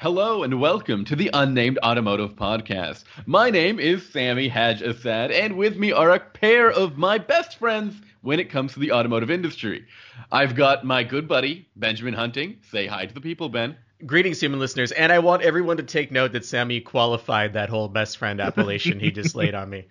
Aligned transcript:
Hello 0.00 0.44
and 0.44 0.58
welcome 0.58 1.04
to 1.04 1.14
the 1.14 1.28
Unnamed 1.34 1.78
Automotive 1.82 2.34
Podcast. 2.34 3.04
My 3.26 3.50
name 3.50 3.78
is 3.78 4.08
Sammy 4.08 4.48
Haj 4.48 4.80
Assad, 4.80 5.30
and 5.30 5.58
with 5.58 5.76
me 5.76 5.92
are 5.92 6.08
a 6.08 6.18
pair 6.18 6.70
of 6.70 6.96
my 6.96 7.18
best 7.18 7.58
friends 7.58 8.00
when 8.22 8.40
it 8.40 8.48
comes 8.48 8.72
to 8.72 8.80
the 8.80 8.92
automotive 8.92 9.30
industry. 9.30 9.84
I've 10.32 10.54
got 10.54 10.86
my 10.86 11.04
good 11.04 11.28
buddy, 11.28 11.68
Benjamin 11.76 12.14
Hunting. 12.14 12.60
Say 12.70 12.86
hi 12.86 13.04
to 13.04 13.12
the 13.12 13.20
people, 13.20 13.50
Ben. 13.50 13.76
Greetings, 14.06 14.40
human 14.40 14.58
listeners, 14.58 14.90
and 14.92 15.12
I 15.12 15.18
want 15.18 15.42
everyone 15.42 15.76
to 15.76 15.82
take 15.82 16.10
note 16.10 16.32
that 16.32 16.46
Sammy 16.46 16.80
qualified 16.80 17.52
that 17.52 17.68
whole 17.68 17.88
best 17.88 18.16
friend 18.16 18.40
appellation 18.40 18.98
he 18.98 19.10
just 19.10 19.34
laid 19.34 19.54
on 19.54 19.68
me. 19.68 19.86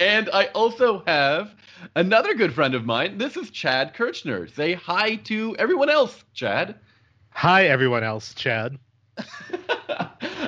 And 0.00 0.28
I 0.32 0.46
also 0.46 1.04
have 1.06 1.54
another 1.94 2.34
good 2.34 2.54
friend 2.54 2.74
of 2.74 2.84
mine. 2.84 3.18
This 3.18 3.36
is 3.36 3.50
Chad 3.50 3.94
Kirchner. 3.94 4.48
Say 4.48 4.74
hi 4.74 5.14
to 5.14 5.54
everyone 5.60 5.90
else, 5.90 6.24
Chad. 6.34 6.74
Hi, 7.30 7.66
everyone 7.66 8.02
else, 8.02 8.34
Chad. 8.34 8.76
uh, 9.88 10.06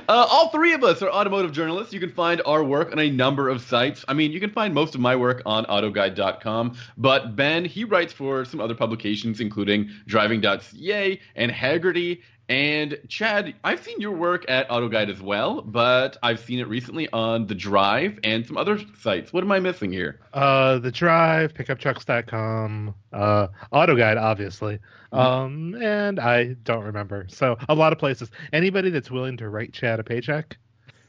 all 0.09 0.49
three 0.51 0.73
of 0.73 0.85
us 0.85 1.03
are 1.03 1.11
automotive 1.11 1.53
journalists. 1.53 1.93
You 1.93 2.01
can 2.01 2.13
find 2.13 2.43
our 2.47 2.65
work 2.65 2.93
on 2.93 2.99
a 2.99 3.11
number 3.11 3.49
of 3.49 3.63
sites. 3.63 4.05
I 4.09 4.15
mean, 4.15 4.33
you 4.33 4.41
can 4.41 4.51
find 4.51 4.75
most 4.75 4.95
of 4.95 5.01
my 5.01 5.17
work 5.17 5.43
on 5.47 5.65
autoguide.com, 5.67 6.77
but 6.97 7.37
Ben, 7.37 7.65
he 7.65 7.85
writes 7.85 8.13
for 8.13 8.45
some 8.45 8.61
other 8.61 8.75
publications, 8.75 9.41
including 9.41 9.91
driving.ca 10.07 11.21
and 11.37 11.51
Hagerty. 11.51 12.21
And 12.51 12.99
Chad, 13.09 13.55
I've 13.63 13.81
seen 13.81 14.01
your 14.01 14.11
work 14.11 14.45
at 14.51 14.69
AutoGuide 14.69 15.09
as 15.09 15.23
well, 15.23 15.63
but 15.63 16.17
I've 16.21 16.41
seen 16.41 16.59
it 16.59 16.67
recently 16.67 17.09
on 17.13 17.47
The 17.47 17.55
Drive 17.55 18.19
and 18.25 18.45
some 18.45 18.57
other 18.57 18.81
sites. 18.99 19.33
What 19.33 19.45
am 19.45 19.53
I 19.53 19.61
missing 19.61 19.93
here? 19.93 20.19
Uh, 20.35 20.81
the 20.81 20.91
Drive, 20.91 21.55
PickupTrucks.com, 21.55 22.93
uh, 23.13 23.47
AutoGuide, 23.73 24.21
obviously. 24.21 24.81
Um, 25.13 25.77
and 25.81 26.19
I 26.19 26.57
don't 26.65 26.83
remember. 26.83 27.27
So 27.29 27.57
a 27.69 27.75
lot 27.75 27.93
of 27.93 28.01
places. 28.01 28.33
Anybody 28.53 28.91
that's 28.91 29.13
willing 29.13 29.37
to 29.37 29.49
write 29.49 29.73
Chad 29.73 30.01
a 30.01 30.05
paycheck 30.05 30.57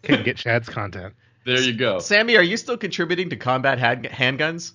can 0.03 0.23
get 0.23 0.37
Chad's 0.37 0.69
content. 0.69 1.15
There 1.43 1.59
you 1.59 1.73
go. 1.73 1.97
Sammy, 1.97 2.37
are 2.37 2.43
you 2.43 2.55
still 2.55 2.77
contributing 2.77 3.31
to 3.31 3.35
combat 3.35 3.79
hand- 3.79 4.05
handguns? 4.05 4.73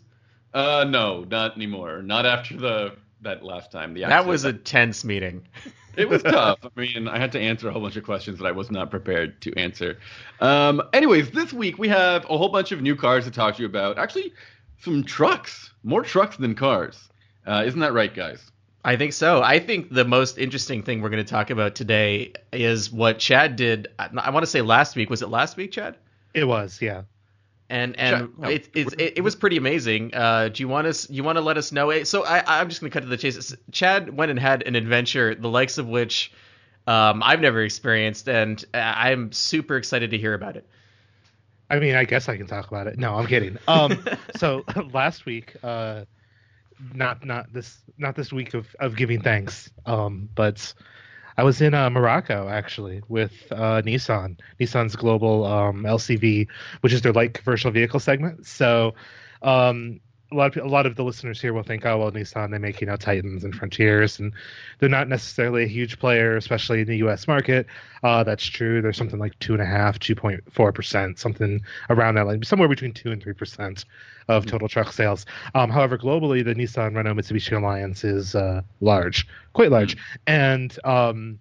Uh, 0.53 0.85
no, 0.89 1.23
not 1.31 1.55
anymore. 1.55 2.03
Not 2.03 2.27
after 2.27 2.57
the 2.57 2.97
that 3.21 3.45
last 3.45 3.71
time. 3.71 3.95
The 3.95 4.01
That 4.03 4.27
was 4.27 4.43
a 4.43 4.53
tense 4.53 5.05
meeting. 5.05 5.47
it 5.97 6.09
was 6.09 6.23
tough. 6.23 6.59
I 6.65 6.81
mean, 6.81 7.09
I 7.09 7.19
had 7.19 7.33
to 7.33 7.41
answer 7.41 7.69
a 7.69 7.73
whole 7.73 7.83
bunch 7.83 7.97
of 7.97 8.05
questions 8.05 8.39
that 8.39 8.47
I 8.47 8.53
was 8.53 8.71
not 8.71 8.91
prepared 8.91 9.41
to 9.43 9.55
answer. 9.59 9.99
Um, 10.41 10.83
anyways, 10.93 11.31
this 11.31 11.53
week 11.53 11.79
we 11.79 11.89
have 11.89 12.25
a 12.25 12.37
whole 12.39 12.49
bunch 12.49 12.73
of 12.73 12.83
new 12.83 12.97
cars 12.97 13.25
to 13.25 13.31
talk 13.31 13.57
to 13.57 13.63
you 13.63 13.69
about. 13.69 13.99
Actually, 13.99 14.33
some 14.81 15.05
trucks, 15.05 15.73
more 15.83 16.03
trucks 16.03 16.37
than 16.37 16.55
cars. 16.55 17.09
Uh, 17.47 17.63
isn't 17.67 17.81
that 17.81 17.93
right, 17.93 18.15
guys? 18.15 18.51
I 18.85 18.97
think 18.97 19.13
so. 19.13 19.43
I 19.43 19.59
think 19.59 19.91
the 19.91 20.05
most 20.05 20.39
interesting 20.39 20.83
thing 20.83 21.01
we're 21.01 21.11
going 21.11 21.25
to 21.25 21.29
talk 21.29 21.51
about 21.51 21.75
today 21.75 22.33
is 22.53 22.93
what 22.93 23.19
Chad 23.19 23.57
did. 23.57 23.89
I 23.99 24.31
want 24.31 24.45
to 24.45 24.51
say 24.51 24.63
last 24.63 24.95
week. 24.95 25.11
Was 25.11 25.23
it 25.23 25.29
last 25.29 25.57
week, 25.57 25.73
Chad? 25.73 25.97
It 26.35 26.45
was, 26.45 26.81
yeah. 26.81 27.03
And 27.69 27.99
and 27.99 28.33
it, 28.45 28.69
it, 28.75 29.17
it 29.17 29.25
was 29.25 29.35
pretty 29.35 29.57
amazing. 29.57 30.15
Uh, 30.15 30.51
do 30.51 30.63
you 30.63 30.69
want 30.69 30.87
us? 30.87 31.11
You 31.11 31.25
want 31.25 31.37
to 31.37 31.43
let 31.43 31.59
us 31.59 31.73
know? 31.73 32.05
So 32.05 32.25
I, 32.25 32.61
I'm 32.61 32.69
just 32.69 32.81
going 32.81 32.91
to 32.91 32.95
cut 32.95 33.03
to 33.03 33.09
the 33.09 33.17
chase. 33.17 33.57
Chad 33.73 34.17
went 34.17 34.31
and 34.31 34.39
had 34.39 34.63
an 34.63 34.77
adventure, 34.77 35.35
the 35.35 35.49
likes 35.49 35.77
of 35.77 35.89
which 35.89 36.33
um, 36.87 37.23
I've 37.25 37.41
never 37.41 37.63
experienced, 37.63 38.29
and 38.29 38.65
I'm 38.73 39.33
super 39.33 39.77
excited 39.77 40.13
to 40.13 40.19
hear 40.19 40.35
about 40.35 40.57
it. 40.57 40.67
I 41.69 41.81
mean, 41.81 41.97
I 41.97 42.05
guess 42.05 42.29
I 42.29 42.37
can 42.37 42.47
talk 42.47 42.69
about 42.69 42.87
it. 42.87 42.99
No, 42.99 43.15
I'm 43.15 43.27
kidding. 43.27 43.59
Um, 43.67 44.05
so 44.37 44.65
last 44.93 45.27
week, 45.27 45.57
uh, 45.65 46.05
not 46.95 47.25
not 47.25 47.53
this 47.53 47.79
not 47.99 48.15
this 48.15 48.33
week 48.33 48.55
of, 48.55 48.75
of 48.79 48.97
giving 48.97 49.21
thanks, 49.21 49.71
um, 49.87 50.29
but 50.35 50.73
I 51.39 51.45
was 51.45 51.61
in 51.61 51.75
uh, 51.75 51.91
Morocco 51.91 52.49
actually 52.49 53.03
with 53.09 53.33
uh, 53.51 53.83
Nissan, 53.83 54.39
Nissan's 54.59 54.97
global 54.97 55.45
um, 55.45 55.83
LCV, 55.83 56.49
which 56.81 56.93
is 56.93 57.03
their 57.03 57.13
light 57.13 57.35
commercial 57.35 57.71
vehicle 57.71 58.01
segment. 58.01 58.47
So 58.47 58.95
um, 59.43 60.01
lot 60.37 60.57
of 60.57 60.65
a 60.65 60.69
lot 60.69 60.87
of 60.87 60.97
the 60.97 61.05
listeners 61.05 61.41
here 61.41 61.53
will 61.53 61.63
think, 61.63 61.85
oh 61.87 61.99
well, 61.99 62.13
Nissan 62.13 62.51
they 62.51 62.59
make 62.59 62.81
you 62.81 62.87
know 62.87 62.97
Titans 62.97 63.45
and 63.45 63.55
Frontiers, 63.55 64.19
and 64.19 64.33
they're 64.79 64.89
not 64.89 65.09
necessarily 65.09 65.65
a 65.65 65.69
huge 65.69 65.99
player, 65.99 66.37
especially 66.37 66.81
in 66.81 66.87
the 66.87 66.99
U.S. 66.99 67.27
market. 67.27 67.67
Uh, 68.03 68.23
that's 68.25 68.45
true. 68.45 68.83
There's 68.83 68.97
something 68.97 69.19
like 69.19 69.39
two 69.39 69.53
and 69.53 69.63
a 69.63 69.67
half, 69.67 69.99
two 69.99 70.15
point 70.15 70.43
four 70.53 70.73
percent, 70.73 71.19
something 71.19 71.61
around 71.91 72.15
that, 72.17 72.27
like 72.27 72.45
somewhere 72.45 72.69
between 72.69 72.93
two 72.93 73.11
and 73.11 73.23
three 73.23 73.35
percent 73.35 73.85
of 74.29 74.43
mm-hmm. 74.43 74.51
total 74.51 74.69
truck 74.69 74.93
sales. 74.93 75.27
Um, 75.55 75.71
however, 75.71 75.99
globally, 75.99 76.45
the 76.45 76.55
Nissan 76.55 76.95
Renault 76.95 77.15
Mitsubishi 77.15 77.57
alliance 77.57 78.05
is 78.05 78.35
uh, 78.35 78.63
large, 78.81 79.27
quite 79.53 79.71
large, 79.71 79.97
mm-hmm. 79.97 80.33
and 80.33 80.79
um, 80.85 81.39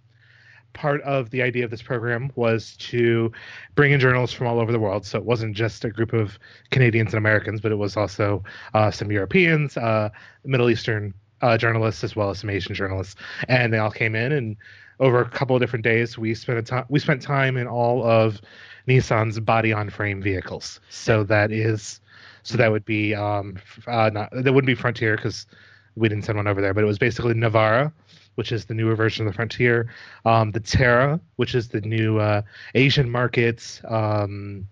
part 0.76 1.02
of 1.02 1.32
the 1.32 1.42
idea 1.42 1.66
of 1.66 1.72
this 1.72 1.82
program 1.82 2.32
was 2.36 2.76
to 2.78 3.32
bring 3.74 3.92
in 3.92 4.00
journalists 4.00 4.36
from 4.36 4.46
all 4.46 4.60
over 4.60 4.72
the 4.72 4.80
world. 4.80 5.06
So 5.06 5.18
it 5.18 5.26
wasn't 5.26 5.56
just 5.56 5.84
a 5.84 5.90
group 5.90 6.14
of 6.14 6.38
Canadians 6.70 7.14
and 7.14 7.18
Americans, 7.18 7.62
but 7.62 7.72
it 7.72 7.76
was 7.76 7.98
also 7.98 8.44
uh, 8.76 8.92
some 8.92 9.12
Europeans, 9.12 9.78
uh, 9.78 10.10
Middle 10.44 10.70
Eastern 10.70 11.14
uh, 11.42 11.58
journalists, 11.58 12.04
as 12.04 12.16
well 12.16 12.30
as 12.30 12.40
some 12.40 12.50
Asian 12.50 12.76
journalists, 12.76 13.16
and 13.48 13.74
they 13.74 13.78
all 13.80 13.92
came 13.92 14.16
in. 14.16 14.32
And 14.32 14.56
over 15.00 15.22
a 15.22 15.30
couple 15.30 15.56
of 15.56 15.62
different 15.62 15.84
days, 15.84 16.18
we 16.18 16.36
spent 16.36 16.60
a 16.60 16.62
time 16.62 16.86
we 16.90 17.00
spent 17.00 17.22
time 17.22 17.58
in 17.58 17.68
all 17.68 18.04
of 18.06 18.42
Nissan's 18.88 19.40
body-on-frame 19.40 20.22
vehicles. 20.22 20.80
So 20.90 21.24
that 21.24 21.52
is 21.52 22.00
so 22.44 22.58
that 22.58 22.72
would 22.72 22.86
be 22.86 23.16
um, 23.16 23.58
uh, 23.88 24.10
not 24.14 24.30
that 24.32 24.54
wouldn't 24.54 24.68
be 24.68 24.76
Frontier 24.76 25.16
because 25.16 25.48
we 25.96 26.10
didn't 26.10 26.26
send 26.26 26.38
one 26.38 26.48
over 26.48 26.62
there, 26.62 26.74
but 26.74 26.84
it 26.84 26.88
was 26.88 27.00
basically 27.00 27.34
Navara 27.34 27.92
which 28.36 28.52
is 28.52 28.66
the 28.66 28.74
newer 28.74 28.96
version 28.96 29.26
of 29.26 29.34
the 29.34 29.36
Frontier, 29.36 29.90
um, 30.26 30.52
the 30.52 30.60
Terra, 30.60 31.20
which 31.38 31.56
is 31.56 31.70
the 31.70 31.82
new 31.82 32.20
uh, 32.20 32.42
Asian 32.76 33.10
markets. 33.10 33.82
Um, 33.88 34.68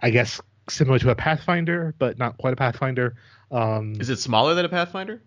I 0.00 0.10
guess 0.10 0.40
similar 0.68 0.98
to 1.00 1.10
a 1.10 1.14
Pathfinder, 1.14 1.94
but 1.98 2.18
not 2.18 2.38
quite 2.38 2.52
a 2.52 2.56
Pathfinder. 2.56 3.14
Um, 3.50 4.00
is 4.00 4.10
it 4.10 4.18
smaller 4.18 4.54
than 4.54 4.64
a 4.64 4.68
Pathfinder? 4.68 5.20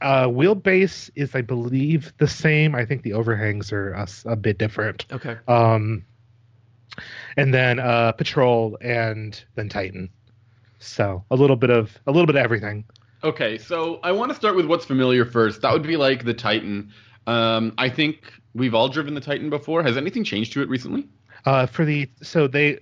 Uh, 0.00 0.26
wheelbase 0.26 1.10
is, 1.14 1.34
I 1.34 1.42
believe, 1.42 2.12
the 2.18 2.26
same. 2.26 2.74
I 2.74 2.84
think 2.84 3.02
the 3.02 3.12
overhangs 3.12 3.72
are 3.72 3.92
a, 3.92 4.08
a 4.26 4.36
bit 4.36 4.58
different. 4.58 5.06
Okay. 5.12 5.36
Um, 5.46 6.04
and 7.36 7.54
then 7.54 7.78
uh, 7.78 8.12
Patrol, 8.12 8.76
and 8.80 9.42
then 9.54 9.68
Titan. 9.68 10.10
So 10.78 11.24
a 11.30 11.36
little 11.36 11.56
bit 11.56 11.70
of 11.70 11.96
a 12.06 12.10
little 12.10 12.26
bit 12.26 12.34
of 12.34 12.42
everything. 12.42 12.84
Okay, 13.24 13.56
so 13.56 14.00
I 14.02 14.10
want 14.10 14.30
to 14.30 14.34
start 14.34 14.56
with 14.56 14.66
what's 14.66 14.84
familiar 14.84 15.24
first. 15.24 15.62
That 15.62 15.72
would 15.72 15.84
be 15.84 15.96
like 15.96 16.24
the 16.24 16.34
Titan. 16.34 16.92
Um, 17.26 17.72
I 17.78 17.88
think 17.88 18.32
we've 18.54 18.74
all 18.74 18.88
driven 18.88 19.14
the 19.14 19.20
Titan 19.20 19.48
before. 19.48 19.82
Has 19.82 19.96
anything 19.96 20.24
changed 20.24 20.52
to 20.54 20.62
it 20.62 20.68
recently? 20.68 21.08
Uh, 21.46 21.66
for 21.66 21.84
the 21.84 22.10
so 22.20 22.48
they 22.48 22.80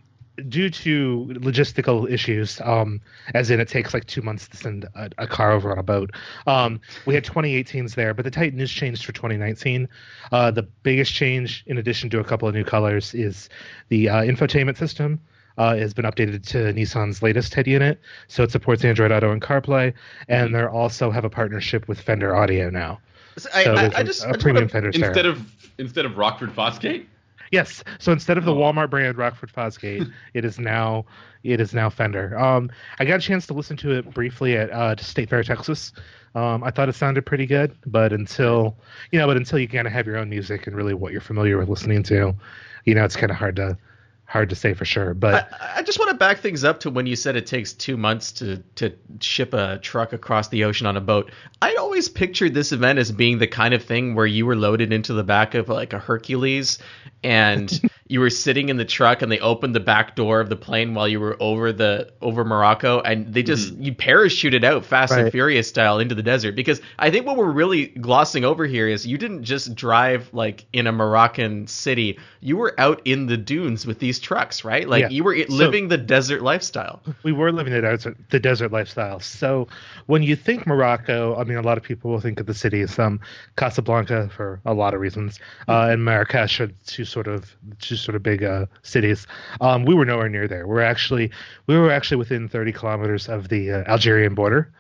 due 0.49 0.71
to 0.71 1.27
logistical 1.35 2.11
issues, 2.11 2.61
um, 2.63 3.01
as 3.35 3.51
in 3.51 3.61
it 3.61 3.69
takes 3.69 3.93
like 3.93 4.07
two 4.07 4.23
months 4.23 4.49
to 4.49 4.57
send 4.57 4.87
a, 4.95 5.11
a 5.19 5.27
car 5.27 5.53
over 5.53 5.71
on 5.71 5.79
a 5.79 5.83
boat. 5.83 6.11
Um, 6.47 6.81
we 7.05 7.15
had 7.15 7.25
2018s 7.25 7.95
there, 7.95 8.15
but 8.15 8.25
the 8.25 8.31
Titan 8.31 8.61
is 8.61 8.71
changed 8.71 9.05
for 9.05 9.13
2019. 9.13 9.89
Uh, 10.33 10.51
the 10.51 10.63
biggest 10.63 11.13
change, 11.13 11.65
in 11.67 11.77
addition 11.77 12.09
to 12.11 12.21
a 12.21 12.25
couple 12.25 12.49
of 12.49 12.55
new 12.55 12.65
colors, 12.65 13.15
is 13.15 13.51
the 13.89 14.09
uh, 14.09 14.23
infotainment 14.23 14.79
system 14.79 15.21
uh, 15.61 15.77
has 15.77 15.93
been 15.93 16.07
updated 16.07 16.43
to 16.47 16.73
Nissan's 16.73 17.23
latest 17.23 17.53
head 17.53 17.67
unit, 17.67 18.01
so 18.29 18.43
it 18.43 18.51
supports 18.51 18.83
Android 18.83 19.13
Auto 19.13 19.31
and 19.31 19.43
CarPlay, 19.43 19.93
and 20.27 20.55
they 20.55 20.65
also 20.65 21.11
have 21.11 21.27
a 21.27 21.29
partnership 21.29 21.87
with 21.87 22.01
Fender 22.01 22.35
Audio 22.35 22.71
now. 22.71 22.99
So 23.37 23.51
I, 23.55 23.65
I, 23.65 23.91
I 23.99 24.03
just 24.03 24.25
a, 24.25 24.31
a 24.31 24.39
premium 24.39 24.71
Fender 24.71 24.89
instead 24.89 25.27
of 25.27 25.53
instead 25.77 26.07
of 26.07 26.17
Rockford 26.17 26.51
Fosgate. 26.51 27.05
Yes. 27.51 27.85
So 27.99 28.11
instead 28.11 28.39
of 28.39 28.47
the 28.47 28.55
oh. 28.55 28.59
Walmart 28.59 28.89
brand 28.89 29.19
Rockford 29.19 29.53
Fosgate, 29.53 30.11
it 30.35 30.47
is 30.47 30.59
now 30.59 31.05
it 31.45 31.61
is 31.61 31.75
now 31.75 31.91
Fender. 31.91 32.39
Um, 32.39 32.71
I 32.99 33.05
got 33.05 33.19
a 33.19 33.23
chance 33.23 33.47
to 33.49 33.53
listen 33.53 33.77
to 33.79 33.91
it 33.91 34.15
briefly 34.15 34.57
at 34.57 34.71
uh, 34.71 34.97
State 34.97 35.29
Fair, 35.29 35.43
Texas. 35.43 35.93
Um, 36.35 36.65
I 36.65 36.71
thought 36.71 36.89
it 36.89 36.95
sounded 36.95 37.27
pretty 37.27 37.45
good, 37.45 37.77
but 37.85 38.15
until 38.15 38.79
you 39.13 39.19
know, 39.19 39.27
but 39.27 39.37
until 39.37 39.59
you 39.59 39.69
kind 39.69 39.87
of 39.87 39.93
have 39.93 40.07
your 40.07 40.17
own 40.17 40.31
music 40.31 40.67
and 40.67 40.75
really 40.75 40.95
what 40.95 41.13
you're 41.13 41.21
familiar 41.21 41.59
with 41.59 41.69
listening 41.69 42.03
to, 42.05 42.35
you 42.87 42.95
know, 42.95 43.05
it's 43.05 43.17
kind 43.17 43.31
of 43.31 43.37
hard 43.37 43.57
to 43.57 43.77
hard 44.31 44.49
to 44.49 44.55
say 44.55 44.75
for 44.75 44.85
sure. 44.85 45.13
But 45.13 45.53
I, 45.61 45.79
I, 45.79 45.83
just 45.83 45.99
want 45.99 46.13
to 46.13 46.17
back 46.17 46.39
things 46.39 46.63
up 46.63 46.79
to 46.81 46.91
when 46.91 47.05
you 47.05 47.17
said 47.17 47.35
it 47.35 47.47
takes 47.47 47.73
two 47.73 47.97
months 47.97 48.31
to 48.33 48.59
to 48.77 48.93
ship 49.21 49.53
a 49.53 49.79
truck 49.79 50.13
across 50.13 50.49
the 50.49 50.63
ocean 50.63 50.87
on 50.87 50.97
a 50.97 51.01
boat. 51.01 51.33
I'd 51.61 51.77
always 51.77 52.09
pictured 52.09 52.55
this 52.55 52.71
event 52.71 53.01
as 53.01 53.11
being 53.11 53.39
the 53.39 53.49
kind 53.49 53.75
of 53.75 53.83
thing 53.83 54.15
where 54.15 54.27
you 54.27 54.47
were 54.47 54.55
loaded 54.55 54.93
into 54.93 55.13
the 55.15 55.25
back 55.25 55.57
of 55.57 55.69
like 55.69 55.93
a 55.93 55.99
Hercules, 55.99 56.79
and 57.25 57.81
you 58.11 58.19
were 58.19 58.29
sitting 58.29 58.71
in 58.71 58.77
the 58.77 58.85
truck 58.85 59.23
and 59.23 59.31
they 59.31 59.39
opened 59.39 59.73
the 59.73 59.81
back 59.81 60.17
door 60.17 60.41
of 60.41 60.49
the 60.49 60.57
plane 60.57 60.95
while 60.95 61.07
you 61.07 61.21
were 61.21 61.37
over 61.41 61.73
the 61.73 62.13
over 62.21 62.45
Morocco 62.45 63.01
and 63.01 63.33
they 63.33 63.43
just 63.43 63.73
mm-hmm. 63.73 63.85
you 63.85 63.95
parachuted 63.95 64.65
out 64.65 64.85
Fast 64.85 65.13
right. 65.13 65.23
and 65.23 65.31
Furious 65.31 65.69
style 65.69 66.01
into 66.01 66.17
the 66.17 66.23
desert 66.23 66.57
because 66.57 66.81
I 66.99 67.13
think 67.13 67.25
what 67.25 67.37
we're 67.37 67.53
really 67.53 67.87
glossing 67.87 68.45
over 68.45 68.67
here 68.67 68.89
is 68.89 69.07
you 69.07 69.17
didn't 69.17 69.45
just 69.45 69.77
drive 69.77 70.29
like 70.33 70.67
in 70.73 70.89
a 70.89 70.93
Moroccan 70.93 71.69
city 71.69 72.19
you 72.41 72.57
were 72.57 72.75
out 72.79 73.01
in 73.05 73.27
the 73.27 73.37
dunes 73.37 73.87
with 73.87 74.01
these 74.01 74.19
trucks 74.19 74.65
right 74.65 74.89
like 74.89 75.03
yeah. 75.03 75.09
you 75.09 75.23
were 75.23 75.37
living 75.49 75.85
so, 75.85 75.97
the 75.97 75.99
desert 75.99 76.43
lifestyle 76.43 77.01
we 77.23 77.31
were 77.31 77.53
living 77.53 77.73
the 77.73 77.81
desert 77.81 78.17
the 78.31 78.41
desert 78.41 78.73
lifestyle 78.73 79.21
so 79.21 79.69
when 80.07 80.25
you 80.25 80.35
think 80.35 80.67
Morocco 80.67 81.37
I 81.37 81.45
mean 81.45 81.59
a 81.59 81.63
lot 81.63 81.79
of 81.79 81.85
people 81.85 82.11
will 82.11 82.21
think 82.21 82.41
of 82.41 82.47
the 82.47 82.55
city 82.55 82.81
as 82.81 82.99
um 82.99 83.21
Casablanca 83.57 84.29
for 84.35 84.61
a 84.65 84.75
lot 84.75 84.95
of 84.95 85.01
reasons 85.01 85.39
uh, 85.69 85.91
and 85.91 86.05
Marrakesh 86.05 86.61
to 86.87 87.05
sort 87.05 87.29
of 87.29 87.55
two 87.79 88.00
sort 88.01 88.17
of 88.17 88.23
big 88.23 88.43
uh, 88.43 88.67
cities. 88.83 89.27
Um, 89.61 89.85
we 89.85 89.95
were 89.95 90.05
nowhere 90.05 90.29
near 90.29 90.49
there. 90.49 90.67
We're 90.67 90.83
actually 90.83 91.31
we 91.67 91.77
were 91.77 91.91
actually 91.91 92.17
within 92.17 92.49
30 92.49 92.73
kilometers 92.73 93.29
of 93.29 93.49
the 93.49 93.73
uh, 93.73 93.85
Algerian 93.87 94.35
border. 94.35 94.73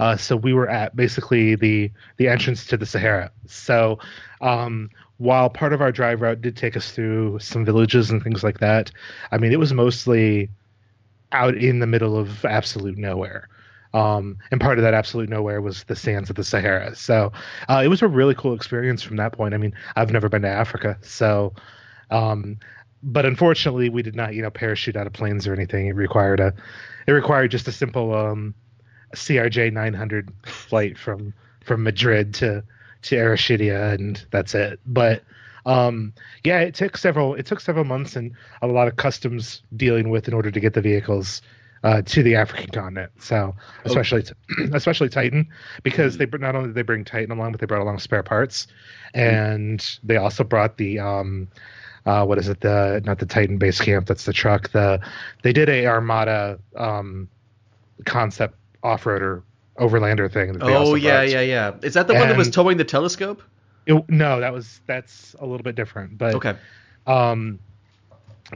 Uh, 0.00 0.16
so 0.16 0.36
we 0.36 0.52
were 0.52 0.68
at 0.68 0.94
basically 0.94 1.54
the 1.54 1.90
the 2.16 2.28
entrance 2.28 2.66
to 2.66 2.76
the 2.76 2.86
Sahara. 2.86 3.30
So 3.46 3.98
um, 4.40 4.90
while 5.16 5.50
part 5.50 5.72
of 5.72 5.80
our 5.80 5.90
drive 5.90 6.20
route 6.20 6.40
did 6.40 6.56
take 6.56 6.76
us 6.76 6.92
through 6.92 7.38
some 7.40 7.64
villages 7.64 8.10
and 8.10 8.22
things 8.22 8.44
like 8.44 8.60
that, 8.60 8.90
I 9.32 9.38
mean 9.38 9.52
it 9.52 9.58
was 9.58 9.72
mostly 9.72 10.50
out 11.32 11.56
in 11.56 11.80
the 11.80 11.86
middle 11.86 12.16
of 12.16 12.44
absolute 12.44 12.96
nowhere. 12.96 13.48
Um, 13.94 14.36
and 14.50 14.60
part 14.60 14.78
of 14.78 14.84
that 14.84 14.94
absolute 14.94 15.28
nowhere 15.28 15.62
was 15.62 15.84
the 15.84 15.96
sands 15.96 16.28
of 16.28 16.36
the 16.36 16.44
Sahara. 16.44 16.94
So 16.94 17.32
uh, 17.68 17.80
it 17.82 17.88
was 17.88 18.02
a 18.02 18.08
really 18.08 18.34
cool 18.34 18.54
experience 18.54 19.02
from 19.02 19.16
that 19.16 19.32
point. 19.32 19.54
I 19.54 19.56
mean, 19.56 19.74
I've 19.96 20.12
never 20.12 20.28
been 20.28 20.42
to 20.42 20.48
Africa, 20.48 20.98
so 21.00 21.54
um, 22.10 22.58
but 23.02 23.24
unfortunately, 23.24 23.88
we 23.88 24.02
did 24.02 24.16
not, 24.16 24.34
you 24.34 24.42
know, 24.42 24.50
parachute 24.50 24.96
out 24.96 25.06
of 25.06 25.12
planes 25.12 25.46
or 25.46 25.52
anything. 25.52 25.86
It 25.86 25.94
required 25.94 26.40
a, 26.40 26.52
it 27.06 27.12
required 27.12 27.50
just 27.50 27.68
a 27.68 27.72
simple 27.72 28.14
um, 28.14 28.54
CRJ 29.14 29.72
900 29.72 30.30
flight 30.44 30.98
from 30.98 31.32
from 31.64 31.82
Madrid 31.82 32.34
to 32.34 32.64
to 33.02 33.16
Errachidia, 33.16 33.94
and 33.94 34.24
that's 34.30 34.54
it. 34.54 34.80
But 34.86 35.22
um, 35.66 36.12
yeah, 36.44 36.60
it 36.60 36.74
took 36.74 36.96
several 36.96 37.34
it 37.34 37.46
took 37.46 37.60
several 37.60 37.84
months 37.84 38.16
and 38.16 38.32
a 38.62 38.66
lot 38.66 38.88
of 38.88 38.96
customs 38.96 39.62
dealing 39.76 40.10
with 40.10 40.26
in 40.26 40.34
order 40.34 40.50
to 40.50 40.60
get 40.60 40.74
the 40.74 40.80
vehicles 40.80 41.42
uh, 41.84 42.02
to 42.02 42.22
the 42.22 42.34
African 42.34 42.70
continent. 42.70 43.12
So 43.18 43.54
especially 43.84 44.22
okay. 44.22 44.70
especially 44.74 45.08
Titan 45.08 45.48
because 45.82 46.16
mm-hmm. 46.16 46.30
they 46.30 46.38
not 46.38 46.56
only 46.56 46.68
did 46.68 46.74
they 46.74 46.82
bring 46.82 47.04
Titan 47.04 47.30
along, 47.30 47.52
but 47.52 47.60
they 47.60 47.66
brought 47.66 47.82
along 47.82 47.98
spare 47.98 48.22
parts, 48.22 48.66
and 49.14 49.98
they 50.02 50.16
also 50.16 50.42
brought 50.42 50.78
the 50.78 50.98
um, 50.98 51.48
uh, 52.08 52.24
what 52.24 52.38
is 52.38 52.48
it? 52.48 52.62
The 52.62 53.02
not 53.04 53.18
the 53.18 53.26
Titan 53.26 53.58
base 53.58 53.78
camp. 53.78 54.06
That's 54.06 54.24
the 54.24 54.32
truck. 54.32 54.70
The 54.70 54.98
they 55.42 55.52
did 55.52 55.68
a 55.68 55.84
Armada 55.84 56.58
um, 56.74 57.28
concept 58.06 58.56
off 58.82 59.04
roader 59.04 59.42
overlander 59.76 60.32
thing. 60.32 60.56
oh 60.62 60.94
yeah, 60.94 61.18
brought. 61.18 61.28
yeah, 61.28 61.40
yeah. 61.42 61.74
Is 61.82 61.92
that 61.94 62.06
the 62.06 62.14
and 62.14 62.20
one 62.20 62.28
that 62.30 62.38
was 62.38 62.48
towing 62.48 62.78
the 62.78 62.84
telescope? 62.84 63.42
It, 63.84 64.08
no, 64.08 64.40
that 64.40 64.54
was 64.54 64.80
that's 64.86 65.36
a 65.38 65.44
little 65.44 65.62
bit 65.62 65.74
different. 65.74 66.16
But 66.16 66.34
okay. 66.36 66.56
Um, 67.06 67.58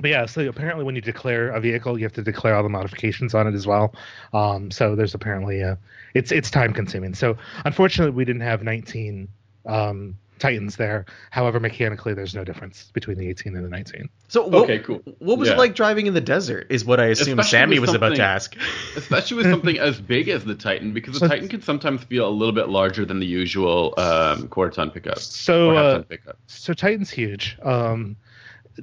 but 0.00 0.08
yeah, 0.08 0.24
so 0.24 0.48
apparently 0.48 0.84
when 0.84 0.94
you 0.94 1.02
declare 1.02 1.50
a 1.50 1.60
vehicle, 1.60 1.98
you 1.98 2.06
have 2.06 2.14
to 2.14 2.22
declare 2.22 2.54
all 2.54 2.62
the 2.62 2.70
modifications 2.70 3.34
on 3.34 3.46
it 3.46 3.52
as 3.52 3.66
well. 3.66 3.94
Um, 4.32 4.70
so 4.70 4.96
there's 4.96 5.12
apparently 5.12 5.60
a, 5.60 5.78
it's 6.14 6.32
it's 6.32 6.50
time 6.50 6.72
consuming. 6.72 7.12
So 7.12 7.36
unfortunately, 7.66 8.14
we 8.14 8.24
didn't 8.24 8.40
have 8.40 8.62
19 8.62 9.28
um, 9.66 10.16
Titans 10.38 10.76
there. 10.76 11.04
However, 11.30 11.60
mechanically, 11.60 12.14
there's 12.14 12.34
no 12.34 12.44
difference 12.44 12.90
between 12.92 13.18
the 13.18 13.28
18 13.28 13.54
and 13.54 13.64
the 13.64 13.68
19. 13.68 14.08
So 14.28 14.46
what, 14.46 14.64
okay, 14.64 14.78
cool. 14.80 15.00
What 15.18 15.38
was 15.38 15.48
yeah. 15.48 15.54
it 15.54 15.58
like 15.58 15.74
driving 15.74 16.06
in 16.06 16.14
the 16.14 16.20
desert? 16.20 16.66
Is 16.70 16.84
what 16.84 17.00
I 17.00 17.06
assume 17.06 17.38
especially 17.38 17.58
Sammy 17.58 17.78
was 17.78 17.94
about 17.94 18.16
to 18.16 18.22
ask. 18.22 18.56
especially 18.96 19.36
with 19.38 19.50
something 19.50 19.78
as 19.78 20.00
big 20.00 20.28
as 20.28 20.44
the 20.44 20.54
Titan, 20.54 20.92
because 20.92 21.14
the 21.14 21.20
so, 21.20 21.28
Titan 21.28 21.48
can 21.48 21.62
sometimes 21.62 22.02
feel 22.04 22.28
a 22.28 22.30
little 22.30 22.54
bit 22.54 22.68
larger 22.68 23.04
than 23.04 23.20
the 23.20 23.26
usual 23.26 23.94
um, 23.98 24.48
quarter 24.48 24.70
ton 24.70 24.90
pickup. 24.90 25.18
So 25.18 25.76
uh, 25.76 26.02
pickup. 26.02 26.38
so 26.46 26.72
Titan's 26.72 27.10
huge. 27.10 27.58
Um, 27.62 28.16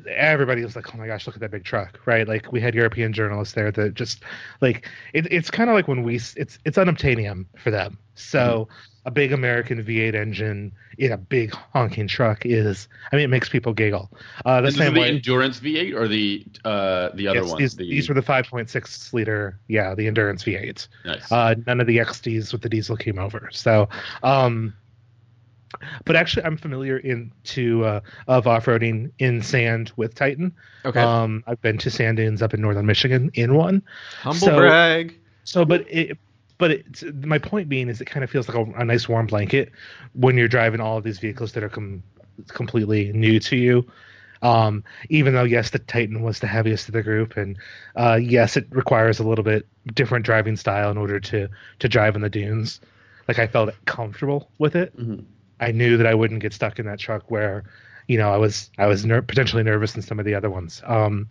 everybody 0.08 0.64
was 0.64 0.76
like, 0.76 0.94
"Oh 0.94 0.98
my 0.98 1.08
gosh, 1.08 1.28
look 1.28 1.36
at 1.36 1.42
that 1.42 1.52
big 1.52 1.64
truck!" 1.64 2.00
Right? 2.06 2.28
Like 2.28 2.52
we 2.52 2.62
had 2.62 2.76
European 2.76 3.14
journalists 3.14 3.54
there 3.54 3.72
that 3.72 3.94
just 3.94 4.24
like 4.62 4.88
it, 5.14 5.32
it's 5.32 5.50
kind 5.50 5.70
of 5.70 5.76
like 5.76 5.88
when 5.88 6.04
we 6.04 6.16
it's 6.16 6.36
it's 6.66 6.78
unobtainium 6.78 7.46
for 7.58 7.72
them. 7.72 7.98
So 8.16 8.68
mm-hmm 8.70 8.90
a 9.06 9.12
big 9.12 9.32
American 9.32 9.84
V8 9.84 10.14
engine 10.14 10.72
in 10.98 11.12
a 11.12 11.18
big 11.18 11.52
honking 11.52 12.08
truck 12.08 12.46
is. 12.46 12.88
I 13.12 13.16
mean, 13.16 13.26
it 13.26 13.30
makes 13.30 13.50
people 13.50 13.74
giggle. 13.74 14.12
Uh, 14.46 14.62
the 14.62 14.72
same 14.72 14.94
the 14.94 15.00
way, 15.00 15.10
endurance 15.10 15.60
V8 15.60 15.96
or 15.96 16.08
the 16.08 16.46
uh, 16.66 17.10
the 17.16 17.28
other 17.28 17.40
yes, 17.40 17.50
ones. 17.50 17.60
These, 17.60 17.76
the... 17.76 17.90
these 17.90 18.08
were 18.08 18.16
the 18.16 18.22
5.6 18.22 19.14
liter. 19.14 19.60
Yeah, 19.68 19.96
the 19.96 20.08
endurance 20.08 20.44
V8s. 20.44 20.88
Nice. 21.06 21.32
Uh, 21.32 21.56
none 21.66 21.80
of 21.80 21.88
the 21.88 21.98
XDs 21.98 22.52
with 22.52 22.62
the 22.62 22.70
diesel 22.70 22.96
came 22.96 23.20
over. 23.20 23.50
So. 23.52 23.90
Um, 24.24 24.74
but 26.06 26.16
actually, 26.16 26.44
I'm 26.46 26.58
familiar 26.58 26.98
into 26.98 27.86
uh, 27.86 28.02
of 28.28 28.48
off 28.48 28.66
roading 28.66 29.12
in 29.20 29.42
sand 29.42 29.92
with 29.96 30.16
Titan. 30.16 30.54
Okay. 30.86 31.02
Um, 31.02 31.44
I've 31.48 31.62
been 31.62 31.78
to 31.80 31.90
sand 31.90 32.18
dunes 32.18 32.42
up 32.42 32.54
in 32.54 32.62
northern 32.62 32.86
Michigan 32.86 33.32
in 33.34 33.56
one. 33.56 33.84
Humble 34.22 34.40
so, 34.40 34.58
brag. 34.58 35.16
So, 35.44 35.66
but 35.66 35.86
it, 35.90 36.18
but 36.58 36.72
it's, 36.72 37.04
my 37.04 37.38
point 37.38 37.70
being 37.70 37.90
is 37.90 38.02
it 38.02 38.06
kind 38.06 38.24
of 38.24 38.30
feels 38.30 38.48
like 38.48 38.58
a, 38.58 38.64
a, 38.82 38.86
nice 38.86 39.08
warm 39.08 39.28
blanket 39.28 39.72
when 40.14 40.38
you're 40.38 40.48
driving 40.48 40.82
all 40.82 40.98
of 40.98 41.04
these 41.04 41.20
vehicles 41.20 41.54
that 41.54 41.64
are 41.64 41.70
com- 41.70 42.04
completely 42.48 43.12
new 43.14 43.40
to 43.40 43.56
you. 43.56 43.88
Um, 44.42 44.84
even 45.10 45.34
though 45.34 45.44
yes, 45.44 45.70
the 45.70 45.80
Titan 45.80 46.22
was 46.22 46.40
the 46.40 46.48
heaviest 46.48 46.88
of 46.88 46.94
the 46.94 47.04
group, 47.04 47.36
and 47.36 47.58
uh, 47.96 48.20
yes, 48.22 48.56
it 48.58 48.68
requires 48.70 49.20
a 49.20 49.24
little 49.24 49.44
bit 49.44 49.68
different 49.94 50.26
driving 50.26 50.56
style 50.56 50.92
in 50.92 50.98
order 50.98 51.20
to 51.20 51.50
to 51.80 51.90
drive 51.90 52.16
in 52.16 52.22
the 52.22 52.30
dunes. 52.30 52.80
Like 53.28 53.38
I 53.38 53.48
felt 53.48 53.74
comfortable 53.86 54.50
with 54.58 54.76
it. 54.76 54.96
Mm-hmm. 54.98 55.24
I 55.60 55.72
knew 55.72 55.98
that 55.98 56.08
I 56.08 56.14
wouldn't 56.14 56.42
get 56.42 56.54
stuck 56.54 56.80
in 56.80 56.86
that 56.86 57.00
truck 57.00 57.30
where, 57.30 57.64
you 58.08 58.18
know, 58.18 58.32
I 58.32 58.38
was 58.38 58.70
I 58.78 58.88
was 58.88 59.06
ner- 59.06 59.22
potentially 59.22 59.64
nervous 59.64 59.96
in 59.96 60.02
some 60.02 60.20
of 60.20 60.26
the 60.26 60.36
other 60.36 60.50
ones. 60.50 60.82
Um, 60.86 61.28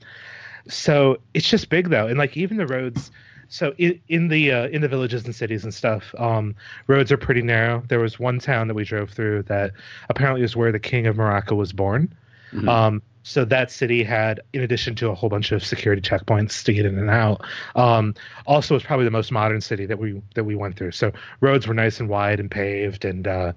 so 0.69 1.19
it's 1.35 1.49
just 1.49 1.69
big 1.69 1.89
though, 1.89 2.07
and 2.07 2.19
like 2.19 2.37
even 2.37 2.57
the 2.57 2.67
roads 2.67 3.11
so 3.49 3.75
in, 3.79 4.01
in 4.09 4.29
the 4.29 4.53
uh, 4.53 4.69
in 4.69 4.83
the 4.83 4.89
villages 4.89 5.25
and 5.25 5.35
cities 5.35 5.65
and 5.65 5.73
stuff, 5.73 6.15
um, 6.19 6.55
roads 6.87 7.11
are 7.11 7.17
pretty 7.17 7.43
narrow. 7.43 7.83
There 7.89 7.99
was 7.99 8.19
one 8.19 8.39
town 8.39 8.69
that 8.69 8.75
we 8.75 8.85
drove 8.85 9.11
through 9.11 9.45
that 9.45 9.73
apparently 10.11 10.43
is 10.43 10.55
where 10.55 10.71
the 10.71 10.79
king 10.79 11.07
of 11.07 11.17
Morocco 11.17 11.55
was 11.55 11.73
born. 11.73 12.15
Mm-hmm. 12.53 12.69
Um, 12.69 13.03
so 13.23 13.45
that 13.47 13.71
city 13.71 14.03
had, 14.03 14.41
in 14.53 14.63
addition 14.63 14.95
to 14.97 15.11
a 15.11 15.15
whole 15.15 15.29
bunch 15.29 15.53
of 15.53 15.65
security 15.65 16.01
checkpoints 16.01 16.63
to 16.65 16.73
get 16.73 16.87
in 16.87 16.99
and 16.99 17.11
out, 17.11 17.45
um, 17.75 18.15
also 18.47 18.75
was 18.75 18.83
probably 18.83 19.05
the 19.05 19.11
most 19.11 19.31
modern 19.33 19.61
city 19.61 19.87
that 19.87 19.99
we 19.99 20.23
that 20.35 20.45
we 20.45 20.55
went 20.55 20.77
through. 20.77 20.93
So 20.93 21.13
roads 21.41 21.67
were 21.67 21.75
nice 21.75 22.01
and 22.01 22.09
wide 22.09 22.41
and 22.41 22.51
paved, 22.51 23.05
and 23.07 23.27
uh, 23.27 23.53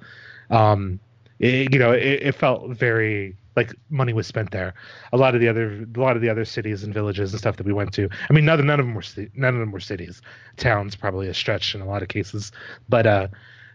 um, 0.51 0.99
it, 1.39 1.73
you 1.73 1.79
know 1.79 1.91
it, 1.91 2.21
it 2.21 2.35
felt 2.35 2.69
very 2.71 3.35
like 3.55 3.73
money 3.89 4.13
was 4.13 4.27
spent 4.27 4.51
there. 4.51 4.73
A 5.11 5.17
lot 5.17 5.35
of 5.35 5.41
the 5.41 5.47
other 5.47 5.85
a 5.95 5.99
lot 5.99 6.15
of 6.15 6.21
the 6.21 6.29
other 6.29 6.45
cities 6.45 6.83
and 6.83 6.93
villages 6.93 7.31
and 7.31 7.39
stuff 7.39 7.57
that 7.57 7.65
we 7.65 7.73
went 7.73 7.93
to. 7.93 8.09
I 8.29 8.33
mean, 8.33 8.45
none 8.45 8.65
none 8.65 8.79
of 8.79 8.85
them 8.85 8.95
were 8.95 9.03
none 9.35 9.53
of 9.53 9.59
them 9.59 9.71
were 9.71 9.79
cities. 9.79 10.21
Towns 10.57 10.95
probably 10.95 11.27
a 11.27 11.33
stretch 11.33 11.75
in 11.75 11.81
a 11.81 11.85
lot 11.85 12.01
of 12.01 12.07
cases, 12.07 12.51
but 12.87 13.05
uh, 13.05 13.27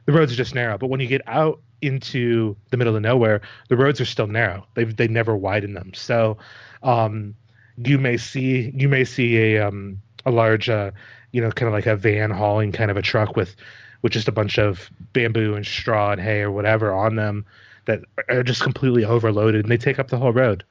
the 0.06 0.12
roads 0.12 0.32
are 0.32 0.37
just 0.37 0.55
narrow. 0.55 0.78
But 0.78 0.88
when 0.88 1.00
you 1.00 1.06
get 1.06 1.23
out 1.26 1.61
into 1.82 2.56
the 2.70 2.76
middle 2.76 2.96
of 2.96 3.02
nowhere, 3.02 3.43
the 3.69 3.76
roads 3.76 4.00
are 4.00 4.06
still 4.06 4.26
narrow. 4.26 4.67
They 4.75 4.84
they 4.84 5.08
never 5.08 5.37
widen 5.37 5.75
them. 5.75 5.93
So 5.94 6.38
um, 6.82 7.34
you 7.76 7.98
may 7.98 8.17
see 8.17 8.72
you 8.74 8.89
may 8.89 9.05
see 9.05 9.36
a 9.36 9.67
um, 9.67 10.00
a 10.24 10.31
large 10.31 10.70
uh, 10.70 10.93
you 11.32 11.43
know 11.43 11.50
kind 11.50 11.69
of 11.69 11.74
like 11.74 11.86
a 11.86 11.96
van 11.96 12.31
hauling 12.31 12.72
kind 12.72 12.91
of 12.91 12.96
a 12.96 13.03
truck 13.03 13.36
with 13.36 13.56
with 14.03 14.12
just 14.12 14.29
a 14.29 14.32
bunch 14.32 14.58
of 14.58 14.91
bamboo 15.12 15.55
and 15.55 15.67
straw 15.67 16.12
and 16.12 16.20
hay 16.20 16.41
or 16.41 16.50
whatever 16.50 16.93
on 16.93 17.17
them 17.17 17.44
that 17.86 18.00
are 18.29 18.43
just 18.43 18.62
completely 18.62 19.05
overloaded 19.05 19.65
and 19.65 19.70
they 19.70 19.76
take 19.76 19.98
up 19.98 20.08
the 20.08 20.19
whole 20.19 20.32
road. 20.32 20.65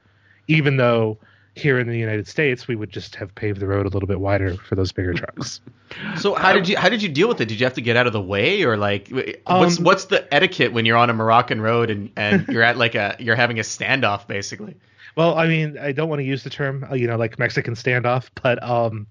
Even 0.48 0.76
though 0.76 1.18
here 1.54 1.78
in 1.78 1.88
the 1.88 1.96
United 1.98 2.28
States 2.28 2.68
we 2.68 2.76
would 2.76 2.90
just 2.90 3.16
have 3.16 3.34
paved 3.34 3.60
the 3.60 3.66
road 3.66 3.86
a 3.86 3.88
little 3.88 4.06
bit 4.06 4.20
wider 4.20 4.56
for 4.56 4.74
those 4.74 4.92
bigger 4.92 5.14
trucks. 5.14 5.60
So 6.18 6.34
how 6.34 6.52
did 6.52 6.68
you 6.68 6.76
how 6.76 6.88
did 6.88 7.00
you 7.00 7.08
deal 7.08 7.28
with 7.28 7.40
it? 7.40 7.46
Did 7.46 7.60
you 7.60 7.64
have 7.64 7.74
to 7.74 7.80
get 7.80 7.96
out 7.96 8.08
of 8.08 8.12
the 8.12 8.20
way 8.20 8.64
or 8.64 8.76
like 8.76 9.08
what's 9.46 9.78
um, 9.78 9.84
what's 9.84 10.06
the 10.06 10.34
etiquette 10.34 10.72
when 10.72 10.84
you're 10.84 10.96
on 10.96 11.10
a 11.10 11.14
Moroccan 11.14 11.60
road 11.60 11.90
and, 11.90 12.10
and 12.16 12.46
you're 12.48 12.64
at 12.64 12.76
like 12.76 12.96
a 12.96 13.14
you're 13.20 13.36
having 13.36 13.60
a 13.60 13.62
standoff 13.62 14.26
basically? 14.26 14.74
Well, 15.16 15.38
I 15.38 15.46
mean, 15.46 15.78
I 15.78 15.92
don't 15.92 16.08
want 16.08 16.18
to 16.20 16.24
use 16.24 16.42
the 16.42 16.50
term, 16.50 16.84
you 16.92 17.06
know, 17.06 17.16
like 17.16 17.38
Mexican 17.38 17.74
standoff, 17.74 18.28
but 18.42 18.62
um, 18.62 19.06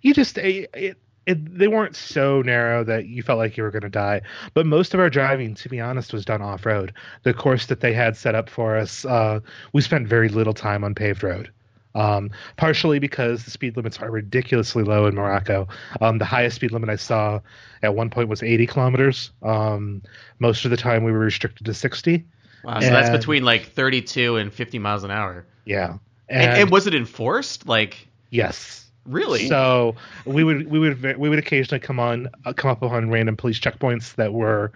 you 0.00 0.14
just 0.14 0.38
it, 0.38 0.70
it, 0.72 0.98
they 1.26 1.68
weren't 1.68 1.96
so 1.96 2.42
narrow 2.42 2.82
that 2.84 3.06
you 3.06 3.22
felt 3.22 3.38
like 3.38 3.56
you 3.56 3.62
were 3.62 3.70
going 3.70 3.82
to 3.82 3.88
die. 3.88 4.22
But 4.54 4.66
most 4.66 4.94
of 4.94 5.00
our 5.00 5.10
driving, 5.10 5.54
to 5.54 5.68
be 5.68 5.80
honest, 5.80 6.12
was 6.12 6.24
done 6.24 6.42
off 6.42 6.66
road. 6.66 6.92
The 7.22 7.34
course 7.34 7.66
that 7.66 7.80
they 7.80 7.92
had 7.92 8.16
set 8.16 8.34
up 8.34 8.48
for 8.48 8.76
us, 8.76 9.04
uh, 9.04 9.40
we 9.72 9.82
spent 9.82 10.08
very 10.08 10.28
little 10.28 10.54
time 10.54 10.84
on 10.84 10.94
paved 10.94 11.22
road. 11.22 11.50
Um, 11.92 12.30
partially 12.56 13.00
because 13.00 13.44
the 13.44 13.50
speed 13.50 13.76
limits 13.76 13.98
are 13.98 14.10
ridiculously 14.12 14.84
low 14.84 15.06
in 15.06 15.16
Morocco. 15.16 15.66
Um, 16.00 16.18
the 16.18 16.24
highest 16.24 16.54
speed 16.56 16.70
limit 16.70 16.88
I 16.88 16.94
saw 16.94 17.40
at 17.82 17.96
one 17.96 18.10
point 18.10 18.28
was 18.28 18.44
80 18.44 18.68
kilometers. 18.68 19.32
Um, 19.42 20.00
most 20.38 20.64
of 20.64 20.70
the 20.70 20.76
time 20.76 21.02
we 21.02 21.10
were 21.10 21.18
restricted 21.18 21.66
to 21.66 21.74
60. 21.74 22.24
Wow, 22.62 22.78
so 22.78 22.86
and, 22.86 22.94
that's 22.94 23.10
between 23.10 23.42
like 23.42 23.72
32 23.72 24.36
and 24.36 24.52
50 24.52 24.78
miles 24.78 25.02
an 25.02 25.10
hour. 25.10 25.44
Yeah 25.64 25.98
And, 26.30 26.42
and, 26.42 26.60
and 26.62 26.70
was 26.70 26.86
it 26.86 26.94
enforced? 26.94 27.66
Like 27.66 28.08
yes. 28.30 28.89
Really? 29.06 29.48
So 29.48 29.96
we 30.24 30.44
would 30.44 30.70
we 30.70 30.78
would 30.78 31.02
we 31.16 31.28
would 31.28 31.38
occasionally 31.38 31.80
come 31.80 31.98
on 31.98 32.28
uh, 32.44 32.52
come 32.52 32.70
up 32.70 32.82
on 32.82 33.10
random 33.10 33.36
police 33.36 33.58
checkpoints 33.58 34.14
that 34.16 34.32
were, 34.32 34.72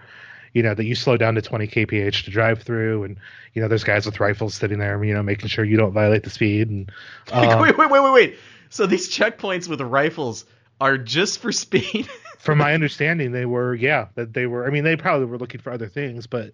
you 0.53 0.63
know, 0.63 0.73
that 0.73 0.85
you 0.85 0.95
slow 0.95 1.15
down 1.17 1.35
to 1.35 1.41
20 1.41 1.67
kph 1.67 2.23
to 2.23 2.31
drive 2.31 2.61
through, 2.63 3.03
and 3.03 3.17
you 3.53 3.61
know, 3.61 3.67
there's 3.67 3.83
guys 3.83 4.05
with 4.05 4.19
rifles 4.19 4.55
sitting 4.55 4.79
there, 4.79 5.01
you 5.03 5.13
know, 5.13 5.23
making 5.23 5.47
sure 5.47 5.63
you 5.63 5.77
don't 5.77 5.91
violate 5.91 6.23
the 6.23 6.29
speed. 6.29 6.69
And 6.69 6.91
um, 7.31 7.61
wait, 7.61 7.77
wait, 7.77 7.89
wait, 7.89 8.03
wait, 8.03 8.13
wait. 8.13 8.37
So 8.69 8.85
these 8.85 9.09
checkpoints 9.09 9.67
with 9.67 9.79
rifles 9.81 10.45
are 10.81 10.97
just 10.97 11.39
for 11.39 11.51
speed. 11.53 12.09
from 12.39 12.57
my 12.57 12.73
understanding, 12.73 13.31
they 13.31 13.45
were 13.45 13.75
yeah 13.75 14.07
that 14.15 14.33
they 14.33 14.47
were. 14.47 14.65
I 14.65 14.71
mean, 14.71 14.83
they 14.83 14.95
probably 14.95 15.27
were 15.27 15.37
looking 15.37 15.61
for 15.61 15.71
other 15.71 15.87
things, 15.87 16.25
but 16.25 16.53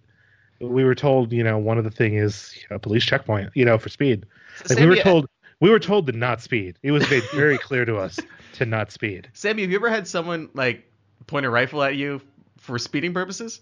we 0.60 0.84
were 0.84 0.94
told, 0.94 1.32
you 1.32 1.42
know, 1.42 1.58
one 1.58 1.78
of 1.78 1.84
the 1.84 1.90
thing 1.90 2.14
is 2.14 2.54
a 2.70 2.78
police 2.78 3.04
checkpoint, 3.04 3.50
you 3.54 3.64
know, 3.64 3.78
for 3.78 3.88
speed. 3.88 4.26
Like 4.68 4.78
we 4.78 4.86
were 4.86 4.96
told 4.96 5.28
we 5.62 5.70
were 5.70 5.78
told 5.78 6.06
to 6.08 6.12
not 6.12 6.42
speed. 6.42 6.76
It 6.82 6.90
was 6.90 7.08
made 7.08 7.22
very 7.32 7.56
clear 7.68 7.84
to 7.84 7.96
us 7.96 8.18
to 8.54 8.66
not 8.66 8.90
speed. 8.90 9.28
Sammy, 9.32 9.62
have 9.62 9.70
you 9.70 9.76
ever 9.76 9.88
had 9.88 10.08
someone 10.08 10.50
like 10.54 10.90
point 11.28 11.46
a 11.46 11.50
rifle 11.50 11.84
at 11.84 11.94
you 11.94 12.20
for 12.58 12.80
speeding 12.80 13.14
purposes? 13.14 13.60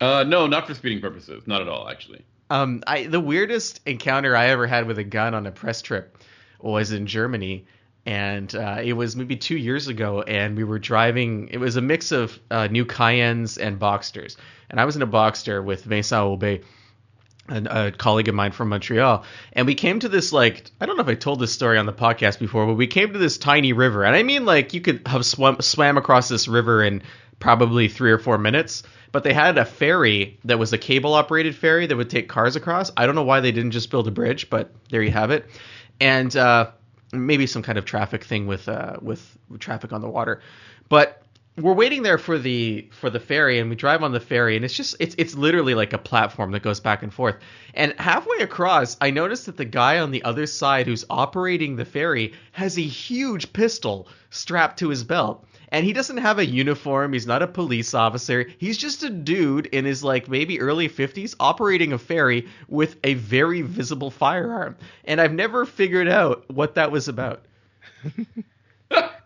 Uh, 0.00 0.24
no, 0.24 0.48
not 0.48 0.66
for 0.66 0.74
speeding 0.74 1.00
purposes. 1.00 1.44
Not 1.46 1.62
at 1.62 1.68
all, 1.68 1.88
actually. 1.88 2.24
Um, 2.50 2.82
I 2.88 3.04
the 3.04 3.20
weirdest 3.20 3.80
encounter 3.86 4.36
I 4.36 4.46
ever 4.46 4.66
had 4.66 4.88
with 4.88 4.98
a 4.98 5.04
gun 5.04 5.34
on 5.34 5.46
a 5.46 5.52
press 5.52 5.82
trip 5.82 6.18
was 6.60 6.90
in 6.90 7.06
Germany, 7.06 7.64
and 8.04 8.52
uh, 8.52 8.80
it 8.82 8.94
was 8.94 9.14
maybe 9.14 9.36
two 9.36 9.56
years 9.56 9.86
ago, 9.86 10.22
and 10.22 10.56
we 10.56 10.64
were 10.64 10.80
driving. 10.80 11.48
It 11.52 11.58
was 11.58 11.76
a 11.76 11.80
mix 11.80 12.10
of 12.10 12.40
uh, 12.50 12.66
new 12.66 12.84
Cayennes 12.84 13.56
and 13.56 13.78
Boxsters, 13.78 14.36
and 14.68 14.80
I 14.80 14.84
was 14.84 14.96
in 14.96 15.02
a 15.02 15.06
Boxster 15.06 15.64
with 15.64 15.84
Vincent 15.84 16.20
Aubé 16.20 16.64
a, 17.48 17.86
a, 17.86 17.92
colleague 17.92 18.28
of 18.28 18.34
mine 18.34 18.52
from 18.52 18.68
Montreal, 18.70 19.24
and 19.52 19.66
we 19.66 19.74
came 19.74 20.00
to 20.00 20.08
this 20.08 20.32
like 20.32 20.70
I 20.80 20.86
don't 20.86 20.96
know 20.96 21.02
if 21.02 21.08
I 21.08 21.14
told 21.14 21.40
this 21.40 21.52
story 21.52 21.78
on 21.78 21.86
the 21.86 21.92
podcast 21.92 22.38
before, 22.38 22.66
but 22.66 22.74
we 22.74 22.86
came 22.86 23.12
to 23.12 23.18
this 23.18 23.38
tiny 23.38 23.72
river, 23.72 24.04
and 24.04 24.16
I 24.16 24.22
mean 24.22 24.44
like 24.44 24.74
you 24.74 24.80
could 24.80 25.02
have 25.06 25.24
swam 25.24 25.60
swam 25.60 25.96
across 25.96 26.28
this 26.28 26.48
river 26.48 26.82
in 26.82 27.02
probably 27.38 27.88
three 27.88 28.10
or 28.10 28.18
four 28.18 28.38
minutes. 28.38 28.82
But 29.12 29.22
they 29.22 29.32
had 29.32 29.58
a 29.58 29.64
ferry 29.64 30.40
that 30.44 30.58
was 30.58 30.72
a 30.72 30.78
cable 30.78 31.14
operated 31.14 31.54
ferry 31.54 31.86
that 31.86 31.96
would 31.96 32.10
take 32.10 32.28
cars 32.28 32.56
across. 32.56 32.90
I 32.96 33.06
don't 33.06 33.14
know 33.14 33.22
why 33.22 33.38
they 33.38 33.52
didn't 33.52 33.70
just 33.70 33.88
build 33.88 34.08
a 34.08 34.10
bridge, 34.10 34.50
but 34.50 34.72
there 34.90 35.02
you 35.02 35.12
have 35.12 35.30
it. 35.30 35.46
And 36.00 36.34
uh, 36.34 36.72
maybe 37.12 37.46
some 37.46 37.62
kind 37.62 37.78
of 37.78 37.84
traffic 37.84 38.24
thing 38.24 38.46
with 38.46 38.68
uh, 38.68 38.96
with 39.00 39.36
traffic 39.60 39.92
on 39.92 40.00
the 40.00 40.08
water. 40.08 40.40
But 40.88 41.23
we're 41.56 41.72
waiting 41.72 42.02
there 42.02 42.18
for 42.18 42.36
the 42.36 42.88
for 42.90 43.10
the 43.10 43.20
ferry 43.20 43.60
and 43.60 43.70
we 43.70 43.76
drive 43.76 44.02
on 44.02 44.12
the 44.12 44.20
ferry 44.20 44.56
and 44.56 44.64
it's 44.64 44.74
just 44.74 44.96
it's 44.98 45.14
it's 45.18 45.36
literally 45.36 45.74
like 45.74 45.92
a 45.92 45.98
platform 45.98 46.50
that 46.52 46.62
goes 46.62 46.80
back 46.80 47.02
and 47.02 47.14
forth. 47.14 47.36
And 47.74 47.94
halfway 47.98 48.38
across 48.38 48.96
i 49.00 49.10
noticed 49.10 49.46
that 49.46 49.56
the 49.56 49.64
guy 49.64 49.98
on 50.00 50.10
the 50.10 50.24
other 50.24 50.46
side 50.46 50.86
who's 50.86 51.04
operating 51.08 51.76
the 51.76 51.84
ferry 51.84 52.32
has 52.52 52.76
a 52.76 52.82
huge 52.82 53.52
pistol 53.52 54.08
strapped 54.30 54.78
to 54.80 54.88
his 54.88 55.04
belt. 55.04 55.46
And 55.68 55.84
he 55.84 55.92
doesn't 55.92 56.18
have 56.18 56.38
a 56.38 56.46
uniform 56.46 57.12
he's 57.12 57.26
not 57.26 57.42
a 57.42 57.46
police 57.46 57.94
officer 57.94 58.46
he's 58.58 58.76
just 58.76 59.04
a 59.04 59.10
dude 59.10 59.66
in 59.66 59.84
his 59.84 60.02
like 60.02 60.28
maybe 60.28 60.60
early 60.60 60.88
50s 60.88 61.36
operating 61.38 61.92
a 61.92 61.98
ferry 61.98 62.48
with 62.68 62.96
a 63.04 63.14
very 63.14 63.62
visible 63.62 64.10
firearm. 64.10 64.76
And 65.04 65.20
i've 65.20 65.32
never 65.32 65.64
figured 65.66 66.08
out 66.08 66.50
what 66.50 66.74
that 66.74 66.90
was 66.90 67.06
about 67.06 67.44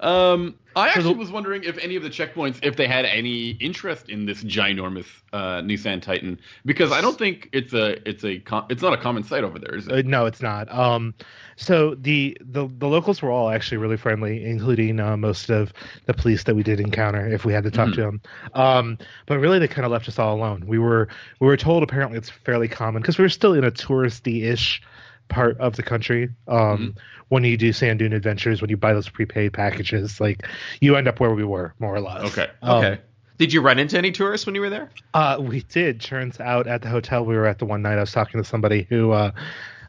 Um, 0.00 0.56
I 0.74 0.88
actually 0.88 1.14
was 1.14 1.30
wondering 1.30 1.64
if 1.64 1.78
any 1.78 1.96
of 1.96 2.02
the 2.02 2.10
checkpoints, 2.10 2.58
if 2.62 2.76
they 2.76 2.86
had 2.86 3.06
any 3.06 3.52
interest 3.52 4.10
in 4.10 4.26
this 4.26 4.44
ginormous 4.44 5.06
uh, 5.32 5.62
Nissan 5.62 6.02
Titan, 6.02 6.38
because 6.66 6.92
I 6.92 7.00
don't 7.00 7.16
think 7.18 7.48
it's 7.52 7.72
a 7.72 8.06
it's 8.06 8.22
a 8.24 8.40
com- 8.40 8.66
it's 8.68 8.82
not 8.82 8.92
a 8.92 8.98
common 8.98 9.22
sight 9.22 9.42
over 9.42 9.58
there, 9.58 9.74
is 9.74 9.86
it? 9.86 9.92
Uh, 9.92 10.02
no, 10.04 10.26
it's 10.26 10.42
not. 10.42 10.70
Um, 10.70 11.14
so 11.56 11.94
the, 11.94 12.36
the 12.42 12.68
the 12.78 12.88
locals 12.88 13.22
were 13.22 13.30
all 13.30 13.48
actually 13.48 13.78
really 13.78 13.96
friendly, 13.96 14.44
including 14.44 15.00
uh, 15.00 15.16
most 15.16 15.48
of 15.48 15.72
the 16.04 16.12
police 16.12 16.44
that 16.44 16.54
we 16.54 16.62
did 16.62 16.78
encounter 16.78 17.26
if 17.26 17.46
we 17.46 17.54
had 17.54 17.64
to 17.64 17.70
talk 17.70 17.88
mm-hmm. 17.88 17.94
to 17.94 18.02
them. 18.02 18.20
Um, 18.52 18.98
but 19.24 19.38
really, 19.38 19.58
they 19.58 19.68
kind 19.68 19.86
of 19.86 19.92
left 19.92 20.08
us 20.08 20.18
all 20.18 20.36
alone. 20.36 20.66
We 20.66 20.78
were 20.78 21.08
we 21.40 21.46
were 21.46 21.56
told 21.56 21.84
apparently 21.84 22.18
it's 22.18 22.28
fairly 22.28 22.68
common 22.68 23.00
because 23.00 23.16
we 23.16 23.24
were 23.24 23.30
still 23.30 23.54
in 23.54 23.64
a 23.64 23.70
touristy 23.70 24.44
ish 24.44 24.82
part 25.28 25.58
of 25.58 25.76
the 25.76 25.82
country. 25.82 26.30
Um, 26.48 26.58
mm-hmm. 26.58 26.90
When 27.28 27.42
you 27.42 27.56
do 27.56 27.72
sand 27.72 27.98
dune 27.98 28.12
adventures, 28.12 28.60
when 28.60 28.70
you 28.70 28.76
buy 28.76 28.92
those 28.92 29.08
prepaid 29.08 29.52
packages, 29.52 30.20
like 30.20 30.46
you 30.80 30.94
end 30.94 31.08
up 31.08 31.18
where 31.18 31.34
we 31.34 31.44
were, 31.44 31.74
more 31.80 31.94
or 31.94 32.00
less. 32.00 32.22
Okay. 32.32 32.48
Um, 32.62 32.84
okay. 32.84 33.00
Did 33.38 33.52
you 33.52 33.60
run 33.60 33.78
into 33.78 33.98
any 33.98 34.12
tourists 34.12 34.46
when 34.46 34.54
you 34.54 34.60
were 34.60 34.70
there? 34.70 34.90
Uh, 35.12 35.38
we 35.40 35.62
did. 35.62 36.00
Turns 36.00 36.40
out 36.40 36.66
at 36.66 36.82
the 36.82 36.88
hotel 36.88 37.24
we 37.24 37.34
were 37.34 37.46
at 37.46 37.58
the 37.58 37.66
one 37.66 37.82
night, 37.82 37.98
I 37.98 38.00
was 38.00 38.12
talking 38.12 38.40
to 38.40 38.48
somebody 38.48 38.86
who, 38.88 39.10
uh, 39.10 39.32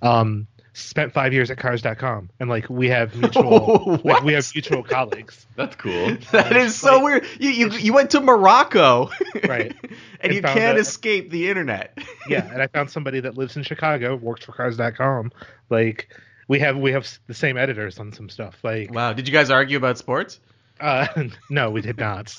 um, 0.01 0.47
spent 0.77 1.11
five 1.11 1.33
years 1.33 1.49
at 1.49 1.57
cars.com 1.57 2.29
and 2.39 2.49
like 2.49 2.69
we 2.69 2.87
have 2.87 3.15
mutual 3.17 3.99
like, 4.03 4.23
we 4.23 4.33
have 4.33 4.49
mutual 4.53 4.83
colleagues. 4.83 5.47
That's 5.55 5.75
cool. 5.75 6.15
That 6.31 6.55
is 6.55 6.75
so 6.75 6.95
like, 6.95 7.03
weird. 7.03 7.27
You, 7.39 7.49
you 7.49 7.71
you 7.71 7.93
went 7.93 8.11
to 8.11 8.21
morocco. 8.21 9.09
Right. 9.47 9.75
And, 9.81 9.91
and 10.21 10.33
you 10.33 10.41
can't 10.41 10.77
a, 10.77 10.81
escape 10.81 11.29
the 11.29 11.49
internet. 11.49 11.97
Yeah 12.29 12.45
and 12.51 12.61
i 12.61 12.67
found 12.67 12.89
somebody 12.89 13.21
that 13.21 13.37
lives 13.37 13.55
in 13.55 13.63
chicago 13.63 14.15
works 14.15 14.43
for 14.43 14.51
cars.com 14.51 15.31
like 15.69 16.09
we 16.49 16.59
have 16.59 16.75
we 16.77 16.91
have 16.91 17.07
the 17.27 17.33
same 17.33 17.55
editors 17.57 17.99
on 17.99 18.11
some 18.11 18.29
stuff 18.29 18.57
like 18.63 18.93
wow. 18.93 19.13
Did 19.13 19.27
you 19.27 19.33
guys 19.33 19.49
argue 19.49 19.77
about 19.77 19.97
sports? 19.97 20.39
Uh 20.79 21.07
no 21.49 21.71
we 21.71 21.81
did 21.81 21.97
not. 21.97 22.35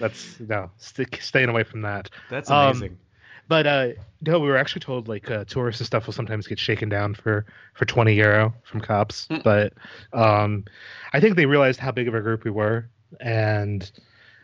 That's 0.00 0.40
no. 0.40 0.70
St- 0.78 1.16
staying 1.20 1.48
away 1.48 1.62
from 1.62 1.82
that. 1.82 2.10
That's 2.30 2.50
amazing. 2.50 2.90
um, 2.90 2.98
but 3.48 3.66
uh, 3.66 3.88
no, 4.22 4.38
we 4.38 4.48
were 4.48 4.56
actually 4.56 4.80
told 4.80 5.08
like 5.08 5.30
uh, 5.30 5.44
tourists 5.44 5.80
and 5.80 5.86
stuff 5.86 6.06
will 6.06 6.12
sometimes 6.12 6.46
get 6.46 6.58
shaken 6.58 6.88
down 6.88 7.14
for 7.14 7.44
for 7.74 7.84
20 7.84 8.14
euro 8.14 8.54
from 8.64 8.80
cops. 8.80 9.26
Mm. 9.28 9.42
But 9.42 9.72
um, 10.12 10.64
I 11.12 11.20
think 11.20 11.36
they 11.36 11.46
realized 11.46 11.80
how 11.80 11.92
big 11.92 12.08
of 12.08 12.14
a 12.14 12.20
group 12.20 12.44
we 12.44 12.50
were, 12.50 12.88
and 13.20 13.90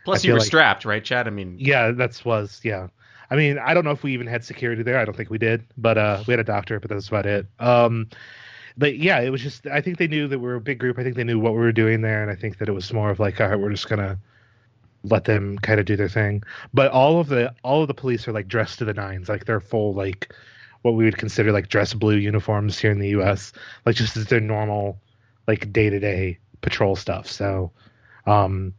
plus 0.05 0.23
you 0.23 0.33
were 0.33 0.39
like, 0.39 0.47
strapped, 0.47 0.85
right, 0.85 1.03
Chad? 1.03 1.27
I 1.27 1.31
mean, 1.31 1.57
yeah, 1.59 1.91
that's 1.91 2.23
was 2.23 2.61
yeah. 2.63 2.87
I 3.29 3.35
mean, 3.35 3.57
I 3.57 3.73
don't 3.73 3.85
know 3.85 3.91
if 3.91 4.03
we 4.03 4.13
even 4.13 4.27
had 4.27 4.43
security 4.43 4.83
there. 4.83 4.99
I 4.99 5.05
don't 5.05 5.15
think 5.15 5.29
we 5.29 5.37
did, 5.37 5.63
but 5.77 5.97
uh, 5.97 6.21
we 6.27 6.33
had 6.33 6.39
a 6.41 6.43
doctor, 6.43 6.81
but 6.81 6.89
that's 6.89 7.07
about 7.07 7.25
it. 7.25 7.47
Um, 7.59 8.09
but 8.77 8.97
yeah, 8.97 9.21
it 9.21 9.29
was 9.29 9.41
just. 9.41 9.65
I 9.67 9.81
think 9.81 9.97
they 9.97 10.07
knew 10.07 10.27
that 10.27 10.39
we 10.39 10.45
were 10.45 10.55
a 10.55 10.61
big 10.61 10.79
group. 10.79 10.99
I 10.99 11.03
think 11.03 11.15
they 11.15 11.23
knew 11.23 11.39
what 11.39 11.53
we 11.53 11.59
were 11.59 11.71
doing 11.71 12.01
there, 12.01 12.21
and 12.21 12.29
I 12.29 12.35
think 12.35 12.57
that 12.57 12.67
it 12.67 12.73
was 12.73 12.91
more 12.91 13.09
of 13.09 13.19
like, 13.19 13.39
all 13.39 13.47
right, 13.47 13.59
we're 13.59 13.71
just 13.71 13.89
gonna 13.89 14.19
let 15.03 15.25
them 15.25 15.57
kind 15.59 15.79
of 15.79 15.85
do 15.85 15.95
their 15.95 16.09
thing. 16.09 16.43
But 16.73 16.91
all 16.91 17.19
of 17.19 17.27
the 17.27 17.53
all 17.63 17.81
of 17.81 17.87
the 17.87 17.93
police 17.93 18.27
are 18.27 18.31
like 18.31 18.47
dressed 18.47 18.79
to 18.79 18.85
the 18.85 18.93
nines, 18.93 19.29
like 19.29 19.45
they're 19.45 19.59
full 19.59 19.93
like 19.93 20.33
what 20.81 20.91
we 20.91 21.05
would 21.05 21.17
consider 21.17 21.51
like 21.51 21.69
dress 21.69 21.93
blue 21.93 22.15
uniforms 22.15 22.77
here 22.77 22.91
in 22.91 22.99
the 22.99 23.09
U.S. 23.09 23.53
Like 23.85 23.95
just 23.95 24.17
as 24.17 24.25
their 24.25 24.39
normal 24.39 24.99
like 25.47 25.71
day 25.71 25.89
to 25.89 25.99
day 25.99 26.37
patrol 26.61 26.95
stuff. 26.95 27.27
So, 27.27 27.71
um, 28.25 28.73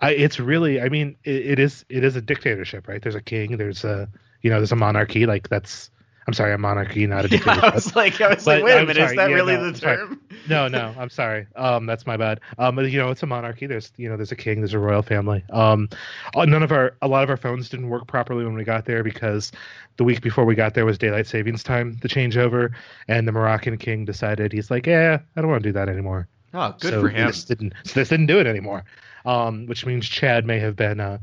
I, 0.00 0.12
it's 0.12 0.40
really, 0.40 0.80
I 0.80 0.88
mean, 0.88 1.16
it, 1.24 1.46
it 1.46 1.58
is 1.58 1.84
it 1.88 2.04
is 2.04 2.16
a 2.16 2.20
dictatorship, 2.20 2.88
right? 2.88 3.02
There's 3.02 3.14
a 3.14 3.22
king, 3.22 3.56
there's 3.56 3.84
a 3.84 4.08
you 4.42 4.50
know, 4.50 4.56
there's 4.56 4.72
a 4.72 4.76
monarchy. 4.76 5.26
Like 5.26 5.48
that's 5.48 5.90
I'm 6.26 6.34
sorry, 6.34 6.52
a 6.52 6.58
monarchy, 6.58 7.06
not 7.06 7.24
a 7.24 7.28
dictatorship. 7.28 7.60
Yeah, 7.62 7.70
I 7.70 7.74
was 7.74 7.96
like, 7.96 8.20
I 8.20 8.28
was 8.34 8.44
but, 8.44 8.62
like, 8.62 8.64
wait 8.64 8.76
a 8.76 8.86
minute, 8.86 8.96
sorry, 8.96 9.10
is 9.10 9.16
that 9.16 9.30
yeah, 9.30 9.34
really 9.34 9.56
no, 9.56 9.70
the 9.70 9.80
term? 9.80 10.20
No, 10.48 10.68
no, 10.68 10.94
I'm 10.98 11.10
sorry. 11.10 11.46
Um, 11.56 11.86
that's 11.86 12.06
my 12.06 12.16
bad. 12.16 12.40
Um, 12.58 12.76
but, 12.76 12.90
you 12.90 12.98
know, 12.98 13.10
it's 13.10 13.22
a 13.22 13.26
monarchy. 13.26 13.66
There's, 13.66 13.92
you 13.96 14.08
know, 14.08 14.16
there's 14.16 14.32
a 14.32 14.36
king, 14.36 14.60
there's 14.60 14.74
a 14.74 14.78
royal 14.78 15.02
family. 15.02 15.42
Um, 15.50 15.88
uh, 16.36 16.44
none 16.44 16.62
of 16.62 16.72
our, 16.72 16.96
a 17.02 17.08
lot 17.08 17.24
of 17.24 17.30
our 17.30 17.36
phones 17.36 17.68
didn't 17.68 17.88
work 17.88 18.06
properly 18.06 18.44
when 18.44 18.54
we 18.54 18.64
got 18.64 18.84
there 18.84 19.02
because 19.02 19.50
the 19.96 20.04
week 20.04 20.20
before 20.20 20.44
we 20.44 20.54
got 20.54 20.74
there 20.74 20.86
was 20.86 20.98
daylight 20.98 21.26
savings 21.26 21.62
time, 21.62 21.98
the 22.02 22.08
changeover, 22.08 22.72
and 23.08 23.26
the 23.26 23.32
Moroccan 23.32 23.76
king 23.78 24.04
decided 24.04 24.52
he's 24.52 24.70
like, 24.70 24.86
yeah, 24.86 25.18
I 25.36 25.40
don't 25.40 25.50
want 25.50 25.62
to 25.62 25.68
do 25.68 25.72
that 25.72 25.88
anymore. 25.88 26.28
Oh, 26.52 26.74
good 26.80 26.92
so 26.92 27.00
for 27.00 27.08
him. 27.08 27.26
This 27.26 27.44
didn't, 27.44 27.72
so 27.84 28.00
this 28.00 28.08
didn't 28.08 28.26
do 28.26 28.38
it 28.38 28.46
anymore. 28.46 28.84
Um, 29.24 29.66
which 29.66 29.84
means 29.84 30.08
Chad 30.08 30.46
may 30.46 30.58
have 30.58 30.76
been 30.76 31.00
uh, 31.00 31.18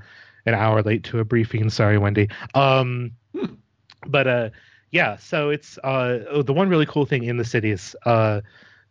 an 0.46 0.54
hour 0.54 0.82
late 0.82 1.04
to 1.06 1.20
a 1.20 1.26
briefing. 1.26 1.70
Sorry, 1.70 1.98
Wendy. 1.98 2.30
Um, 2.54 3.12
hmm. 3.34 3.54
but 4.08 4.28
uh 4.28 4.50
yeah, 4.92 5.18
so 5.18 5.50
it's 5.50 5.78
uh, 5.80 6.20
oh, 6.30 6.42
the 6.42 6.54
one 6.54 6.70
really 6.70 6.86
cool 6.86 7.06
thing 7.06 7.24
in 7.24 7.38
the 7.38 7.46
cities 7.46 7.96
uh, 8.06 8.42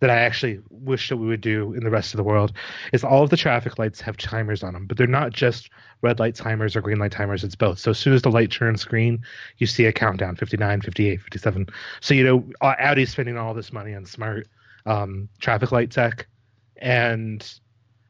that 0.00 0.10
I 0.10 0.16
actually 0.16 0.60
wish 0.70 1.08
that 1.08 1.16
we 1.16 1.26
would 1.26 1.40
do 1.40 1.72
in 1.72 1.82
the 1.82 1.90
rest 1.90 2.12
of 2.12 2.18
the 2.18 2.24
world 2.24 2.52
is 2.92 3.02
all 3.02 3.22
of 3.22 3.30
the 3.30 3.36
traffic 3.36 3.78
lights 3.78 4.00
have 4.02 4.16
timers 4.16 4.62
on 4.62 4.74
them, 4.74 4.86
but 4.86 4.98
they're 4.98 5.06
not 5.06 5.32
just 5.32 5.70
red 6.02 6.18
light 6.18 6.34
timers 6.34 6.76
or 6.76 6.82
green 6.82 6.98
light 6.98 7.12
timers. 7.12 7.42
It's 7.42 7.54
both. 7.54 7.78
So 7.78 7.92
as 7.92 7.98
soon 7.98 8.12
as 8.12 8.22
the 8.22 8.30
light 8.30 8.50
turns 8.50 8.84
green, 8.84 9.22
you 9.56 9.66
see 9.66 9.86
a 9.86 9.92
countdown 9.92 10.36
59, 10.36 10.82
58, 10.82 11.22
57. 11.22 11.66
So, 12.00 12.12
you 12.12 12.24
know, 12.24 12.44
uh, 12.60 12.74
Audi's 12.78 13.10
spending 13.10 13.38
all 13.38 13.54
this 13.54 13.72
money 13.72 13.94
on 13.94 14.04
smart 14.04 14.48
um, 14.84 15.28
traffic 15.40 15.72
light 15.72 15.90
tech. 15.90 16.26
And 16.76 17.40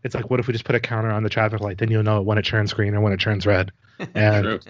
it's 0.02 0.14
like, 0.14 0.28
what 0.28 0.40
if 0.40 0.48
we 0.48 0.52
just 0.52 0.64
put 0.64 0.74
a 0.74 0.80
counter 0.80 1.10
on 1.10 1.22
the 1.22 1.30
traffic 1.30 1.60
light? 1.60 1.78
Then 1.78 1.90
you'll 1.92 2.02
know 2.02 2.20
when 2.20 2.36
it 2.36 2.44
turns 2.44 2.72
green 2.72 2.96
or 2.96 3.00
when 3.00 3.12
it 3.12 3.20
turns 3.20 3.46
red. 3.46 3.70
And 4.14 4.60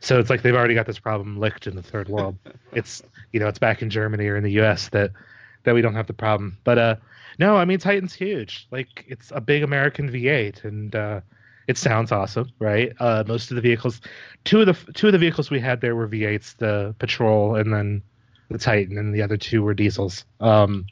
so 0.00 0.18
it's 0.18 0.30
like 0.30 0.42
they've 0.42 0.54
already 0.54 0.74
got 0.74 0.86
this 0.86 0.98
problem 0.98 1.38
licked 1.38 1.66
in 1.66 1.76
the 1.76 1.82
third 1.82 2.08
world. 2.08 2.36
it's 2.72 3.02
you 3.32 3.40
know 3.40 3.48
it's 3.48 3.58
back 3.58 3.82
in 3.82 3.90
Germany 3.90 4.26
or 4.26 4.36
in 4.36 4.44
the 4.44 4.52
U.S. 4.52 4.88
that 4.90 5.12
that 5.64 5.74
we 5.74 5.82
don't 5.82 5.94
have 5.94 6.06
the 6.06 6.12
problem. 6.12 6.56
But 6.64 6.78
uh, 6.78 6.96
no, 7.38 7.56
I 7.56 7.64
mean 7.64 7.78
Titan's 7.78 8.14
huge. 8.14 8.66
Like 8.70 9.04
it's 9.08 9.32
a 9.34 9.40
big 9.40 9.62
American 9.62 10.10
V8, 10.10 10.64
and 10.64 10.94
uh, 10.94 11.20
it 11.66 11.76
sounds 11.76 12.12
awesome, 12.12 12.50
right? 12.58 12.92
Uh, 12.98 13.24
most 13.26 13.50
of 13.50 13.56
the 13.56 13.60
vehicles, 13.60 14.00
two 14.44 14.60
of 14.60 14.66
the 14.66 14.92
two 14.92 15.08
of 15.08 15.12
the 15.12 15.18
vehicles 15.18 15.50
we 15.50 15.60
had 15.60 15.80
there 15.80 15.96
were 15.96 16.08
V8s, 16.08 16.56
the 16.56 16.94
Patrol 16.98 17.56
and 17.56 17.72
then 17.72 18.02
the 18.50 18.58
Titan, 18.58 18.98
and 18.98 19.14
the 19.14 19.22
other 19.22 19.36
two 19.36 19.62
were 19.62 19.74
diesels. 19.74 20.24
Um, 20.40 20.86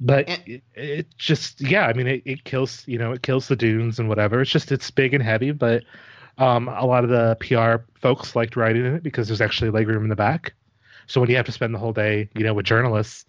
but 0.00 0.28
it, 0.46 0.62
it, 0.74 1.06
just 1.16 1.60
yeah, 1.60 1.86
I 1.86 1.92
mean 1.92 2.06
it, 2.06 2.22
it 2.24 2.44
kills 2.44 2.82
you 2.86 2.98
know 2.98 3.12
it 3.12 3.22
kills 3.22 3.48
the 3.48 3.56
dunes 3.56 3.98
and 3.98 4.08
whatever. 4.08 4.40
It's 4.40 4.50
just 4.50 4.72
it's 4.72 4.90
big 4.90 5.14
and 5.14 5.22
heavy, 5.22 5.52
but 5.52 5.84
um, 6.38 6.68
a 6.68 6.84
lot 6.84 7.04
of 7.04 7.10
the 7.10 7.36
PR 7.40 7.84
folks 8.00 8.34
liked 8.34 8.56
riding 8.56 8.84
in 8.84 8.94
it 8.94 9.02
because 9.02 9.28
there's 9.28 9.40
actually 9.40 9.70
legroom 9.70 10.02
in 10.02 10.08
the 10.08 10.16
back. 10.16 10.54
So 11.06 11.20
when 11.20 11.30
you 11.30 11.36
have 11.36 11.46
to 11.46 11.52
spend 11.52 11.74
the 11.74 11.78
whole 11.78 11.92
day, 11.92 12.28
you 12.34 12.44
know, 12.44 12.54
with 12.54 12.66
journalists, 12.66 13.26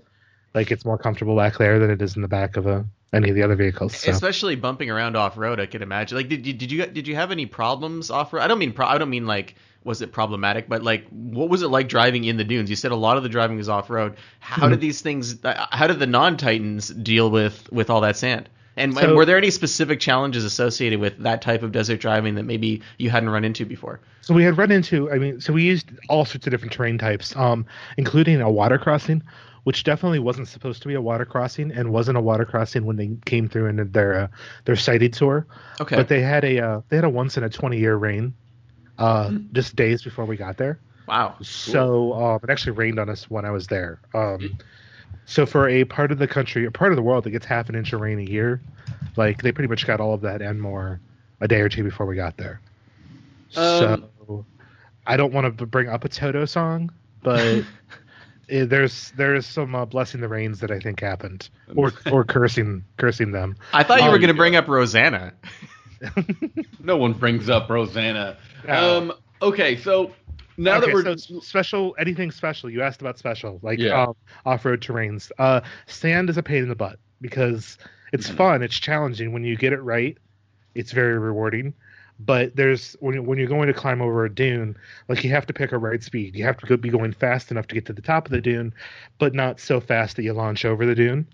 like 0.54 0.72
it's 0.72 0.86
more 0.86 0.98
comfortable 0.98 1.36
back 1.36 1.58
there 1.58 1.80
than 1.80 1.90
it 1.90 2.02
is 2.02 2.16
in 2.16 2.22
the 2.22 2.28
back 2.28 2.58
of 2.58 2.66
a 2.66 2.86
any 3.14 3.30
of 3.30 3.36
the 3.36 3.44
other 3.44 3.56
vehicles. 3.56 3.96
So. 3.96 4.12
Especially 4.12 4.56
bumping 4.56 4.90
around 4.90 5.16
off 5.16 5.38
road, 5.38 5.60
I 5.60 5.66
can 5.66 5.82
imagine. 5.82 6.18
Like, 6.18 6.30
did 6.30 6.46
you 6.46 6.54
did 6.54 6.72
you 6.72 6.86
did 6.86 7.08
you 7.08 7.16
have 7.16 7.32
any 7.32 7.46
problems 7.46 8.10
off 8.10 8.34
road? 8.34 8.42
I 8.42 8.48
don't 8.48 8.60
mean 8.60 8.74
pro- 8.74 8.88
I 8.88 8.98
don't 8.98 9.10
mean 9.10 9.28
like 9.28 9.56
was 9.84 10.02
it 10.02 10.12
problematic, 10.12 10.68
but 10.68 10.84
like 10.84 11.08
what 11.10 11.50
was 11.50 11.62
it 11.62 11.68
like 11.68 11.88
driving 11.88 12.24
in 12.24 12.38
the 12.38 12.44
dunes? 12.44 12.70
You 12.70 12.76
said 12.76 12.92
a 12.92 12.96
lot 12.96 13.18
of 13.18 13.24
the 13.24 13.30
driving 13.30 13.60
is 13.60 13.70
off 13.70 13.90
road. 13.90 14.18
How 14.40 14.64
mm-hmm. 14.64 14.72
did 14.72 14.82
these 14.82 15.02
things? 15.02 15.38
How 15.44 15.88
did 15.88 16.00
the 16.00 16.08
non 16.08 16.38
Titans 16.38 16.90
deal 16.90 17.30
with 17.30 17.72
with 17.72 17.90
all 17.90 18.02
that 18.02 18.18
sand? 18.18 18.50
And, 18.78 18.94
so, 18.94 19.02
and, 19.02 19.16
were 19.16 19.26
there 19.26 19.38
any 19.38 19.52
specific 19.52 20.00
challenges 20.00 20.44
associated 20.44 21.00
with 21.00 21.18
that 21.20 21.42
type 21.42 21.64
of 21.64 21.72
desert 21.72 22.00
driving 22.00 22.36
that 22.36 22.44
maybe 22.44 22.82
you 22.98 23.10
hadn't 23.10 23.30
run 23.30 23.46
into 23.46 23.66
before? 23.66 24.02
So 24.22 24.34
we 24.34 24.44
had 24.44 24.58
run 24.58 24.72
into, 24.72 25.10
I 25.12 25.18
mean, 25.18 25.40
so 25.40 25.54
we 25.54 25.64
used 25.64 25.92
all 26.10 26.26
sorts 26.26 26.46
of 26.46 26.52
different 26.52 26.74
terrain 26.74 26.98
types, 26.98 27.36
um, 27.36 27.66
including 27.98 28.42
a 28.42 28.52
water 28.52 28.78
crossing, 28.78 29.24
which 29.64 29.84
definitely 29.84 30.20
wasn't 30.20 30.48
supposed 30.48 30.82
to 30.82 30.88
be 30.88 30.94
a 30.94 31.02
water 31.02 31.26
crossing 31.26 31.72
and 31.72 31.92
wasn't 31.92 32.18
a 32.18 32.22
water 32.22 32.46
crossing 32.46 32.86
when 32.86 32.98
they 32.98 33.12
came 33.26 33.48
through 33.48 33.68
in 33.68 33.92
their 33.92 34.14
uh, 34.16 34.28
their 34.66 34.76
sighted 34.76 35.14
tour. 35.14 35.48
Okay. 35.80 35.96
But 35.96 36.08
they 36.08 36.22
had 36.22 36.44
a 36.44 36.60
uh, 36.60 36.82
they 36.90 36.98
had 36.98 37.06
a 37.06 37.10
once 37.10 37.38
in 37.38 37.44
a 37.44 37.50
twenty 37.50 37.80
year 37.80 37.96
rain, 37.96 38.34
uh, 38.98 39.28
mm-hmm. 39.28 39.54
just 39.54 39.76
days 39.76 40.04
before 40.04 40.26
we 40.26 40.38
got 40.38 40.58
there. 40.58 40.80
Wow. 41.08 41.36
So 41.42 42.14
um, 42.14 42.40
it 42.44 42.50
actually 42.50 42.74
rained 42.74 43.00
on 43.00 43.10
us 43.10 43.30
when 43.30 43.46
I 43.46 43.52
was 43.52 43.68
there. 43.68 44.00
Um, 44.14 44.58
so 45.26 45.46
for 45.46 45.68
a 45.68 45.84
part 45.86 46.12
of 46.12 46.20
the 46.20 46.28
country, 46.28 46.66
a 46.66 46.72
part 46.72 46.92
of 46.92 46.96
the 46.96 47.02
world 47.02 47.24
that 47.24 47.32
gets 47.32 47.46
half 47.46 47.70
an 47.70 47.76
inch 47.76 47.94
of 47.94 48.02
rain 48.02 48.20
a 48.20 48.24
year, 48.24 48.62
like 49.16 49.42
they 49.42 49.52
pretty 49.52 49.68
much 49.68 49.88
got 49.88 50.00
all 50.00 50.14
of 50.14 50.22
that 50.22 50.42
and 50.42 50.62
more 50.62 51.00
a 51.42 51.48
day 51.48 51.62
or 51.62 51.70
two 51.70 51.84
before 51.84 52.06
we 52.06 52.16
got 52.16 52.38
there. 52.38 52.62
Um, 53.56 54.06
so 54.28 54.46
I 55.08 55.18
don't 55.18 55.34
want 55.34 55.58
to 55.58 55.66
bring 55.66 55.90
up 55.90 56.06
a 56.06 56.10
Toto 56.10 56.46
song, 56.46 56.92
but 57.22 57.64
it, 58.48 58.66
there's 58.70 59.12
there's 59.18 59.46
some 59.46 59.76
uh, 59.76 59.86
blessing 59.86 60.22
the 60.22 60.28
rains 60.28 60.60
that 60.60 60.72
I 60.72 60.80
think 60.80 61.00
happened, 61.00 61.50
or 61.76 61.92
or 62.12 62.24
cursing 62.24 62.84
cursing 62.98 63.32
them. 63.32 63.56
I 63.74 63.84
thought 63.84 64.04
you 64.04 64.10
were 64.10 64.20
going 64.20 64.30
to 64.30 64.34
bring 64.36 64.56
up 64.56 64.68
Rosanna. 64.68 65.34
no 66.80 66.98
one 66.98 67.14
brings 67.14 67.50
up 67.50 67.70
Rosanna. 67.70 68.38
Um, 68.68 69.14
okay, 69.42 69.78
so 69.78 70.12
now 70.58 70.78
okay, 70.78 70.88
that 70.88 70.94
we're 70.94 71.18
so 71.18 71.40
special, 71.40 71.96
anything 72.00 72.32
special? 72.32 72.70
You 72.70 72.82
asked 72.82 73.02
about 73.02 73.18
special, 73.18 73.60
like 73.62 73.80
yeah. 73.80 74.04
um, 74.04 74.16
off-road 74.46 74.82
terrains. 74.82 75.32
Uh, 75.38 75.62
sand 75.88 76.30
is 76.30 76.38
a 76.38 76.44
pain 76.44 76.64
in 76.64 76.70
the 76.70 76.76
butt 76.76 77.00
because 77.22 77.78
it's 78.14 78.28
mm-hmm. 78.28 78.38
fun, 78.38 78.62
it's 78.64 78.78
challenging. 78.78 79.32
When 79.34 79.44
you 79.44 79.56
get 79.58 79.74
it 79.74 79.82
right, 79.82 80.18
it's 80.74 80.92
very 80.92 81.18
rewarding 81.18 81.74
but 82.20 82.56
there's 82.56 82.96
when 83.00 83.26
when 83.26 83.38
you're 83.38 83.48
going 83.48 83.68
to 83.68 83.74
climb 83.74 84.02
over 84.02 84.26
a 84.26 84.34
dune, 84.34 84.78
like 85.08 85.24
you 85.24 85.30
have 85.32 85.46
to 85.48 85.54
pick 85.54 85.72
a 85.72 85.78
right 85.78 86.02
speed. 86.02 86.36
You 86.36 86.46
have 86.46 86.58
to 86.58 86.78
be 86.78 86.90
going 86.90 87.12
fast 87.12 87.52
enough 87.52 87.68
to 87.68 87.76
get 87.76 87.86
to 87.88 87.94
the 87.94 88.02
top 88.02 88.26
of 88.26 88.32
the 88.32 88.42
dune, 88.42 88.74
but 89.18 89.34
not 89.34 89.60
so 89.60 89.80
fast 89.82 90.16
that 90.16 90.24
you 90.24 90.34
launch 90.34 90.66
over 90.66 90.86
the 90.86 90.96
dune. 90.96 91.28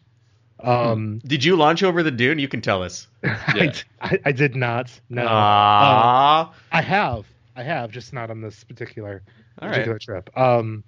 Um, 0.59 1.19
hmm. 1.21 1.27
did 1.27 1.43
you 1.43 1.55
launch 1.55 1.81
over 1.83 2.03
the 2.03 2.11
dune? 2.11 2.39
You 2.39 2.47
can 2.47 2.61
tell 2.61 2.83
us. 2.83 3.07
Yeah. 3.55 3.73
I, 3.99 4.19
I, 4.25 4.31
did 4.31 4.55
not. 4.55 4.99
No. 5.09 5.23
Uh, 5.23 6.49
I 6.71 6.81
have. 6.81 7.25
I 7.55 7.63
have, 7.63 7.91
just 7.91 8.13
not 8.13 8.29
on 8.29 8.41
this 8.41 8.63
particular 8.63 9.23
All 9.59 9.69
particular 9.69 9.95
right. 9.95 10.01
trip. 10.01 10.37
Um, 10.37 10.83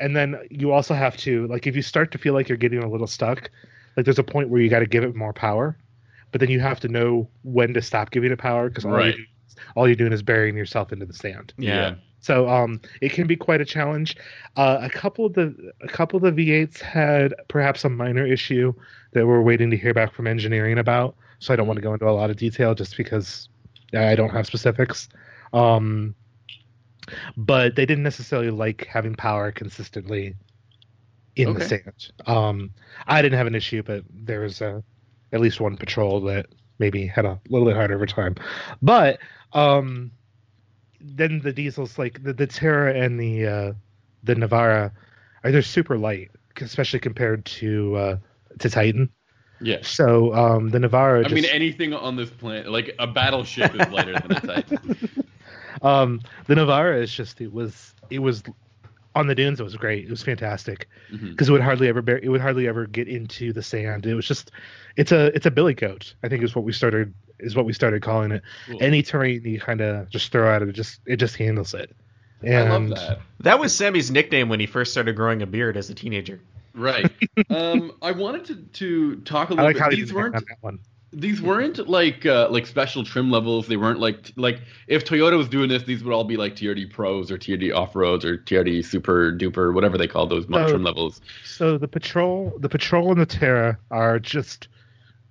and 0.00 0.16
then 0.16 0.36
you 0.50 0.72
also 0.72 0.94
have 0.94 1.16
to 1.18 1.46
like 1.48 1.66
if 1.66 1.76
you 1.76 1.82
start 1.82 2.12
to 2.12 2.18
feel 2.18 2.34
like 2.34 2.48
you're 2.48 2.58
getting 2.58 2.82
a 2.82 2.88
little 2.88 3.06
stuck, 3.06 3.50
like 3.96 4.04
there's 4.04 4.18
a 4.18 4.24
point 4.24 4.48
where 4.48 4.60
you 4.60 4.70
got 4.70 4.80
to 4.80 4.86
give 4.86 5.04
it 5.04 5.14
more 5.14 5.32
power 5.32 5.76
but 6.32 6.40
then 6.40 6.50
you 6.50 6.58
have 6.60 6.80
to 6.80 6.88
know 6.88 7.28
when 7.44 7.72
to 7.74 7.82
stop 7.82 8.10
giving 8.10 8.32
it 8.32 8.38
power 8.38 8.68
because 8.68 8.84
all, 8.84 8.92
right. 8.92 9.16
you 9.16 9.24
all 9.76 9.86
you're 9.86 9.94
doing 9.94 10.12
is 10.12 10.22
burying 10.22 10.56
yourself 10.56 10.92
into 10.92 11.06
the 11.06 11.12
sand. 11.12 11.52
Yeah. 11.56 11.94
So 12.20 12.48
um, 12.48 12.80
it 13.00 13.12
can 13.12 13.26
be 13.26 13.36
quite 13.36 13.60
a 13.60 13.64
challenge. 13.64 14.16
Uh, 14.56 14.78
a 14.80 14.88
couple 14.88 15.26
of 15.26 15.34
the 15.34 15.72
a 15.82 15.88
couple 15.88 16.16
of 16.16 16.34
the 16.34 16.50
V8s 16.50 16.80
had 16.80 17.34
perhaps 17.48 17.84
a 17.84 17.88
minor 17.88 18.26
issue 18.26 18.72
that 19.12 19.26
we're 19.26 19.42
waiting 19.42 19.70
to 19.70 19.76
hear 19.76 19.92
back 19.92 20.14
from 20.14 20.26
engineering 20.26 20.78
about. 20.78 21.14
So 21.38 21.52
I 21.52 21.56
don't 21.56 21.66
want 21.66 21.76
to 21.76 21.82
go 21.82 21.92
into 21.92 22.08
a 22.08 22.10
lot 22.10 22.30
of 22.30 22.36
detail 22.36 22.74
just 22.74 22.96
because 22.96 23.48
I 23.92 24.14
don't 24.14 24.30
have 24.30 24.46
specifics. 24.46 25.08
Um, 25.52 26.14
but 27.36 27.74
they 27.76 27.86
didn't 27.86 28.04
necessarily 28.04 28.50
like 28.50 28.86
having 28.86 29.14
power 29.14 29.52
consistently 29.52 30.36
in 31.36 31.48
okay. 31.48 31.58
the 31.58 31.64
sand. 31.64 32.12
Um, 32.26 32.70
I 33.06 33.22
didn't 33.22 33.38
have 33.38 33.46
an 33.46 33.54
issue, 33.54 33.82
but 33.82 34.04
there 34.10 34.40
was 34.40 34.60
a 34.60 34.82
at 35.32 35.40
least 35.40 35.60
one 35.60 35.76
patrol 35.76 36.20
that 36.22 36.46
maybe 36.78 37.06
had 37.06 37.24
a 37.24 37.40
little 37.48 37.66
bit 37.66 37.76
harder 37.76 37.94
of 37.94 38.02
a 38.02 38.06
time. 38.06 38.36
But 38.80 39.18
um, 39.52 40.12
then 41.00 41.40
the 41.40 41.52
diesels, 41.52 41.98
like 41.98 42.22
the, 42.22 42.32
the 42.32 42.46
Terra 42.46 42.94
and 42.94 43.18
the 43.18 43.46
uh, 43.46 43.72
the 44.22 44.34
Navara, 44.34 44.92
are 45.42 45.52
they're 45.52 45.62
super 45.62 45.98
light, 45.98 46.30
especially 46.60 47.00
compared 47.00 47.44
to 47.46 47.96
uh, 47.96 48.16
to 48.58 48.70
Titan. 48.70 49.10
Yeah. 49.60 49.78
So 49.82 50.34
um, 50.34 50.70
the 50.70 50.78
Navara. 50.78 51.24
I 51.24 51.32
mean, 51.32 51.44
anything 51.46 51.94
on 51.94 52.16
this 52.16 52.30
planet, 52.30 52.70
like 52.70 52.94
a 52.98 53.06
battleship, 53.06 53.74
is 53.74 53.88
lighter 53.88 54.18
than 54.18 54.32
a 54.32 54.40
Titan. 54.40 55.24
um, 55.80 56.20
the 56.46 56.54
Navara 56.54 57.00
is 57.02 57.12
just 57.12 57.40
it 57.40 57.52
was 57.52 57.94
it 58.10 58.18
was 58.18 58.42
on 59.14 59.26
the 59.26 59.34
dunes. 59.34 59.60
It 59.60 59.64
was 59.64 59.76
great. 59.76 60.04
It 60.04 60.10
was 60.10 60.22
fantastic 60.22 60.88
because 61.10 61.22
mm-hmm. 61.22 61.44
it 61.44 61.50
would 61.50 61.60
hardly 61.60 61.88
ever 61.88 62.02
bear, 62.02 62.18
it 62.18 62.28
would 62.28 62.40
hardly 62.40 62.68
ever 62.68 62.86
get 62.86 63.08
into 63.08 63.52
the 63.52 63.62
sand. 63.62 64.06
It 64.06 64.14
was 64.14 64.26
just 64.26 64.50
it's 64.96 65.12
a 65.12 65.26
it's 65.34 65.46
a 65.46 65.50
billy 65.50 65.74
goat. 65.74 66.14
I 66.22 66.28
think 66.28 66.42
is 66.42 66.54
what 66.54 66.64
we 66.64 66.72
started 66.72 67.12
is 67.38 67.56
what 67.56 67.66
we 67.66 67.72
started 67.72 68.02
calling 68.02 68.32
it. 68.32 68.42
Cool. 68.66 68.78
Any 68.80 69.02
terrain 69.02 69.42
you 69.44 69.60
kind 69.60 69.80
of 69.80 70.08
just 70.08 70.32
throw 70.32 70.54
at 70.54 70.62
it, 70.62 70.68
it 70.68 70.72
just 70.72 71.00
it 71.06 71.16
just 71.16 71.36
handles 71.36 71.74
it. 71.74 71.94
And 72.42 72.68
I 72.68 72.76
love 72.76 72.88
that. 72.90 73.20
That 73.40 73.60
was 73.60 73.74
Sammy's 73.74 74.10
nickname 74.10 74.48
when 74.48 74.60
he 74.60 74.66
first 74.66 74.92
started 74.92 75.14
growing 75.14 75.42
a 75.42 75.46
beard 75.46 75.76
as 75.76 75.90
a 75.90 75.94
teenager. 75.94 76.40
Right. 76.74 77.10
um, 77.50 77.92
I 78.02 78.12
wanted 78.12 78.46
to, 78.46 78.56
to 78.56 79.20
talk 79.22 79.50
a 79.50 79.54
little 79.54 79.66
like 79.66 79.90
bit. 79.90 79.96
These 79.96 80.12
weren't 80.12 80.34
that 80.34 80.56
one. 80.60 80.80
These 81.12 81.42
weren't 81.42 81.88
like 81.88 82.24
uh, 82.24 82.48
like 82.50 82.66
special 82.66 83.04
trim 83.04 83.30
levels. 83.30 83.66
They 83.66 83.76
weren't 83.76 84.00
like 84.00 84.32
like 84.36 84.60
if 84.86 85.04
Toyota 85.04 85.36
was 85.36 85.48
doing 85.48 85.68
this, 85.68 85.82
these 85.82 86.02
would 86.02 86.12
all 86.12 86.24
be 86.24 86.36
like 86.36 86.56
TRD 86.56 86.90
Pros 86.90 87.30
or 87.30 87.36
TRD 87.36 87.74
Off 87.74 87.94
Roads 87.94 88.24
or 88.24 88.38
TRD 88.38 88.84
Super 88.84 89.32
Duper, 89.32 89.74
whatever 89.74 89.98
they 89.98 90.08
call 90.08 90.26
those 90.26 90.46
so, 90.50 90.68
trim 90.68 90.82
levels. 90.82 91.20
So 91.44 91.76
the 91.76 91.88
patrol, 91.88 92.54
the 92.58 92.68
patrol 92.68 93.10
and 93.12 93.20
the 93.20 93.26
Terra 93.26 93.78
are 93.90 94.18
just 94.18 94.68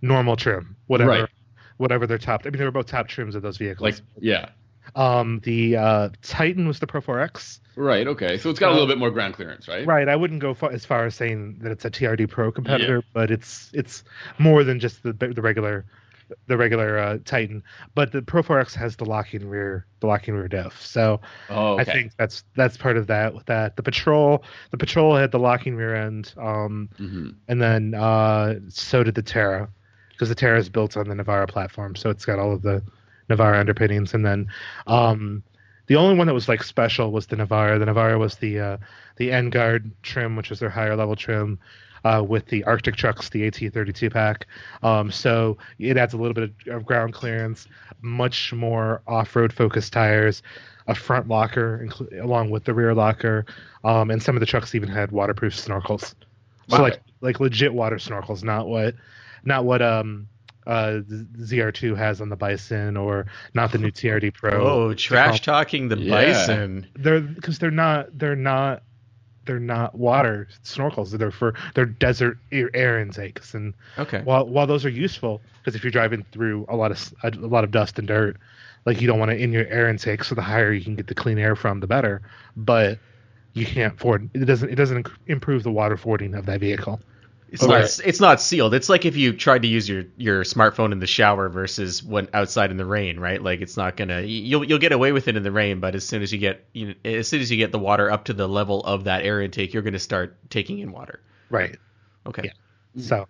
normal 0.02 0.36
trim, 0.36 0.76
whatever, 0.88 1.10
right. 1.10 1.30
whatever 1.78 2.06
they're 2.06 2.17
top. 2.17 2.41
I 2.46 2.50
mean, 2.50 2.60
they 2.60 2.65
were 2.65 2.72
both 2.72 2.88
top 2.88 3.08
trims 3.08 3.36
of 3.36 3.41
those 3.41 3.58
vehicles. 3.58 3.82
Like, 3.82 4.02
yeah. 4.20 4.50
Um, 4.95 5.39
the 5.43 5.77
uh, 5.77 6.10
Titan 6.21 6.67
was 6.67 6.80
the 6.80 6.88
Pro 6.88 7.01
4X. 7.01 7.60
Right. 7.75 8.08
Okay. 8.08 8.38
So 8.38 8.49
it's 8.49 8.60
got 8.60 8.69
a 8.69 8.73
little 8.73 8.88
bit 8.88 8.97
more 8.97 9.12
ground 9.12 9.36
clearance, 9.36 9.67
right? 9.67 9.86
Right. 9.86 10.10
I 10.10 10.15
wouldn't 10.15 10.41
go 10.41 10.54
far, 10.54 10.71
as 10.71 10.86
far 10.86 11.06
as 11.06 11.15
saying 11.15 11.60
that 11.62 11.71
it's 11.71 11.86
a 11.86 11.91
TRD 11.91 12.30
Pro 12.30 12.51
competitor, 12.51 12.97
yeah. 12.97 13.12
but 13.13 13.32
it's 13.32 13.71
it's 13.73 14.04
more 14.38 14.63
than 14.63 14.80
just 14.80 15.04
the 15.04 15.13
the 15.13 15.41
regular 15.41 15.86
the 16.47 16.58
regular 16.58 16.97
uh, 16.97 17.17
Titan. 17.23 17.63
But 17.95 18.12
the 18.12 18.21
Pro 18.21 18.43
4X 18.43 18.73
has 18.75 18.95
the 18.95 19.06
locking 19.06 19.47
rear 19.47 19.86
the 19.99 20.08
locking 20.08 20.34
rear 20.34 20.47
diff. 20.47 20.86
So 20.86 21.21
oh, 21.49 21.73
okay. 21.73 21.82
I 21.82 21.86
think 21.86 22.12
that's 22.17 22.43
that's 22.56 22.77
part 22.77 22.97
of 22.97 23.08
that. 23.08 23.34
With 23.34 23.45
that, 23.45 23.75
the 23.75 23.84
Patrol 23.84 24.43
the 24.71 24.77
Patrol 24.77 25.15
had 25.15 25.32
the 25.32 25.39
locking 25.39 25.75
rear 25.75 25.95
end, 25.95 26.34
um, 26.38 26.89
mm-hmm. 26.99 27.30
and 27.47 27.62
then 27.62 27.93
uh, 27.93 28.56
so 28.69 29.04
did 29.04 29.15
the 29.15 29.21
Terra 29.21 29.69
because 30.12 30.30
the 30.30 30.36
Terra 30.36 30.60
is 30.60 30.69
built 30.69 30.97
on 30.97 31.08
the 31.08 31.15
Navara 31.15 31.47
platform, 31.47 31.95
so 31.95 32.10
it's 32.10 32.25
got 32.25 32.38
all 32.38 32.54
of 32.54 32.62
the 32.62 32.84
Navara 33.36 33.60
underpinnings. 33.60 34.13
And 34.13 34.26
then 34.26 34.48
um, 34.88 35.44
the 35.88 35.96
only 35.96 36.15
one 36.15 36.28
that 36.28 36.34
was 36.34 36.48
like 36.48 36.63
special 36.63 37.12
was 37.12 37.28
the 37.28 37.36
Navara. 37.36 37.80
The 37.80 37.86
Navara 37.86 38.20
was 38.20 38.36
the 38.36 38.60
uh, 38.60 38.78
the 39.17 39.32
N 39.32 39.50
Guard 39.50 39.91
trim, 40.04 40.36
which 40.36 40.52
is 40.52 40.60
their 40.60 40.70
higher 40.70 40.96
level 40.96 41.15
trim. 41.15 41.60
Uh, 42.04 42.24
with 42.28 42.48
the 42.48 42.63
Arctic 42.63 42.96
trucks, 42.96 43.30
the 43.30 43.44
AT32 43.44 44.12
pack. 44.12 44.48
Um, 44.82 45.12
so 45.12 45.60
it 45.78 45.98
adds 45.98 46.15
a 46.15 46.17
little 46.17 46.34
bit 46.34 46.52
of, 46.65 46.84
ground 46.84 47.13
clearance, 47.13 47.67
much 48.02 48.52
more 48.54 49.04
off-road 49.06 49.54
focused 49.54 49.94
tires, 49.94 50.41
a 50.88 50.96
front 50.96 51.28
locker 51.28 51.88
along 52.20 52.50
with 52.50 52.63
the 52.63 52.74
rear 52.74 52.96
locker, 52.96 53.46
um, 53.84 54.10
and 54.10 54.24
some 54.24 54.36
of 54.36 54.39
the 54.39 54.48
trucks 54.48 54.74
even 54.74 54.89
had 54.89 55.12
waterproof 55.12 55.54
snorkels. 55.54 56.15
Wow. 56.70 56.78
So 56.78 56.84
like 56.84 57.02
like 57.22 57.39
legit 57.39 57.74
water 57.74 57.98
snorkels, 57.98 58.44
not 58.44 58.67
what 58.67 58.96
not 59.44 59.65
what 59.65 59.82
um 59.82 60.28
uh 60.67 61.02
ZR2 61.08 61.97
has 61.97 62.21
on 62.21 62.30
the 62.30 62.36
Bison 62.36 62.97
or 62.97 63.26
not 63.54 63.71
the 63.71 63.78
new 63.78 63.91
TRD 63.91 64.34
Pro. 64.34 64.89
Oh, 64.89 64.93
trash 64.93 65.41
talking 65.41 65.88
the 65.88 65.97
yeah. 65.97 66.12
Bison. 66.12 66.88
They're 66.95 67.21
because 67.21 67.60
they're 67.60 67.71
not 67.71 68.17
they're 68.17 68.36
not 68.36 68.84
they're 69.45 69.60
not 69.60 69.95
water 69.95 70.47
snorkels. 70.63 71.17
They're 71.17 71.32
for 71.32 71.56
they're 71.74 71.86
desert 71.86 72.38
air 72.52 73.00
intakes 73.00 73.54
and 73.54 73.74
okay. 73.97 74.21
While 74.24 74.47
while 74.47 74.67
those 74.67 74.86
are 74.86 74.89
useful 74.89 75.41
because 75.60 75.76
if 75.76 75.84
you're 75.84 75.91
driving 75.91 76.26
through 76.32 76.65
a 76.69 76.76
lot 76.76 76.91
of 76.91 77.13
a, 77.24 77.30
a 77.30 77.47
lot 77.47 77.63
of 77.63 77.71
dust 77.71 77.97
and 78.00 78.08
dirt, 78.08 78.38
like 78.86 79.02
you 79.02 79.08
don't 79.08 79.19
want 79.19 79.32
to 79.32 79.38
in 79.38 79.52
your 79.52 79.65
air 79.67 79.89
intake, 79.89 80.24
so 80.24 80.36
the 80.36 80.41
higher 80.41 80.71
you 80.71 80.84
can 80.84 80.95
get 80.95 81.08
the 81.08 81.15
clean 81.15 81.38
air 81.38 81.56
from, 81.56 81.80
the 81.80 81.88
better. 81.88 82.21
But 82.56 83.00
you 83.54 83.65
can't 83.65 83.95
afford 83.95 84.30
It 84.34 84.45
doesn't 84.45 84.69
it 84.69 84.76
doesn't 84.76 85.08
improve 85.28 85.63
the 85.63 85.71
water 85.71 85.97
fording 85.97 86.36
of 86.36 86.45
that 86.45 86.60
vehicle. 86.60 87.02
It's 87.52 87.64
not 87.64 88.00
it's 88.08 88.22
not 88.22 88.40
sealed. 88.40 88.74
It's 88.74 88.88
like 88.88 89.06
if 89.06 89.18
you 89.18 89.34
tried 89.34 89.64
to 89.64 89.68
use 89.68 89.88
your, 89.90 90.06
your 90.16 90.44
smartphone 90.44 90.94
in 90.94 91.00
the 91.00 91.08
shower 91.08 91.50
versus 91.50 92.02
when 92.02 92.30
outside 92.34 92.72
in 92.72 92.78
the 92.78 92.86
rain, 92.86 93.20
right? 93.20 93.42
Like 93.42 93.60
it's 93.60 93.76
not 93.76 93.98
gonna 93.98 94.22
you'll 94.22 94.64
you'll 94.64 94.80
get 94.80 94.94
away 94.94 95.12
with 95.12 95.28
it 95.28 95.36
in 95.36 95.44
the 95.44 95.52
rain, 95.52 95.82
but 95.82 95.94
as 95.94 96.08
soon 96.08 96.22
as 96.22 96.32
you 96.32 96.38
get 96.38 96.66
you 96.72 96.88
know, 96.88 96.94
as 97.04 97.28
soon 97.28 97.42
as 97.42 97.52
you 97.52 97.58
get 97.58 97.74
the 97.74 97.80
water 97.80 98.10
up 98.10 98.24
to 98.26 98.34
the 98.34 98.48
level 98.48 98.82
of 98.86 99.04
that 99.04 99.26
air 99.26 99.42
intake, 99.42 99.74
you're 99.74 99.84
gonna 99.84 100.00
start 100.00 100.38
taking 100.50 100.80
in 100.80 100.94
water. 100.94 101.20
Right. 101.50 101.78
Okay. 102.26 102.52
Yeah. 102.96 103.02
So, 103.02 103.28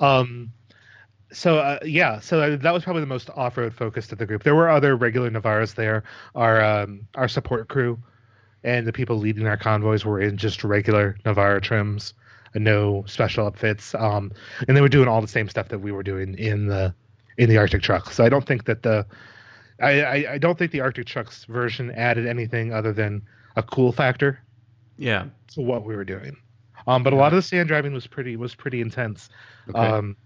um, 0.00 0.50
so 1.30 1.58
uh, 1.58 1.78
yeah, 1.84 2.20
so 2.20 2.56
that 2.56 2.72
was 2.72 2.84
probably 2.84 3.00
the 3.00 3.06
most 3.06 3.28
off-road 3.28 3.74
focused 3.74 4.12
of 4.12 4.18
the 4.18 4.24
group. 4.24 4.44
There 4.44 4.54
were 4.54 4.70
other 4.70 4.96
regular 4.96 5.30
Navaras 5.30 5.74
there. 5.74 6.04
Our 6.34 6.64
um, 6.64 7.06
our 7.16 7.28
support 7.28 7.68
crew 7.68 7.98
and 8.64 8.86
the 8.86 8.94
people 8.94 9.18
leading 9.18 9.46
our 9.46 9.58
convoys 9.58 10.06
were 10.06 10.20
in 10.20 10.38
just 10.38 10.64
regular 10.64 11.18
Navara 11.26 11.60
trims 11.60 12.14
no 12.54 13.04
special 13.06 13.46
outfits. 13.46 13.94
Um, 13.94 14.32
and 14.66 14.76
they 14.76 14.80
were 14.80 14.88
doing 14.88 15.08
all 15.08 15.20
the 15.20 15.28
same 15.28 15.48
stuff 15.48 15.68
that 15.68 15.78
we 15.78 15.92
were 15.92 16.02
doing 16.02 16.38
in 16.38 16.66
the 16.66 16.94
in 17.36 17.48
the 17.48 17.58
Arctic 17.58 17.82
truck. 17.82 18.10
So 18.12 18.24
I 18.24 18.28
don't 18.28 18.46
think 18.46 18.64
that 18.64 18.82
the 18.82 19.06
I, 19.80 20.02
I, 20.02 20.32
I 20.32 20.38
don't 20.38 20.58
think 20.58 20.72
the 20.72 20.80
Arctic 20.80 21.06
trucks 21.06 21.44
version 21.44 21.90
added 21.92 22.26
anything 22.26 22.72
other 22.72 22.92
than 22.92 23.22
a 23.56 23.62
cool 23.62 23.92
factor. 23.92 24.40
Yeah. 24.96 25.26
To 25.54 25.60
what 25.60 25.84
we 25.84 25.94
were 25.94 26.04
doing. 26.04 26.36
Um, 26.86 27.02
but 27.02 27.12
a 27.12 27.16
lot 27.16 27.32
of 27.32 27.36
the 27.36 27.42
sand 27.42 27.68
driving 27.68 27.92
was 27.92 28.06
pretty 28.06 28.36
was 28.36 28.54
pretty 28.54 28.80
intense. 28.80 29.28
Okay. 29.68 29.78
Um, 29.78 30.16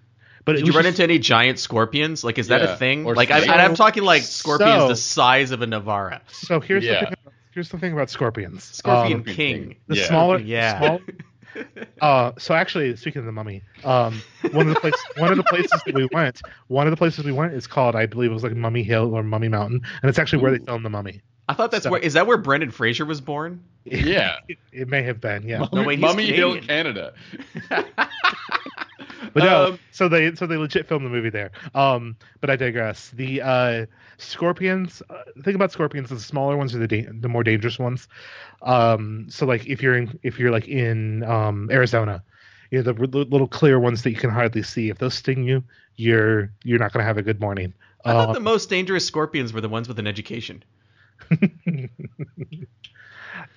but 0.44 0.56
did 0.56 0.66
you 0.66 0.72
run 0.72 0.84
just, 0.84 0.98
into 0.98 1.04
any 1.04 1.18
giant 1.18 1.58
scorpions? 1.58 2.24
Like, 2.24 2.38
is 2.38 2.48
that 2.48 2.62
yeah. 2.62 2.72
a 2.72 2.76
thing? 2.76 3.06
Or 3.06 3.14
like, 3.14 3.30
I, 3.30 3.64
am 3.64 3.74
talking 3.76 4.02
like 4.02 4.22
scorpions 4.22 4.82
so, 4.82 4.88
the 4.88 4.96
size 4.96 5.52
of 5.52 5.62
a 5.62 5.66
Navara. 5.66 6.20
So 6.28 6.58
here's 6.58 6.84
yeah. 6.84 7.00
the 7.00 7.06
thing. 7.06 7.16
Here's 7.52 7.68
the 7.68 7.78
thing 7.78 7.92
about 7.92 8.10
scorpions. 8.10 8.64
Scorpion 8.64 9.18
um, 9.18 9.24
King. 9.24 9.76
The 9.86 9.96
yeah. 9.96 10.08
smaller, 10.08 10.38
yeah. 10.38 10.78
Small, 10.78 11.00
uh, 12.00 12.32
so 12.38 12.54
actually, 12.54 12.96
speaking 12.96 13.20
of 13.20 13.26
the 13.26 13.32
mummy, 13.32 13.62
um, 13.84 14.20
one 14.52 14.68
of 14.68 14.74
the 14.74 14.80
places, 14.80 15.00
one 15.16 15.30
of 15.30 15.36
the 15.36 15.44
places 15.44 15.80
that 15.84 15.94
we 15.94 16.08
went, 16.12 16.40
one 16.68 16.86
of 16.86 16.90
the 16.90 16.96
places 16.96 17.24
we 17.24 17.32
went 17.32 17.52
is 17.54 17.66
called, 17.66 17.94
I 17.96 18.06
believe, 18.06 18.30
it 18.30 18.34
was 18.34 18.42
like 18.42 18.54
Mummy 18.54 18.82
Hill 18.82 19.14
or 19.14 19.22
Mummy 19.22 19.48
Mountain, 19.48 19.82
and 20.02 20.08
it's 20.08 20.18
actually 20.18 20.40
Ooh. 20.40 20.42
where 20.42 20.58
they 20.58 20.64
filmed 20.64 20.84
the 20.84 20.90
Mummy. 20.90 21.22
I 21.48 21.54
thought 21.54 21.70
that's 21.70 21.84
so, 21.84 21.90
where 21.90 22.00
is 22.00 22.14
that 22.14 22.26
where 22.26 22.38
Brendan 22.38 22.70
Fraser 22.70 23.04
was 23.04 23.20
born? 23.20 23.62
Yeah, 23.84 24.36
it, 24.46 24.58
it 24.70 24.88
may 24.88 25.02
have 25.02 25.20
been. 25.20 25.42
Yeah, 25.42 25.58
Mummy, 25.58 25.70
no, 25.72 25.82
wait, 25.82 25.98
Mummy 25.98 26.26
Hill, 26.26 26.60
Canada. 26.60 27.14
but 29.32 29.44
no, 29.44 29.64
um, 29.64 29.78
so 29.90 30.08
they 30.08 30.34
so 30.34 30.46
they 30.46 30.56
legit 30.56 30.86
filmed 30.86 31.06
the 31.06 31.10
movie 31.10 31.30
there. 31.30 31.50
Um, 31.74 32.16
but 32.40 32.50
I 32.50 32.56
digress. 32.56 33.10
The 33.10 33.42
uh, 33.42 33.86
scorpions. 34.18 35.02
Uh, 35.08 35.22
the 35.36 35.42
thing 35.42 35.54
about 35.54 35.72
scorpions, 35.72 36.10
the 36.10 36.20
smaller 36.20 36.56
ones 36.56 36.74
are 36.74 36.78
the 36.78 36.88
da- 36.88 37.08
the 37.10 37.28
more 37.28 37.42
dangerous 37.42 37.78
ones. 37.78 38.08
Um, 38.62 39.26
so 39.28 39.46
like 39.46 39.66
if 39.66 39.82
you're 39.82 39.96
in 39.96 40.18
if 40.22 40.38
you're 40.38 40.50
like 40.50 40.68
in 40.68 41.22
um, 41.24 41.68
Arizona, 41.70 42.22
you 42.70 42.82
know 42.82 42.92
the 42.92 43.00
r- 43.00 43.06
little 43.06 43.48
clear 43.48 43.78
ones 43.78 44.02
that 44.02 44.10
you 44.10 44.16
can 44.16 44.30
hardly 44.30 44.62
see. 44.62 44.90
If 44.90 44.98
those 44.98 45.14
sting 45.14 45.44
you, 45.44 45.62
you're 45.96 46.50
you're 46.64 46.78
not 46.78 46.92
going 46.92 47.02
to 47.02 47.06
have 47.06 47.18
a 47.18 47.22
good 47.22 47.40
morning. 47.40 47.74
I 48.04 48.12
thought 48.12 48.30
uh, 48.30 48.32
the 48.32 48.40
most 48.40 48.68
dangerous 48.68 49.06
scorpions 49.06 49.52
were 49.52 49.60
the 49.60 49.68
ones 49.68 49.88
with 49.88 49.98
an 49.98 50.06
education. 50.06 50.64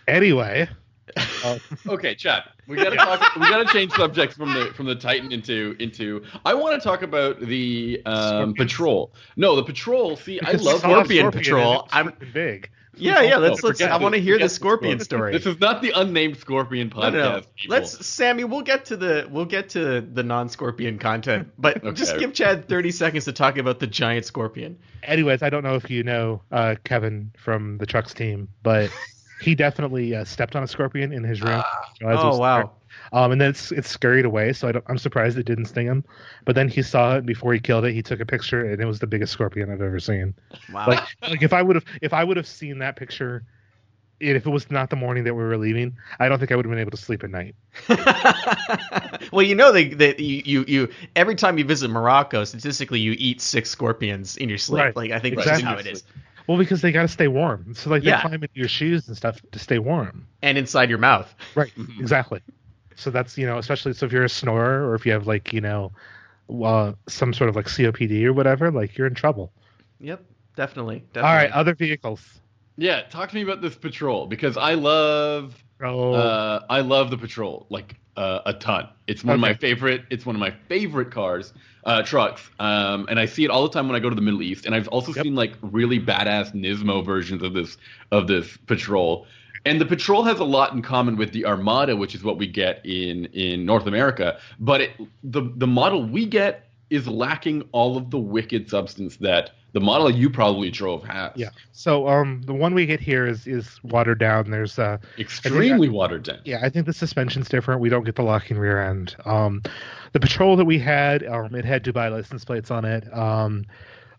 anyway, 0.07 0.69
uh, 1.17 1.59
okay, 1.87 2.15
Chad, 2.15 2.43
we 2.67 2.77
gotta 2.77 2.95
talk. 2.95 3.35
We 3.35 3.41
gotta 3.41 3.65
change 3.65 3.91
subjects 3.93 4.35
from 4.35 4.53
the 4.53 4.73
from 4.73 4.85
the 4.85 4.95
Titan 4.95 5.31
into 5.31 5.75
into. 5.79 6.23
I 6.45 6.53
want 6.53 6.81
to 6.81 6.85
talk 6.85 7.01
about 7.01 7.39
the 7.39 8.01
um, 8.05 8.53
patrol. 8.53 9.13
No, 9.35 9.55
the 9.55 9.63
patrol. 9.63 10.17
See, 10.17 10.39
I 10.41 10.53
love 10.53 10.79
Scorpion, 10.79 11.31
Patrol. 11.31 11.87
I'm 11.91 12.13
big. 12.33 12.69
Yeah, 12.97 13.21
yeah. 13.21 13.37
Let's 13.37 13.63
let's. 13.63 13.81
I 13.81 13.97
want 13.97 14.15
to 14.15 14.21
hear 14.21 14.37
the 14.37 14.49
scorpion 14.49 14.99
story. 14.99 15.31
This 15.31 15.45
is 15.45 15.59
not 15.59 15.81
the 15.81 15.91
unnamed 15.91 16.37
scorpion 16.37 16.89
podcast. 16.89 17.13
No, 17.13 17.37
no. 17.39 17.41
Let's, 17.67 18.05
Sammy. 18.05 18.43
We'll 18.43 18.61
get 18.61 18.85
to 18.85 18.97
the 18.97 19.27
we'll 19.29 19.45
get 19.45 19.69
to 19.69 20.01
the 20.01 20.23
non-scorpion 20.23 20.99
content, 20.99 21.49
but 21.57 21.77
okay. 21.77 21.91
just 21.93 22.17
give 22.17 22.33
Chad 22.33 22.67
thirty 22.67 22.91
seconds 22.91 23.25
to 23.25 23.33
talk 23.33 23.57
about 23.57 23.79
the 23.79 23.87
giant 23.87 24.25
scorpion. 24.25 24.77
Anyways, 25.03 25.43
I 25.43 25.49
don't 25.49 25.63
know 25.63 25.75
if 25.75 25.89
you 25.89 26.03
know 26.03 26.41
uh, 26.51 26.75
Kevin 26.83 27.31
from 27.37 27.77
the 27.77 27.85
trucks 27.85 28.13
team, 28.13 28.47
but 28.63 28.91
he 29.39 29.55
definitely 29.55 30.15
uh, 30.15 30.23
stepped 30.23 30.55
on 30.55 30.63
a 30.63 30.67
scorpion 30.67 31.11
in 31.11 31.23
his 31.23 31.41
room. 31.41 31.61
Ah. 31.63 31.93
oh 32.03 32.37
wow! 32.37 32.71
Um, 33.11 33.31
and 33.31 33.41
then 33.41 33.49
it's 33.49 33.71
it's 33.71 33.89
scurried 33.89 34.25
away. 34.25 34.53
So 34.53 34.69
I 34.69 34.91
am 34.91 34.97
surprised 34.97 35.37
it 35.37 35.45
didn't 35.45 35.65
sting 35.65 35.87
him. 35.87 36.03
But 36.45 36.55
then 36.55 36.69
he 36.69 36.81
saw 36.81 37.17
it 37.17 37.25
before 37.25 37.53
he 37.53 37.59
killed 37.59 37.85
it. 37.85 37.93
He 37.93 38.01
took 38.01 38.19
a 38.19 38.25
picture, 38.25 38.65
and 38.65 38.81
it 38.81 38.85
was 38.85 38.99
the 38.99 39.07
biggest 39.07 39.33
scorpion 39.33 39.69
I've 39.71 39.81
ever 39.81 39.99
seen. 39.99 40.33
Wow! 40.71 40.87
Like 40.87 41.03
like 41.21 41.41
if 41.41 41.53
I 41.53 41.61
would 41.61 41.75
have 41.75 41.85
if 42.01 42.13
I 42.13 42.23
would 42.23 42.37
have 42.37 42.47
seen 42.47 42.79
that 42.79 42.95
picture. 42.95 43.43
If 44.21 44.47
it 44.47 44.49
was 44.49 44.71
not 44.71 44.89
the 44.89 44.95
morning 44.95 45.25
that 45.25 45.33
we 45.33 45.43
were 45.43 45.57
leaving, 45.57 45.97
I 46.21 46.29
don't 46.29 46.39
think 46.39 46.49
I 46.49 46.55
would 46.55 46.63
have 46.63 46.71
been 46.71 46.79
able 46.79 46.91
to 46.91 46.97
sleep 46.97 47.25
at 47.25 47.29
night. 47.29 47.53
well, 49.33 49.45
you 49.45 49.55
know 49.55 49.73
that 49.73 49.97
that 49.97 50.21
you, 50.21 50.41
you, 50.45 50.65
you 50.69 50.89
every 51.17 51.35
time 51.35 51.57
you 51.57 51.65
visit 51.65 51.89
Morocco, 51.89 52.45
statistically 52.45 53.01
you 53.01 53.13
eat 53.17 53.41
six 53.41 53.69
scorpions 53.69 54.37
in 54.37 54.47
your 54.47 54.57
sleep. 54.57 54.83
Right. 54.83 54.95
Like 54.95 55.11
I 55.11 55.19
think 55.19 55.33
exactly. 55.33 55.63
that's 55.63 55.73
how 55.73 55.77
it 55.77 55.85
is. 55.85 56.03
Well, 56.47 56.57
because 56.57 56.81
they 56.81 56.91
got 56.91 57.03
to 57.03 57.07
stay 57.07 57.27
warm. 57.27 57.73
So 57.75 57.89
like 57.89 58.03
they 58.03 58.11
climb 58.11 58.35
into 58.35 58.49
your 58.53 58.67
shoes 58.67 59.07
and 59.07 59.17
stuff 59.17 59.41
to 59.51 59.59
stay 59.59 59.79
warm. 59.79 60.27
And 60.41 60.57
inside 60.57 60.89
your 60.89 60.99
mouth. 60.99 61.33
Right. 61.55 61.71
exactly. 61.99 62.41
So 62.95 63.09
that's 63.09 63.37
you 63.37 63.45
know, 63.45 63.57
especially 63.57 63.93
so 63.93 64.05
if 64.05 64.11
you're 64.11 64.23
a 64.23 64.29
snorer 64.29 64.87
or 64.87 64.95
if 64.95 65.05
you 65.05 65.11
have 65.11 65.27
like 65.27 65.53
you 65.53 65.61
know, 65.61 65.91
uh, 66.63 66.93
some 67.07 67.33
sort 67.33 67.49
of 67.49 67.55
like 67.55 67.65
COPD 67.65 68.25
or 68.25 68.33
whatever, 68.33 68.71
like 68.71 68.97
you're 68.97 69.07
in 69.07 69.15
trouble. 69.15 69.51
Yep. 69.99 70.23
Definitely. 70.55 70.99
Definitely. 71.13 71.29
All 71.29 71.35
right. 71.35 71.51
Other 71.51 71.75
vehicles. 71.75 72.39
Yeah. 72.77 73.01
Talk 73.03 73.29
to 73.29 73.35
me 73.35 73.41
about 73.41 73.61
this 73.61 73.75
patrol 73.75 74.27
because 74.27 74.55
I 74.57 74.75
love. 74.75 75.61
Oh. 75.81 76.13
Uh, 76.13 76.65
I 76.69 76.81
love 76.81 77.09
the 77.09 77.17
patrol 77.17 77.65
like 77.69 77.95
uh, 78.17 78.39
a 78.45 78.53
ton. 78.53 78.87
It's 79.07 79.23
one 79.23 79.33
okay. 79.33 79.35
of 79.35 79.41
my 79.41 79.53
favorite. 79.53 80.03
It's 80.09 80.25
one 80.25 80.35
of 80.35 80.39
my 80.39 80.51
favorite 80.67 81.11
cars 81.11 81.53
uh, 81.85 82.01
trucks, 82.03 82.41
um, 82.59 83.05
and 83.09 83.19
I 83.19 83.25
see 83.25 83.43
it 83.43 83.51
all 83.51 83.63
the 83.63 83.69
time 83.69 83.87
when 83.87 83.95
I 83.95 83.99
go 83.99 84.09
to 84.09 84.15
the 84.15 84.21
Middle 84.21 84.41
East. 84.41 84.65
And 84.65 84.73
I've 84.73 84.87
also 84.87 85.13
yep. 85.13 85.23
seen 85.23 85.35
like 85.35 85.53
really 85.61 85.99
badass 85.99 86.53
Nismo 86.53 87.05
versions 87.05 87.43
of 87.43 87.53
this 87.53 87.77
of 88.11 88.27
this 88.27 88.57
patrol. 88.67 89.27
And 89.65 89.81
the 89.81 89.85
patrol 89.85 90.23
has 90.23 90.39
a 90.39 90.43
lot 90.43 90.73
in 90.73 90.83
common 90.83 91.17
with 91.17 91.31
the 91.31 91.45
Armada, 91.45 91.95
which 91.95 92.13
is 92.13 92.23
what 92.23 92.37
we 92.37 92.47
get 92.47 92.85
in 92.85 93.25
in 93.33 93.65
North 93.65 93.87
America. 93.87 94.39
But 94.59 94.81
it, 94.81 94.91
the 95.23 95.51
the 95.55 95.67
model 95.67 96.07
we 96.07 96.25
get 96.25 96.67
is 96.89 97.07
lacking 97.07 97.67
all 97.71 97.97
of 97.97 98.11
the 98.11 98.19
wicked 98.19 98.69
substance 98.69 99.17
that 99.17 99.51
the 99.75 99.81
model 99.81 100.09
you 100.09 100.29
probably 100.29 100.71
drove 100.71 101.03
has. 101.03 101.33
Yeah. 101.35 101.49
So 101.73 102.07
um, 102.07 102.41
the 102.43 102.53
one 102.53 102.73
we 102.73 102.85
get 102.85 103.01
here 103.01 103.27
is 103.27 103.45
is 103.45 103.77
watered 103.83 104.19
down. 104.19 104.49
There's 104.49 104.79
uh 104.79 104.99
extremely 105.19 105.89
watered 105.89 106.23
down. 106.23 106.39
Yeah, 106.45 106.59
I 106.63 106.69
think 106.69 106.85
the 106.85 106.93
suspension's 106.93 107.49
different. 107.49 107.81
We 107.81 107.89
don't 107.89 108.05
get 108.05 108.15
the 108.15 108.23
locking 108.23 108.57
rear 108.57 108.81
end. 108.81 109.17
Um, 109.25 109.61
the 110.13 110.21
patrol 110.21 110.55
that 110.55 110.63
we 110.63 110.79
had, 110.79 111.27
um, 111.27 111.53
it 111.53 111.65
had 111.65 111.83
Dubai 111.83 112.09
license 112.09 112.45
plates 112.45 112.71
on 112.71 112.85
it. 112.85 113.05
Um, 113.13 113.65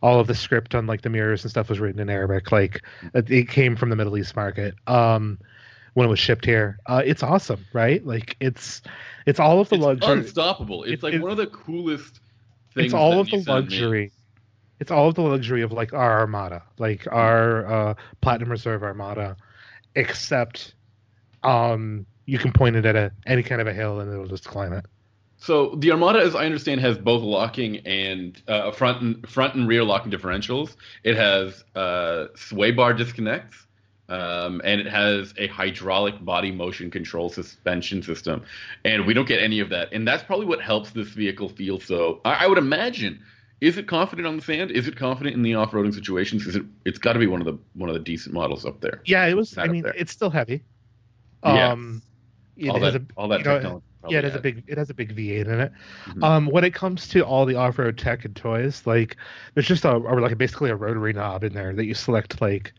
all 0.02 0.20
of 0.20 0.26
the 0.26 0.34
script 0.34 0.74
on 0.74 0.86
like 0.86 1.00
the 1.00 1.08
mirrors 1.08 1.42
and 1.42 1.50
stuff 1.50 1.70
was 1.70 1.80
written 1.80 2.00
in 2.00 2.10
Arabic. 2.10 2.52
Like 2.52 2.82
it 3.14 3.48
came 3.48 3.76
from 3.76 3.88
the 3.88 3.96
Middle 3.96 4.18
East 4.18 4.36
market. 4.36 4.74
Um, 4.86 5.38
when 5.94 6.06
it 6.06 6.10
was 6.10 6.18
shipped 6.18 6.44
here, 6.44 6.78
uh, 6.84 7.00
it's 7.02 7.22
awesome, 7.22 7.64
right? 7.72 8.06
Like 8.06 8.36
it's 8.40 8.82
it's 9.24 9.40
all 9.40 9.60
of 9.60 9.70
the 9.70 9.76
it's 9.76 9.84
luxury. 9.86 10.18
Unstoppable. 10.18 10.84
It's 10.84 11.02
it, 11.02 11.02
like 11.02 11.14
it, 11.14 11.22
one 11.22 11.30
of 11.30 11.38
the 11.38 11.46
coolest. 11.46 12.20
It's 12.74 12.92
all 12.92 13.18
of 13.18 13.30
the 13.30 13.42
luxury. 13.46 14.12
It's 14.78 14.90
all 14.90 15.08
of 15.08 15.14
the 15.14 15.22
luxury 15.22 15.62
of 15.62 15.72
like 15.72 15.92
our 15.92 16.20
Armada, 16.20 16.62
like 16.78 17.06
our 17.10 17.66
uh, 17.66 17.94
Platinum 18.20 18.50
Reserve 18.50 18.82
Armada, 18.82 19.36
except 19.94 20.74
um, 21.42 22.06
you 22.26 22.38
can 22.38 22.52
point 22.52 22.76
it 22.76 22.84
at 22.84 22.96
a, 22.96 23.12
any 23.26 23.42
kind 23.42 23.60
of 23.60 23.66
a 23.66 23.72
hill 23.72 24.00
and 24.00 24.12
it'll 24.12 24.26
just 24.26 24.44
climb 24.44 24.72
it. 24.72 24.84
So 25.38 25.74
the 25.76 25.92
Armada, 25.92 26.20
as 26.20 26.34
I 26.34 26.46
understand, 26.46 26.80
has 26.80 26.98
both 26.98 27.22
locking 27.22 27.78
and 27.86 28.40
uh, 28.48 28.72
front 28.72 29.02
and 29.02 29.28
front 29.28 29.54
and 29.54 29.68
rear 29.68 29.84
locking 29.84 30.10
differentials. 30.10 30.76
It 31.04 31.16
has 31.16 31.62
uh, 31.74 32.26
sway 32.34 32.70
bar 32.70 32.94
disconnects, 32.94 33.66
um, 34.08 34.62
and 34.64 34.80
it 34.80 34.86
has 34.86 35.34
a 35.36 35.46
hydraulic 35.48 36.24
body 36.24 36.50
motion 36.50 36.90
control 36.90 37.28
suspension 37.28 38.02
system. 38.02 38.44
And 38.84 39.06
we 39.06 39.12
don't 39.12 39.28
get 39.28 39.42
any 39.42 39.60
of 39.60 39.68
that, 39.68 39.92
and 39.92 40.08
that's 40.08 40.22
probably 40.22 40.46
what 40.46 40.62
helps 40.62 40.90
this 40.90 41.08
vehicle 41.08 41.50
feel 41.50 41.78
so. 41.80 42.20
I, 42.24 42.44
I 42.44 42.46
would 42.46 42.58
imagine. 42.58 43.22
Is 43.60 43.78
it 43.78 43.88
confident 43.88 44.26
on 44.26 44.36
the 44.36 44.42
sand? 44.42 44.70
Is 44.70 44.86
it 44.86 44.96
confident 44.96 45.34
in 45.34 45.42
the 45.42 45.54
off-roading 45.54 45.94
situations? 45.94 46.46
Is 46.46 46.56
it? 46.56 46.64
It's 46.84 46.98
got 46.98 47.14
to 47.14 47.18
be 47.18 47.26
one 47.26 47.40
of 47.40 47.46
the 47.46 47.58
one 47.74 47.88
of 47.88 47.94
the 47.94 48.00
decent 48.00 48.34
models 48.34 48.66
up 48.66 48.80
there. 48.80 49.00
Yeah, 49.06 49.24
it 49.26 49.34
was. 49.34 49.56
I 49.56 49.66
mean, 49.66 49.84
it's 49.96 50.12
still 50.12 50.30
heavy. 50.30 50.62
Um, 51.42 52.02
yeah. 52.56 52.72
all 52.72 52.80
that, 52.80 52.96
a, 52.96 53.02
all 53.16 53.28
that 53.28 53.38
technology. 53.38 53.68
Know, 54.02 54.10
yeah, 54.10 54.18
it 54.18 54.24
has 54.24 54.34
a 54.34 54.40
big 54.40 54.64
it 54.66 54.78
has 54.78 54.90
a 54.90 54.94
big 54.94 55.16
V8 55.16 55.46
in 55.46 55.60
it. 55.60 55.72
Mm-hmm. 56.06 56.24
Um, 56.24 56.46
when 56.46 56.64
it 56.64 56.74
comes 56.74 57.08
to 57.08 57.22
all 57.24 57.44
the 57.44 57.56
off 57.56 57.78
road 57.78 57.98
tech 57.98 58.24
and 58.24 58.36
toys, 58.36 58.82
like 58.86 59.16
there's 59.54 59.66
just 59.66 59.84
a 59.84 59.92
or 59.92 60.20
like 60.20 60.36
basically 60.38 60.70
a 60.70 60.76
rotary 60.76 61.12
knob 61.12 61.44
in 61.44 61.52
there 61.52 61.74
that 61.74 61.86
you 61.86 61.94
select 61.94 62.40
like, 62.40 62.72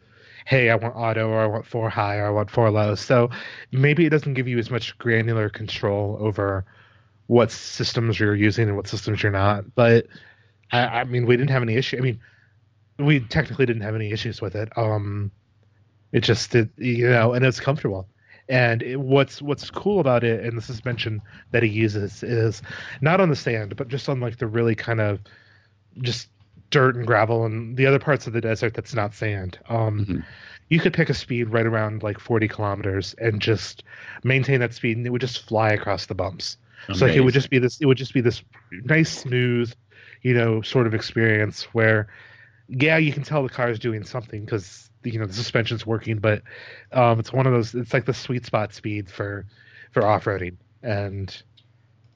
hey, 0.46 0.70
I 0.70 0.76
want 0.76 0.96
auto 0.96 1.28
or 1.28 1.42
I 1.42 1.48
want 1.48 1.66
four 1.66 1.90
high 1.90 2.18
or 2.18 2.28
I 2.28 2.30
want 2.30 2.50
four 2.50 2.70
low. 2.72 2.96
So 2.96 3.30
maybe 3.72 4.06
it 4.06 4.10
doesn't 4.10 4.36
give 4.36 4.48
you 4.48 4.58
as 4.58 4.70
much 4.70 4.98
granular 4.98 5.50
control 5.50 6.18
over 6.20 6.66
what 7.28 7.52
systems 7.52 8.20
you're 8.20 8.36
using 8.36 8.70
and 8.70 8.78
what 8.78 8.88
systems 8.88 9.22
you're 9.22 9.32
not. 9.32 9.76
But 9.76 10.08
I, 10.72 11.02
I 11.02 11.04
mean, 11.06 11.26
we 11.26 11.38
didn't 11.38 11.52
have 11.52 11.64
any 11.64 11.76
issue. 11.76 11.98
I 11.98 12.02
mean, 12.02 12.20
we 13.00 13.20
technically 13.20 13.66
didn't 13.66 13.84
have 13.84 13.96
any 13.96 14.12
issues 14.12 14.42
with 14.42 14.56
it. 14.56 14.76
Um, 14.78 15.32
it 16.12 16.22
just 16.22 16.52
did, 16.52 16.70
you 16.78 17.10
know, 17.10 17.34
and 17.34 17.46
it's 17.46 17.60
comfortable. 17.60 18.08
And 18.50 18.82
it, 18.82 19.00
what's 19.00 19.42
what's 19.42 19.70
cool 19.70 20.00
about 20.00 20.24
it, 20.24 20.44
and 20.44 20.58
the 20.58 20.62
suspension 20.62 21.22
that 21.52 21.64
he 21.64 21.70
uses 21.70 22.24
is 22.24 22.62
not 23.02 23.20
on 23.20 23.30
the 23.30 23.36
sand, 23.36 23.76
but 23.76 23.90
just 23.90 24.08
on 24.08 24.22
like 24.22 24.38
the 24.38 24.48
really 24.48 24.74
kind 24.74 25.02
of 25.02 25.20
just 26.02 26.30
dirt 26.70 26.96
and 26.96 27.06
gravel 27.06 27.46
and 27.46 27.78
the 27.78 27.86
other 27.86 28.00
parts 28.00 28.28
of 28.28 28.34
the 28.34 28.42
desert 28.42 28.74
that's 28.74 28.94
not 28.94 29.14
sand. 29.14 29.60
Um, 29.70 30.00
mm-hmm. 30.00 30.20
You 30.70 30.80
could 30.80 30.94
pick 30.94 31.10
a 31.10 31.14
speed 31.14 31.50
right 31.50 31.66
around 31.66 32.04
like 32.04 32.20
40 32.20 32.48
kilometers 32.48 33.16
and 33.20 33.42
just 33.42 33.84
maintain 34.24 34.60
that 34.62 34.74
speed, 34.74 34.98
and 34.98 35.06
it 35.06 35.10
would 35.10 35.22
just 35.22 35.48
fly 35.48 35.72
across 35.72 36.06
the 36.06 36.16
bumps. 36.16 36.58
Amazing. 36.88 37.00
So 37.00 37.06
like, 37.06 37.16
it 37.16 37.22
would 37.22 37.34
just 37.34 37.50
be 37.50 37.60
this. 37.60 37.80
It 37.82 37.86
would 37.86 37.98
just 37.98 38.14
be 38.14 38.22
this 38.22 38.44
nice, 38.72 39.20
smooth, 39.20 39.74
you 40.22 40.34
know, 40.34 40.62
sort 40.62 40.88
of 40.88 40.94
experience 40.94 41.64
where, 41.74 42.08
yeah, 42.68 42.98
you 42.98 43.14
can 43.14 43.24
tell 43.24 43.44
the 43.44 43.50
car 43.50 43.70
is 43.70 43.80
doing 43.80 44.04
something 44.04 44.44
because 44.44 44.90
you 45.04 45.20
know 45.20 45.26
the 45.26 45.34
suspension's 45.34 45.86
working, 45.86 46.18
but 46.18 46.42
um, 46.92 47.20
it's 47.20 47.32
one 47.32 47.48
of 47.48 47.54
those. 47.54 47.74
It's 47.74 47.94
like 47.94 48.06
the 48.06 48.14
sweet 48.14 48.46
spot 48.46 48.74
speed 48.74 49.10
for 49.10 49.46
for 49.92 50.06
off 50.06 50.26
roading, 50.26 50.56
and 50.84 51.42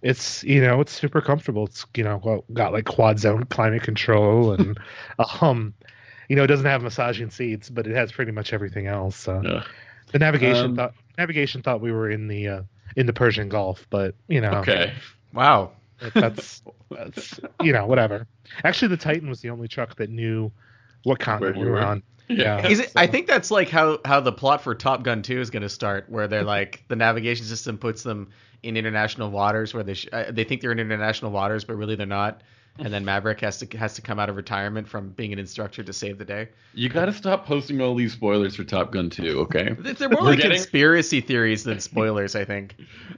it's 0.01 0.43
you 0.43 0.61
know 0.61 0.81
it's 0.81 0.91
super 0.91 1.21
comfortable. 1.21 1.65
It's 1.65 1.85
you 1.95 2.03
know 2.03 2.43
got 2.53 2.73
like 2.73 2.85
quad 2.85 3.19
zone 3.19 3.45
climate 3.45 3.83
control 3.83 4.51
and 4.59 4.79
um, 5.41 5.73
you 6.27 6.35
know 6.35 6.43
it 6.43 6.47
doesn't 6.47 6.65
have 6.65 6.81
massaging 6.81 7.29
seats, 7.29 7.69
but 7.69 7.87
it 7.87 7.95
has 7.95 8.11
pretty 8.11 8.31
much 8.31 8.53
everything 8.53 8.87
else. 8.87 9.15
So 9.15 9.41
yeah. 9.43 9.63
the 10.11 10.19
navigation 10.19 10.65
um, 10.65 10.75
thought 10.75 10.93
navigation 11.17 11.61
thought 11.61 11.81
we 11.81 11.91
were 11.91 12.09
in 12.09 12.27
the 12.27 12.47
uh, 12.47 12.61
in 12.95 13.05
the 13.05 13.13
Persian 13.13 13.49
Gulf, 13.49 13.85
but 13.89 14.15
you 14.27 14.41
know 14.41 14.53
okay, 14.55 14.93
wow, 15.33 15.71
that's 16.13 16.61
that's 16.89 17.39
you 17.61 17.73
know 17.73 17.85
whatever. 17.85 18.27
Actually, 18.63 18.89
the 18.89 18.97
Titan 18.97 19.29
was 19.29 19.41
the 19.41 19.49
only 19.49 19.67
truck 19.67 19.95
that 19.97 20.09
knew 20.09 20.51
what 21.03 21.19
continent 21.19 21.57
we 21.57 21.65
were 21.65 21.81
on. 21.81 22.03
Yeah. 22.27 22.67
Is 22.67 22.79
it, 22.79 22.91
so. 22.91 22.99
I 22.99 23.07
think 23.07 23.27
that's 23.27 23.51
like 23.51 23.69
how 23.69 23.99
how 24.05 24.19
the 24.19 24.31
plot 24.31 24.61
for 24.61 24.73
Top 24.75 25.03
Gun 25.03 25.21
2 25.21 25.39
is 25.39 25.49
going 25.49 25.63
to 25.63 25.69
start, 25.69 26.09
where 26.09 26.27
they're 26.27 26.43
like 26.43 26.83
the 26.87 26.95
navigation 26.95 27.45
system 27.45 27.77
puts 27.77 28.03
them 28.03 28.29
in 28.63 28.77
international 28.77 29.31
waters 29.31 29.73
where 29.73 29.83
they 29.83 29.95
sh- 29.95 30.07
uh, 30.11 30.25
they 30.29 30.43
think 30.43 30.61
they're 30.61 30.71
in 30.71 30.79
international 30.79 31.31
waters, 31.31 31.63
but 31.63 31.75
really 31.75 31.95
they're 31.95 32.05
not. 32.05 32.41
And 32.79 32.91
then 32.93 33.03
Maverick 33.03 33.41
has 33.41 33.59
to 33.59 33.77
has 33.77 33.95
to 33.95 34.01
come 34.01 34.17
out 34.17 34.29
of 34.29 34.37
retirement 34.37 34.87
from 34.87 35.09
being 35.09 35.33
an 35.33 35.39
instructor 35.39 35.83
to 35.83 35.91
save 35.91 36.17
the 36.17 36.25
day. 36.25 36.49
You 36.73 36.87
got 36.87 37.05
to 37.05 37.13
stop 37.13 37.45
posting 37.45 37.81
all 37.81 37.95
these 37.95 38.13
spoilers 38.13 38.55
for 38.55 38.63
Top 38.63 38.91
Gun 38.91 39.09
2, 39.09 39.41
okay? 39.41 39.73
They're 39.79 40.09
more 40.09 40.21
like 40.21 40.37
getting... 40.37 40.53
conspiracy 40.53 41.19
theories 41.19 41.65
than 41.65 41.81
spoilers, 41.81 42.33
I 42.33 42.45
think. 42.45 42.75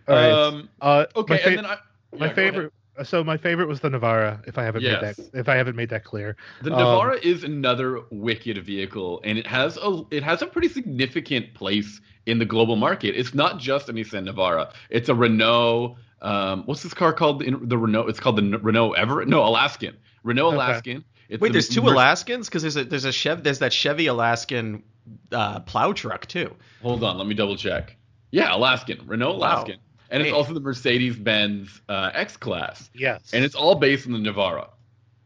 All 0.08 0.16
right. 0.16 0.32
Um, 0.32 0.70
uh, 0.82 1.06
okay, 1.16 1.38
fa- 1.38 1.48
and 1.50 1.58
then 1.60 1.66
I, 1.68 1.78
yeah, 2.14 2.28
my 2.28 2.34
favorite 2.34 2.74
so 3.04 3.24
my 3.24 3.38
favorite 3.38 3.68
was 3.68 3.80
the 3.80 3.90
Navara. 3.90 4.46
If 4.48 4.58
I 4.58 4.64
haven't 4.64 4.84
yes. 4.84 5.02
made 5.02 5.16
that, 5.16 5.40
if 5.40 5.50
I 5.50 5.56
haven't 5.56 5.76
made 5.76 5.90
that 5.90 6.04
clear, 6.04 6.36
the 6.62 6.70
Navara 6.70 7.14
um, 7.14 7.20
is 7.24 7.44
another 7.44 8.02
wicked 8.12 8.64
vehicle, 8.64 9.22
and 9.24 9.38
it 9.38 9.48
has 9.48 9.78
a 9.78 10.04
it 10.12 10.24
has 10.24 10.42
a 10.42 10.48
pretty 10.48 10.70
significant 10.70 11.54
place 11.54 12.02
in 12.26 12.40
the 12.40 12.46
global 12.46 12.76
market. 12.76 13.16
It's 13.16 13.34
not 13.34 13.60
just 13.60 13.90
a 13.90 13.94
Nissan 13.94 14.30
Navara. 14.30 14.74
It's 14.90 15.10
a 15.10 15.16
Renault. 15.16 15.98
Um, 16.22 16.64
what's 16.66 16.84
this 16.84 16.94
car 16.94 17.14
called? 17.14 17.42
In, 17.42 17.68
the 17.68 17.78
Renault. 17.78 18.08
It's 18.08 18.20
called 18.20 18.38
the 18.38 18.60
Renault 18.60 18.92
Everett. 18.92 19.28
No, 19.28 19.44
Alaskan. 19.44 19.98
Renault 20.24 20.48
okay. 20.48 20.56
Alaskan. 20.56 21.06
It's 21.30 21.42
Wait, 21.42 21.52
there's 21.52 21.70
two 21.70 21.82
Mer- 21.82 21.94
Alaskans 21.94 22.48
because 22.48 22.62
there's 22.62 22.78
a 22.78 22.84
there's 22.84 23.06
a 23.06 23.12
Chev 23.12 23.44
there's 23.44 23.60
that 23.60 23.74
Chevy 23.74 24.08
Alaskan 24.08 24.84
uh, 25.32 25.62
plow 25.62 25.94
truck 25.94 26.28
too. 26.28 26.56
Hold 26.84 27.04
on, 27.04 27.18
let 27.18 27.26
me 27.26 27.34
double 27.34 27.58
check. 27.58 27.98
Yeah, 28.30 28.56
Alaskan. 28.56 29.02
Renault 29.08 29.36
Alaskan. 29.36 29.78
Wow 29.78 29.93
and 30.14 30.22
it's 30.22 30.32
also 30.32 30.54
the 30.54 30.60
Mercedes 30.60 31.18
Benz 31.18 31.82
uh, 31.90 32.12
X 32.14 32.38
Class. 32.38 32.90
Yes, 32.94 33.34
and 33.34 33.44
it's 33.44 33.56
all 33.56 33.76
based 33.76 34.06
on 34.06 34.14
the 34.14 34.20
Navara. 34.20 34.70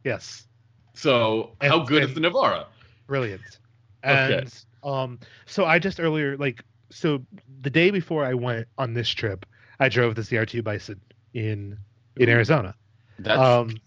Yes. 0.04 0.46
So 0.94 1.52
and, 1.62 1.72
how 1.72 1.84
good 1.84 2.04
is 2.04 2.14
the 2.14 2.22
Navara? 2.22 2.66
Brilliant. 3.06 3.60
And 4.02 4.34
okay. 4.34 4.48
um, 4.84 5.20
so 5.46 5.66
I 5.66 5.78
just 5.78 6.00
earlier 6.00 6.38
like 6.38 6.64
so 6.90 7.22
the 7.62 7.70
day 7.70 7.92
before 7.92 8.26
I 8.26 8.34
went 8.34 8.68
on 8.78 8.94
this 8.94 9.10
trip, 9.10 9.46
I 9.80 9.90
drove 9.90 10.16
the 10.16 10.22
ZR2 10.22 10.64
Bison 10.64 11.02
in 11.34 11.78
in 12.16 12.30
Arizona. 12.30 12.74
That's 13.20 13.40
um, 13.40 13.78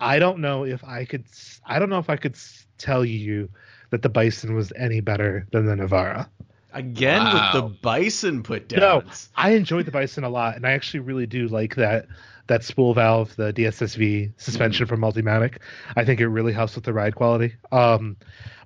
I 0.00 0.18
don't 0.18 0.38
know 0.38 0.64
if 0.64 0.82
I 0.82 1.04
could. 1.04 1.26
I 1.66 1.78
don't 1.78 1.90
know 1.90 1.98
if 1.98 2.08
I 2.08 2.16
could 2.16 2.36
tell 2.78 3.04
you 3.04 3.50
that 3.90 4.00
the 4.00 4.08
Bison 4.08 4.54
was 4.54 4.72
any 4.74 5.00
better 5.00 5.46
than 5.52 5.66
the 5.66 5.74
Navara. 5.74 6.28
Again 6.72 7.22
wow. 7.22 7.50
with 7.52 7.62
the 7.62 7.78
bison 7.82 8.42
put 8.42 8.68
down. 8.68 8.80
No, 8.80 9.02
I 9.36 9.50
enjoyed 9.50 9.86
the 9.86 9.90
bison 9.90 10.24
a 10.24 10.28
lot, 10.28 10.56
and 10.56 10.66
I 10.66 10.72
actually 10.72 11.00
really 11.00 11.26
do 11.26 11.48
like 11.48 11.74
that 11.76 12.06
that 12.46 12.64
spool 12.64 12.94
valve, 12.94 13.34
the 13.36 13.52
DSSV 13.52 14.32
suspension 14.36 14.84
mm. 14.84 14.88
from 14.88 15.00
Multimatic. 15.00 15.58
I 15.96 16.04
think 16.04 16.20
it 16.20 16.28
really 16.28 16.52
helps 16.52 16.74
with 16.74 16.84
the 16.84 16.92
ride 16.92 17.14
quality. 17.14 17.54
Um, 17.70 18.16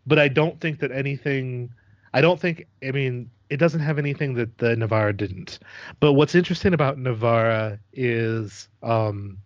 but 0.06 0.18
I 0.18 0.28
don't 0.28 0.58
think 0.60 0.80
that 0.80 0.90
anything. 0.90 1.70
I 2.12 2.20
don't 2.20 2.40
think. 2.40 2.66
I 2.82 2.92
mean, 2.92 3.30
it 3.50 3.58
doesn't 3.58 3.80
have 3.80 3.98
anything 3.98 4.34
that 4.34 4.58
the 4.58 4.74
Navara 4.74 5.16
didn't. 5.16 5.58
But 6.00 6.14
what's 6.14 6.34
interesting 6.34 6.74
about 6.74 6.96
Navara 6.98 7.78
is 7.92 8.68
um, 8.82 9.38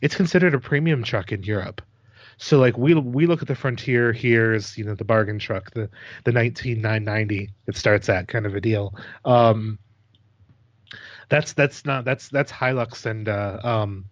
it's 0.00 0.14
considered 0.14 0.54
a 0.54 0.60
premium 0.60 1.02
truck 1.02 1.32
in 1.32 1.42
Europe. 1.42 1.82
So 2.38 2.58
like 2.58 2.76
we 2.76 2.94
we 2.94 3.26
look 3.26 3.42
at 3.42 3.48
the 3.48 3.54
Frontier 3.54 4.12
here 4.12 4.52
as 4.52 4.76
you 4.76 4.84
know 4.84 4.94
the 4.94 5.04
bargain 5.04 5.38
truck, 5.38 5.72
the 5.72 5.88
the 6.24 6.32
19990 6.32 7.50
it 7.66 7.76
starts 7.76 8.08
at 8.08 8.28
kind 8.28 8.46
of 8.46 8.54
a 8.54 8.60
deal. 8.60 8.94
Um, 9.24 9.78
that's 11.28 11.52
that's 11.52 11.84
not 11.84 12.04
that's 12.04 12.28
that's 12.28 12.52
Hilux 12.52 13.06
and 13.06 13.28
uh, 13.28 13.58
um, 13.62 14.06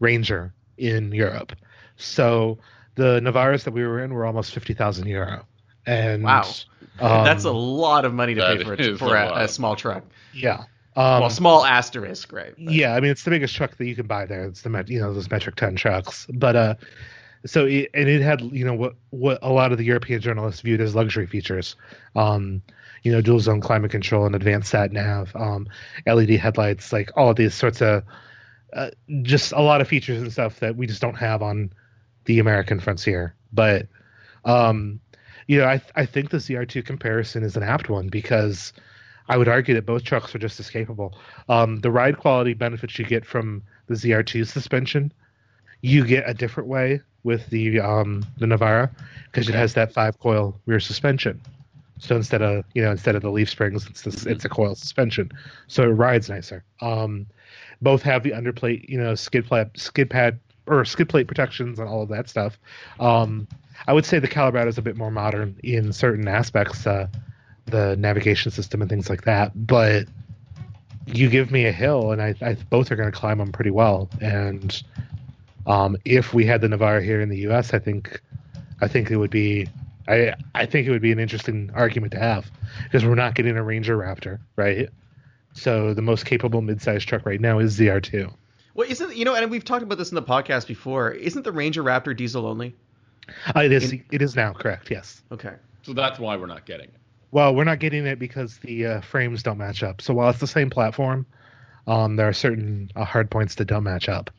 Ranger 0.00 0.54
in 0.76 1.12
Europe. 1.12 1.52
So 1.96 2.58
the 2.94 3.20
Navaras 3.20 3.64
that 3.64 3.72
we 3.72 3.84
were 3.84 4.02
in 4.02 4.14
were 4.14 4.24
almost 4.24 4.52
fifty 4.52 4.74
thousand 4.74 5.06
euro. 5.08 5.46
And 5.86 6.22
wow, 6.22 6.44
um, 7.00 7.24
that's 7.24 7.44
a 7.44 7.52
lot 7.52 8.04
of 8.04 8.14
money 8.14 8.34
to 8.34 8.40
pay 8.40 8.64
for 8.64 8.96
for 8.96 9.16
a, 9.16 9.26
a, 9.26 9.44
a, 9.44 9.48
small 9.48 9.76
truck. 9.76 10.04
Yeah. 10.32 10.64
Um, 10.96 11.20
well, 11.20 11.30
small 11.30 11.64
asterisk, 11.64 12.32
right? 12.32 12.54
But. 12.56 12.72
Yeah, 12.72 12.94
I 12.94 13.00
mean 13.00 13.10
it's 13.10 13.24
the 13.24 13.30
biggest 13.30 13.54
truck 13.54 13.76
that 13.76 13.86
you 13.86 13.96
can 13.96 14.06
buy 14.06 14.26
there. 14.26 14.44
It's 14.44 14.62
the 14.62 14.84
you 14.86 15.00
know 15.00 15.12
those 15.12 15.30
metric 15.30 15.56
ton 15.56 15.76
trucks, 15.76 16.26
but 16.32 16.56
uh, 16.56 16.74
so 17.46 17.66
it, 17.66 17.90
and 17.94 18.08
it 18.08 18.22
had 18.22 18.40
you 18.40 18.64
know 18.64 18.74
what 18.74 18.94
what 19.10 19.38
a 19.42 19.52
lot 19.52 19.72
of 19.72 19.78
the 19.78 19.84
European 19.84 20.20
journalists 20.20 20.60
viewed 20.62 20.80
as 20.80 20.94
luxury 20.94 21.26
features, 21.26 21.76
um, 22.16 22.62
you 23.02 23.12
know 23.12 23.20
dual 23.20 23.40
zone 23.40 23.60
climate 23.60 23.90
control 23.90 24.26
and 24.26 24.34
advanced 24.34 24.70
sat 24.70 24.92
nav, 24.92 25.34
um, 25.36 25.68
LED 26.06 26.30
headlights, 26.30 26.92
like 26.92 27.10
all 27.16 27.30
of 27.30 27.36
these 27.36 27.54
sorts 27.54 27.82
of 27.82 28.02
uh, 28.72 28.90
just 29.22 29.52
a 29.52 29.60
lot 29.60 29.80
of 29.80 29.88
features 29.88 30.20
and 30.20 30.32
stuff 30.32 30.60
that 30.60 30.76
we 30.76 30.86
just 30.86 31.00
don't 31.00 31.16
have 31.16 31.42
on 31.42 31.72
the 32.24 32.38
American 32.38 32.80
Frontier. 32.80 33.34
But 33.52 33.86
um, 34.44 35.00
you 35.46 35.58
know 35.58 35.66
I 35.66 35.80
I 35.94 36.06
think 36.06 36.30
the 36.30 36.38
ZR2 36.38 36.84
comparison 36.84 37.42
is 37.42 37.56
an 37.56 37.62
apt 37.62 37.90
one 37.90 38.08
because 38.08 38.72
I 39.28 39.36
would 39.36 39.48
argue 39.48 39.74
that 39.74 39.86
both 39.86 40.04
trucks 40.04 40.34
are 40.34 40.38
just 40.38 40.60
as 40.60 40.70
capable. 40.70 41.18
Um, 41.48 41.80
the 41.80 41.90
ride 41.90 42.18
quality 42.18 42.54
benefits 42.54 42.98
you 42.98 43.04
get 43.04 43.24
from 43.24 43.62
the 43.86 43.94
ZR2 43.94 44.46
suspension, 44.46 45.12
you 45.84 46.02
get 46.06 46.24
a 46.26 46.32
different 46.32 46.66
way 46.66 46.98
with 47.24 47.46
the 47.50 47.78
um, 47.78 48.24
the 48.38 48.46
Navara 48.46 48.90
because 49.26 49.48
okay. 49.48 49.56
it 49.56 49.60
has 49.60 49.74
that 49.74 49.92
five 49.92 50.18
coil 50.18 50.58
rear 50.64 50.80
suspension. 50.80 51.38
So 51.98 52.16
instead 52.16 52.40
of 52.40 52.64
you 52.72 52.82
know 52.82 52.90
instead 52.90 53.14
of 53.16 53.20
the 53.22 53.30
leaf 53.30 53.50
springs, 53.50 53.86
it's 53.86 54.00
this, 54.00 54.24
it's 54.24 54.46
a 54.46 54.48
coil 54.48 54.74
suspension, 54.74 55.30
so 55.66 55.82
it 55.82 55.88
rides 55.88 56.30
nicer. 56.30 56.64
Um, 56.80 57.26
both 57.82 58.00
have 58.02 58.22
the 58.22 58.30
underplate, 58.30 58.88
you 58.88 58.96
know, 58.96 59.14
skid 59.14 59.46
pad, 59.46 59.72
skid 59.76 60.08
pad 60.08 60.40
or 60.66 60.86
skid 60.86 61.10
plate 61.10 61.28
protections 61.28 61.78
and 61.78 61.86
all 61.86 62.00
of 62.00 62.08
that 62.08 62.30
stuff. 62.30 62.58
Um, 62.98 63.46
I 63.86 63.92
would 63.92 64.06
say 64.06 64.18
the 64.18 64.28
Calibrata 64.28 64.68
is 64.68 64.78
a 64.78 64.82
bit 64.82 64.96
more 64.96 65.10
modern 65.10 65.54
in 65.62 65.92
certain 65.92 66.26
aspects, 66.26 66.86
uh, 66.86 67.08
the 67.66 67.94
navigation 67.96 68.50
system 68.50 68.80
and 68.80 68.88
things 68.88 69.10
like 69.10 69.24
that. 69.24 69.52
But 69.66 70.06
you 71.06 71.28
give 71.28 71.50
me 71.50 71.66
a 71.66 71.72
hill, 71.72 72.12
and 72.12 72.22
I, 72.22 72.34
I 72.40 72.54
both 72.70 72.90
are 72.90 72.96
going 72.96 73.12
to 73.12 73.16
climb 73.16 73.36
them 73.36 73.52
pretty 73.52 73.70
well. 73.70 74.08
And 74.22 74.82
um, 75.66 75.96
if 76.04 76.34
we 76.34 76.44
had 76.44 76.60
the 76.60 76.68
Navara 76.68 77.02
here 77.02 77.20
in 77.20 77.28
the 77.28 77.38
U.S., 77.38 77.74
I 77.74 77.78
think, 77.78 78.20
I 78.80 78.88
think 78.88 79.10
it 79.10 79.16
would 79.16 79.30
be, 79.30 79.68
I 80.06 80.34
I 80.54 80.66
think 80.66 80.86
it 80.86 80.90
would 80.90 81.02
be 81.02 81.12
an 81.12 81.18
interesting 81.18 81.70
argument 81.74 82.12
to 82.12 82.18
have 82.18 82.50
because 82.84 83.04
we're 83.04 83.14
not 83.14 83.34
getting 83.34 83.56
a 83.56 83.62
Ranger 83.62 83.96
Raptor, 83.96 84.38
right? 84.56 84.88
So 85.54 85.94
the 85.94 86.02
most 86.02 86.26
capable 86.26 86.60
midsize 86.60 87.02
truck 87.02 87.24
right 87.24 87.40
now 87.40 87.58
is 87.58 87.78
ZR2. 87.78 88.32
Well, 88.74 88.90
isn't 88.90 89.16
you 89.16 89.24
know, 89.24 89.34
and 89.34 89.50
we've 89.50 89.64
talked 89.64 89.82
about 89.82 89.98
this 89.98 90.10
in 90.10 90.16
the 90.16 90.22
podcast 90.22 90.66
before. 90.66 91.12
Isn't 91.12 91.44
the 91.44 91.52
Ranger 91.52 91.82
Raptor 91.82 92.16
diesel 92.16 92.46
only? 92.46 92.74
Uh, 93.54 93.60
it 93.60 93.72
is. 93.72 93.92
In... 93.92 94.04
It 94.10 94.20
is 94.20 94.36
now 94.36 94.52
correct. 94.52 94.90
Yes. 94.90 95.22
Okay. 95.30 95.54
So 95.82 95.92
that's 95.92 96.18
why 96.18 96.36
we're 96.36 96.46
not 96.46 96.66
getting 96.66 96.86
it. 96.86 96.94
Well, 97.30 97.54
we're 97.54 97.64
not 97.64 97.78
getting 97.78 98.06
it 98.06 98.18
because 98.18 98.58
the 98.58 98.86
uh, 98.86 99.00
frames 99.00 99.42
don't 99.42 99.58
match 99.58 99.82
up. 99.82 100.00
So 100.00 100.14
while 100.14 100.30
it's 100.30 100.38
the 100.38 100.46
same 100.46 100.70
platform, 100.70 101.26
um, 101.86 102.16
there 102.16 102.28
are 102.28 102.32
certain 102.32 102.90
uh, 102.94 103.04
hard 103.04 103.30
points 103.30 103.56
that 103.56 103.66
don't 103.66 103.82
match 103.82 104.08
up. 104.08 104.30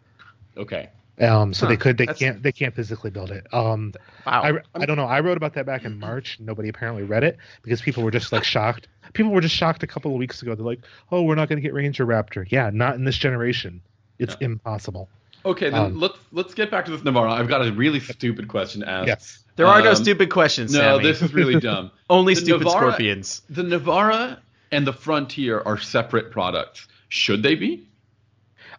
Okay. 0.58 0.90
Um, 1.20 1.54
so 1.54 1.66
huh, 1.66 1.70
they 1.70 1.78
could 1.78 1.98
they 1.98 2.08
can't 2.08 2.44
they 2.44 2.52
can't 2.52 2.76
physically 2.76 3.10
build 3.10 3.32
it. 3.32 3.48
Um, 3.54 3.94
wow. 4.26 4.42
I, 4.76 4.80
I 4.82 4.86
don't 4.86 4.98
know. 4.98 5.06
I 5.06 5.22
wrote 5.22 5.38
about 5.38 5.54
that 5.54 5.66
back 5.66 5.86
in 5.86 5.98
March. 5.98 6.38
Nobody 6.42 6.68
apparently 6.68 7.04
read 7.04 7.24
it 7.24 7.38
because 7.62 7.82
people 7.82 8.04
were 8.04 8.12
just 8.12 8.32
like 8.32 8.44
shocked. 8.56 8.90
People 9.14 9.32
were 9.32 9.42
just 9.42 9.56
shocked 9.56 9.84
a 9.84 9.88
couple 9.88 10.12
of 10.12 10.18
weeks 10.18 10.42
ago. 10.42 10.56
They're 10.56 10.66
like, 10.66 10.82
"Oh, 11.12 11.22
we're 11.22 11.36
not 11.36 11.48
going 11.48 11.58
to 11.58 11.62
get 11.62 11.74
Ranger 11.74 12.06
Raptor." 12.06 12.46
Yeah, 12.50 12.70
not 12.74 12.96
in 12.96 13.06
this 13.06 13.18
generation. 13.18 13.82
It's 14.20 14.36
yeah. 14.42 14.48
impossible. 14.48 15.10
Okay, 15.46 15.70
then 15.70 15.80
um, 15.80 16.00
let's 16.00 16.18
let's 16.32 16.54
get 16.54 16.72
back 16.72 16.86
to 16.86 16.92
this 16.92 17.02
Navara. 17.02 17.32
I've 17.32 17.48
got 17.48 17.66
a 17.66 17.72
really 17.72 18.00
stupid 18.00 18.48
question 18.48 18.82
to 18.82 18.90
ask. 18.90 19.08
Yes. 19.08 19.44
There 19.56 19.68
are 19.68 19.78
um, 19.78 19.86
no 19.86 19.94
stupid 19.94 20.30
questions. 20.30 20.74
No, 20.74 20.98
Sammy. 20.98 21.04
this 21.04 21.22
is 21.22 21.34
really 21.34 21.60
dumb. 21.62 21.92
Only 22.10 22.34
the 22.34 22.42
stupid 22.42 22.68
Navara, 22.68 22.72
scorpions. 22.72 23.42
The 23.50 23.64
Navara 23.64 24.40
and 24.72 24.86
the 24.86 24.92
Frontier 24.92 25.62
are 25.62 25.78
separate 25.78 26.32
products. 26.32 26.88
Should 27.08 27.44
they 27.44 27.56
be? 27.56 27.88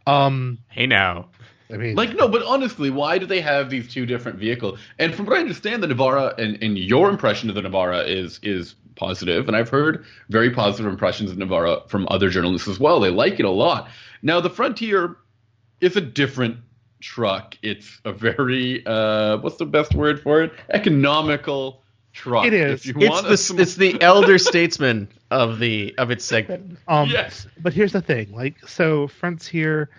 Um, 0.06 0.58
hey 0.68 0.86
now. 0.86 1.30
I 1.72 1.76
mean, 1.76 1.96
like 1.96 2.14
no, 2.14 2.28
but 2.28 2.42
honestly, 2.42 2.90
why 2.90 3.18
do 3.18 3.26
they 3.26 3.40
have 3.40 3.70
these 3.70 3.92
two 3.92 4.06
different 4.06 4.38
vehicles? 4.38 4.78
And 4.98 5.14
from 5.14 5.26
what 5.26 5.36
I 5.36 5.40
understand, 5.40 5.82
the 5.82 5.88
Navara 5.88 6.36
and, 6.38 6.62
and 6.62 6.78
your 6.78 7.10
impression 7.10 7.48
of 7.48 7.54
the 7.54 7.62
Navara 7.62 8.06
is 8.06 8.38
is 8.42 8.74
positive, 8.94 9.48
and 9.48 9.56
I've 9.56 9.68
heard 9.68 10.04
very 10.28 10.50
positive 10.50 10.90
impressions 10.90 11.30
of 11.30 11.38
Navara 11.38 11.88
from 11.88 12.06
other 12.10 12.30
journalists 12.30 12.68
as 12.68 12.78
well. 12.78 13.00
They 13.00 13.10
like 13.10 13.38
it 13.40 13.44
a 13.44 13.50
lot. 13.50 13.88
Now, 14.22 14.40
the 14.40 14.50
Frontier 14.50 15.16
is 15.80 15.96
a 15.96 16.00
different 16.00 16.58
truck. 17.00 17.56
It's 17.62 18.00
a 18.04 18.12
very 18.12 18.84
uh, 18.86 19.38
what's 19.38 19.56
the 19.56 19.66
best 19.66 19.94
word 19.94 20.20
for 20.22 20.42
it? 20.42 20.52
Economical 20.70 21.82
truck. 22.12 22.46
It 22.46 22.54
is. 22.54 22.86
It's 22.86 23.48
the, 23.48 23.60
it's 23.60 23.74
the 23.74 24.00
elder 24.00 24.38
statesman 24.50 25.08
of 25.30 25.58
the 25.58 25.94
of 25.98 26.10
its 26.10 26.24
segment. 26.24 26.78
Um, 26.88 27.08
yes. 27.08 27.46
But 27.60 27.72
here's 27.72 27.92
the 27.92 28.02
thing, 28.02 28.32
like 28.32 28.66
so, 28.66 29.08
Frontier. 29.08 29.90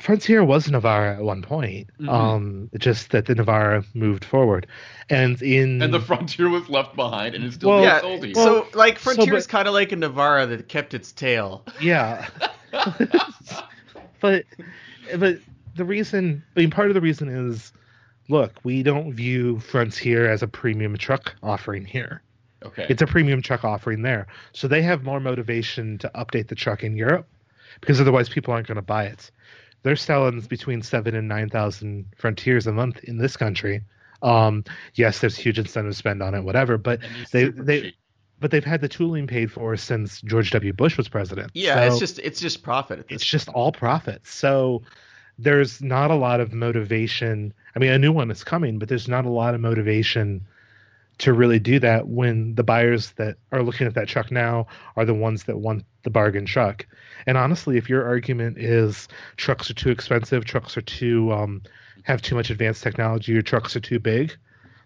Frontier 0.00 0.44
was 0.44 0.66
Navara 0.66 1.16
at 1.16 1.22
one 1.22 1.42
point. 1.42 1.88
Mm-hmm. 1.98 2.08
Um, 2.08 2.70
just 2.78 3.10
that 3.10 3.26
the 3.26 3.34
Navara 3.34 3.84
moved 3.94 4.24
forward, 4.24 4.66
and 5.08 5.40
in 5.40 5.80
and 5.80 5.94
the 5.94 6.00
Frontier 6.00 6.48
was 6.50 6.68
left 6.68 6.94
behind, 6.94 7.34
and 7.34 7.44
it's 7.44 7.54
still 7.54 7.70
well, 7.70 7.82
yeah. 7.82 8.02
Well, 8.02 8.34
so 8.34 8.66
like 8.74 8.98
Frontier 8.98 9.32
so, 9.32 9.36
is 9.36 9.46
kind 9.46 9.66
of 9.66 9.74
like 9.74 9.92
a 9.92 9.96
Navara 9.96 10.48
that 10.48 10.68
kept 10.68 10.92
its 10.92 11.12
tail. 11.12 11.64
Yeah, 11.80 12.28
but 14.20 14.44
but 15.16 15.38
the 15.76 15.84
reason, 15.84 16.42
I 16.54 16.60
mean, 16.60 16.70
part 16.70 16.88
of 16.88 16.94
the 16.94 17.00
reason 17.00 17.28
is, 17.28 17.72
look, 18.28 18.60
we 18.64 18.82
don't 18.82 19.14
view 19.14 19.58
Frontier 19.60 20.30
as 20.30 20.42
a 20.42 20.48
premium 20.48 20.98
truck 20.98 21.34
offering 21.42 21.86
here. 21.86 22.22
Okay, 22.62 22.86
it's 22.90 23.00
a 23.00 23.06
premium 23.06 23.40
truck 23.40 23.64
offering 23.64 24.02
there, 24.02 24.26
so 24.52 24.68
they 24.68 24.82
have 24.82 25.02
more 25.02 25.18
motivation 25.18 25.96
to 25.98 26.10
update 26.14 26.48
the 26.48 26.54
truck 26.54 26.84
in 26.84 26.94
Europe 26.94 27.26
because 27.80 28.02
otherwise 28.02 28.28
people 28.28 28.52
aren't 28.52 28.66
going 28.66 28.76
to 28.76 28.82
buy 28.82 29.04
it 29.04 29.30
they're 29.82 29.96
selling 29.96 30.40
between 30.40 30.82
seven 30.82 31.14
and 31.14 31.28
nine 31.28 31.48
thousand 31.48 32.06
frontiers 32.16 32.66
a 32.66 32.72
month 32.72 33.02
in 33.04 33.18
this 33.18 33.36
country. 33.36 33.82
Um, 34.22 34.64
yes, 34.94 35.20
there's 35.20 35.36
huge 35.36 35.58
incentive 35.58 35.96
spend 35.96 36.22
on 36.22 36.34
it, 36.34 36.42
whatever, 36.42 36.78
but 36.78 37.00
they 37.32 37.48
they 37.48 37.80
cheap. 37.80 37.94
but 38.38 38.50
they've 38.50 38.64
had 38.64 38.80
the 38.80 38.88
tooling 38.88 39.26
paid 39.26 39.50
for 39.50 39.76
since 39.76 40.20
George 40.20 40.50
W. 40.50 40.72
Bush 40.72 40.96
was 40.96 41.08
president. 41.08 41.50
Yeah, 41.54 41.74
so 41.74 41.86
it's 41.86 41.98
just 41.98 42.18
it's 42.20 42.40
just 42.40 42.62
profit. 42.62 43.06
it's 43.08 43.24
just 43.24 43.48
all 43.48 43.72
profit. 43.72 44.24
So 44.24 44.82
there's 45.38 45.82
not 45.82 46.10
a 46.10 46.14
lot 46.14 46.40
of 46.40 46.52
motivation. 46.52 47.52
I 47.74 47.78
mean, 47.78 47.90
a 47.90 47.98
new 47.98 48.12
one 48.12 48.30
is 48.30 48.44
coming, 48.44 48.78
but 48.78 48.88
there's 48.88 49.08
not 49.08 49.24
a 49.24 49.30
lot 49.30 49.54
of 49.54 49.60
motivation 49.60 50.46
to 51.18 51.32
really 51.32 51.58
do 51.58 51.78
that 51.78 52.08
when 52.08 52.54
the 52.54 52.62
buyers 52.62 53.12
that 53.12 53.36
are 53.50 53.62
looking 53.62 53.86
at 53.86 53.94
that 53.94 54.08
truck 54.08 54.30
now 54.30 54.66
are 54.96 55.04
the 55.04 55.14
ones 55.14 55.44
that 55.44 55.58
want 55.58 55.84
the 56.02 56.10
bargain 56.10 56.46
truck. 56.46 56.86
And 57.26 57.38
honestly, 57.38 57.76
if 57.76 57.88
your 57.88 58.06
argument 58.06 58.58
is 58.58 59.08
trucks 59.36 59.70
are 59.70 59.74
too 59.74 59.90
expensive, 59.90 60.44
trucks 60.44 60.76
are 60.76 60.82
too 60.82 61.32
um, 61.32 61.62
have 62.04 62.22
too 62.22 62.34
much 62.34 62.50
advanced 62.50 62.82
technology, 62.82 63.36
or 63.36 63.42
trucks 63.42 63.76
are 63.76 63.80
too 63.80 63.98
big, 63.98 64.36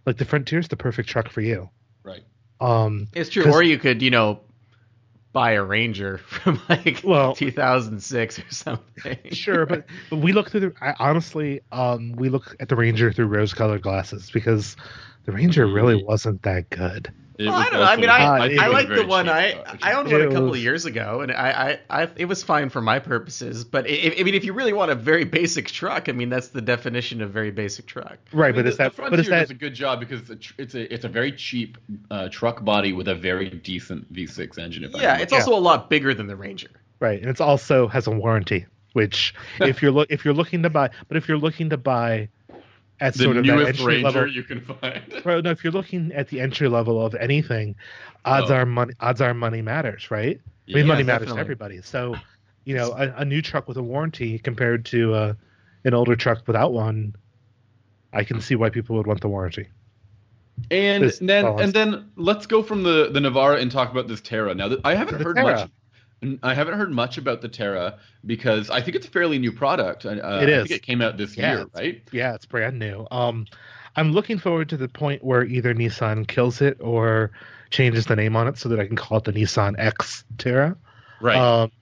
like 0.05 0.18
the 0.18 0.24
Frontier 0.24 0.59
is 0.59 0.68
the 0.68 0.76
perfect 0.76 1.09
truck 1.09 1.31
for 1.31 1.40
you. 1.40 1.70
Right. 2.02 2.24
Um, 2.61 3.09
it's 3.14 3.31
true. 3.31 3.50
Or 3.50 3.62
you 3.62 3.79
could, 3.79 4.02
you 4.02 4.11
know, 4.11 4.40
buy 5.33 5.52
a 5.52 5.62
Ranger 5.62 6.18
from 6.26 6.61
like 6.68 7.02
well, 7.05 7.35
2006 7.35 8.38
or 8.38 8.42
something. 8.50 9.18
sure, 9.33 9.66
but, 9.66 9.87
but 10.11 10.16
we 10.16 10.33
look 10.33 10.50
through 10.50 10.61
the. 10.61 10.72
I, 10.81 10.94
honestly, 10.98 11.61
um, 11.72 12.12
we 12.12 12.29
look 12.29 12.57
at 12.61 12.68
the 12.68 12.76
Ranger 12.76 13.12
through 13.12 13.26
rose-colored 13.26 13.83
glasses 13.83 14.31
because 14.31 14.76
the 15.27 15.33
Ranger 15.33 15.67
really 15.67 16.03
wasn't 16.03 16.43
that 16.43 16.71
good. 16.71 17.12
Well, 17.39 17.53
I 17.53 17.65
don't 17.65 17.75
know. 17.75 17.83
I 17.83 17.97
mean, 17.97 18.09
I, 18.09 18.57
uh, 18.57 18.62
I 18.62 18.69
like 18.69 18.89
the 18.89 19.07
one 19.07 19.29
I 19.29 19.62
I 19.83 19.93
owned 19.93 20.11
one 20.11 20.23
a 20.23 20.29
couple 20.29 20.45
was, 20.45 20.59
of 20.59 20.62
years 20.62 20.87
ago, 20.87 21.21
and 21.21 21.31
I, 21.31 21.79
I, 21.91 22.03
I, 22.03 22.11
it 22.17 22.25
was 22.25 22.43
fine 22.43 22.71
for 22.71 22.81
my 22.81 22.99
purposes. 22.99 23.62
But 23.62 23.87
if, 23.91 24.19
I 24.19 24.23
mean, 24.23 24.35
if 24.35 24.45
you 24.45 24.55
really 24.55 24.73
want 24.73 24.91
a 24.91 24.95
very 24.95 25.25
basic 25.25 25.67
truck, 25.67 26.09
I 26.09 26.12
mean, 26.12 26.31
that's 26.31 26.49
the 26.49 26.62
definition 26.62 27.21
of 27.21 27.33
very 27.33 27.51
basic 27.51 27.85
truck. 27.85 28.17
Right, 28.33 28.49
I 28.49 28.53
mean, 28.53 28.62
but 28.62 28.67
is 28.69 28.79
that 28.79 28.97
the 28.97 29.03
but 29.11 29.21
is 29.21 29.29
that 29.29 29.41
does 29.41 29.51
a 29.51 29.55
good 29.55 29.75
job 29.75 30.01
because 30.01 30.31
it's 30.31 30.75
a 30.75 30.93
it's 30.93 31.05
a 31.05 31.09
very 31.09 31.31
cheap 31.31 31.77
uh, 32.11 32.31
truck 32.31 32.65
body 32.65 32.95
with 32.95 33.09
a 33.09 33.15
very 33.15 33.51
decent 33.51 34.11
V6 34.15 34.59
engine. 34.59 34.85
If 34.85 34.95
yeah, 34.95 35.19
it's 35.19 35.33
also 35.33 35.55
a 35.55 35.61
lot 35.61 35.91
bigger 35.91 36.15
than 36.15 36.29
the 36.29 36.37
Ranger. 36.37 36.71
Right, 37.01 37.21
and 37.21 37.29
it's 37.29 37.43
also 37.43 37.87
has 37.89 38.07
a 38.07 38.12
warranty. 38.12 38.65
Which, 38.95 39.35
if 39.61 39.83
you're 39.83 39.93
look 39.93 40.11
if 40.11 40.25
you're 40.25 40.33
looking 40.33 40.62
to 40.62 40.71
buy, 40.71 40.89
but 41.09 41.19
if 41.19 41.29
you're 41.29 41.37
looking 41.37 41.69
to 41.69 41.77
buy 41.77 42.31
at 43.01 43.15
the 43.15 43.25
sort 43.25 43.37
of 43.37 43.45
newest 43.45 43.81
Ranger 43.81 44.03
level, 44.03 44.33
you 44.33 44.43
can 44.43 44.61
find. 44.61 45.23
Well, 45.25 45.43
no, 45.43 45.51
if 45.51 45.63
you're 45.63 45.73
looking 45.73 46.13
at 46.13 46.29
the 46.29 46.41
entry 46.41 46.69
level 46.69 47.05
of 47.05 47.15
anything, 47.15 47.77
odds 48.25 48.51
oh. 48.51 48.55
are 48.55 48.67
money. 48.67 48.95
Odds 49.01 49.21
are 49.21 49.35
money 49.35 49.63
matters, 49.63 50.11
right? 50.11 50.41
I 50.69 50.73
mean, 50.73 50.87
yeah, 50.87 50.93
money 50.93 51.03
matters 51.05 51.33
to 51.33 51.39
everybody. 51.39 51.81
So, 51.83 52.17
you 52.65 52.75
know, 52.75 52.93
a, 52.93 53.13
a, 53.19 53.25
new 53.25 53.41
truck 53.41 53.69
with 53.69 53.77
a 53.77 53.83
warranty 53.83 54.39
compared 54.39 54.85
to 54.87 55.15
uh, 55.15 55.35
an 55.85 55.95
older 55.95 56.17
truck 56.17 56.43
without 56.47 56.73
one, 56.73 57.15
I 58.13 58.25
can 58.25 58.41
see 58.41 58.57
why 58.57 58.71
people 58.71 58.97
would 58.97 59.07
want 59.07 59.21
the 59.21 59.29
warranty. 59.29 59.69
And 60.71 61.13
then, 61.21 61.45
and 61.45 61.73
then 61.73 62.11
let's 62.17 62.47
go 62.47 62.63
from 62.63 62.83
the 62.83 63.11
the 63.13 63.21
Navara 63.21 63.61
and 63.61 63.71
talk 63.71 63.91
about 63.91 64.09
this 64.09 64.23
Terra. 64.23 64.55
Now, 64.55 64.75
I 64.85 64.95
haven't 64.95 65.19
the 65.19 65.25
heard 65.25 65.37
Terra. 65.37 65.61
much 65.61 65.71
I 66.42 66.55
haven't 66.55 66.79
heard 66.79 66.90
much 66.90 67.18
about 67.18 67.42
the 67.42 67.48
Terra 67.48 67.98
because 68.24 68.70
I 68.70 68.81
think 68.81 68.96
it's 68.96 69.07
a 69.07 69.11
fairly 69.11 69.38
new 69.38 69.52
product. 69.52 70.07
Uh, 70.07 70.11
it 70.42 70.48
is. 70.48 70.64
I 70.64 70.66
think 70.66 70.70
it 70.70 70.83
came 70.83 71.02
out 71.02 71.16
this 71.16 71.37
yeah, 71.37 71.52
year, 71.52 71.66
right? 71.74 72.02
Yeah, 72.11 72.35
it's 72.35 72.46
brand 72.46 72.79
new. 72.79 73.07
Um, 73.11 73.46
I'm 73.96 74.12
looking 74.12 74.38
forward 74.38 74.68
to 74.70 74.76
the 74.76 74.88
point 74.88 75.22
where 75.22 75.44
either 75.44 75.74
Nissan 75.74 76.26
kills 76.26 76.61
it 76.61 76.79
or 76.81 77.33
changes 77.70 78.07
the 78.07 78.16
name 78.16 78.37
on 78.37 78.48
it 78.48 78.59
so 78.59 78.68
that 78.70 78.81
I 78.81 78.87
can 78.87 78.96
call 78.96 79.18
it 79.18 79.24
the 79.24 79.33
Nissan 79.33 79.74
X 79.79 80.24
Terra. 80.38 80.76
Right. 81.20 81.37
Um, 81.37 81.72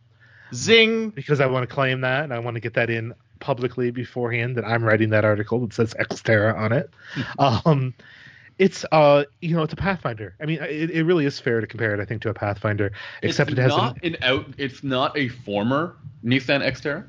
Zing. 0.52 1.10
Because 1.10 1.40
I 1.40 1.46
want 1.46 1.68
to 1.68 1.72
claim 1.72 2.00
that 2.02 2.24
and 2.24 2.32
I 2.32 2.38
want 2.38 2.54
to 2.54 2.60
get 2.60 2.74
that 2.74 2.90
in 2.90 3.14
publicly 3.40 3.90
beforehand 3.90 4.56
that 4.56 4.64
I'm 4.64 4.82
writing 4.84 5.10
that 5.10 5.24
article 5.24 5.60
that 5.60 5.72
says 5.72 5.94
X 5.98 6.22
Terra 6.22 6.54
on 6.54 6.72
it. 6.72 6.90
um, 7.38 7.94
it's 8.58 8.84
uh 8.92 9.24
you 9.40 9.54
know 9.54 9.62
it's 9.62 9.72
a 9.72 9.76
Pathfinder. 9.76 10.34
I 10.40 10.46
mean 10.46 10.62
it, 10.62 10.90
it 10.90 11.04
really 11.04 11.26
is 11.26 11.38
fair 11.40 11.60
to 11.60 11.66
compare 11.66 11.94
it 11.94 12.00
I 12.00 12.04
think 12.04 12.22
to 12.22 12.30
a 12.30 12.34
Pathfinder 12.34 12.92
except 13.22 13.50
it's 13.50 13.58
it 13.58 13.62
has 13.62 13.70
not 13.70 13.96
an, 14.02 14.14
an 14.14 14.22
out 14.22 14.46
it's 14.58 14.82
not 14.82 15.16
a 15.16 15.28
former 15.28 15.96
Nissan 16.24 16.62
Xterra. 16.62 17.06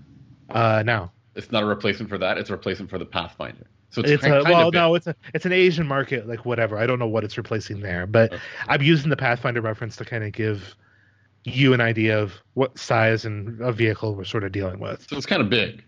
Uh 0.49 0.84
no. 0.86 1.12
It's 1.36 1.51
not 1.51 1.63
a 1.63 1.65
replacement 1.65 2.10
for 2.10 2.17
that. 2.17 2.38
It's 2.38 2.49
a 2.49 2.53
replacement 2.53 2.89
for 2.89 2.97
the 2.97 3.05
Pathfinder. 3.05 3.67
So 3.89 4.01
it's, 4.01 4.12
it's 4.12 4.25
a, 4.25 4.43
well 4.43 4.71
no 4.71 4.95
it's 4.95 5.08
a 5.08 5.15
it's 5.34 5.45
an 5.45 5.53
Asian 5.53 5.88
market 5.88 6.27
like 6.27 6.45
whatever. 6.45 6.77
I 6.77 6.86
don't 6.86 6.99
know 6.99 7.08
what 7.08 7.23
it's 7.23 7.38
replacing 7.38 7.81
there, 7.81 8.08
but 8.08 8.34
okay. 8.34 8.41
I'm 8.67 8.81
using 8.81 9.10
the 9.10 9.17
Pathfinder 9.17 9.62
reference 9.62 9.95
to 9.97 10.05
kind 10.05 10.23
of 10.23 10.31
give 10.31 10.75
you 11.45 11.73
an 11.73 11.81
idea 11.81 12.19
of 12.19 12.34
what 12.55 12.77
size 12.77 13.23
and 13.23 13.62
a 13.62 13.71
vehicle 13.71 14.15
we're 14.15 14.23
sort 14.23 14.43
of 14.43 14.51
dealing 14.51 14.79
with. 14.79 15.05
So 15.08 15.15
it's 15.15 15.27
kind 15.27 15.41
of 15.41 15.49
big. 15.49 15.84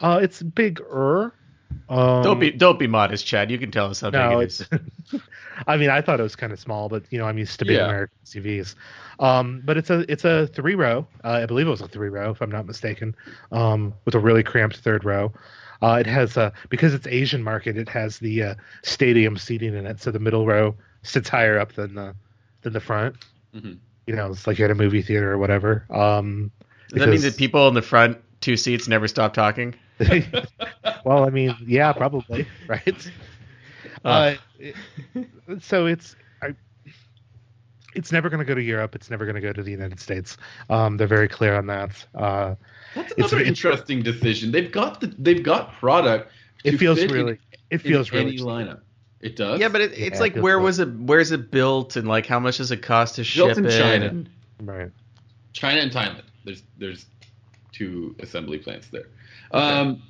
Uh, 0.00 0.18
it's 0.22 0.42
bigger. 0.42 1.32
Um, 1.88 2.22
don't 2.22 2.40
be 2.40 2.50
don't 2.50 2.78
be 2.78 2.86
modest, 2.86 3.26
Chad. 3.26 3.50
You 3.50 3.58
can 3.58 3.70
tell 3.70 3.90
us 3.90 4.00
how 4.00 4.10
no, 4.10 4.38
big 4.38 4.38
it 4.38 4.46
is. 4.46 4.68
I 5.66 5.76
mean, 5.76 5.90
I 5.90 6.00
thought 6.00 6.20
it 6.20 6.22
was 6.22 6.36
kind 6.36 6.52
of 6.52 6.58
small, 6.58 6.88
but 6.88 7.04
you 7.10 7.18
know, 7.18 7.26
I'm 7.26 7.38
used 7.38 7.58
to 7.58 7.64
big 7.64 7.76
yeah. 7.76 7.84
American 7.84 8.16
SUVs. 8.24 8.74
Um, 9.18 9.62
but 9.64 9.76
it's 9.76 9.90
a 9.90 10.10
it's 10.10 10.24
a 10.24 10.46
three 10.48 10.74
row. 10.74 11.06
Uh, 11.22 11.40
I 11.42 11.46
believe 11.46 11.66
it 11.66 11.70
was 11.70 11.80
a 11.80 11.88
three 11.88 12.08
row, 12.08 12.30
if 12.30 12.40
I'm 12.40 12.50
not 12.50 12.66
mistaken, 12.66 13.14
um, 13.52 13.94
with 14.04 14.14
a 14.14 14.18
really 14.18 14.42
cramped 14.42 14.78
third 14.78 15.04
row. 15.04 15.32
Uh, 15.82 15.98
it 16.00 16.06
has 16.06 16.36
uh, 16.36 16.50
because 16.68 16.94
it's 16.94 17.06
Asian 17.06 17.42
market. 17.42 17.76
It 17.76 17.88
has 17.88 18.18
the 18.18 18.42
uh, 18.42 18.54
stadium 18.82 19.36
seating 19.36 19.74
in 19.74 19.86
it, 19.86 20.00
so 20.00 20.10
the 20.10 20.18
middle 20.18 20.46
row 20.46 20.74
sits 21.02 21.28
higher 21.28 21.58
up 21.58 21.74
than 21.74 21.94
the 21.94 22.14
than 22.62 22.72
the 22.72 22.80
front. 22.80 23.16
Mm-hmm. 23.54 23.74
You 24.06 24.16
know, 24.16 24.30
it's 24.30 24.46
like 24.46 24.58
you're 24.58 24.66
at 24.66 24.72
a 24.72 24.74
movie 24.74 25.02
theater 25.02 25.32
or 25.32 25.38
whatever. 25.38 25.86
Um, 25.90 26.50
Does 26.88 26.94
because... 26.94 27.06
that 27.06 27.10
mean 27.10 27.20
that 27.22 27.36
people 27.36 27.68
in 27.68 27.74
the 27.74 27.82
front 27.82 28.18
two 28.40 28.56
seats 28.56 28.88
never 28.88 29.08
stop 29.08 29.34
talking? 29.34 29.74
well, 31.04 31.24
I 31.24 31.30
mean, 31.30 31.54
yeah, 31.66 31.92
probably, 31.92 32.46
right? 32.68 33.12
Uh, 34.04 34.34
so 35.60 35.86
it's 35.86 36.16
I, 36.42 36.54
it's 37.94 38.12
never 38.12 38.28
going 38.28 38.40
to 38.40 38.44
go 38.44 38.54
to 38.54 38.62
Europe. 38.62 38.94
It's 38.94 39.10
never 39.10 39.24
going 39.24 39.36
to 39.36 39.40
go 39.40 39.52
to 39.52 39.62
the 39.62 39.70
United 39.70 40.00
States. 40.00 40.36
Um, 40.68 40.96
they're 40.96 41.06
very 41.06 41.28
clear 41.28 41.56
on 41.56 41.66
that. 41.68 42.06
Uh, 42.14 42.54
That's 42.94 43.12
another 43.12 43.38
it's, 43.38 43.48
interesting 43.48 44.00
it's, 44.00 44.10
decision. 44.10 44.52
They've 44.52 44.70
got 44.70 45.00
the 45.00 45.14
they've 45.18 45.42
got 45.42 45.72
product. 45.74 46.30
It 46.64 46.78
feels 46.78 47.02
really. 47.04 47.32
In, 47.32 47.38
it 47.70 47.78
feels 47.78 48.12
really 48.12 48.32
any 48.32 48.38
lineup. 48.38 48.80
It 49.20 49.36
does. 49.36 49.58
Yeah, 49.58 49.68
but 49.68 49.80
it, 49.80 49.92
it's 49.92 50.16
yeah, 50.16 50.20
like 50.20 50.36
where 50.36 50.58
was 50.58 50.80
it? 50.80 50.92
Where's 50.92 51.32
it 51.32 51.50
built, 51.50 51.96
and 51.96 52.06
like 52.06 52.26
how 52.26 52.38
much 52.38 52.58
does 52.58 52.70
it 52.70 52.82
cost 52.82 53.14
to 53.16 53.24
ship 53.24 53.46
built 53.46 53.58
in 53.58 53.66
it? 53.66 53.78
China, 53.78 54.06
and... 54.06 54.28
right? 54.62 54.90
China 55.54 55.80
and 55.80 55.90
Thailand. 55.90 56.24
There's 56.44 56.62
there's 56.76 57.06
two 57.72 58.14
assembly 58.20 58.58
plants 58.58 58.88
there. 58.88 59.06
Um, 59.54 60.02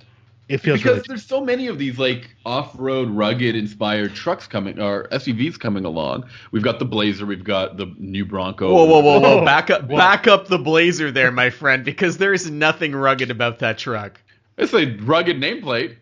it 0.48 0.58
feels 0.58 0.80
because 0.80 0.96
really 0.96 1.04
there's 1.08 1.24
so 1.24 1.40
many 1.40 1.68
of 1.68 1.78
these 1.78 1.98
like 1.98 2.34
off-road, 2.44 3.10
rugged, 3.10 3.56
inspired 3.56 4.14
trucks 4.14 4.46
coming 4.46 4.78
or 4.78 5.08
SUVs 5.08 5.58
coming 5.58 5.84
along. 5.84 6.24
We've 6.50 6.62
got 6.62 6.78
the 6.78 6.84
Blazer, 6.84 7.24
we've 7.24 7.44
got 7.44 7.78
the 7.78 7.94
new 7.98 8.26
Bronco. 8.26 8.72
Whoa, 8.72 8.84
whoa, 8.84 9.00
whoa, 9.00 9.20
whoa! 9.20 9.44
Back 9.44 9.70
up, 9.70 9.88
back 9.88 10.26
up 10.26 10.48
the 10.48 10.58
Blazer 10.58 11.10
there, 11.10 11.30
my 11.30 11.48
friend, 11.48 11.84
because 11.84 12.18
there 12.18 12.34
is 12.34 12.50
nothing 12.50 12.94
rugged 12.94 13.30
about 13.30 13.60
that 13.60 13.78
truck. 13.78 14.20
It's 14.58 14.74
a 14.74 14.94
rugged 14.96 15.38
nameplate. 15.38 15.96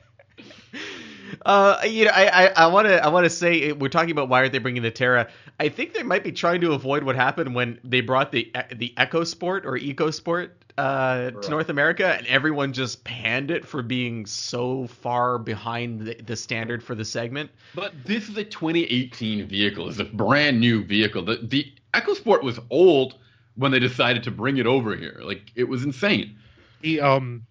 Uh, 1.44 1.80
you 1.84 2.04
know, 2.04 2.10
I 2.14 2.52
I 2.56 2.66
want 2.66 2.86
to 2.86 3.04
I 3.04 3.08
want 3.08 3.24
to 3.24 3.30
say 3.30 3.72
we're 3.72 3.88
talking 3.88 4.10
about 4.10 4.28
why 4.28 4.40
aren't 4.40 4.52
they 4.52 4.58
bringing 4.58 4.82
the 4.82 4.90
Terra? 4.90 5.28
I 5.60 5.68
think 5.68 5.94
they 5.94 6.02
might 6.02 6.24
be 6.24 6.32
trying 6.32 6.60
to 6.62 6.72
avoid 6.72 7.04
what 7.04 7.16
happened 7.16 7.54
when 7.54 7.78
they 7.84 8.00
brought 8.00 8.32
the 8.32 8.50
the 8.74 8.92
EcoSport 8.96 9.64
or 9.64 9.78
EcoSport 9.78 10.50
uh, 10.76 11.30
right. 11.32 11.42
to 11.42 11.50
North 11.50 11.68
America, 11.68 12.06
and 12.06 12.26
everyone 12.26 12.72
just 12.72 13.04
panned 13.04 13.50
it 13.50 13.64
for 13.64 13.82
being 13.82 14.26
so 14.26 14.86
far 14.88 15.38
behind 15.38 16.00
the, 16.00 16.14
the, 16.14 16.34
standard 16.34 16.82
for 16.82 16.96
the 16.96 17.04
segment. 17.04 17.50
But 17.74 17.92
this 18.04 18.28
is 18.28 18.36
a 18.36 18.44
2018 18.44 19.46
vehicle. 19.46 19.88
It's 19.88 20.00
a 20.00 20.04
brand 20.04 20.58
new 20.58 20.84
vehicle. 20.84 21.24
The 21.24 21.36
the 21.36 21.72
EcoSport 21.94 22.42
was 22.42 22.58
old 22.70 23.16
when 23.56 23.70
they 23.70 23.78
decided 23.78 24.24
to 24.24 24.30
bring 24.30 24.56
it 24.56 24.66
over 24.66 24.96
here. 24.96 25.20
Like 25.22 25.52
it 25.54 25.64
was 25.64 25.84
insane. 25.84 26.36
The 26.80 27.00
um 27.00 27.46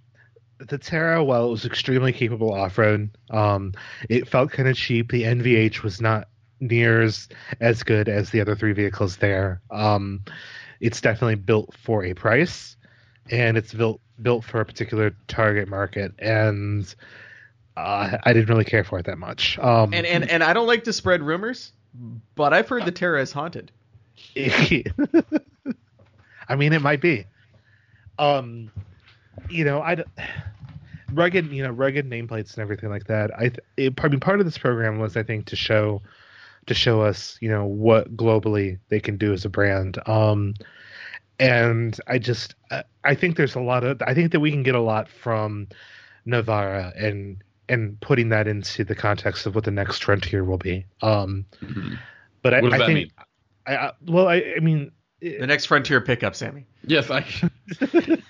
the 0.60 0.78
Terra, 0.78 1.24
while 1.24 1.48
it 1.48 1.52
was 1.52 1.66
extremely 1.66 2.14
capable 2.14 2.54
off 2.54 2.78
road, 2.78 3.10
um, 3.32 3.74
it 4.10 4.28
felt 4.28 4.52
kind 4.52 4.70
of 4.70 4.76
cheap. 4.76 5.12
The 5.12 5.24
NVH 5.24 5.84
was 5.84 6.00
not 6.00 6.28
near 6.60 7.02
as, 7.02 7.28
as 7.60 7.84
good 7.84 8.08
as 8.08 8.30
the 8.30 8.40
other 8.42 8.56
three 8.56 8.74
vehicles 8.74 9.18
there. 9.18 9.62
Um, 9.72 10.24
it's 10.80 11.02
definitely 11.02 11.36
built 11.36 11.74
for 11.76 12.04
a 12.04 12.14
price 12.14 12.78
and 13.30 13.58
it's 13.58 13.74
built 13.74 14.02
built 14.22 14.44
for 14.44 14.62
a 14.62 14.66
particular 14.66 15.16
target 15.28 15.68
market, 15.68 16.14
and 16.20 16.94
uh, 17.76 18.18
I 18.24 18.34
didn't 18.34 18.50
really 18.50 18.66
care 18.66 18.84
for 18.84 19.00
it 19.00 19.06
that 19.06 19.18
much. 19.18 19.58
Um, 19.60 19.94
and 19.94 20.06
and 20.06 20.30
and 20.30 20.44
I 20.44 20.54
don't 20.54 20.68
like 20.68 20.84
to 20.86 20.94
spread 20.94 21.24
rumors, 21.24 21.72
but 22.36 22.54
I've 22.54 22.68
heard 22.68 22.86
the 22.86 22.92
Terra 22.92 23.22
is 23.22 23.32
haunted. 23.32 23.72
I 24.38 24.84
mean, 26.56 26.74
it 26.74 26.82
might 26.82 27.02
be. 27.02 27.26
Um, 28.20 28.72
you 29.50 29.66
know, 29.66 29.82
I 29.82 30.04
rugged, 31.14 31.52
you 31.52 31.64
know, 31.64 31.72
rugged 31.72 32.10
nameplates 32.10 32.54
and 32.54 32.60
everything 32.60 32.90
like 32.90 33.06
that. 33.08 33.32
I, 33.38 33.52
it, 33.78 33.94
I 34.02 34.08
mean, 34.08 34.20
part 34.20 34.40
of 34.40 34.46
this 34.46 34.58
program 34.58 35.00
was, 35.00 35.18
I 35.18 35.24
think, 35.24 35.46
to 35.48 35.56
show, 35.56 36.02
to 36.66 36.74
show 36.74 37.02
us, 37.02 37.38
you 37.42 37.50
know, 37.50 37.66
what 37.66 38.16
globally 38.16 38.80
they 38.90 39.00
can 39.00 39.18
do 39.18 39.34
as 39.34 39.46
a 39.46 39.50
brand. 39.50 39.98
Um, 40.08 40.54
and 41.40 42.00
I 42.08 42.20
just 42.20 42.56
I 43.04 43.16
think 43.16 43.38
there's 43.38 43.56
a 43.56 43.60
lot 43.60 43.84
of 43.84 44.02
I 44.06 44.14
think 44.14 44.32
that 44.32 44.40
we 44.40 44.52
can 44.52 44.64
get 44.64 44.76
a 44.76 44.82
lot 44.82 45.10
from 45.10 45.68
Navara 46.28 46.94
and 47.02 47.44
and 47.70 48.00
putting 48.02 48.30
that 48.30 48.48
into 48.48 48.84
the 48.84 48.96
context 48.96 49.46
of 49.46 49.56
what 49.56 49.64
the 49.64 49.72
next 49.72 50.04
frontier 50.04 50.44
will 50.44 50.58
be. 50.58 50.86
Um, 51.02 51.46
mm-hmm. 51.62 51.96
But 52.42 52.54
I, 52.54 52.58
I 52.58 52.86
think 52.86 52.88
mean? 52.88 53.12
I, 53.66 53.76
I, 53.76 53.92
well 54.08 54.28
I, 54.28 54.54
I 54.56 54.60
mean 54.60 54.92
the 55.22 55.48
next 55.48 55.66
frontier 55.66 56.02
pickup, 56.02 56.36
Sammy. 56.36 56.66
Yes, 56.86 57.10
I. 57.10 57.26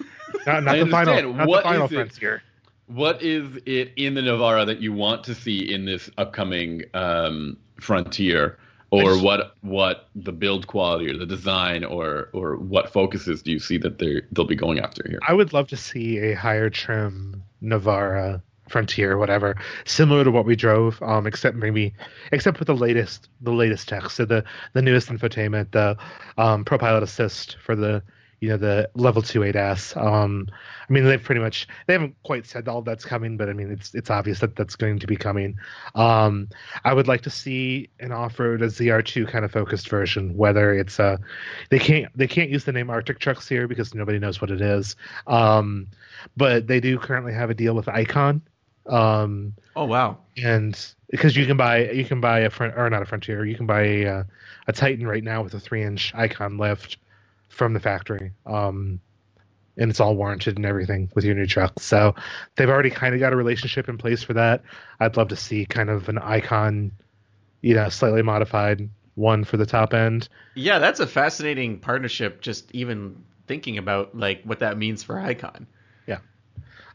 not, 0.45 0.63
not 0.63 0.77
the 0.77 0.87
final, 0.87 1.33
not 1.33 1.47
what 1.47 1.63
the 1.63 1.69
final 1.69 1.87
frontier. 1.87 2.43
What 2.87 3.21
is 3.21 3.47
it 3.65 3.93
in 3.95 4.13
the 4.13 4.21
Navara 4.21 4.65
that 4.65 4.81
you 4.81 4.93
want 4.93 5.23
to 5.25 5.35
see 5.35 5.73
in 5.73 5.85
this 5.85 6.09
upcoming 6.17 6.83
um, 6.93 7.57
frontier? 7.79 8.57
or 8.93 9.17
what 9.17 9.55
what 9.61 10.09
the 10.15 10.31
build 10.31 10.67
quality 10.67 11.09
or 11.09 11.17
the 11.17 11.25
design 11.25 11.83
or 11.83 12.29
or 12.33 12.57
what 12.57 12.93
focuses 12.93 13.41
do 13.41 13.51
you 13.51 13.59
see 13.59 13.77
that 13.77 13.97
they 13.97 14.21
they'll 14.31 14.45
be 14.45 14.55
going 14.55 14.79
after 14.79 15.03
here? 15.07 15.19
I 15.27 15.33
would 15.33 15.51
love 15.51 15.67
to 15.69 15.77
see 15.77 16.19
a 16.19 16.33
higher 16.33 16.69
trim 16.69 17.43
Navara 17.63 18.41
Frontier, 18.69 19.17
whatever, 19.17 19.55
similar 19.85 20.23
to 20.23 20.31
what 20.31 20.45
we 20.45 20.55
drove, 20.55 21.01
um, 21.01 21.27
except 21.27 21.57
maybe 21.57 21.93
except 22.31 22.59
with 22.59 22.67
the 22.67 22.75
latest 22.75 23.29
the 23.41 23.51
latest 23.51 23.89
tech, 23.89 24.09
so 24.09 24.25
the 24.25 24.43
the 24.73 24.81
newest 24.81 25.09
infotainment, 25.09 25.71
the 25.71 25.97
um, 26.37 26.63
ProPilot 26.63 27.01
Assist 27.01 27.57
for 27.63 27.75
the 27.75 28.03
you 28.43 28.49
know 28.49 28.57
the 28.57 28.89
level 28.93 29.21
two 29.21 29.39
ADAS. 29.39 29.95
Um, 29.95 30.49
I 30.89 30.91
mean, 30.91 31.05
they've 31.05 31.23
pretty 31.23 31.39
much 31.39 31.65
they 31.87 31.93
haven't 31.93 32.13
quite 32.23 32.45
said 32.45 32.67
all 32.67 32.81
that's 32.81 33.05
coming, 33.05 33.37
but 33.37 33.47
I 33.47 33.53
mean, 33.53 33.71
it's 33.71 33.95
it's 33.95 34.09
obvious 34.09 34.39
that 34.39 34.57
that's 34.57 34.75
going 34.75 34.99
to 34.99 35.07
be 35.07 35.15
coming. 35.15 35.55
Um, 35.95 36.49
I 36.83 36.93
would 36.93 37.07
like 37.07 37.21
to 37.21 37.29
see 37.29 37.89
an 38.01 38.11
off-road 38.11 38.61
a 38.61 38.67
ZR2 38.67 39.29
kind 39.29 39.45
of 39.45 39.51
focused 39.53 39.87
version. 39.87 40.35
Whether 40.35 40.73
it's 40.73 40.99
a 40.99 41.19
they 41.69 41.79
can't 41.79 42.11
they 42.17 42.27
can't 42.27 42.49
use 42.49 42.65
the 42.65 42.73
name 42.73 42.89
Arctic 42.89 43.19
Trucks 43.19 43.47
here 43.47 43.65
because 43.65 43.95
nobody 43.95 44.19
knows 44.19 44.41
what 44.41 44.51
it 44.51 44.59
is. 44.59 44.97
Um, 45.25 45.87
but 46.35 46.67
they 46.67 46.81
do 46.81 46.99
currently 46.99 47.31
have 47.31 47.49
a 47.49 47.53
deal 47.53 47.75
with 47.75 47.87
Icon. 47.87 48.41
Um, 48.87 49.53
oh 49.77 49.85
wow! 49.85 50.17
And 50.35 50.77
because 51.09 51.37
you 51.37 51.45
can 51.45 51.55
buy 51.55 51.91
you 51.91 52.03
can 52.03 52.19
buy 52.19 52.39
a 52.39 52.49
front 52.49 52.73
or 52.75 52.89
not 52.89 53.03
a 53.03 53.05
Frontier, 53.05 53.45
you 53.45 53.55
can 53.55 53.67
buy 53.67 53.83
a, 53.83 54.25
a 54.67 54.73
Titan 54.73 55.07
right 55.07 55.23
now 55.23 55.43
with 55.43 55.53
a 55.53 55.61
three 55.61 55.83
inch 55.83 56.13
Icon 56.13 56.57
lift 56.57 56.97
from 57.53 57.73
the 57.73 57.79
factory. 57.79 58.33
Um, 58.45 58.99
and 59.77 59.89
it's 59.89 59.99
all 59.99 60.15
warranted 60.15 60.57
and 60.57 60.65
everything 60.65 61.09
with 61.15 61.23
your 61.23 61.35
new 61.35 61.47
truck. 61.47 61.79
So 61.79 62.15
they've 62.55 62.69
already 62.69 62.89
kind 62.91 63.13
of 63.13 63.19
got 63.19 63.33
a 63.33 63.35
relationship 63.35 63.89
in 63.89 63.97
place 63.97 64.21
for 64.21 64.33
that. 64.33 64.63
I'd 64.99 65.17
love 65.17 65.29
to 65.29 65.35
see 65.35 65.65
kind 65.65 65.89
of 65.89 66.09
an 66.09 66.17
icon, 66.17 66.91
you 67.61 67.73
know, 67.73 67.89
slightly 67.89 68.21
modified 68.21 68.89
one 69.15 69.43
for 69.43 69.57
the 69.57 69.65
top 69.65 69.93
end. 69.93 70.29
Yeah, 70.55 70.79
that's 70.79 70.99
a 70.99 71.07
fascinating 71.07 71.79
partnership. 71.79 72.41
Just 72.41 72.71
even 72.71 73.23
thinking 73.47 73.77
about 73.77 74.17
like 74.17 74.43
what 74.43 74.59
that 74.59 74.77
means 74.77 75.03
for 75.03 75.19
Icon. 75.19 75.67
Yeah. 76.07 76.19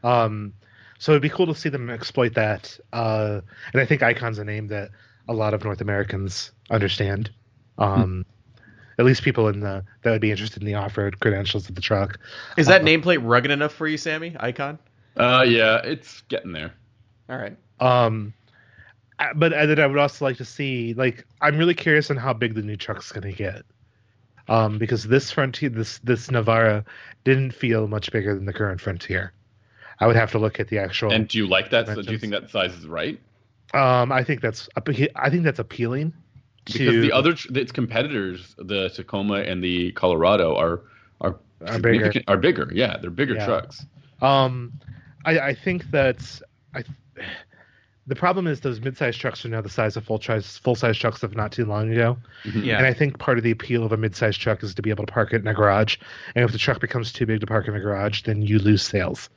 Um, 0.03 0.55
so 0.99 1.13
it'd 1.13 1.23
be 1.23 1.29
cool 1.29 1.47
to 1.47 1.55
see 1.55 1.69
them 1.69 1.91
exploit 1.91 2.35
that. 2.35 2.79
Uh, 2.93 3.41
and 3.73 3.81
I 3.81 3.87
think 3.87 4.03
Icon's 4.03 4.39
a 4.39 4.45
name 4.45 4.69
that 4.69 4.91
a 5.29 5.33
lot 5.33 5.55
of 5.55 5.65
North 5.65 5.81
Americans 5.81 6.53
understand. 6.71 7.31
Um, 7.77 8.25
at 8.99 9.05
least 9.05 9.23
people 9.23 9.49
in 9.49 9.61
the 9.61 9.85
that 10.03 10.11
would 10.11 10.21
be 10.21 10.31
interested 10.31 10.63
in 10.63 10.67
the 10.67 10.75
off-road 10.75 11.21
credentials 11.21 11.69
of 11.69 11.75
the 11.75 11.81
truck. 11.81 12.19
Is 12.57 12.67
that 12.67 12.83
uh, 12.83 12.85
nameplate 12.85 13.21
rugged 13.23 13.51
enough 13.51 13.73
for 13.73 13.87
you, 13.87 13.97
Sammy? 13.97 14.37
Icon? 14.39 14.79
Uh, 15.17 15.45
yeah, 15.47 15.81
it's 15.85 16.23
getting 16.23 16.53
there. 16.53 16.73
All 17.29 17.37
right. 17.37 17.57
Um, 17.81 18.35
but 19.35 19.51
then 19.51 19.81
I 19.81 19.87
would 19.87 19.99
also 19.99 20.25
like 20.25 20.37
to 20.37 20.45
see, 20.45 20.95
like, 20.95 21.27
I'm 21.41 21.59
really 21.59 21.75
curious 21.75 22.11
on 22.11 22.17
how 22.17 22.33
big 22.33 22.55
the 22.55 22.63
new 22.63 22.77
truck's 22.77 23.11
going 23.11 23.31
to 23.31 23.37
get. 23.37 23.65
Um, 24.49 24.79
because 24.79 25.05
this 25.05 25.31
Frontier, 25.31 25.69
this 25.69 25.99
this 25.99 26.29
Navara, 26.29 26.85
didn't 27.25 27.53
feel 27.53 27.87
much 27.87 28.11
bigger 28.11 28.35
than 28.35 28.47
the 28.47 28.53
current 28.53 28.81
Frontier. 28.81 29.33
I 30.01 30.07
would 30.07 30.17
have 30.17 30.31
to 30.33 30.39
look 30.39 30.59
at 30.59 30.69
the 30.69 30.79
actual. 30.79 31.13
And 31.13 31.29
do 31.29 31.37
you 31.37 31.47
like 31.47 31.71
that? 31.71 31.87
So 31.87 32.01
do 32.01 32.13
you 32.13 32.19
think 32.19 32.33
that 32.33 32.49
size 32.49 32.73
is 32.73 32.87
right? 32.87 33.21
Um, 33.75 34.11
I 34.11 34.25
think 34.25 34.41
that's 34.41 34.69
I 34.77 35.29
think 35.29 35.45
that's 35.45 35.59
appealing 35.59 36.15
because 36.73 37.03
the 37.03 37.13
other 37.13 37.35
its 37.55 37.73
competitors, 37.73 38.55
the 38.59 38.91
Tacoma 38.91 39.41
and 39.41 39.63
the 39.63 39.93
Colorado, 39.93 40.57
are 40.57 40.83
are 41.21 41.37
are 41.67 41.79
bigger. 41.79 42.13
Are 42.29 42.37
bigger. 42.37 42.71
Yeah, 42.73 42.97
they're 43.01 43.11
bigger 43.11 43.35
yeah. 43.35 43.47
trucks. 43.47 43.85
Um, 44.21 44.73
I, 45.25 45.39
I 45.39 45.55
think 45.55 45.91
that 45.91 46.41
I. 46.75 46.85
The 48.07 48.17
problem 48.17 48.47
is 48.47 48.61
those 48.61 48.81
mid-sized 48.81 49.21
trucks 49.21 49.45
are 49.45 49.51
now 49.51 49.61
the 49.61 49.69
size 49.69 49.95
of 49.99 50.05
full 50.05 50.19
size 50.19 50.57
full 50.57 50.75
size 50.75 50.97
trucks 50.97 51.23
of 51.23 51.37
not 51.37 51.53
too 51.53 51.67
long 51.67 51.93
ago. 51.93 52.17
Mm-hmm. 52.45 52.65
Yeah. 52.65 52.79
And 52.79 52.87
I 52.87 52.95
think 52.95 53.19
part 53.19 53.37
of 53.37 53.45
the 53.45 53.51
appeal 53.51 53.85
of 53.85 53.93
a 53.93 53.99
mid-sized 53.99 54.41
truck 54.41 54.63
is 54.63 54.75
to 54.75 54.83
be 54.83 54.89
able 54.89 55.05
to 55.05 55.13
park 55.13 55.35
it 55.35 55.43
in 55.43 55.47
a 55.47 55.53
garage. 55.53 55.99
And 56.35 56.43
if 56.43 56.53
the 56.53 56.59
truck 56.59 56.81
becomes 56.81 57.13
too 57.13 57.27
big 57.27 57.41
to 57.41 57.47
park 57.47 57.69
in 57.69 57.75
a 57.75 57.81
garage, 57.81 58.23
then 58.23 58.41
you 58.41 58.59
lose 58.61 58.83
sales. 58.83 59.29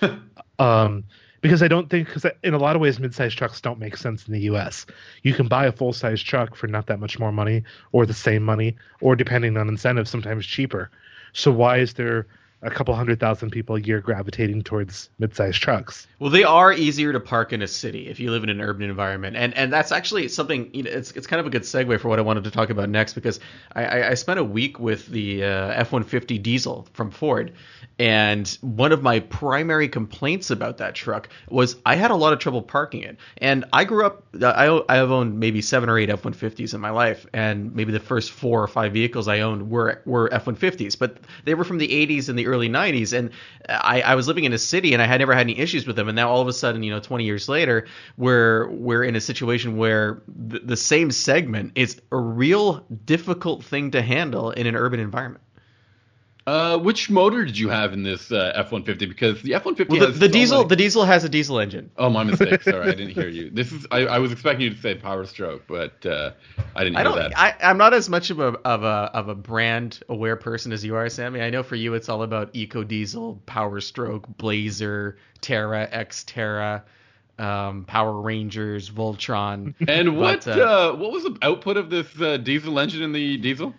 um, 0.60 1.02
because 1.42 1.62
I 1.62 1.68
don't 1.68 1.90
think 1.90 2.08
because 2.08 2.24
in 2.42 2.54
a 2.54 2.58
lot 2.58 2.74
of 2.74 2.80
ways 2.80 2.98
mid-sized 2.98 3.36
trucks 3.36 3.60
don't 3.60 3.78
make 3.78 3.96
sense 3.98 4.26
in 4.26 4.32
the 4.32 4.40
U.S. 4.42 4.86
You 5.22 5.34
can 5.34 5.48
buy 5.48 5.66
a 5.66 5.72
full-size 5.72 6.22
truck 6.22 6.54
for 6.54 6.68
not 6.68 6.86
that 6.86 7.00
much 7.00 7.18
more 7.18 7.32
money, 7.32 7.64
or 7.90 8.06
the 8.06 8.14
same 8.14 8.42
money, 8.42 8.76
or 9.02 9.14
depending 9.14 9.58
on 9.58 9.68
incentives, 9.68 10.08
sometimes 10.08 10.46
cheaper. 10.46 10.90
So 11.34 11.52
why 11.52 11.78
is 11.78 11.94
there 11.94 12.26
a 12.62 12.70
couple 12.70 12.94
hundred 12.94 13.18
thousand 13.18 13.50
people 13.50 13.74
a 13.74 13.80
year 13.80 14.00
gravitating 14.00 14.62
towards 14.62 15.10
mid-sized 15.18 15.60
trucks. 15.60 16.06
Well, 16.20 16.30
they 16.30 16.44
are 16.44 16.72
easier 16.72 17.12
to 17.12 17.18
park 17.18 17.52
in 17.52 17.60
a 17.60 17.66
city 17.66 18.08
if 18.08 18.20
you 18.20 18.30
live 18.30 18.44
in 18.44 18.50
an 18.50 18.60
urban 18.60 18.88
environment, 18.88 19.36
and 19.36 19.52
and 19.54 19.72
that's 19.72 19.90
actually 19.90 20.28
something. 20.28 20.70
You 20.72 20.84
know, 20.84 20.90
it's 20.90 21.10
it's 21.12 21.26
kind 21.26 21.40
of 21.40 21.46
a 21.46 21.50
good 21.50 21.62
segue 21.62 22.00
for 22.00 22.08
what 22.08 22.18
I 22.20 22.22
wanted 22.22 22.44
to 22.44 22.50
talk 22.50 22.70
about 22.70 22.88
next 22.88 23.14
because 23.14 23.40
I, 23.74 24.10
I 24.10 24.14
spent 24.14 24.38
a 24.38 24.44
week 24.44 24.78
with 24.78 25.06
the 25.06 25.44
uh, 25.44 25.72
F-150 25.72 26.40
diesel 26.40 26.86
from 26.92 27.10
Ford, 27.10 27.52
and 27.98 28.48
one 28.60 28.92
of 28.92 29.02
my 29.02 29.20
primary 29.20 29.88
complaints 29.88 30.50
about 30.50 30.78
that 30.78 30.94
truck 30.94 31.28
was 31.48 31.76
I 31.84 31.94
had 31.96 32.10
a 32.10 32.16
lot 32.16 32.32
of 32.32 32.38
trouble 32.38 32.62
parking 32.62 33.02
it. 33.02 33.16
And 33.38 33.64
I 33.72 33.84
grew 33.84 34.06
up, 34.06 34.24
I 34.42 34.82
I 34.88 34.96
have 34.96 35.10
owned 35.10 35.38
maybe 35.38 35.60
seven 35.62 35.88
or 35.88 35.98
eight 35.98 36.10
F-150s 36.10 36.74
in 36.74 36.80
my 36.80 36.90
life, 36.90 37.26
and 37.32 37.74
maybe 37.74 37.92
the 37.92 38.00
first 38.00 38.30
four 38.30 38.62
or 38.62 38.68
five 38.68 38.92
vehicles 38.92 39.28
I 39.28 39.40
owned 39.40 39.70
were 39.70 40.02
were 40.04 40.32
F-150s, 40.32 40.98
but 40.98 41.18
they 41.44 41.54
were 41.54 41.64
from 41.64 41.78
the 41.78 41.88
80s 41.88 42.28
and 42.28 42.38
the 42.38 42.46
early 42.46 42.68
90s, 42.68 43.16
and 43.16 43.30
I, 43.68 44.00
I 44.02 44.14
was 44.14 44.26
living 44.26 44.44
in 44.44 44.52
a 44.52 44.58
city 44.58 44.92
and 44.92 45.02
I 45.02 45.06
had 45.06 45.18
never 45.18 45.34
had 45.34 45.42
any 45.42 45.58
issues 45.58 45.86
with 45.86 45.96
them. 45.96 46.08
And 46.08 46.16
now 46.16 46.30
all 46.30 46.40
of 46.40 46.48
a 46.48 46.52
sudden, 46.52 46.82
you 46.82 46.90
know, 46.90 47.00
20 47.00 47.24
years 47.24 47.48
later, 47.48 47.86
we're 48.16 48.68
we're 48.70 49.04
in 49.04 49.16
a 49.16 49.20
situation 49.20 49.76
where 49.76 50.22
the, 50.26 50.60
the 50.60 50.76
same 50.76 51.10
segment 51.10 51.72
is 51.74 52.00
a 52.10 52.16
real 52.16 52.86
difficult 53.04 53.64
thing 53.64 53.90
to 53.92 54.02
handle 54.02 54.50
in 54.50 54.66
an 54.66 54.76
urban 54.76 55.00
environment. 55.00 55.42
Uh, 56.46 56.76
which 56.76 57.08
motor 57.08 57.44
did 57.44 57.56
you 57.56 57.68
have 57.68 57.92
in 57.92 58.02
this 58.02 58.32
uh, 58.32 58.52
F-150? 58.56 58.98
Because 58.98 59.40
the 59.42 59.54
F-150 59.54 59.88
well, 59.88 60.00
the, 60.00 60.06
the 60.18 60.28
diesel 60.28 60.58
many... 60.58 60.68
the 60.70 60.76
diesel 60.76 61.04
has 61.04 61.22
a 61.22 61.28
diesel 61.28 61.60
engine. 61.60 61.90
Oh, 61.96 62.10
my 62.10 62.24
mistake. 62.24 62.62
Sorry, 62.64 62.88
I 62.88 62.94
didn't 62.94 63.14
hear 63.14 63.28
you. 63.28 63.50
This 63.50 63.70
is 63.70 63.86
I, 63.92 64.06
I 64.06 64.18
was 64.18 64.32
expecting 64.32 64.62
you 64.62 64.70
to 64.74 64.80
say 64.80 64.96
Power 64.96 65.24
Stroke, 65.24 65.62
but 65.68 66.04
uh, 66.04 66.32
I 66.74 66.82
didn't 66.82 66.96
hear 66.96 67.00
I 67.00 67.02
don't, 67.04 67.16
that. 67.16 67.38
I, 67.38 67.54
I'm 67.62 67.78
not 67.78 67.94
as 67.94 68.08
much 68.08 68.30
of 68.30 68.40
a 68.40 68.58
of 68.64 68.82
a 68.82 69.10
of 69.14 69.28
a 69.28 69.34
brand 69.36 70.00
aware 70.08 70.36
person 70.36 70.72
as 70.72 70.84
you 70.84 70.96
are, 70.96 71.08
Sammy. 71.08 71.40
I 71.40 71.50
know 71.50 71.62
for 71.62 71.76
you 71.76 71.94
it's 71.94 72.08
all 72.08 72.22
about 72.22 72.50
Eco 72.54 72.82
Diesel, 72.82 73.40
Power 73.46 73.80
Stroke, 73.80 74.26
Blazer, 74.36 75.18
Terra, 75.40 75.88
X 75.92 76.24
Terra. 76.24 76.84
um, 77.38 77.84
Power 77.84 78.20
Rangers, 78.20 78.90
Voltron. 78.90 79.74
And 79.88 80.16
what 80.16 80.44
but, 80.44 80.58
uh, 80.58 80.62
uh, 80.62 80.96
what 80.96 81.12
was 81.12 81.24
the 81.24 81.36
output 81.42 81.76
of 81.76 81.90
this 81.90 82.06
uh, 82.20 82.36
diesel 82.36 82.78
engine 82.78 83.02
in 83.02 83.12
the 83.12 83.36
diesel? 83.38 83.74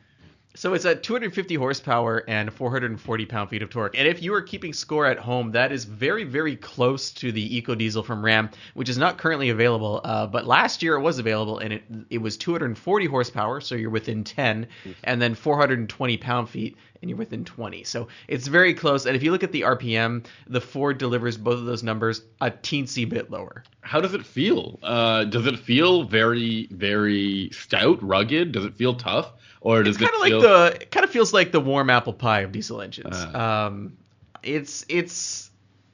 So 0.55 0.75
it's 0.75 0.85
at 0.85 1.01
250 1.01 1.55
horsepower 1.55 2.23
and 2.27 2.53
440 2.53 3.25
pound 3.25 3.49
feet 3.49 3.63
of 3.63 3.71
torque. 3.71 3.97
And 3.97 4.07
if 4.07 4.21
you 4.21 4.35
are 4.35 4.41
keeping 4.41 4.71
score 4.71 5.07
at 5.07 5.17
home, 5.17 5.51
that 5.53 5.71
is 5.71 5.83
very, 5.83 6.25
very 6.25 6.55
close 6.55 7.11
to 7.13 7.31
the 7.31 7.57
Eco 7.57 7.73
Diesel 7.73 8.03
from 8.03 8.23
Ram, 8.23 8.51
which 8.75 8.87
is 8.87 8.99
not 8.99 9.17
currently 9.17 9.49
available. 9.49 9.99
Uh, 10.03 10.27
but 10.27 10.45
last 10.45 10.83
year 10.83 10.95
it 10.95 11.01
was 11.01 11.17
available, 11.17 11.57
and 11.57 11.73
it 11.73 11.83
it 12.11 12.17
was 12.19 12.37
240 12.37 13.05
horsepower, 13.07 13.61
so 13.61 13.73
you're 13.73 13.89
within 13.89 14.23
10, 14.23 14.67
and 15.03 15.19
then 15.19 15.33
420 15.33 16.17
pound 16.17 16.49
feet, 16.49 16.77
and 17.01 17.09
you're 17.09 17.17
within 17.17 17.43
20. 17.45 17.83
So 17.83 18.07
it's 18.27 18.45
very 18.45 18.75
close. 18.75 19.07
And 19.07 19.15
if 19.15 19.23
you 19.23 19.31
look 19.31 19.43
at 19.43 19.51
the 19.51 19.61
RPM, 19.61 20.23
the 20.45 20.61
Ford 20.61 20.99
delivers 20.99 21.35
both 21.35 21.57
of 21.57 21.65
those 21.65 21.81
numbers 21.81 22.21
a 22.41 22.51
teensy 22.51 23.09
bit 23.09 23.31
lower. 23.31 23.63
How 23.81 23.99
does 23.99 24.13
it 24.13 24.23
feel? 24.23 24.79
Uh, 24.83 25.23
does 25.25 25.47
it 25.47 25.57
feel 25.57 26.03
very, 26.03 26.67
very 26.69 27.49
stout, 27.51 28.01
rugged? 28.03 28.51
Does 28.51 28.65
it 28.65 28.75
feel 28.75 28.93
tough? 28.93 29.33
Or 29.63 29.81
it's 29.81 29.97
kind 29.97 30.11
of 30.13 30.21
feel... 30.21 30.39
like 30.39 30.75
the 30.75 30.81
it 30.83 30.91
kind 30.91 31.03
of 31.03 31.09
feels 31.09 31.33
like 31.33 31.51
the 31.51 31.59
warm 31.59 31.89
apple 31.89 32.13
pie 32.13 32.41
of 32.41 32.51
diesel 32.51 32.81
engines. 32.81 33.15
Uh. 33.15 33.67
Um, 33.67 33.97
it's 34.43 34.85
it's 34.89 35.49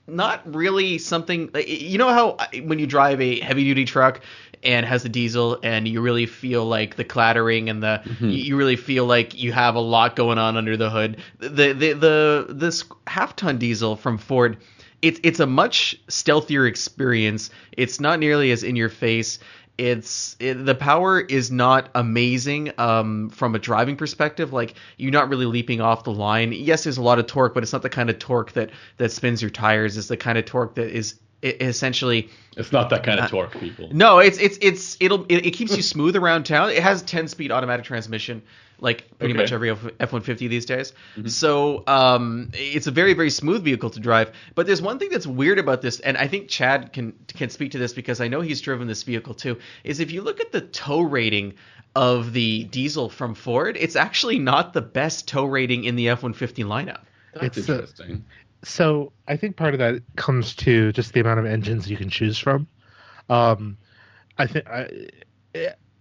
not 0.08 0.56
really 0.56 0.98
something 0.98 1.52
you 1.68 2.00
know 2.00 2.10
how 2.10 2.38
when 2.64 2.80
you 2.80 2.88
drive 2.88 3.22
a 3.22 3.40
heavy 3.40 3.64
duty 3.64 3.86
truck 3.86 4.22
and 4.64 4.86
has 4.86 5.06
a 5.06 5.10
diesel 5.10 5.60
and 5.62 5.88
you 5.88 6.02
really 6.02 6.26
feel 6.26 6.66
like 6.66 6.96
the 6.96 7.04
clattering 7.04 7.70
and 7.70 7.84
the 7.84 8.02
mm-hmm. 8.04 8.30
you 8.30 8.58
really 8.58 8.76
feel 8.76 9.06
like 9.06 9.38
you 9.38 9.54
have 9.54 9.76
a 9.76 9.80
lot 9.80 10.16
going 10.16 10.40
on 10.40 10.58
under 10.58 10.76
the 10.76 10.90
hood 10.90 11.18
the 11.38 11.74
the 11.74 11.94
the 11.94 12.46
this 12.50 12.84
half 13.06 13.36
ton 13.36 13.60
diesel 13.60 13.96
from 13.96 14.18
Ford 14.18 14.58
it's 15.02 15.20
it's 15.24 15.40
a 15.40 15.46
much 15.46 15.96
stealthier 16.08 16.66
experience 16.68 17.52
it's 17.72 18.00
not 18.00 18.20
nearly 18.20 18.52
as 18.52 18.64
in 18.64 18.76
your 18.76 18.90
face 18.90 19.38
it's 19.80 20.36
it, 20.42 20.66
the 20.66 20.76
power 20.76 21.22
is 21.22 21.50
not 21.50 21.90
amazing 21.96 22.74
um, 22.78 23.30
from 23.30 23.56
a 23.56 23.60
driving 23.60 23.96
perspective. 23.96 24.52
Like 24.52 24.74
you're 24.98 25.14
not 25.14 25.30
really 25.30 25.46
leaping 25.46 25.80
off 25.80 26.04
the 26.04 26.12
line. 26.12 26.52
Yes, 26.52 26.84
there's 26.84 26.98
a 26.98 27.02
lot 27.02 27.18
of 27.18 27.28
torque, 27.28 27.54
but 27.54 27.64
it's 27.64 27.72
not 27.72 27.82
the 27.82 27.90
kind 27.90 28.10
of 28.10 28.20
torque 28.20 28.52
that 28.54 28.72
that 28.98 29.14
spins 29.14 29.42
your 29.42 29.52
tires. 29.52 29.98
It's 29.98 30.10
the 30.10 30.18
kind 30.18 30.38
of 30.38 30.44
torque 30.44 30.76
that 30.76 30.90
is 30.90 31.16
essentially 31.42 32.30
it's 32.58 32.74
not 32.74 32.90
that 32.90 33.04
kind 33.04 33.18
of 33.18 33.24
uh, 33.24 33.28
torque 33.30 33.58
people 33.58 33.88
no 33.94 34.20
it's 34.20 34.38
it's 34.40 34.58
it's 34.62 34.98
it'll 35.00 35.24
it, 35.30 35.46
it 35.46 35.52
keeps 35.52 35.74
you 35.74 35.82
smooth 35.82 36.18
around 36.18 36.44
town 36.44 36.70
it 36.70 36.84
has 36.84 37.02
10 37.04 37.30
speed 37.30 37.50
automatic 37.50 37.86
transmission 37.86 38.42
like 38.82 39.18
pretty 39.18 39.34
okay. 39.34 39.44
much 39.44 39.52
every 39.52 39.72
F 39.72 40.14
one 40.14 40.22
fifty 40.22 40.48
these 40.48 40.66
days. 40.66 40.94
Mm-hmm. 41.16 41.28
So 41.28 41.84
um, 41.88 42.52
it's 42.54 42.88
a 42.88 42.92
very 42.92 43.14
very 43.14 43.30
smooth 43.30 43.64
vehicle 43.64 43.90
to 43.92 44.00
drive. 44.00 44.32
But 44.56 44.68
there's 44.68 44.82
one 44.82 45.00
thing 45.00 45.10
that's 45.10 45.28
weird 45.28 45.60
about 45.60 45.82
this, 45.82 46.00
and 46.00 46.18
I 46.18 46.28
think 46.28 46.50
Chad 46.50 46.94
can 46.94 47.14
can 47.28 47.50
speak 47.50 47.72
to 47.72 47.78
this 47.78 47.94
because 47.94 48.22
I 48.22 48.28
know 48.28 48.42
he's 48.42 48.62
driven 48.62 48.88
this 48.88 49.04
vehicle 49.04 49.34
too. 49.34 49.58
Is 49.84 50.00
if 50.00 50.12
you 50.12 50.22
look 50.22 50.40
at 50.40 50.52
the 50.52 50.62
tow 50.62 51.02
rating 51.02 51.56
of 51.96 52.34
the 52.34 52.66
diesel 52.66 53.10
from 53.10 53.36
Ford, 53.36 53.78
it's 53.78 53.96
actually 53.96 54.40
not 54.40 54.74
the 54.74 54.82
best 54.82 55.28
tow 55.28 55.46
rating 55.46 55.84
in 55.84 55.96
the 55.96 56.10
F 56.10 56.24
one 56.24 56.34
fifty 56.34 56.64
lineup. 56.64 57.02
That's 57.34 57.58
it's 57.58 57.70
interesting. 57.70 58.26
so 58.64 59.12
I 59.28 59.38
think 59.38 59.56
part 59.56 59.74
of 59.74 59.80
that 59.80 60.02
comes 60.16 60.56
to 60.58 60.92
just 60.92 61.14
the 61.14 61.20
amount 61.20 61.40
of 61.40 61.46
engines 61.46 61.90
you 61.90 61.98
can 61.98 62.10
choose 62.10 62.38
from. 62.38 62.68
Um, 63.30 63.78
I 64.38 64.48
think 64.48 64.66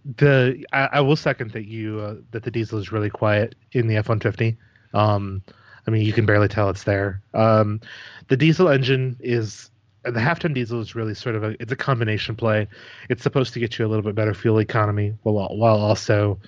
the 0.05 0.65
I, 0.71 0.89
I, 0.93 1.01
will 1.01 1.15
second 1.15 1.51
that 1.51 1.65
you 1.65 1.99
uh, 1.99 2.15
that 2.31 2.43
the 2.43 2.51
diesel 2.51 2.79
is 2.79 2.91
really 2.91 3.09
quiet 3.09 3.55
in 3.71 3.87
the 3.87 3.97
F 3.97 4.09
one 4.09 4.19
fifty. 4.19 4.57
Um, 4.93 5.43
I 5.87 5.91
mean, 5.91 6.05
you 6.05 6.13
can 6.13 6.25
barely 6.25 6.47
tell 6.47 6.69
it's 6.69 6.83
there. 6.83 7.21
Um, 7.33 7.81
the 8.27 8.37
diesel 8.37 8.69
engine 8.69 9.17
is 9.19 9.69
the 10.03 10.19
half 10.19 10.39
ton 10.39 10.53
diesel 10.53 10.79
is 10.81 10.95
really 10.95 11.13
sort 11.13 11.35
of 11.35 11.43
a 11.43 11.55
it's 11.61 11.71
a 11.71 11.75
combination 11.75 12.35
play. 12.35 12.67
It's 13.09 13.23
supposed 13.23 13.53
to 13.53 13.59
get 13.59 13.77
you 13.77 13.85
a 13.85 13.89
little 13.89 14.03
bit 14.03 14.15
better 14.15 14.33
fuel 14.33 14.59
economy 14.59 15.15
while 15.23 15.55
while 15.57 15.77
also 15.77 16.39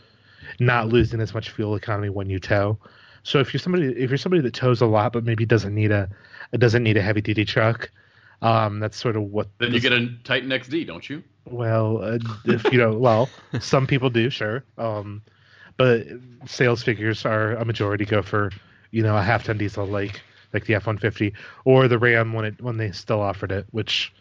not 0.60 0.88
losing 0.90 1.20
as 1.22 1.34
much 1.34 1.50
fuel 1.50 1.76
economy 1.76 2.10
when 2.10 2.30
you 2.30 2.40
tow. 2.40 2.78
So 3.24 3.40
if 3.40 3.54
you're 3.54 3.60
somebody 3.60 3.88
if 3.88 4.10
you're 4.10 4.18
somebody 4.18 4.42
that 4.44 4.54
tows 4.54 4.82
a 4.82 4.86
lot 4.86 5.14
but 5.14 5.24
maybe 5.24 5.46
doesn't 5.46 5.76
need 5.76 5.92
a 5.92 6.10
doesn't 6.58 6.84
need 6.84 6.98
a 6.98 7.02
heavy 7.02 7.22
duty 7.22 7.46
truck, 7.46 7.90
um, 8.42 8.80
that's 8.80 8.98
sort 8.98 9.16
of 9.16 9.24
what. 9.24 9.48
Then 9.60 9.72
this, 9.72 9.84
you 9.84 9.90
get 9.90 9.98
a 9.98 10.10
Titan 10.24 10.50
XD, 10.50 10.88
don't 10.88 11.08
you? 11.10 11.24
Well, 11.46 12.04
uh, 12.04 12.20
if 12.46 12.64
you 12.72 12.78
know, 12.78 12.98
well, 12.98 13.30
some 13.60 13.88
people 13.88 14.10
do, 14.10 14.30
sure. 14.30 14.64
Um, 14.78 15.22
but 15.78 16.06
sales 16.46 16.84
figures 16.84 17.26
are 17.26 17.54
a 17.54 17.66
majority 17.66 18.06
go 18.06 18.22
for 18.22 18.52
you 18.92 19.02
know 19.02 19.18
a 19.18 19.22
half 19.22 19.46
ton 19.46 19.58
diesel 19.58 19.86
like 19.86 20.22
like 20.54 20.66
the 20.66 20.76
F 20.76 20.88
one 20.88 20.98
fifty 20.98 21.34
or 21.66 21.88
the 21.88 21.98
Ram 21.98 22.34
when 22.34 22.46
it 22.46 22.62
when 22.62 22.78
they 22.78 22.92
still 22.92 23.22
offered 23.22 23.52
it, 23.52 23.66
which 23.72 24.14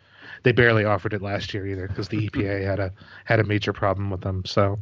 they 0.43 0.53
barely 0.53 0.85
offered 0.85 1.13
it 1.13 1.23
last 1.23 1.53
year 1.53 1.67
either 1.67 1.87
because 1.87 2.09
the 2.09 2.29
EPA 2.31 2.65
had 2.65 2.81
a 2.81 2.93
had 3.25 3.41
a 3.41 3.45
major 3.45 3.73
problem 3.73 4.11
with 4.11 4.23
them. 4.23 4.45
So 4.47 4.79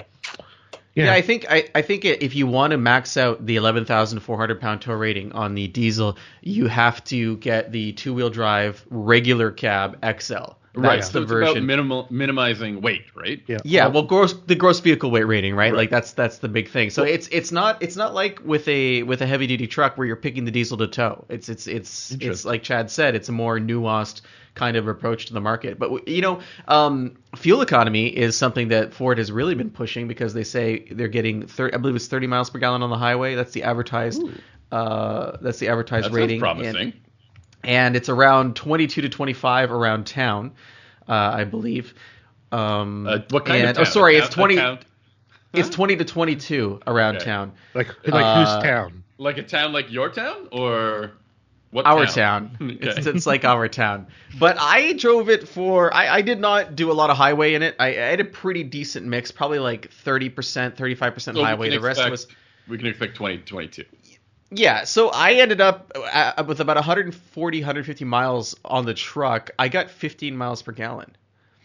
yeah. 0.95 1.07
yeah, 1.07 1.15
I 1.15 1.23
think 1.23 1.47
I, 1.49 1.69
I 1.75 1.83
think 1.83 2.05
if 2.05 2.35
you 2.35 2.47
want 2.47 2.73
to 2.73 2.77
max 2.77 3.17
out 3.17 3.45
the 3.45 3.57
11,400 3.57 4.61
pound 4.61 4.83
tow 4.83 4.95
rating 4.95 5.33
on 5.33 5.55
the 5.55 5.69
diesel, 5.69 6.19
you 6.43 6.67
have 6.67 7.05
to 7.05 7.37
get 7.39 7.73
the 7.73 7.93
two 7.93 8.15
wheel 8.15 8.31
drive 8.31 8.85
regular 8.91 9.51
cab 9.51 9.99
XL. 10.21 10.55
That's 10.83 11.07
right. 11.07 11.13
the 11.13 11.21
so 11.21 11.27
version. 11.27 11.67
minimal 11.67 12.07
minimizing 12.11 12.81
weight, 12.81 13.05
right? 13.15 13.43
Yeah. 13.47 13.59
Yeah. 13.65 13.87
Well, 13.89 14.05
gross 14.05 14.35
the 14.35 14.55
gross 14.55 14.81
vehicle 14.81 15.11
weight 15.11 15.27
rating, 15.27 15.55
right? 15.55 15.73
right. 15.73 15.77
Like 15.77 15.91
that's 15.91 16.13
that's 16.13 16.39
the 16.39 16.49
big 16.49 16.69
thing. 16.69 16.91
So 16.91 17.03
well, 17.03 17.13
it's 17.13 17.29
it's 17.29 17.53
not 17.53 17.83
it's 17.83 17.97
not 17.97 18.15
like 18.15 18.41
with 18.45 18.67
a 18.69 19.03
with 19.03 19.21
a 19.23 19.27
heavy 19.27 19.47
duty 19.47 19.67
truck 19.67 19.97
where 19.97 20.07
you're 20.07 20.17
picking 20.17 20.45
the 20.45 20.51
diesel 20.51 20.79
to 20.79 20.87
tow. 20.87 21.25
It's 21.29 21.49
it's 21.49 21.67
it's 21.67 22.13
it's 22.21 22.45
like 22.45 22.63
Chad 22.63 22.91
said. 22.91 23.15
It's 23.15 23.29
a 23.29 23.33
more 23.33 23.59
nuanced 23.59 24.23
kind 24.59 24.77
of 24.77 24.89
approach 24.89 25.27
to 25.27 25.33
the 25.33 25.41
market. 25.41 25.79
But 25.79 26.07
you 26.09 26.21
know, 26.21 26.41
um, 26.67 27.17
fuel 27.37 27.63
economy 27.63 28.09
is 28.09 28.37
something 28.37 28.69
that 28.69 28.93
Ford 28.93 29.19
has 29.19 29.33
really 29.33 29.55
been 29.55 29.71
pushing 29.71 30.09
because 30.09 30.35
they 30.35 30.45
say 30.45 30.81
they're 30.91 31.09
getting 31.09 31.47
30, 31.47 31.75
I 31.75 31.79
believe 31.79 31.97
it's 31.97 32.09
30 32.09 32.27
miles 32.27 32.51
per 32.51 32.59
gallon 32.59 32.83
on 32.83 32.91
the 32.91 32.99
highway. 32.99 33.35
That's 33.37 33.53
the 33.53 33.63
advertised. 33.63 34.23
Uh, 34.71 35.39
that's 35.41 35.59
the 35.59 35.69
advertised 35.69 36.07
that 36.07 36.13
rating. 36.13 36.41
promising. 36.41 36.77
And, 36.77 36.93
and, 37.69 37.97
it's 37.97 38.09
around 38.09 38.57
22 38.57 39.03
to 39.03 39.09
25 39.09 39.71
around 39.71 40.07
town, 40.07 40.53
uh, 41.09 41.13
I 41.13 41.45
believe. 41.45 41.95
Um, 42.51 43.07
uh, 43.07 43.19
what 43.31 43.45
kind 43.45 43.61
and, 43.61 43.71
of 43.71 43.77
town? 43.77 43.87
Oh, 43.87 43.91
sorry, 43.91 44.17
it's 44.17 44.29
20. 44.29 44.59
It's 45.55 45.71
20 45.71 45.97
to 45.97 46.05
22 46.05 46.81
around 46.87 47.17
okay. 47.17 47.25
town. 47.25 47.53
Like 47.75 47.89
like 48.07 48.25
uh, 48.25 48.45
whose 48.45 48.63
town? 48.63 49.05
Like 49.17 49.39
a 49.39 49.43
town 49.43 49.73
like 49.73 49.91
your 49.91 50.11
town 50.11 50.49
or 50.53 51.13
what 51.71 51.87
our 51.87 52.07
town. 52.07 52.51
town. 52.51 52.57
Okay. 52.81 52.89
It's, 52.89 53.07
it's, 53.07 53.27
like 53.27 53.45
our 53.45 53.69
town. 53.69 54.07
But 54.39 54.57
I 54.61 54.93
drove 54.95 55.29
it 55.29 55.49
for. 55.49 55.93
I, 55.93 56.17
I 56.17 56.23
did 56.23 56.39
not 56.39 56.77
do 56.77 56.91
a 56.91 56.95
lot 56.95 57.11
of 57.11 57.17
highway 57.17 57.55
in 57.55 57.63
it. 57.63 57.77
I, 57.79 57.89
I 57.89 57.93
had 57.93 58.21
a 58.21 58.25
pretty 58.25 58.63
decent 58.63 59.07
mix, 59.07 59.31
probably 59.31 59.59
like 59.59 59.91
thirty 59.91 60.29
percent, 60.29 60.77
thirty 60.77 60.95
five 60.95 61.15
percent 61.15 61.37
highway. 61.37 61.71
The 61.71 61.81
rest 61.81 62.09
was. 62.11 62.27
We 62.69 62.77
can 62.77 62.87
expect 62.87 63.17
20, 63.17 63.39
22. 63.39 63.85
Yeah, 64.51 64.85
so 64.85 65.09
I 65.09 65.35
ended 65.35 65.61
up 65.61 65.93
uh, 65.95 66.45
with 66.47 66.61
about 66.61 66.77
140, 66.77 67.61
150 67.61 68.05
miles 68.05 68.57
on 68.65 68.87
the 68.87 68.95
truck. 68.95 69.51
I 69.59 69.69
got 69.69 69.91
15 69.91 70.37
miles 70.37 70.63
per 70.63 70.73
gallon. 70.73 71.17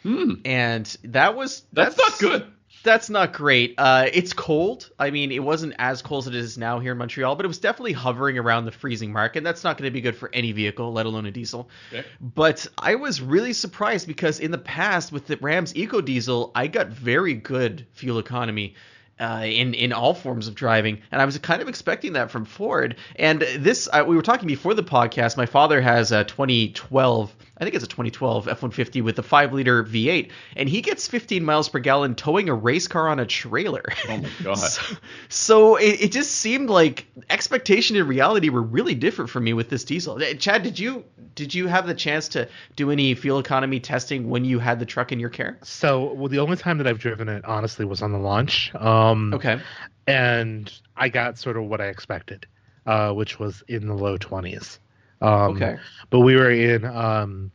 Hmm. 0.02 0.34
And 0.44 0.98
that 1.06 1.36
was 1.36 1.64
that's, 1.72 1.96
that's 1.96 2.22
not 2.22 2.30
good 2.30 2.54
that's 2.84 3.10
not 3.10 3.34
great. 3.34 3.76
Uh, 3.78 4.08
it's 4.12 4.34
cold. 4.34 4.90
I 5.00 5.10
mean, 5.10 5.32
it 5.32 5.40
wasn't 5.40 5.74
as 5.80 6.02
cold 6.02 6.26
as 6.26 6.28
it 6.28 6.36
is 6.36 6.58
now 6.58 6.80
here 6.80 6.92
in 6.92 6.98
Montreal, 6.98 7.36
but 7.36 7.46
it 7.46 7.48
was 7.48 7.60
definitely 7.60 7.94
hovering 7.94 8.38
around 8.38 8.66
the 8.66 8.72
freezing 8.72 9.12
mark, 9.12 9.36
and 9.36 9.46
that's 9.46 9.64
not 9.64 9.78
going 9.78 9.88
to 9.88 9.94
be 9.94 10.02
good 10.02 10.16
for 10.16 10.30
any 10.34 10.52
vehicle, 10.52 10.92
let 10.92 11.06
alone 11.06 11.26
a 11.26 11.32
diesel. 11.32 11.70
Okay. 11.92 12.06
But 12.20 12.68
I 12.78 12.96
was 12.96 13.22
really 13.22 13.54
surprised 13.54 14.06
because 14.06 14.40
in 14.40 14.52
the 14.52 14.58
past 14.58 15.12
with 15.12 15.28
the 15.28 15.38
Rams 15.38 15.76
Eco 15.76 16.02
Diesel, 16.02 16.52
I 16.54 16.68
got 16.68 16.88
very 16.90 17.34
good 17.34 17.88
fuel 17.94 18.20
economy. 18.20 18.76
Uh, 19.24 19.46
in 19.46 19.74
in 19.74 19.94
all 19.94 20.14
forms 20.14 20.50
of 20.50 20.56
driving, 20.56 21.00
and 21.10 21.22
I 21.22 21.26
was 21.26 21.38
kind 21.38 21.62
of 21.62 21.70
expecting 21.70 22.12
that 22.14 22.30
from 22.30 22.44
Ford. 22.44 22.98
And 23.16 23.40
this, 23.40 23.88
uh, 23.94 24.04
we 24.06 24.18
were 24.18 24.22
talking 24.22 24.48
before 24.48 24.74
the 24.74 24.84
podcast. 24.84 25.38
My 25.38 25.46
father 25.46 25.80
has 25.80 26.12
a 26.12 26.26
2012 26.26 27.34
I 27.58 27.64
think 27.64 27.76
it's 27.76 27.84
a 27.84 27.88
2012 27.88 28.48
F-150 28.48 29.04
with 29.04 29.20
a 29.20 29.24
5 29.24 29.54
liter 29.54 29.84
V8, 29.84 30.32
and 30.56 30.68
he 30.68 30.82
gets 30.82 31.08
15 31.08 31.44
miles 31.44 31.70
per 31.70 31.78
gallon 31.78 32.16
towing 32.16 32.50
a 32.50 32.54
race 32.54 32.88
car 32.88 33.08
on 33.10 33.20
a 33.20 33.28
trailer. 33.28 33.84
Oh 34.10 34.18
my 34.18 34.30
god! 34.44 34.58
so, 34.58 34.96
so 35.30 35.76
it, 35.76 36.02
it, 36.02 36.12
just 36.12 36.32
seemed 36.32 36.72
like 36.72 37.06
expectation 37.30 37.96
and 37.96 38.08
reality 38.08 38.50
were 38.50 38.64
really 38.64 38.96
different 38.96 39.30
for 39.30 39.40
me 39.40 39.54
with 39.54 39.70
this 39.70 39.84
diesel. 39.84 40.16
Uh, 40.16 40.34
Chad, 40.34 40.64
did 40.64 40.80
you 40.80 41.06
did 41.36 41.54
you 41.54 41.68
have 41.68 41.86
the 41.86 41.94
chance 41.94 42.28
to 42.30 42.50
do 42.76 42.90
any 42.90 43.14
fuel 43.14 43.38
economy 43.38 43.80
testing 43.80 44.30
when 44.30 44.46
you 44.46 44.58
had 44.58 44.80
the 44.80 44.86
truck 44.86 45.12
in 45.12 45.20
your 45.20 45.30
care? 45.30 45.60
So 45.62 46.14
well, 46.14 46.30
the 46.30 46.40
only 46.40 46.58
time 46.58 46.80
that 46.80 46.88
I've 46.88 47.00
driven 47.00 47.30
it 47.30 47.46
honestly 47.46 47.86
was 47.86 48.02
on 48.02 48.12
the 48.12 48.20
launch. 48.20 48.74
Um, 48.74 49.32
okay. 49.32 49.60
And 50.08 50.72
I 50.98 51.10
got 51.10 51.38
sort 51.38 51.58
of 51.58 51.66
what 51.66 51.82
I 51.82 51.86
expected, 51.86 52.48
uh, 52.88 53.14
which 53.14 53.40
was 53.40 53.64
in 53.68 53.88
the 53.88 53.94
low 53.94 54.18
20s. 54.18 54.80
Um, 55.24 55.56
okay. 55.56 55.78
But 56.10 56.20
we 56.20 56.36
were 56.36 56.52
in 56.52 56.86
um, 56.86 57.52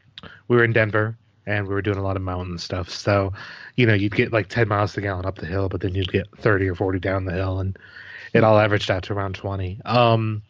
we 0.49 0.57
were 0.57 0.64
in 0.64 0.73
Denver 0.73 1.16
and 1.47 1.66
we 1.66 1.75
were 1.75 1.83
doing 1.83 1.99
a 1.99 2.03
lot 2.03 2.16
of 2.16 2.23
mountain 2.23 2.59
stuff. 2.59 2.91
So, 2.91 3.33
you 3.77 3.87
know, 3.87 3.95
you'd 3.95 4.14
get 4.14 4.33
like 4.33 4.49
10 4.49 4.69
miles 4.69 4.95
per 4.95 5.01
gallon 5.01 5.25
up 5.25 5.37
the 5.37 5.47
hill, 5.47 5.69
but 5.69 5.81
then 5.81 5.95
you'd 5.95 6.12
get 6.12 6.27
30 6.39 6.69
or 6.69 6.75
40 6.75 6.99
down 6.99 7.25
the 7.25 7.33
hill, 7.33 7.59
and 7.61 7.79
it 8.35 8.45
all 8.45 8.59
averaged 8.59 8.91
out 8.91 9.05
to 9.05 9.14
around 9.14 9.35
20. 9.35 9.81
Um, 9.85 10.43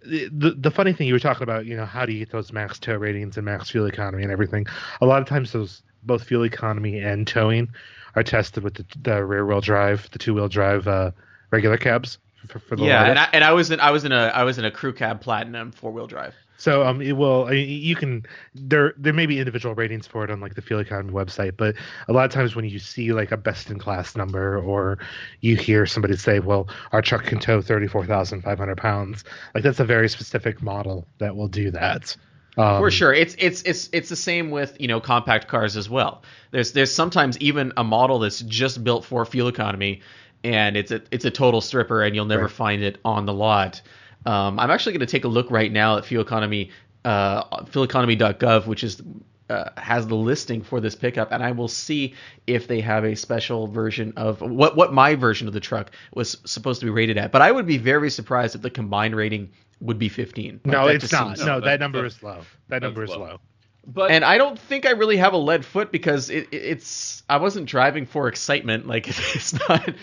the 0.00 0.54
the 0.56 0.70
funny 0.70 0.92
thing 0.92 1.08
you 1.08 1.12
were 1.12 1.18
talking 1.18 1.42
about, 1.42 1.66
you 1.66 1.76
know, 1.76 1.84
how 1.84 2.06
do 2.06 2.12
you 2.12 2.20
get 2.20 2.30
those 2.30 2.52
max 2.52 2.78
tow 2.78 2.94
ratings 2.94 3.36
and 3.36 3.44
max 3.44 3.70
fuel 3.70 3.86
economy 3.86 4.22
and 4.22 4.30
everything? 4.30 4.66
A 5.00 5.06
lot 5.06 5.20
of 5.20 5.28
times 5.28 5.52
those 5.52 5.82
both 6.04 6.22
fuel 6.24 6.44
economy 6.44 7.00
and 7.00 7.26
towing 7.26 7.68
are 8.14 8.22
tested 8.22 8.62
with 8.62 8.74
the, 8.74 8.84
the 9.02 9.24
rear 9.24 9.44
wheel 9.44 9.60
drive, 9.60 10.08
the 10.12 10.18
two 10.18 10.34
wheel 10.34 10.48
drive 10.48 10.86
uh, 10.86 11.10
regular 11.50 11.76
cabs. 11.76 12.18
For, 12.46 12.60
for 12.60 12.76
yeah, 12.78 13.04
and 13.04 13.18
I, 13.18 13.28
and 13.32 13.44
I 13.44 13.52
was 13.52 13.72
in 13.72 13.80
I 13.80 13.90
was 13.90 14.04
in 14.04 14.12
a 14.12 14.30
I 14.32 14.44
was 14.44 14.58
in 14.58 14.64
a 14.64 14.70
crew 14.70 14.92
cab 14.92 15.20
platinum 15.20 15.72
four 15.72 15.90
wheel 15.90 16.06
drive. 16.06 16.34
So 16.58 16.84
um, 16.84 17.00
it 17.00 17.12
will 17.12 17.52
you 17.54 17.94
can 17.94 18.26
there 18.52 18.92
there 18.98 19.12
may 19.12 19.26
be 19.26 19.38
individual 19.38 19.76
ratings 19.76 20.08
for 20.08 20.24
it 20.24 20.30
on 20.30 20.40
like 20.40 20.54
the 20.56 20.60
fuel 20.60 20.80
economy 20.80 21.12
website, 21.12 21.56
but 21.56 21.76
a 22.08 22.12
lot 22.12 22.24
of 22.24 22.32
times 22.32 22.56
when 22.56 22.64
you 22.64 22.80
see 22.80 23.12
like 23.12 23.30
a 23.30 23.36
best 23.36 23.70
in 23.70 23.78
class 23.78 24.16
number 24.16 24.58
or 24.58 24.98
you 25.40 25.56
hear 25.56 25.86
somebody 25.86 26.16
say, 26.16 26.40
"Well, 26.40 26.68
our 26.90 27.00
truck 27.00 27.24
can 27.24 27.38
tow 27.38 27.62
thirty 27.62 27.86
four 27.86 28.04
thousand 28.04 28.42
five 28.42 28.58
hundred 28.58 28.76
pounds," 28.76 29.22
like 29.54 29.62
that's 29.62 29.78
a 29.78 29.84
very 29.84 30.08
specific 30.08 30.60
model 30.60 31.06
that 31.18 31.36
will 31.36 31.46
do 31.46 31.70
that. 31.70 32.16
Um, 32.56 32.80
For 32.80 32.90
sure, 32.90 33.14
it's 33.14 33.36
it's 33.38 33.62
it's 33.62 33.88
it's 33.92 34.08
the 34.08 34.16
same 34.16 34.50
with 34.50 34.76
you 34.80 34.88
know 34.88 35.00
compact 35.00 35.46
cars 35.46 35.76
as 35.76 35.88
well. 35.88 36.24
There's 36.50 36.72
there's 36.72 36.92
sometimes 36.92 37.38
even 37.38 37.72
a 37.76 37.84
model 37.84 38.18
that's 38.18 38.40
just 38.40 38.82
built 38.82 39.04
for 39.04 39.24
fuel 39.24 39.46
economy, 39.46 40.00
and 40.42 40.76
it's 40.76 40.90
a 40.90 41.02
it's 41.12 41.24
a 41.24 41.30
total 41.30 41.60
stripper, 41.60 42.02
and 42.02 42.16
you'll 42.16 42.24
never 42.24 42.42
right. 42.42 42.50
find 42.50 42.82
it 42.82 42.98
on 43.04 43.26
the 43.26 43.32
lot. 43.32 43.80
Um, 44.28 44.60
I'm 44.60 44.70
actually 44.70 44.92
going 44.92 45.06
to 45.06 45.06
take 45.06 45.24
a 45.24 45.28
look 45.28 45.50
right 45.50 45.72
now 45.72 45.96
at 45.96 46.04
fuel 46.04 46.22
economy, 46.22 46.70
uh, 47.06 47.44
fueleconomy.gov, 47.64 48.66
which 48.66 48.84
is 48.84 49.00
uh, 49.48 49.70
has 49.78 50.06
the 50.06 50.14
listing 50.14 50.60
for 50.60 50.80
this 50.80 50.94
pickup, 50.94 51.32
and 51.32 51.42
I 51.42 51.52
will 51.52 51.68
see 51.68 52.14
if 52.46 52.68
they 52.68 52.82
have 52.82 53.04
a 53.04 53.16
special 53.16 53.66
version 53.66 54.12
of 54.18 54.42
what 54.42 54.76
what 54.76 54.92
my 54.92 55.14
version 55.14 55.48
of 55.48 55.54
the 55.54 55.60
truck 55.60 55.92
was 56.12 56.36
supposed 56.44 56.80
to 56.80 56.86
be 56.86 56.90
rated 56.90 57.16
at. 57.16 57.32
But 57.32 57.40
I 57.40 57.50
would 57.50 57.64
be 57.64 57.78
very 57.78 58.10
surprised 58.10 58.54
if 58.54 58.60
the 58.60 58.68
combined 58.68 59.16
rating 59.16 59.50
would 59.80 59.98
be 59.98 60.10
15. 60.10 60.60
Like, 60.64 60.66
no, 60.66 60.88
it's 60.88 61.10
not. 61.10 61.38
Seems, 61.38 61.46
no, 61.46 61.60
that, 61.60 61.80
number 61.80 62.04
is 62.04 62.22
low. 62.22 62.40
That 62.68 62.82
number 62.82 63.04
is 63.04 63.10
low. 63.10 63.20
low. 63.20 63.40
But 63.86 64.10
and 64.10 64.26
I 64.26 64.36
don't 64.36 64.58
think 64.58 64.84
I 64.84 64.90
really 64.90 65.16
have 65.16 65.32
a 65.32 65.38
lead 65.38 65.64
foot 65.64 65.90
because 65.90 66.28
it, 66.28 66.48
it's 66.52 67.22
I 67.30 67.38
wasn't 67.38 67.64
driving 67.64 68.04
for 68.04 68.28
excitement. 68.28 68.86
Like 68.86 69.08
it's 69.34 69.54
not 69.66 69.94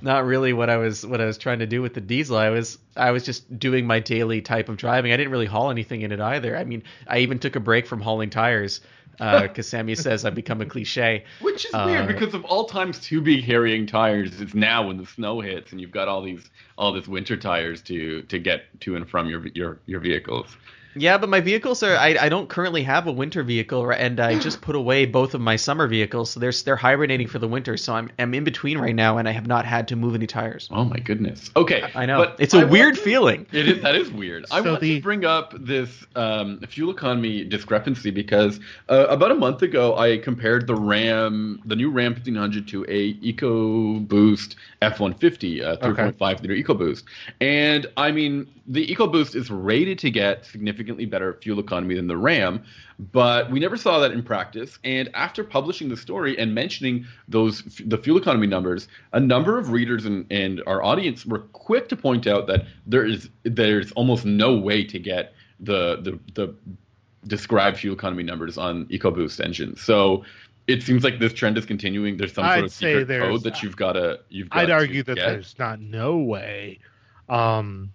not 0.00 0.24
really 0.24 0.52
what 0.52 0.70
I 0.70 0.76
was 0.76 1.06
what 1.06 1.20
I 1.20 1.26
was 1.26 1.38
trying 1.38 1.60
to 1.60 1.66
do 1.66 1.82
with 1.82 1.94
the 1.94 2.00
diesel. 2.00 2.36
I 2.36 2.50
was 2.50 2.78
I 2.96 3.10
was 3.10 3.24
just 3.24 3.58
doing 3.58 3.86
my 3.86 4.00
daily 4.00 4.40
type 4.40 4.68
of 4.68 4.76
driving. 4.76 5.12
I 5.12 5.16
didn't 5.16 5.32
really 5.32 5.46
haul 5.46 5.70
anything 5.70 6.02
in 6.02 6.12
it 6.12 6.20
either. 6.20 6.56
I 6.56 6.64
mean, 6.64 6.82
I 7.06 7.18
even 7.18 7.38
took 7.38 7.56
a 7.56 7.60
break 7.60 7.86
from 7.86 8.00
hauling 8.00 8.30
tires 8.30 8.80
because 9.12 9.58
uh, 9.58 9.62
Sammy 9.62 9.94
says 9.94 10.24
I've 10.24 10.34
become 10.34 10.60
a 10.60 10.66
cliche. 10.66 11.24
Which 11.40 11.64
is 11.64 11.74
uh, 11.74 11.84
weird 11.86 12.06
because 12.06 12.34
of 12.34 12.44
all 12.44 12.66
times 12.66 13.00
to 13.00 13.20
be 13.20 13.42
carrying 13.42 13.86
tires, 13.86 14.40
it's 14.40 14.54
now 14.54 14.86
when 14.86 14.98
the 14.98 15.06
snow 15.06 15.40
hits 15.40 15.72
and 15.72 15.80
you've 15.80 15.92
got 15.92 16.08
all 16.08 16.22
these 16.22 16.50
all 16.76 16.92
this 16.92 17.08
winter 17.08 17.36
tires 17.36 17.82
to 17.82 18.22
to 18.22 18.38
get 18.38 18.64
to 18.80 18.96
and 18.96 19.08
from 19.08 19.28
your 19.28 19.46
your 19.48 19.80
your 19.86 20.00
vehicles. 20.00 20.56
Yeah, 20.98 21.18
but 21.18 21.28
my 21.28 21.40
vehicles 21.40 21.82
are 21.82 21.96
I, 21.96 22.16
I 22.20 22.28
don't 22.28 22.48
currently 22.48 22.82
have 22.82 23.06
a 23.06 23.12
winter 23.12 23.42
vehicle 23.42 23.90
and 23.90 24.18
I 24.18 24.38
just 24.38 24.60
put 24.62 24.74
away 24.74 25.04
both 25.04 25.34
of 25.34 25.40
my 25.40 25.56
summer 25.56 25.86
vehicles, 25.86 26.30
so 26.30 26.40
they're 26.40 26.52
they're 26.64 26.76
hibernating 26.76 27.28
for 27.28 27.38
the 27.38 27.48
winter. 27.48 27.76
So 27.76 27.94
I'm 27.94 28.10
I'm 28.18 28.32
in 28.34 28.44
between 28.44 28.78
right 28.78 28.94
now 28.94 29.18
and 29.18 29.28
I 29.28 29.32
have 29.32 29.46
not 29.46 29.66
had 29.66 29.88
to 29.88 29.96
move 29.96 30.14
any 30.14 30.26
tires. 30.26 30.68
Oh 30.70 30.84
my 30.84 30.98
goodness. 30.98 31.50
Okay, 31.54 31.84
I 31.94 32.06
know 32.06 32.18
but 32.18 32.36
it's 32.38 32.54
a 32.54 32.60
I 32.60 32.64
weird 32.64 32.94
to, 32.94 33.00
feeling. 33.00 33.46
It 33.52 33.68
is 33.68 33.82
that 33.82 33.94
is 33.94 34.10
weird. 34.10 34.46
So 34.46 34.54
I 34.54 34.60
want 34.60 34.80
the, 34.80 34.96
to 34.96 35.02
bring 35.02 35.24
up 35.24 35.54
this 35.58 36.06
um, 36.14 36.60
fuel 36.68 36.90
economy 36.90 37.42
discrepancy 37.44 38.10
because 38.10 38.60
uh, 38.88 39.06
about 39.08 39.32
a 39.32 39.34
month 39.34 39.62
ago 39.62 39.96
I 39.96 40.18
compared 40.18 40.66
the 40.66 40.74
Ram 40.74 41.60
the 41.64 41.74
new 41.74 41.90
Ram 41.90 42.12
1500 42.12 42.68
to 42.68 42.84
a 42.88 43.14
EcoBoost 43.14 44.54
F150 44.82 45.64
uh, 45.64 45.76
3.5 45.78 46.22
okay. 46.22 46.42
liter 46.46 46.74
EcoBoost, 46.74 47.02
and 47.40 47.86
I 47.96 48.12
mean 48.12 48.46
the 48.68 48.86
EcoBoost 48.86 49.34
is 49.34 49.50
rated 49.50 49.98
to 50.00 50.10
get 50.10 50.44
significantly 50.86 51.06
better 51.06 51.38
fuel 51.42 51.58
economy 51.58 51.96
than 51.96 52.06
the 52.06 52.16
Ram, 52.16 52.62
but 53.12 53.50
we 53.50 53.58
never 53.58 53.76
saw 53.76 53.98
that 53.98 54.12
in 54.12 54.22
practice. 54.22 54.78
And 54.84 55.10
after 55.14 55.42
publishing 55.42 55.88
the 55.88 55.96
story 55.96 56.38
and 56.38 56.54
mentioning 56.54 57.06
those 57.28 57.62
the 57.84 57.98
fuel 57.98 58.18
economy 58.18 58.46
numbers, 58.46 58.88
a 59.12 59.20
number 59.20 59.58
of 59.58 59.72
readers 59.72 60.04
and, 60.04 60.26
and 60.30 60.62
our 60.66 60.82
audience 60.82 61.26
were 61.26 61.40
quick 61.52 61.88
to 61.88 61.96
point 61.96 62.26
out 62.26 62.46
that 62.46 62.66
there 62.86 63.04
is 63.04 63.28
there's 63.42 63.92
almost 63.92 64.24
no 64.24 64.56
way 64.56 64.84
to 64.84 64.98
get 64.98 65.34
the 65.60 65.96
the, 66.02 66.18
the 66.34 66.54
described 67.26 67.78
fuel 67.78 67.94
economy 67.94 68.22
numbers 68.22 68.56
on 68.56 68.86
EcoBoost 68.86 69.44
engines. 69.44 69.82
So 69.82 70.24
it 70.68 70.82
seems 70.82 71.02
like 71.02 71.18
this 71.18 71.32
trend 71.32 71.58
is 71.58 71.66
continuing. 71.66 72.16
There's 72.16 72.32
some 72.32 72.44
I'd 72.44 72.54
sort 72.54 72.64
of 72.66 72.72
secret 72.72 73.08
code 73.08 73.42
that 73.42 73.62
you've 73.62 73.76
got 73.76 73.92
to. 73.92 74.20
You've. 74.28 74.50
Got 74.50 74.64
I'd 74.64 74.70
argue 74.70 75.02
that 75.02 75.16
get. 75.16 75.26
there's 75.26 75.58
not 75.58 75.80
no 75.80 76.18
way. 76.18 76.78
Um, 77.28 77.92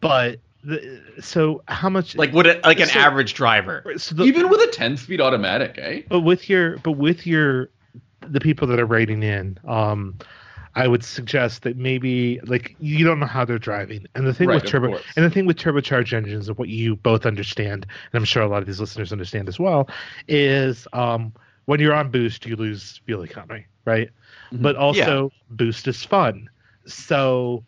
but 0.00 0.40
the, 0.64 1.00
so 1.20 1.62
how 1.68 1.88
much 1.88 2.16
like 2.16 2.32
would 2.32 2.46
it 2.46 2.64
like 2.64 2.80
an 2.80 2.88
so, 2.88 2.98
average 2.98 3.34
driver 3.34 3.84
so 3.96 4.14
the, 4.14 4.24
even 4.24 4.48
with 4.48 4.60
a 4.60 4.66
10 4.66 4.96
speed 4.96 5.20
automatic 5.20 5.76
eh 5.78 6.02
but 6.08 6.20
with 6.20 6.48
your 6.48 6.78
but 6.78 6.92
with 6.92 7.26
your 7.26 7.70
the 8.28 8.40
people 8.40 8.66
that 8.66 8.80
are 8.80 8.86
rating 8.86 9.22
in 9.22 9.58
um 9.66 10.18
I 10.74 10.86
would 10.86 11.02
suggest 11.02 11.62
that 11.62 11.76
maybe 11.76 12.40
like 12.44 12.76
you 12.78 13.04
don't 13.04 13.18
know 13.18 13.26
how 13.26 13.44
they're 13.44 13.58
driving, 13.58 14.06
and 14.14 14.24
the 14.24 14.32
thing 14.32 14.48
right, 14.48 14.62
with 14.62 14.70
turbo 14.70 15.00
and 15.16 15.24
the 15.24 15.30
thing 15.30 15.44
with 15.44 15.56
turbocharged 15.56 16.12
engines, 16.12 16.48
and 16.48 16.56
what 16.56 16.68
you 16.68 16.94
both 16.94 17.26
understand, 17.26 17.84
and 18.12 18.18
I'm 18.18 18.24
sure 18.24 18.44
a 18.44 18.48
lot 18.48 18.58
of 18.58 18.66
these 18.66 18.78
listeners 18.78 19.10
understand 19.10 19.48
as 19.48 19.58
well, 19.58 19.88
is 20.28 20.86
um, 20.92 21.32
when 21.64 21.80
you're 21.80 21.94
on 21.94 22.12
boost, 22.12 22.46
you 22.46 22.54
lose 22.54 23.00
fuel 23.06 23.22
economy, 23.22 23.66
right? 23.86 24.08
Mm-hmm. 24.52 24.62
But 24.62 24.76
also 24.76 25.32
yeah. 25.32 25.38
boost 25.50 25.88
is 25.88 26.04
fun, 26.04 26.48
so 26.86 27.64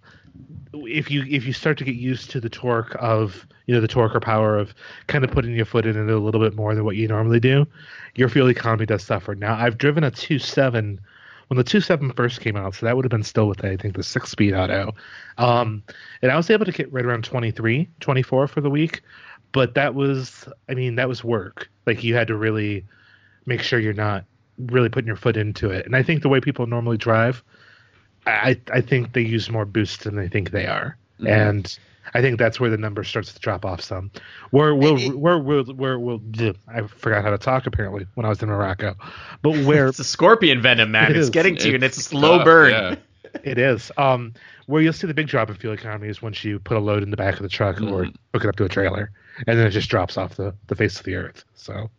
if 0.73 1.11
you 1.11 1.25
if 1.29 1.45
you 1.47 1.53
start 1.53 1.79
to 1.79 1.85
get 1.85 1.97
used 1.97 2.31
to 2.31 2.41
the 2.41 2.49
torque 2.49 2.97
of 2.99 3.47
you 3.67 3.75
know 3.75 3.81
the 3.81 3.89
torque 3.89 4.15
or 4.15 4.21
power 4.21 4.59
of 4.59 4.75
kind 5.07 5.25
of 5.25 5.31
putting 5.31 5.55
your 5.55 5.65
foot 5.65 5.87
in 5.87 5.97
it 5.97 6.13
a 6.13 6.19
little 6.19 6.41
bit 6.41 6.55
more 6.55 6.75
than 6.75 6.85
what 6.85 6.97
you 6.97 7.09
normally 7.09 7.41
do, 7.41 7.67
your 8.15 8.29
fuel 8.29 8.49
economy 8.49 8.87
does 8.87 9.03
suffer. 9.03 9.35
Now 9.35 9.55
I've 9.55 9.79
driven 9.79 10.05
a 10.05 10.11
two 10.11 10.39
seven 10.39 11.01
when 11.49 11.57
the 11.57 11.65
two 11.65 11.81
seven 11.81 12.13
first 12.13 12.41
came 12.41 12.57
out, 12.57 12.75
so 12.75 12.87
that 12.87 12.95
would 12.95 13.05
have 13.05 13.11
been 13.11 13.25
still 13.25 13.49
with 13.49 13.65
I 13.65 13.77
think 13.77 13.97
the 13.97 14.03
six 14.03 14.31
speed 14.31 14.55
auto, 14.55 14.95
um, 15.39 15.83
and 16.23 16.31
I 16.31 16.37
was 16.37 16.51
able 16.51 16.65
to 16.65 16.73
get 16.73 16.93
right 16.93 17.05
around 17.05 17.25
23, 17.25 17.89
24 17.99 18.47
for 18.47 18.61
the 18.61 18.71
week, 18.71 19.03
but 19.53 19.75
that 19.75 19.95
was 19.95 20.49
I 20.69 20.75
mean 20.75 20.95
that 20.97 21.09
was 21.09 21.25
work. 21.25 21.69
Like 21.87 22.05
you 22.05 22.15
had 22.15 22.29
to 22.29 22.37
really 22.37 22.85
make 23.47 23.63
sure 23.63 23.81
you're 23.81 23.93
not 23.93 24.25
really 24.59 24.89
putting 24.89 25.09
your 25.09 25.17
foot 25.17 25.37
into 25.37 25.71
it, 25.71 25.87
and 25.87 25.97
I 25.97 26.03
think 26.03 26.23
the 26.23 26.29
way 26.29 26.41
people 26.41 26.67
normally 26.67 26.97
drive 26.97 27.43
I 28.27 28.61
I 28.73 28.81
think 28.81 29.13
they 29.13 29.23
use 29.23 29.51
more 29.51 29.65
boosts 29.65 30.05
than 30.05 30.17
they 30.17 30.29
think 30.29 30.51
they 30.51 30.67
are, 30.67 30.97
mm-hmm. 31.19 31.27
and 31.27 31.79
I 32.15 32.21
think 32.21 32.39
that's 32.39 32.59
where 32.59 32.71
the 32.71 32.77
number 32.77 33.05
starts 33.05 33.33
to 33.33 33.41
drop 33.41 33.65
off 33.65 33.81
some. 33.81 34.11
Where 34.51 34.75
we'll 34.75 34.99
where 35.13 35.39
we'll 35.39 35.65
where 35.65 35.99
we'll 35.99 36.21
I 36.69 36.83
forgot 36.83 37.25
how 37.25 37.31
to 37.31 37.39
talk 37.39 37.67
apparently 37.67 38.07
when 38.15 38.27
I 38.27 38.29
was 38.29 38.43
in 38.43 38.49
Morocco, 38.49 38.95
but 39.43 39.51
where 39.65 39.89
it's 39.89 39.99
a 39.99 40.05
scorpion 40.05 40.61
venom, 40.61 40.91
man. 40.91 41.11
It 41.11 41.17
it's 41.17 41.25
is. 41.25 41.31
getting 41.31 41.57
to 41.57 41.69
you, 41.69 41.75
and 41.75 41.85
it's 41.85 41.99
a 41.99 42.03
slow 42.03 42.39
tough, 42.39 42.45
burn. 42.45 42.71
Yeah. 42.71 42.95
It 43.45 43.59
is. 43.59 43.93
Um, 43.97 44.35
where 44.67 44.83
you'll 44.83 44.93
see 44.93 45.07
the 45.07 45.15
big 45.15 45.29
drop 45.29 45.49
in 45.49 45.55
fuel 45.55 45.73
economy 45.73 46.09
is 46.09 46.21
once 46.21 46.43
you 46.43 46.59
put 46.59 46.77
a 46.77 46.81
load 46.81 47.05
in 47.05 47.11
the 47.11 47.17
back 47.17 47.35
of 47.35 47.43
the 47.43 47.49
truck 47.49 47.77
mm. 47.77 47.91
or 47.91 48.05
hook 48.33 48.45
it 48.45 48.49
up 48.49 48.57
to 48.57 48.65
a 48.65 48.69
trailer, 48.69 49.13
and 49.47 49.57
then 49.57 49.67
it 49.67 49.71
just 49.71 49.89
drops 49.89 50.17
off 50.17 50.35
the, 50.35 50.53
the 50.67 50.75
face 50.75 50.99
of 50.99 51.05
the 51.05 51.15
earth. 51.15 51.45
So 51.55 51.91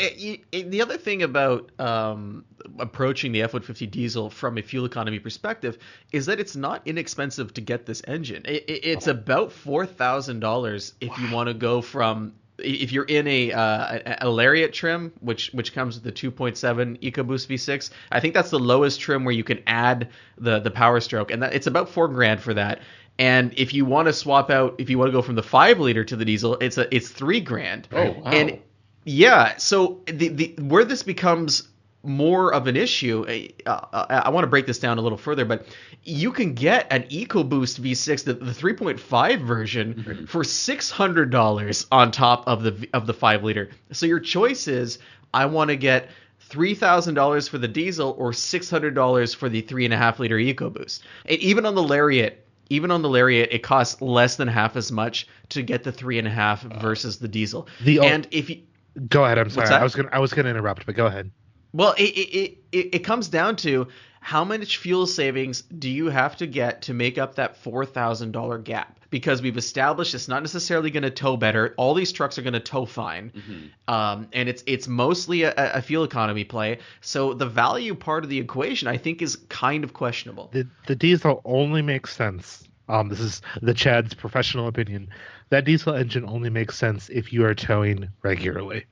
it, 0.00 0.40
it, 0.52 0.70
the 0.70 0.82
other 0.82 0.96
thing 0.96 1.22
about 1.22 1.70
um, 1.78 2.44
approaching 2.78 3.32
the 3.32 3.42
F-150 3.42 3.90
diesel 3.90 4.30
from 4.30 4.58
a 4.58 4.62
fuel 4.62 4.84
economy 4.84 5.18
perspective 5.18 5.78
is 6.12 6.26
that 6.26 6.40
it's 6.40 6.56
not 6.56 6.82
inexpensive 6.86 7.54
to 7.54 7.60
get 7.60 7.86
this 7.86 8.02
engine. 8.06 8.42
It, 8.44 8.64
it's 8.66 9.06
about 9.06 9.52
four 9.52 9.86
thousand 9.86 10.40
dollars 10.40 10.94
if 11.00 11.10
wow. 11.10 11.16
you 11.18 11.34
want 11.34 11.48
to 11.48 11.54
go 11.54 11.80
from 11.80 12.34
if 12.62 12.92
you're 12.92 13.04
in 13.04 13.26
a, 13.26 13.52
uh, 13.52 14.16
a, 14.20 14.28
Lariat 14.28 14.72
trim, 14.72 15.12
which 15.20 15.50
which 15.52 15.72
comes 15.72 15.94
with 15.94 16.04
the 16.04 16.12
2.7 16.12 17.00
EcoBoost 17.00 17.46
V6. 17.46 17.90
I 18.12 18.20
think 18.20 18.34
that's 18.34 18.50
the 18.50 18.58
lowest 18.58 19.00
trim 19.00 19.24
where 19.24 19.34
you 19.34 19.44
can 19.44 19.62
add 19.66 20.08
the 20.38 20.60
the 20.60 20.70
Power 20.70 21.00
Stroke, 21.00 21.30
and 21.30 21.42
that, 21.42 21.54
it's 21.54 21.66
about 21.66 21.88
four 21.88 22.08
grand 22.08 22.40
for 22.40 22.54
that. 22.54 22.80
And 23.18 23.52
if 23.56 23.74
you 23.74 23.84
want 23.84 24.06
to 24.06 24.12
swap 24.12 24.50
out, 24.50 24.76
if 24.78 24.88
you 24.88 24.98
want 24.98 25.08
to 25.08 25.12
go 25.12 25.22
from 25.22 25.34
the 25.34 25.42
five 25.42 25.78
liter 25.78 26.04
to 26.04 26.16
the 26.16 26.24
diesel, 26.24 26.56
it's 26.56 26.78
a 26.78 26.94
it's 26.94 27.08
three 27.08 27.40
grand. 27.40 27.88
Oh 27.92 28.12
wow! 28.12 28.30
And 28.30 28.58
yeah. 29.04 29.56
So 29.56 30.00
the, 30.06 30.28
the 30.28 30.54
where 30.60 30.84
this 30.84 31.02
becomes 31.02 31.68
more 32.02 32.52
of 32.54 32.66
an 32.66 32.76
issue, 32.76 33.48
uh, 33.66 33.70
uh 33.70 34.22
I 34.24 34.30
want 34.30 34.44
to 34.44 34.48
break 34.48 34.66
this 34.66 34.78
down 34.78 34.98
a 34.98 35.02
little 35.02 35.18
further, 35.18 35.44
but 35.44 35.66
you 36.04 36.32
can 36.32 36.54
get 36.54 36.86
an 36.90 37.02
EcoBoost 37.04 37.78
V6, 37.80 38.24
the, 38.24 38.34
the 38.34 38.52
3.5 38.52 39.44
version, 39.44 39.94
mm-hmm. 39.94 40.24
for 40.24 40.42
six 40.44 40.90
hundred 40.90 41.30
dollars 41.30 41.86
on 41.92 42.10
top 42.10 42.46
of 42.46 42.62
the 42.62 42.88
of 42.94 43.06
the 43.06 43.14
five 43.14 43.44
liter. 43.44 43.70
So 43.92 44.06
your 44.06 44.20
choice 44.20 44.66
is, 44.68 44.98
I 45.34 45.46
want 45.46 45.68
to 45.68 45.76
get 45.76 46.08
three 46.40 46.74
thousand 46.74 47.14
dollars 47.14 47.48
for 47.48 47.58
the 47.58 47.68
diesel 47.68 48.14
or 48.18 48.32
six 48.32 48.70
hundred 48.70 48.94
dollars 48.94 49.34
for 49.34 49.48
the 49.48 49.60
three 49.60 49.84
and 49.84 49.94
a 49.94 49.96
half 49.96 50.18
liter 50.18 50.36
EcoBoost. 50.36 51.00
And 51.26 51.38
even 51.38 51.66
on 51.66 51.74
the 51.74 51.82
Lariat, 51.82 52.46
even 52.70 52.90
on 52.90 53.02
the 53.02 53.08
Lariat, 53.08 53.52
it 53.52 53.62
costs 53.62 54.00
less 54.00 54.36
than 54.36 54.48
half 54.48 54.76
as 54.76 54.90
much 54.90 55.26
to 55.50 55.62
get 55.62 55.84
the 55.84 55.92
three 55.92 56.18
and 56.18 56.26
a 56.26 56.30
half 56.30 56.62
versus 56.62 57.18
the 57.18 57.28
diesel. 57.28 57.68
The, 57.84 58.00
and 58.00 58.26
if 58.30 58.48
you 58.48 58.62
Go 59.08 59.24
ahead. 59.24 59.38
I'm 59.38 59.50
sorry. 59.50 59.68
I 59.68 59.82
was 59.82 59.94
gonna 59.94 60.08
I 60.12 60.18
was 60.18 60.32
gonna 60.32 60.50
interrupt, 60.50 60.86
but 60.86 60.94
go 60.94 61.06
ahead. 61.06 61.30
Well, 61.72 61.94
it 61.98 62.02
it, 62.02 62.58
it 62.72 62.94
it 62.94 62.98
comes 63.00 63.28
down 63.28 63.56
to 63.56 63.88
how 64.20 64.44
much 64.44 64.76
fuel 64.76 65.06
savings 65.06 65.62
do 65.62 65.88
you 65.88 66.06
have 66.06 66.36
to 66.36 66.46
get 66.46 66.82
to 66.82 66.94
make 66.94 67.18
up 67.18 67.36
that 67.36 67.62
$4,000 67.62 68.64
gap? 68.64 69.00
Because 69.08 69.42
we've 69.42 69.56
established 69.56 70.14
it's 70.14 70.28
not 70.28 70.42
necessarily 70.42 70.90
going 70.90 71.02
to 71.02 71.10
tow 71.10 71.36
better. 71.36 71.74
All 71.76 71.94
these 71.94 72.12
trucks 72.12 72.38
are 72.38 72.42
going 72.42 72.52
to 72.52 72.60
tow 72.60 72.84
fine, 72.84 73.32
mm-hmm. 73.34 73.92
um, 73.92 74.28
and 74.32 74.48
it's 74.48 74.62
it's 74.66 74.86
mostly 74.86 75.42
a, 75.42 75.52
a, 75.56 75.82
fuel 75.82 76.04
economy 76.04 76.44
play. 76.44 76.78
So 77.00 77.34
the 77.34 77.46
value 77.46 77.96
part 77.96 78.22
of 78.22 78.30
the 78.30 78.38
equation, 78.38 78.86
I 78.86 78.98
think, 78.98 79.20
is 79.20 79.34
kind 79.48 79.82
of 79.82 79.94
questionable. 79.94 80.50
The 80.52 80.68
the 80.86 80.94
diesel 80.94 81.40
only 81.44 81.82
makes 81.82 82.14
sense. 82.14 82.62
Um, 82.88 83.08
this 83.08 83.18
is 83.18 83.42
the 83.62 83.74
Chad's 83.74 84.14
professional 84.14 84.68
opinion. 84.68 85.08
That 85.50 85.64
diesel 85.64 85.94
engine 85.94 86.24
only 86.24 86.50
makes 86.50 86.76
sense 86.76 87.08
if 87.08 87.32
you 87.32 87.44
are 87.44 87.54
towing 87.54 88.08
regularly. 88.22 88.86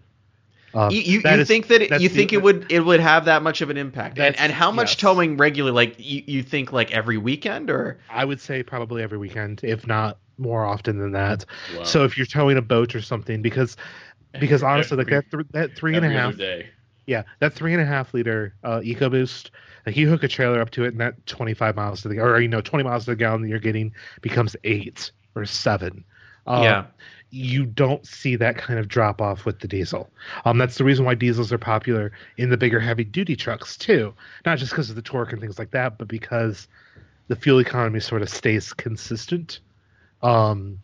Um, 0.75 0.91
you 0.91 1.01
you, 1.01 1.21
you 1.25 1.31
is, 1.31 1.49
think 1.49 1.69
that 1.69 2.01
you 2.01 2.09
think 2.09 2.31
the, 2.31 2.37
it 2.37 2.43
would 2.43 2.71
it 2.71 2.81
would 2.81 3.01
have 3.01 3.25
that 3.25 3.43
much 3.43 3.63
of 3.63 3.71
an 3.71 3.77
impact, 3.77 4.19
and 4.19 4.39
and 4.39 4.53
how 4.53 4.71
much 4.71 4.91
yes. 4.91 4.97
towing 4.97 5.37
regularly? 5.37 5.75
Like 5.75 5.97
you, 5.99 6.23
you 6.27 6.43
think 6.43 6.73
like 6.73 6.93
every 6.93 7.17
weekend 7.17 7.71
or? 7.71 7.99
I 8.11 8.25
would 8.25 8.41
say 8.41 8.63
probably 8.63 9.03
every 9.03 9.19
weekend, 9.19 9.61
if 9.65 9.87
not 9.87 10.19
more 10.37 10.65
often 10.65 10.99
than 10.99 11.13
that. 11.13 11.45
Wow. 11.77 11.85
So 11.85 12.05
if 12.05 12.17
you're 12.17 12.27
towing 12.27 12.59
a 12.59 12.63
boat 12.63 12.95
or 12.95 13.01
something, 13.01 13.41
because 13.41 13.77
because 14.39 14.63
honestly, 14.63 14.97
like 14.97 15.09
that 15.09 15.31
th- 15.31 15.47
that 15.53 15.75
three 15.75 15.97
and 15.97 16.05
a 16.05 16.11
half 16.11 16.37
day. 16.37 16.69
Yeah, 17.07 17.23
that 17.41 17.55
three 17.55 17.73
and 17.73 17.81
a 17.81 17.87
half 17.87 18.13
liter 18.13 18.55
uh, 18.63 18.81
EcoBoost, 18.81 19.49
like 19.87 19.97
you 19.97 20.11
hook 20.11 20.23
a 20.23 20.29
trailer 20.29 20.61
up 20.61 20.69
to 20.73 20.85
it, 20.85 20.89
and 20.89 21.01
that 21.01 21.25
25 21.27 21.75
miles 21.75 22.03
to 22.03 22.09
the 22.09 22.19
or 22.21 22.39
you 22.41 22.49
know 22.49 22.61
20 22.61 22.85
miles 22.85 23.07
to 23.07 23.13
the 23.13 23.17
gallon 23.17 23.41
that 23.41 23.49
you're 23.49 23.59
getting 23.59 23.95
becomes 24.21 24.55
eight 24.65 25.11
or 25.35 25.47
seven. 25.47 26.05
Um, 26.49 26.62
yeah 26.64 26.84
you 27.30 27.66
don't 27.66 28.07
see 28.07 28.36
that 28.36 28.57
kind 28.57 28.78
of 28.78 28.88
drop 28.88 29.20
off 29.20 29.44
with 29.44 29.61
the 29.61 29.68
diesel. 29.68 30.11
Um, 30.44 30.59
that's 30.59 30.78
the 30.78 30.84
reason 30.84 31.05
why 31.05 31.14
diesels 31.14 31.53
are 31.53 31.59
popular 31.59 32.12
in 32.38 32.51
the 32.51 32.57
bigger 32.57 32.80
heavy 32.80 33.05
duty 33.05 33.36
trucks 33.36 33.76
too. 33.76 34.14
Not 34.46 34.59
just 34.59 34.72
because 34.72 34.88
of 34.90 34.96
the 34.96 35.03
torque 35.03 35.32
and 35.32 35.40
things 35.40 35.59
like 35.59 35.72
that, 35.72 35.99
but 35.99 36.09
because 36.09 36.68
the 37.28 37.36
fuel 37.36 37.59
economy 37.59 38.01
sort 38.01 38.22
of 38.22 38.30
stays 38.30 38.72
consistent. 38.72 39.61
Um, 40.22 40.80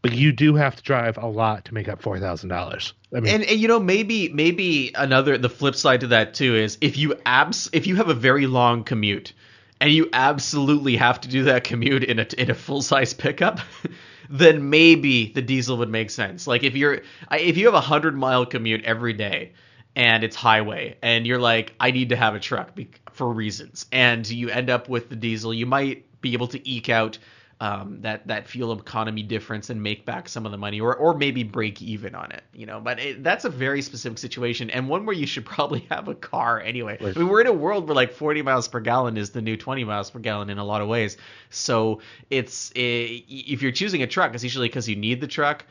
but 0.00 0.12
you 0.12 0.30
do 0.30 0.54
have 0.54 0.76
to 0.76 0.82
drive 0.82 1.18
a 1.18 1.26
lot 1.26 1.64
to 1.66 1.74
make 1.74 1.88
up 1.88 2.00
four 2.00 2.20
thousand 2.20 2.48
dollars. 2.48 2.94
I 3.14 3.20
mean, 3.20 3.34
and, 3.34 3.44
and, 3.44 3.58
you 3.58 3.66
know 3.66 3.80
maybe 3.80 4.28
maybe 4.28 4.92
another 4.94 5.36
the 5.36 5.48
flip 5.48 5.74
side 5.74 6.00
to 6.00 6.06
that 6.08 6.34
too 6.34 6.54
is 6.54 6.78
if 6.80 6.96
you 6.96 7.16
abs 7.26 7.68
if 7.72 7.86
you 7.88 7.96
have 7.96 8.08
a 8.08 8.14
very 8.14 8.46
long 8.46 8.84
commute 8.84 9.32
and 9.80 9.92
you 9.92 10.08
absolutely 10.12 10.96
have 10.96 11.20
to 11.22 11.28
do 11.28 11.44
that 11.44 11.64
commute 11.64 12.04
in 12.04 12.20
a 12.20 12.26
in 12.38 12.50
a 12.50 12.54
full 12.54 12.80
size 12.80 13.12
pickup. 13.12 13.58
then 14.28 14.68
maybe 14.70 15.32
the 15.32 15.42
diesel 15.42 15.76
would 15.78 15.88
make 15.88 16.10
sense. 16.10 16.46
Like 16.46 16.62
if 16.62 16.74
you're 16.74 17.00
if 17.32 17.56
you 17.56 17.66
have 17.66 17.74
a 17.74 17.80
hundred 17.80 18.16
mile 18.16 18.44
commute 18.46 18.84
every 18.84 19.12
day 19.12 19.52
and 19.96 20.22
it's 20.22 20.36
highway 20.36 20.96
and 21.02 21.26
you're 21.26 21.40
like 21.40 21.74
I 21.80 21.90
need 21.90 22.10
to 22.10 22.16
have 22.16 22.34
a 22.34 22.40
truck 22.40 22.78
for 23.12 23.32
reasons 23.32 23.86
and 23.90 24.28
you 24.28 24.48
end 24.50 24.70
up 24.70 24.88
with 24.88 25.08
the 25.08 25.16
diesel, 25.16 25.54
you 25.54 25.66
might 25.66 26.04
be 26.20 26.32
able 26.32 26.48
to 26.48 26.68
eke 26.68 26.88
out 26.88 27.18
um, 27.60 28.02
that 28.02 28.26
that 28.28 28.46
fuel 28.46 28.78
economy 28.78 29.22
difference 29.22 29.68
and 29.68 29.82
make 29.82 30.04
back 30.04 30.28
some 30.28 30.46
of 30.46 30.52
the 30.52 30.58
money, 30.58 30.80
or 30.80 30.94
or 30.94 31.14
maybe 31.14 31.42
break 31.42 31.82
even 31.82 32.14
on 32.14 32.30
it. 32.30 32.44
You 32.52 32.66
know, 32.66 32.80
but 32.80 33.00
it, 33.00 33.24
that's 33.24 33.44
a 33.44 33.50
very 33.50 33.82
specific 33.82 34.18
situation 34.18 34.70
and 34.70 34.88
one 34.88 35.06
where 35.06 35.16
you 35.16 35.26
should 35.26 35.44
probably 35.56 35.86
have 35.90 36.08
a 36.08 36.14
car 36.14 36.60
anyway. 36.60 36.98
Right. 37.00 37.16
I 37.16 37.18
mean, 37.18 37.28
we're 37.28 37.40
in 37.40 37.46
a 37.46 37.52
world 37.52 37.88
where 37.88 37.94
like 37.94 38.12
40 38.12 38.42
miles 38.42 38.68
per 38.68 38.80
gallon 38.80 39.16
is 39.16 39.30
the 39.30 39.42
new 39.42 39.56
20 39.56 39.84
miles 39.84 40.10
per 40.10 40.20
gallon 40.20 40.50
in 40.50 40.58
a 40.58 40.64
lot 40.64 40.82
of 40.82 40.88
ways. 40.88 41.16
So 41.50 42.00
it's 42.30 42.70
it, 42.72 43.24
if 43.28 43.62
you're 43.62 43.72
choosing 43.72 44.02
a 44.02 44.06
truck, 44.06 44.34
it's 44.34 44.44
usually 44.44 44.68
because 44.68 44.88
you 44.88 44.96
need 44.96 45.20
the 45.20 45.26
truck. 45.28 45.64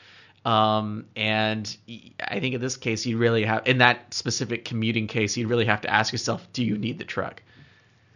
Um, 0.46 1.08
and 1.16 1.78
I 2.22 2.40
think 2.40 2.56
in 2.56 2.62
this 2.62 2.78
case, 2.78 3.06
you 3.06 3.18
really 3.18 3.44
have, 3.44 3.68
in 3.68 3.80
that 3.80 4.14
specific 4.14 4.64
commuting 4.64 5.08
case, 5.08 5.36
you'd 5.36 5.50
really 5.50 5.66
have 5.66 5.82
to 5.82 5.94
ask 5.94 6.14
yourself, 6.14 6.48
do 6.54 6.64
you 6.64 6.78
need 6.78 7.00
the 7.00 7.04
truck? 7.04 7.42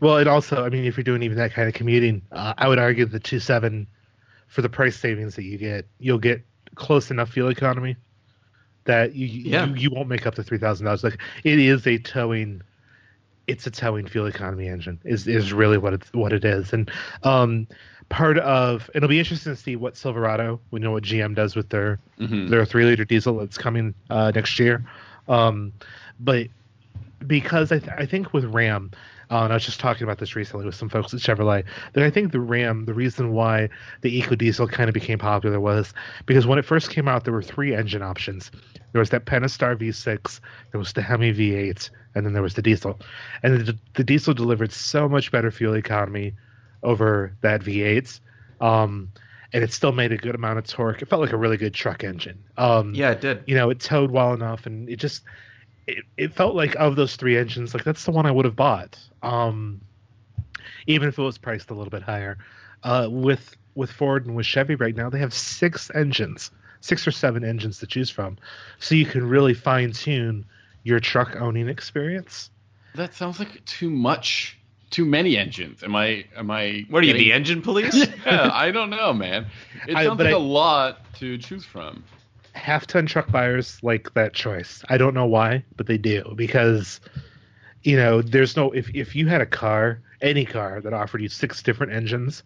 Well, 0.02 0.18
it 0.18 0.28
also, 0.28 0.66
I 0.66 0.70
mean, 0.70 0.84
if 0.84 0.97
you're 0.97 1.04
doing 1.04 1.24
even 1.24 1.38
that 1.38 1.54
kind 1.54 1.68
of 1.68 1.74
commuting, 1.74 2.24
uh, 2.32 2.54
I 2.58 2.68
would 2.68 2.80
argue 2.80 3.06
the 3.06 3.20
two 3.20 3.39
seven 3.39 3.88
for 4.47 4.62
the 4.62 4.70
price 4.70 4.97
savings 4.97 5.36
that 5.36 5.43
you 5.43 5.58
get, 5.58 5.88
you'll 5.99 6.18
get 6.18 6.43
close 6.76 7.12
enough 7.12 7.30
fuel 7.30 7.49
economy 7.49 7.95
that 8.86 9.16
you 9.16 9.28
yeah. 9.28 9.66
you, 9.66 9.76
you 9.76 9.91
won't 9.91 10.10
make 10.10 10.26
up 10.26 10.36
the 10.36 10.43
three 10.43 10.58
thousand 10.58 10.86
dollars. 10.86 11.04
Like 11.04 11.20
it 11.43 11.60
is 11.60 11.86
a 11.88 11.97
towing, 11.97 12.62
it's 13.47 13.68
a 13.68 13.72
towing 13.72 14.08
fuel 14.08 14.26
economy 14.26 14.68
engine 14.68 14.99
is 15.04 15.28
is 15.28 15.54
really 15.54 15.78
what 15.78 15.93
it's 15.93 16.12
what 16.14 16.34
it 16.34 16.43
is, 16.43 16.74
and 16.74 16.89
um, 17.24 17.68
part 18.10 18.39
of 18.39 18.89
it'll 18.95 19.10
be 19.10 19.20
interesting 19.20 19.54
to 19.54 19.62
see 19.62 19.76
what 19.76 19.95
Silverado. 19.95 20.60
We 20.72 20.80
know 20.80 20.91
what 20.91 21.04
GM 21.04 21.36
does 21.36 21.56
with 21.56 21.70
their 21.70 21.99
mm-hmm. 22.20 22.47
their 22.47 22.66
three 22.66 22.86
liter 22.86 23.06
diesel 23.06 23.38
that's 23.38 23.58
coming 23.58 23.93
uh, 24.10 24.32
next 24.34 24.58
year, 24.58 24.84
um, 25.28 25.72
but 26.20 26.47
because 27.28 27.72
I 27.72 27.80
th- 27.80 27.93
I 27.97 28.06
think 28.06 28.34
with 28.34 28.45
Ram 28.45 28.91
uh, 29.32 29.43
and 29.43 29.53
I 29.53 29.55
was 29.55 29.65
just 29.65 29.79
talking 29.79 30.03
about 30.03 30.17
this 30.17 30.36
recently 30.36 30.65
with 30.65 30.75
some 30.75 30.89
folks 30.89 31.13
at 31.13 31.21
Chevrolet. 31.21 31.63
That 31.93 32.03
I 32.03 32.09
think 32.09 32.34
the 32.34 32.39
Ram, 32.41 32.86
the 32.86 32.93
reason 32.93 33.32
why 33.32 33.69
the 34.01 34.21
EcoDiesel 34.21 34.69
kind 34.69 34.89
of 34.89 34.93
became 34.93 35.17
popular 35.17 35.59
was 35.59 35.93
because 36.25 36.45
when 36.45 36.59
it 36.59 36.65
first 36.65 36.89
came 36.89 37.07
out, 37.07 37.23
there 37.23 37.34
were 37.34 37.41
three 37.41 37.73
engine 37.73 38.01
options. 38.01 38.51
There 38.91 38.99
was 38.99 39.09
that 39.11 39.25
Pentastar 39.25 39.77
V6, 39.77 40.41
there 40.71 40.79
was 40.79 40.91
the 40.91 41.01
Hemi 41.01 41.34
V8, 41.34 41.89
and 42.13 42.25
then 42.25 42.34
there 42.34 42.41
was 42.41 42.55
the 42.55 42.61
diesel. 42.61 42.99
And 43.41 43.65
the, 43.65 43.77
the 43.93 44.03
diesel 44.03 44.34
delivered 44.34 44.73
so 44.73 45.07
much 45.07 45.32
better 45.32 45.49
fuel 45.49 45.75
economy 45.75 46.34
over 46.84 47.34
that 47.39 47.61
V8. 47.61 48.19
Um, 48.59 49.13
and 49.53 49.63
it 49.63 49.71
still 49.71 49.91
made 49.93 50.11
a 50.11 50.17
good 50.17 50.36
amount 50.36 50.59
of 50.59 50.67
torque. 50.67 51.01
It 51.01 51.09
felt 51.09 51.21
like 51.21 51.32
a 51.32 51.38
really 51.38 51.57
good 51.57 51.73
truck 51.73 52.03
engine. 52.03 52.43
Um, 52.57 52.93
yeah, 52.93 53.11
it 53.11 53.21
did. 53.21 53.43
You 53.47 53.55
know, 53.55 53.69
it 53.69 53.79
towed 53.79 54.11
well 54.11 54.34
enough, 54.34 54.65
and 54.65 54.89
it 54.89 54.97
just 54.97 55.23
it, 55.88 56.03
it 56.17 56.34
felt 56.34 56.55
like 56.55 56.75
of 56.75 56.95
those 56.95 57.15
three 57.15 57.38
engines, 57.38 57.73
like 57.73 57.84
that's 57.84 58.05
the 58.05 58.11
one 58.11 58.25
I 58.25 58.32
would 58.32 58.45
have 58.45 58.55
bought. 58.55 58.97
Um, 59.21 59.82
even 60.88 61.07
if 61.07 61.17
it 61.17 61.21
was 61.21 61.38
priced 61.38 61.69
a 61.69 61.73
little 61.73 61.91
bit 61.91 62.03
higher. 62.03 62.38
Uh, 62.84 63.07
with 63.09 63.55
with 63.75 63.91
Ford 63.91 64.25
and 64.25 64.36
with 64.36 64.45
Chevy 64.45 64.75
right 64.75 64.95
now, 64.95 65.09
they 65.09 65.19
have 65.19 65.34
six 65.34 65.91
engines, 65.93 66.51
six 66.82 67.07
or 67.07 67.11
seven 67.11 67.43
engines 67.43 67.79
to 67.79 67.88
choose 67.88 68.09
from, 68.09 68.38
so 68.79 68.95
you 68.95 69.05
can 69.05 69.27
really 69.27 69.53
fine 69.53 69.91
tune 69.91 70.45
your 70.84 70.99
truck 70.99 71.36
owning 71.39 71.69
experience. 71.69 72.49
That 72.95 73.13
sounds 73.13 73.39
like 73.39 73.63
too 73.65 73.89
much, 73.89 74.57
too 74.89 75.05
many 75.05 75.38
engines. 75.38 75.84
Am 75.84 75.95
I? 75.95 76.25
Am 76.36 76.49
I? 76.49 76.86
What 76.89 76.99
are 76.99 77.05
getting... 77.05 77.21
you, 77.21 77.27
the 77.29 77.34
engine 77.34 77.61
police? 77.61 77.95
yeah, 78.25 78.49
I 78.51 78.71
don't 78.71 78.89
know, 78.89 79.13
man. 79.13 79.45
It 79.88 79.93
sounds 79.93 80.19
I, 80.19 80.23
like 80.23 80.34
I, 80.34 80.38
a 80.38 80.39
lot 80.39 81.13
to 81.15 81.38
choose 81.38 81.63
from 81.63 82.03
half 82.54 82.88
ton 82.88 83.06
truck 83.06 83.32
buyers 83.32 83.80
like 83.82 84.14
that 84.14 84.34
choice. 84.34 84.84
I 84.89 84.97
don't 84.97 85.14
know 85.14 85.26
why, 85.26 85.64
but 85.76 85.88
they 85.88 85.97
do 85.97 86.34
because 86.36 86.99
you 87.84 87.97
know, 87.97 88.22
there's 88.22 88.56
no 88.56 88.72
if 88.72 88.89
if 88.93 89.16
you 89.16 89.28
had 89.28 89.41
a 89.41 89.45
car, 89.45 90.02
any 90.22 90.45
car 90.45 90.82
that 90.82 90.93
offered 90.93 91.22
you 91.22 91.30
six 91.30 91.64
different 91.64 91.93
engines, 91.93 92.43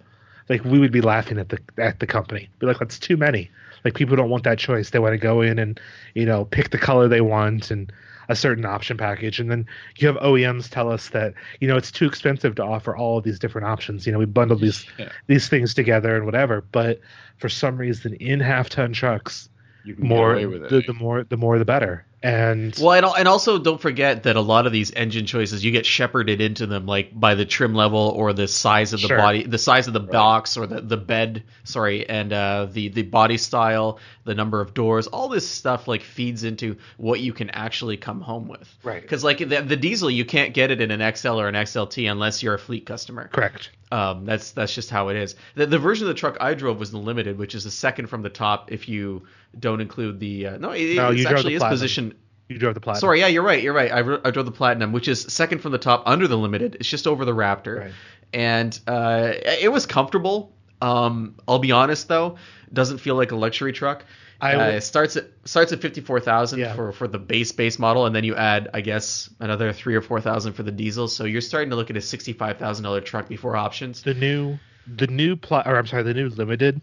like 0.50 0.64
we 0.64 0.80
would 0.80 0.92
be 0.92 1.02
laughing 1.02 1.38
at 1.38 1.50
the 1.50 1.60
at 1.78 2.00
the 2.00 2.08
company. 2.08 2.50
Be 2.60 2.68
like, 2.68 2.80
that's 2.80 3.00
too 3.00 3.18
many. 3.18 3.52
Like 3.84 3.96
people 3.96 4.16
don't 4.16 4.30
want 4.30 4.44
that 4.46 4.58
choice. 4.58 4.90
They 4.90 5.00
want 5.00 5.14
to 5.14 5.18
go 5.18 5.42
in 5.42 5.60
and 5.60 5.80
you 6.14 6.26
know 6.26 6.46
pick 6.46 6.72
the 6.72 6.78
color 6.78 7.08
they 7.08 7.22
want 7.22 7.70
and 7.70 7.92
a 8.28 8.36
certain 8.36 8.66
option 8.66 8.98
package. 8.98 9.40
And 9.40 9.52
then 9.52 9.68
you 9.98 10.08
have 10.08 10.18
OEMs 10.18 10.70
tell 10.70 10.90
us 10.92 11.10
that 11.10 11.34
you 11.60 11.68
know 11.68 11.76
it's 11.76 11.92
too 11.92 12.06
expensive 12.06 12.56
to 12.56 12.64
offer 12.64 12.96
all 12.96 13.18
of 13.18 13.26
these 13.26 13.40
different 13.40 13.68
options. 13.68 14.06
You 14.06 14.14
know, 14.14 14.20
we 14.20 14.26
bundle 14.26 14.58
these 14.58 14.86
yeah. 14.98 15.10
these 15.28 15.50
things 15.50 15.74
together 15.74 16.16
and 16.16 16.26
whatever. 16.26 16.64
But 16.72 17.02
for 17.38 17.50
some 17.50 17.78
reason, 17.78 18.14
in 18.16 18.40
half 18.40 18.70
ton 18.70 18.94
trucks, 18.94 19.50
more 19.98 20.36
the, 20.36 20.84
the 20.86 20.94
more 20.94 21.24
the 21.24 21.38
more 21.38 21.60
the 21.60 21.66
better. 21.66 22.06
And 22.26 22.76
well, 22.82 22.94
and, 22.94 23.20
and 23.20 23.28
also 23.28 23.60
don't 23.60 23.80
forget 23.80 24.24
that 24.24 24.36
a 24.36 24.42
lot 24.42 24.66
of 24.66 24.72
these 24.72 24.90
engine 24.90 25.28
choices 25.28 25.64
you 25.64 25.72
get 25.72 25.86
shepherded 25.86 26.42
into 26.42 26.66
them 26.66 26.88
like 26.88 27.18
by 27.18 27.36
the 27.36 27.46
trim 27.46 27.76
level 27.76 28.00
or 28.16 28.34
the 28.34 28.48
size 28.48 28.94
of 28.94 29.02
the 29.02 29.10
sure. 29.10 29.18
body, 29.18 29.44
the 29.44 29.60
size 29.60 29.86
of 29.86 29.94
the 29.94 30.02
right. 30.02 30.12
box 30.12 30.58
or 30.58 30.66
the, 30.66 30.82
the 30.82 30.98
bed, 30.98 31.44
sorry, 31.66 32.10
and 32.10 32.34
uh, 32.34 32.68
the 32.72 32.88
the 32.90 33.04
body 33.04 33.38
style, 33.38 34.00
the 34.24 34.34
number 34.34 34.60
of 34.60 34.74
doors, 34.74 35.06
all 35.06 35.30
this 35.30 35.48
stuff 35.48 35.88
like 35.88 36.02
feeds 36.02 36.44
into 36.44 36.78
what 36.98 37.20
you 37.20 37.32
can 37.32 37.52
actually 37.52 37.96
come 37.96 38.22
home 38.22 38.48
with. 38.48 38.76
Right. 38.82 39.04
Because 39.04 39.24
like 39.24 39.38
the, 39.38 39.62
the 39.62 39.78
diesel, 39.78 40.10
you 40.10 40.26
can't 40.26 40.56
get 40.56 40.72
it 40.72 40.82
in 40.82 40.90
an 40.90 41.16
XL 41.16 41.40
or 41.40 41.48
an 41.48 41.54
XLT 41.54 42.10
unless 42.10 42.42
you're 42.42 42.56
a 42.56 42.60
fleet 42.60 42.88
customer. 42.88 43.28
Correct. 43.28 43.70
Um, 43.92 44.26
that's 44.26 44.50
that's 44.52 44.74
just 44.74 44.90
how 44.90 45.10
it 45.10 45.16
is. 45.16 45.36
The, 45.54 45.68
the 45.68 45.78
version 45.78 46.08
of 46.08 46.08
the 46.08 46.20
truck 46.20 46.38
I 46.42 46.56
drove 46.56 46.80
was 46.80 46.90
the 46.90 46.98
limited, 46.98 47.38
which 47.38 47.54
is 47.54 47.66
the 47.66 47.72
second 47.72 48.08
from 48.08 48.24
the 48.24 48.30
top 48.32 48.72
if 48.72 48.90
you 48.90 49.28
don't 49.60 49.82
include 49.82 50.20
the 50.20 50.48
uh, 50.48 50.58
no, 50.58 50.72
it, 50.72 50.96
no, 50.96 51.12
it 51.12 51.26
actually 51.26 51.56
is 51.56 51.64
positioned. 51.64 52.16
You 52.48 52.60
drove 52.60 52.76
the 52.76 52.80
platinum. 52.80 53.02
Sorry, 53.02 53.20
yeah, 53.20 53.28
you're 53.28 53.44
right. 53.44 53.62
You're 53.62 53.74
right. 53.74 53.92
I, 53.92 54.00
I 54.00 54.32
drove 54.32 54.46
the 54.46 54.52
platinum, 54.52 54.92
which 54.92 55.08
is 55.08 55.22
second 55.22 55.60
from 55.60 55.72
the 55.72 55.80
top 55.80 56.04
under 56.06 56.28
the 56.28 56.38
limited. 56.38 56.76
It's 56.80 56.90
just 56.90 57.08
over 57.08 57.26
the 57.26 57.34
Raptor, 57.34 57.80
right. 57.80 57.92
and 58.34 58.80
uh, 58.88 59.34
it 59.44 59.72
was 59.72 59.86
comfortable. 59.86 60.54
Um, 60.82 61.36
I'll 61.48 61.60
be 61.60 61.72
honest 61.72 62.08
though, 62.08 62.38
doesn't 62.72 63.00
feel 63.00 63.16
like 63.16 63.32
a 63.32 63.36
luxury 63.36 63.74
truck. 63.74 64.04
I 64.42 64.54
uh, 64.54 64.68
it 64.72 64.82
starts 64.82 65.16
at 65.16 65.26
starts 65.46 65.72
at 65.72 65.82
fifty 65.82 66.02
four 66.02 66.20
thousand 66.20 66.60
yeah. 66.60 66.76
for 66.76 66.92
for 66.92 67.08
the 67.08 67.18
base 67.18 67.52
base 67.52 67.80
model, 67.80 68.06
and 68.06 68.16
then 68.16 68.24
you 68.24 68.36
add, 68.36 68.70
I 68.74 68.82
guess, 68.82 69.30
another 69.40 69.72
three 69.72 69.96
or 69.96 70.02
four 70.02 70.20
thousand 70.20 70.54
for 70.54 70.64
the 70.64 70.72
diesel. 70.72 71.08
So 71.08 71.24
you're 71.24 71.42
starting 71.42 71.70
to 71.70 71.76
look 71.76 71.90
at 71.90 71.98
a 71.98 72.02
sixty 72.02 72.34
five 72.34 72.58
thousand 72.58 72.84
dollar 72.84 73.02
truck 73.02 73.30
before 73.30 73.56
options. 73.56 74.04
The 74.04 74.14
new 74.14 74.60
the 74.88 75.08
new 75.08 75.36
pl- 75.36 75.64
or 75.66 75.78
I'm 75.78 75.88
sorry, 75.88 76.04
the 76.04 76.14
new 76.14 76.30
limited, 76.30 76.82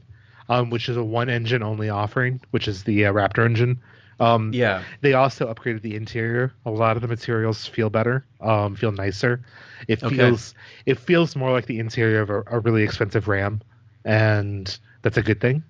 um, 0.53 0.71
which 0.71 0.89
is 0.89 0.97
a 0.97 1.05
one 1.05 1.31
engine 1.31 1.63
only 1.63 1.89
offering, 1.89 2.41
which 2.51 2.69
is 2.69 2.85
the 2.85 3.07
uh, 3.07 3.13
Raptor 3.13 3.45
engine, 3.47 3.81
Um, 4.21 4.53
yeah. 4.53 4.83
They 5.01 5.15
also 5.15 5.53
upgraded 5.53 5.83
the 5.83 5.97
interior. 5.97 6.53
A 6.65 6.71
lot 6.71 6.97
of 6.97 7.03
the 7.03 7.09
materials 7.09 7.67
feel 7.67 7.91
better, 7.91 8.25
um, 8.41 8.77
feel 8.77 8.93
nicer. 8.93 9.43
It 9.89 10.01
feels 10.01 10.55
okay. 10.55 10.93
it 10.93 10.99
feels 10.99 11.35
more 11.35 11.51
like 11.51 11.67
the 11.67 11.81
interior 11.81 12.21
of 12.21 12.31
a, 12.31 12.43
a 12.47 12.61
really 12.61 12.85
expensive 12.85 13.27
RAM, 13.27 13.63
and 14.05 14.79
that's 15.03 15.17
a 15.17 15.23
good 15.23 15.41
thing. 15.41 15.65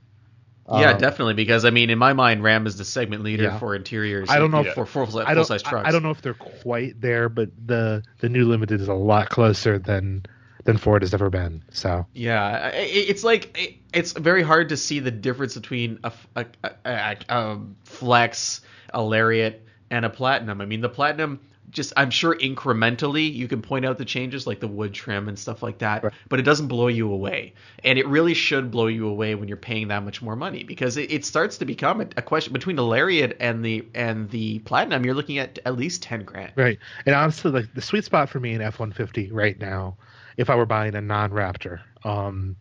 Yeah, 0.69 0.93
um, 0.93 0.99
definitely. 0.99 1.35
Because 1.35 1.65
I 1.65 1.71
mean, 1.71 1.89
in 1.89 1.99
my 1.99 2.13
mind, 2.13 2.43
Ram 2.43 2.67
is 2.67 2.77
the 2.77 2.85
segment 2.85 3.23
leader 3.23 3.45
yeah. 3.45 3.59
for 3.59 3.75
interiors. 3.75 4.29
I 4.29 4.39
don't 4.39 4.51
know 4.51 4.65
for 4.65 4.85
full, 4.85 5.07
full 5.07 5.21
I 5.21 5.35
don't, 5.35 5.47
size 5.47 5.63
trucks. 5.63 5.87
I, 5.87 5.89
I 5.89 5.93
don't 5.93 6.03
know 6.03 6.11
if 6.11 6.21
they're 6.21 6.35
quite 6.35 7.01
there, 7.01 7.29
but 7.29 7.49
the 7.67 8.03
the 8.19 8.29
new 8.29 8.45
Limited 8.45 8.81
is 8.81 8.89
a 8.89 8.95
lot 8.95 9.31
closer 9.31 9.79
than 9.79 10.27
than 10.65 10.77
Ford 10.77 11.03
has 11.03 11.15
ever 11.15 11.31
been. 11.31 11.63
So 11.71 12.07
yeah, 12.15 12.69
it's 12.75 13.25
like 13.25 13.81
it's 13.93 14.13
very 14.13 14.43
hard 14.43 14.69
to 14.71 14.77
see 14.77 15.01
the 15.01 15.11
difference 15.11 15.55
between 15.55 15.99
a, 16.05 16.13
a, 16.37 16.47
a, 16.85 17.17
a 17.29 17.59
Flex, 17.85 18.61
a 18.93 19.03
Lariat, 19.03 19.67
and 19.91 20.05
a 20.05 20.11
Platinum. 20.11 20.61
I 20.61 20.67
mean, 20.67 20.81
the 20.81 20.89
Platinum 20.89 21.41
just 21.73 21.93
I'm 21.97 22.11
sure 22.11 22.37
incrementally 22.37 23.33
you 23.33 23.49
can 23.49 23.63
point 23.63 23.85
out 23.85 23.99
the 23.99 24.05
changes 24.05 24.47
like 24.47 24.61
the 24.61 24.69
wood 24.69 24.93
trim 24.93 25.29
and 25.29 25.39
stuff 25.39 25.63
like 25.63 25.79
that, 25.79 26.05
right. 26.05 26.13
but 26.29 26.39
it 26.39 26.43
doesn't 26.43 26.69
blow 26.69 26.89
you 26.89 27.11
away. 27.11 27.55
And 27.83 27.99
it 27.99 28.07
really 28.07 28.35
should 28.35 28.71
blow 28.71 28.87
you 28.87 29.09
away 29.09 29.35
when 29.35 29.49
you're 29.49 29.57
paying 29.57 29.89
that 29.89 30.05
much 30.05 30.23
more 30.23 30.37
money 30.37 30.63
because 30.63 30.97
it, 30.97 31.11
it 31.11 31.25
starts 31.25 31.59
to 31.59 31.65
become 31.65 32.03
a, 32.03 32.07
a, 32.17 32.23
question 32.23 32.53
between 32.53 32.77
the 32.77 32.85
Lariat 32.85 33.37
and 33.41 33.65
the 33.65 33.87
and 33.95 34.31
the 34.31 34.61
Platinum. 34.61 35.05
You're 35.05 35.15
looking 35.15 35.39
at 35.39 35.59
at 35.65 35.77
least 35.77 36.03
ten 36.03 36.25
grand. 36.25 36.53
Right. 36.55 36.79
And 37.07 37.15
honestly, 37.15 37.51
like 37.51 37.73
the 37.75 37.83
sweet 37.83 38.05
spot 38.05 38.29
for 38.29 38.39
me 38.39 38.53
in 38.53 38.61
F150 38.61 39.31
right 39.33 39.59
now, 39.59 39.97
if 40.37 40.51
I 40.51 40.55
were 40.55 40.67
buying 40.67 40.95
a 40.95 41.01
non-Raptor, 41.01 41.81
um, 42.05 42.57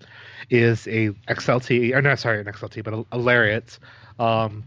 is 0.49 0.88
a 0.88 1.09
XLT 1.30 1.95
or 1.95 2.01
no, 2.01 2.15
sorry, 2.15 2.39
an 2.39 2.45
XLT, 2.45 2.84
but 2.84 2.93
a, 2.93 3.05
a 3.13 3.17
Lariat. 3.17 3.80
Um, 4.19 4.65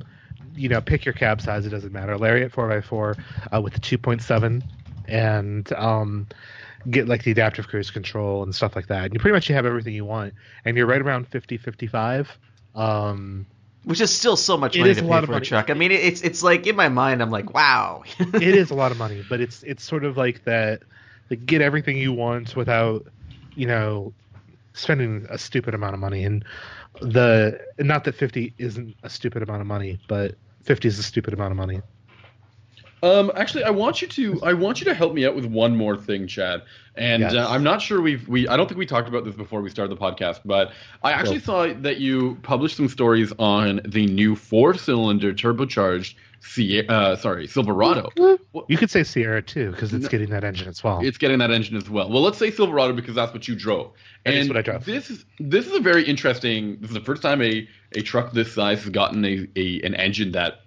you 0.56 0.68
know, 0.68 0.80
pick 0.80 1.04
your 1.04 1.14
cab 1.14 1.40
size. 1.40 1.66
It 1.66 1.70
doesn't 1.70 1.92
matter. 1.92 2.16
Lariat 2.16 2.52
4x4 2.52 3.22
uh, 3.52 3.60
with 3.60 3.74
the 3.74 3.80
2.7 3.80 4.62
and 5.08 5.72
um, 5.72 6.28
get 6.90 7.08
like 7.08 7.24
the 7.24 7.30
adaptive 7.30 7.68
cruise 7.68 7.90
control 7.90 8.42
and 8.42 8.54
stuff 8.54 8.76
like 8.76 8.86
that. 8.88 9.04
And 9.04 9.14
you 9.14 9.20
pretty 9.20 9.34
much 9.34 9.48
you 9.48 9.54
have 9.54 9.66
everything 9.66 9.94
you 9.94 10.04
want. 10.04 10.34
And 10.64 10.76
you're 10.76 10.86
right 10.86 11.00
around 11.00 11.28
50, 11.28 11.56
55. 11.56 12.38
Um, 12.74 13.46
which 13.84 14.00
is 14.00 14.10
still 14.10 14.36
so 14.36 14.56
much 14.56 14.78
money 14.78 14.94
to 14.94 15.02
pay 15.02 15.26
for 15.26 15.34
a 15.34 15.40
truck. 15.40 15.70
I 15.70 15.74
mean, 15.74 15.92
it's 15.92 16.22
it's 16.22 16.42
like 16.42 16.66
in 16.66 16.74
my 16.74 16.88
mind, 16.88 17.20
I'm 17.20 17.30
like, 17.30 17.52
wow. 17.52 18.02
it 18.18 18.42
is 18.42 18.70
a 18.70 18.74
lot 18.74 18.92
of 18.92 18.98
money, 18.98 19.22
but 19.28 19.40
it's 19.40 19.62
it's 19.62 19.84
sort 19.84 20.04
of 20.04 20.16
like 20.16 20.44
that, 20.44 20.82
like 21.30 21.46
get 21.46 21.62
everything 21.62 21.96
you 21.96 22.12
want 22.12 22.56
without, 22.56 23.06
you 23.54 23.66
know, 23.66 24.12
spending 24.72 25.26
a 25.30 25.38
stupid 25.38 25.74
amount 25.74 25.94
of 25.94 26.00
money. 26.00 26.24
And 26.24 26.44
the 27.00 27.60
not 27.78 28.04
that 28.04 28.14
50 28.14 28.54
isn't 28.58 28.96
a 29.02 29.10
stupid 29.10 29.42
amount 29.42 29.60
of 29.60 29.66
money, 29.66 29.98
but 30.08 30.34
50 30.62 30.88
is 30.88 30.98
a 30.98 31.02
stupid 31.02 31.34
amount 31.34 31.52
of 31.52 31.56
money. 31.56 31.80
Um, 33.04 33.30
actually, 33.36 33.64
I 33.64 33.70
want 33.70 34.00
you 34.00 34.08
to 34.08 34.42
I 34.42 34.54
want 34.54 34.80
you 34.80 34.86
to 34.86 34.94
help 34.94 35.12
me 35.12 35.26
out 35.26 35.34
with 35.34 35.44
one 35.44 35.76
more 35.76 35.94
thing, 35.94 36.26
Chad. 36.26 36.62
And 36.94 37.22
yes. 37.22 37.34
uh, 37.34 37.46
I'm 37.50 37.62
not 37.62 37.82
sure 37.82 38.00
we've 38.00 38.26
we 38.26 38.48
I 38.48 38.56
don't 38.56 38.66
think 38.66 38.78
we 38.78 38.86
talked 38.86 39.08
about 39.08 39.26
this 39.26 39.34
before 39.34 39.60
we 39.60 39.68
started 39.68 39.94
the 39.94 40.00
podcast, 40.00 40.40
but 40.44 40.72
I 41.02 41.12
actually 41.12 41.40
saw 41.40 41.66
that 41.74 41.98
you 41.98 42.38
published 42.42 42.78
some 42.78 42.88
stories 42.88 43.30
on 43.38 43.82
the 43.84 44.06
new 44.06 44.34
four-cylinder 44.34 45.34
turbocharged 45.34 46.14
Sierra, 46.46 46.86
uh, 46.88 47.16
sorry, 47.16 47.46
Silverado. 47.46 48.10
You 48.68 48.76
could 48.76 48.90
say 48.90 49.02
Sierra 49.02 49.40
too, 49.42 49.70
because 49.70 49.94
it's 49.94 50.04
no, 50.04 50.08
getting 50.08 50.30
that 50.30 50.44
engine 50.44 50.68
as 50.68 50.84
well. 50.84 51.00
It's 51.02 51.16
getting 51.16 51.38
that 51.38 51.50
engine 51.50 51.76
as 51.76 51.88
well. 51.88 52.10
Well, 52.10 52.22
let's 52.22 52.38
say 52.38 52.50
Silverado 52.50 52.92
because 52.92 53.14
that's 53.14 53.32
what 53.32 53.48
you 53.48 53.56
drove. 53.56 53.92
That 54.24 54.34
and 54.34 54.48
what 54.48 54.58
I 54.58 54.62
drove. 54.62 54.84
This 54.84 55.10
is 55.10 55.24
this 55.40 55.66
is 55.66 55.72
a 55.72 55.80
very 55.80 56.04
interesting. 56.04 56.78
This 56.80 56.90
is 56.90 56.94
the 56.94 57.00
first 57.00 57.22
time 57.22 57.40
a, 57.40 57.66
a 57.92 58.02
truck 58.02 58.32
this 58.32 58.52
size 58.52 58.82
has 58.82 58.90
gotten 58.90 59.24
a, 59.24 59.48
a 59.56 59.80
an 59.82 59.94
engine 59.94 60.32
that, 60.32 60.60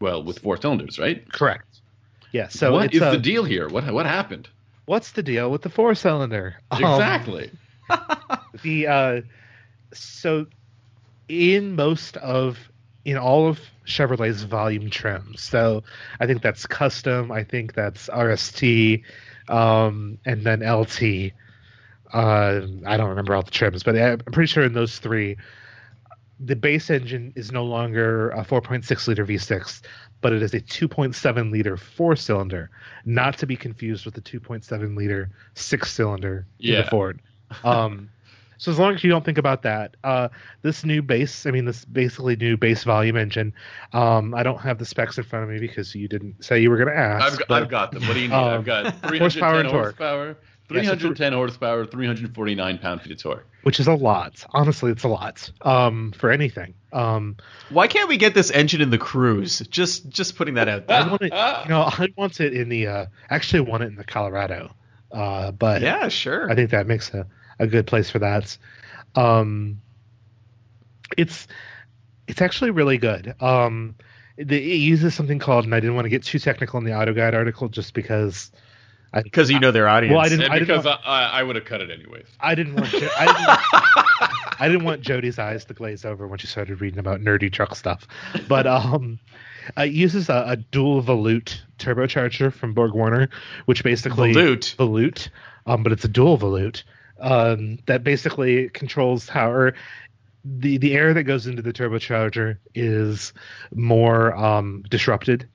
well, 0.00 0.22
with 0.22 0.40
four 0.40 0.60
cylinders, 0.60 0.98
right? 0.98 1.30
Correct. 1.32 1.80
Yeah. 2.32 2.48
So 2.48 2.72
what 2.72 2.94
is 2.94 3.00
a, 3.00 3.10
the 3.10 3.18
deal 3.18 3.44
here? 3.44 3.68
What 3.68 3.90
what 3.92 4.06
happened? 4.06 4.48
What's 4.84 5.12
the 5.12 5.22
deal 5.22 5.50
with 5.50 5.62
the 5.62 5.70
four 5.70 5.94
cylinder? 5.94 6.56
Exactly. 6.72 7.50
Um, 7.88 7.98
the 8.62 8.86
uh, 8.86 9.20
so 9.94 10.46
in 11.28 11.74
most 11.74 12.18
of 12.18 12.58
in 13.06 13.16
all 13.16 13.46
of 13.46 13.60
Chevrolet's 13.86 14.42
volume 14.42 14.90
trims. 14.90 15.40
So 15.40 15.84
I 16.18 16.26
think 16.26 16.42
that's 16.42 16.66
custom. 16.66 17.30
I 17.30 17.44
think 17.44 17.72
that's 17.72 18.08
RST, 18.08 19.04
um, 19.48 20.18
and 20.26 20.42
then 20.42 20.60
LT. 20.60 21.32
Uh, 22.12 22.66
I 22.84 22.96
don't 22.96 23.08
remember 23.08 23.36
all 23.36 23.42
the 23.42 23.50
trims, 23.52 23.84
but 23.84 23.96
I'm 23.96 24.18
pretty 24.18 24.48
sure 24.48 24.64
in 24.64 24.72
those 24.72 24.98
three, 24.98 25.36
the 26.40 26.56
base 26.56 26.90
engine 26.90 27.32
is 27.36 27.52
no 27.52 27.64
longer 27.64 28.30
a 28.30 28.44
4.6 28.44 29.06
liter 29.06 29.24
V6, 29.24 29.82
but 30.20 30.32
it 30.32 30.42
is 30.42 30.52
a 30.52 30.60
2.7 30.60 31.52
liter 31.52 31.76
four 31.76 32.16
cylinder, 32.16 32.70
not 33.04 33.38
to 33.38 33.46
be 33.46 33.56
confused 33.56 34.04
with 34.04 34.14
the 34.14 34.20
2.7 34.20 34.96
liter 34.96 35.30
six 35.54 35.92
cylinder 35.92 36.44
yeah. 36.58 36.78
in 36.78 36.84
the 36.84 36.90
Ford. 36.90 37.22
Um, 37.62 38.10
so 38.58 38.70
as 38.70 38.78
long 38.78 38.94
as 38.94 39.04
you 39.04 39.10
don't 39.10 39.24
think 39.24 39.38
about 39.38 39.62
that, 39.62 39.96
uh, 40.04 40.28
this 40.62 40.84
new 40.84 41.02
base, 41.02 41.46
I 41.46 41.50
mean, 41.50 41.64
this 41.64 41.84
basically 41.84 42.36
new 42.36 42.56
base 42.56 42.84
volume 42.84 43.16
engine. 43.16 43.54
Um, 43.92 44.34
I 44.34 44.42
don't 44.42 44.60
have 44.60 44.78
the 44.78 44.86
specs 44.86 45.18
in 45.18 45.24
front 45.24 45.44
of 45.44 45.50
me 45.50 45.58
because 45.58 45.94
you 45.94 46.08
didn't 46.08 46.44
say 46.44 46.60
you 46.60 46.70
were 46.70 46.76
going 46.76 46.88
to 46.88 46.96
ask. 46.96 47.40
I've, 47.40 47.48
but, 47.48 47.62
I've, 47.62 47.68
got 47.68 47.92
them. 47.92 48.06
What 48.06 48.14
do 48.14 48.20
you 48.20 48.28
need? 48.28 48.34
Um, 48.34 48.60
I've 48.60 48.64
got 48.64 48.84
310 49.08 49.20
horsepower, 49.20 49.60
and 49.60 49.68
horsepower 49.68 50.36
310 50.68 51.32
yeah, 51.32 51.36
horsepower, 51.36 51.86
349 51.86 52.78
pound 52.78 53.02
feet 53.02 53.12
of 53.12 53.18
torque. 53.18 53.46
Which 53.62 53.78
is 53.78 53.86
a 53.86 53.94
lot. 53.94 54.44
Honestly, 54.50 54.90
it's 54.90 55.04
a 55.04 55.08
lot 55.08 55.50
um, 55.62 56.12
for 56.12 56.30
anything. 56.30 56.74
Um, 56.92 57.36
Why 57.70 57.86
can't 57.86 58.08
we 58.08 58.16
get 58.16 58.34
this 58.34 58.50
engine 58.50 58.80
in 58.80 58.90
the 58.90 58.98
Cruze? 58.98 59.68
Just 59.70 60.08
just 60.08 60.36
putting 60.36 60.54
that 60.54 60.68
out 60.68 60.86
there. 60.86 61.02
I 61.02 61.08
want 61.08 61.22
it, 61.22 61.32
you 61.32 61.70
know, 61.70 61.82
I 61.82 62.08
want 62.16 62.40
it 62.40 62.52
in 62.52 62.68
the. 62.68 62.86
Uh, 62.86 63.06
actually, 63.30 63.60
want 63.60 63.82
it 63.82 63.86
in 63.86 63.96
the 63.96 64.04
Colorado. 64.04 64.74
Uh, 65.12 65.52
but 65.52 65.82
yeah, 65.82 66.08
sure. 66.08 66.50
I 66.50 66.54
think 66.54 66.70
that 66.70 66.86
makes 66.86 67.12
a 67.14 67.26
a 67.58 67.66
good 67.66 67.86
place 67.86 68.10
for 68.10 68.18
that. 68.20 68.56
Um, 69.14 69.80
it's 71.16 71.46
it's 72.26 72.42
actually 72.42 72.70
really 72.70 72.98
good. 72.98 73.34
Um, 73.40 73.94
it, 74.36 74.50
it, 74.50 74.60
uses 74.60 75.14
something 75.14 75.38
called, 75.38 75.64
and 75.64 75.74
I 75.74 75.80
didn't 75.80 75.94
want 75.94 76.04
to 76.06 76.10
get 76.10 76.24
too 76.24 76.38
technical 76.38 76.78
in 76.78 76.84
the 76.84 76.94
Auto 76.94 77.14
Guide 77.14 77.34
article, 77.34 77.68
just 77.68 77.94
because. 77.94 78.50
Because 79.12 79.50
you 79.50 79.60
know 79.60 79.70
their 79.70 79.88
audience. 79.88 80.12
Well, 80.12 80.22
I 80.22 80.28
didn't. 80.28 80.50
I 80.50 80.58
because 80.58 80.82
didn't 80.82 80.84
want, 80.84 81.00
I, 81.06 81.40
I 81.40 81.42
would 81.42 81.56
have 81.56 81.64
cut 81.64 81.80
it 81.80 81.90
anyways. 81.90 82.26
I 82.38 82.54
didn't 82.54 82.74
want. 82.74 82.92
I 82.92 83.26
didn't, 83.26 83.46
want, 83.46 83.60
I 84.60 84.68
didn't 84.68 84.84
want 84.84 85.00
Jody's 85.00 85.38
eyes 85.38 85.64
to 85.66 85.74
glaze 85.74 86.04
over 86.04 86.26
when 86.26 86.38
she 86.38 86.48
started 86.48 86.82
reading 86.82 86.98
about 86.98 87.20
nerdy 87.20 87.50
truck 87.50 87.74
stuff, 87.76 88.06
but 88.46 88.66
um, 88.66 89.18
it 89.76 89.92
uses 89.92 90.28
a, 90.28 90.44
a 90.48 90.56
dual 90.56 91.02
volute 91.02 91.60
turbocharger 91.78 92.52
from 92.52 92.74
Borg 92.74 92.92
Warner, 92.92 93.30
which 93.64 93.82
basically 93.84 94.34
volute 94.34 94.76
volute, 94.76 95.28
um, 95.66 95.82
but 95.82 95.92
it's 95.92 96.04
a 96.04 96.08
dual 96.08 96.36
volute, 96.36 96.82
um, 97.20 97.78
that 97.86 98.04
basically 98.04 98.68
controls 98.70 99.28
how 99.28 99.50
or 99.50 99.74
the 100.44 100.78
the 100.78 100.94
air 100.94 101.12
that 101.14 101.24
goes 101.24 101.46
into 101.46 101.62
the 101.62 101.72
turbocharger 101.72 102.58
is 102.74 103.32
more 103.74 104.34
um, 104.36 104.84
disrupted. 104.88 105.48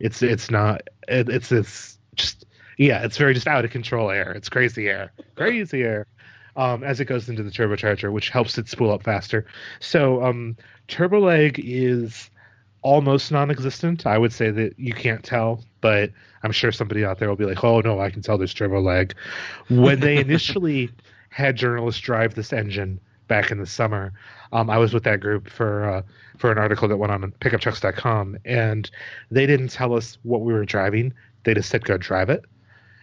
It's 0.00 0.22
it's 0.22 0.50
not 0.50 0.82
it, 1.08 1.28
it's 1.28 1.52
it's 1.52 1.98
just 2.16 2.44
yeah 2.76 3.04
it's 3.04 3.16
very 3.16 3.34
just 3.34 3.46
out 3.46 3.64
of 3.64 3.70
control 3.70 4.10
air. 4.10 4.32
It's 4.32 4.48
crazy 4.48 4.88
air, 4.88 5.12
crazy 5.36 5.82
air. 5.82 6.06
Um, 6.54 6.84
as 6.84 7.00
it 7.00 7.06
goes 7.06 7.30
into 7.30 7.42
the 7.42 7.50
turbocharger, 7.50 8.12
which 8.12 8.28
helps 8.28 8.58
it 8.58 8.68
spool 8.68 8.92
up 8.92 9.02
faster. 9.02 9.46
So 9.80 10.22
um, 10.22 10.58
turbo 10.86 11.18
lag 11.18 11.58
is 11.58 12.28
almost 12.82 13.32
non-existent. 13.32 14.06
I 14.06 14.18
would 14.18 14.32
say 14.32 14.50
that 14.50 14.78
you 14.78 14.92
can't 14.92 15.24
tell, 15.24 15.64
but 15.80 16.10
I'm 16.42 16.52
sure 16.52 16.72
somebody 16.72 17.04
out 17.04 17.18
there 17.18 17.28
will 17.28 17.36
be 17.36 17.44
like, 17.44 17.64
"Oh 17.64 17.80
no, 17.80 18.00
I 18.00 18.10
can 18.10 18.22
tell 18.22 18.38
there's 18.38 18.54
turbo 18.54 18.80
lag." 18.80 19.14
When 19.68 20.00
they 20.00 20.16
initially 20.20 20.90
had 21.30 21.56
journalists 21.56 22.00
drive 22.00 22.34
this 22.34 22.52
engine 22.52 23.00
back 23.28 23.50
in 23.50 23.58
the 23.58 23.66
summer, 23.66 24.12
um, 24.52 24.68
I 24.68 24.78
was 24.78 24.92
with 24.92 25.04
that 25.04 25.20
group 25.20 25.48
for 25.48 25.88
uh, 25.88 26.02
for 26.36 26.52
an 26.52 26.58
article 26.58 26.88
that 26.88 26.96
went 26.96 27.12
on 27.12 27.32
pickuptrucks.com, 27.40 28.38
and 28.44 28.90
they 29.30 29.46
didn't 29.46 29.68
tell 29.68 29.94
us 29.94 30.18
what 30.22 30.42
we 30.42 30.52
were 30.52 30.64
driving. 30.64 31.14
They 31.44 31.54
just 31.54 31.70
said, 31.70 31.84
"Go 31.84 31.96
drive 31.96 32.30
it." 32.30 32.44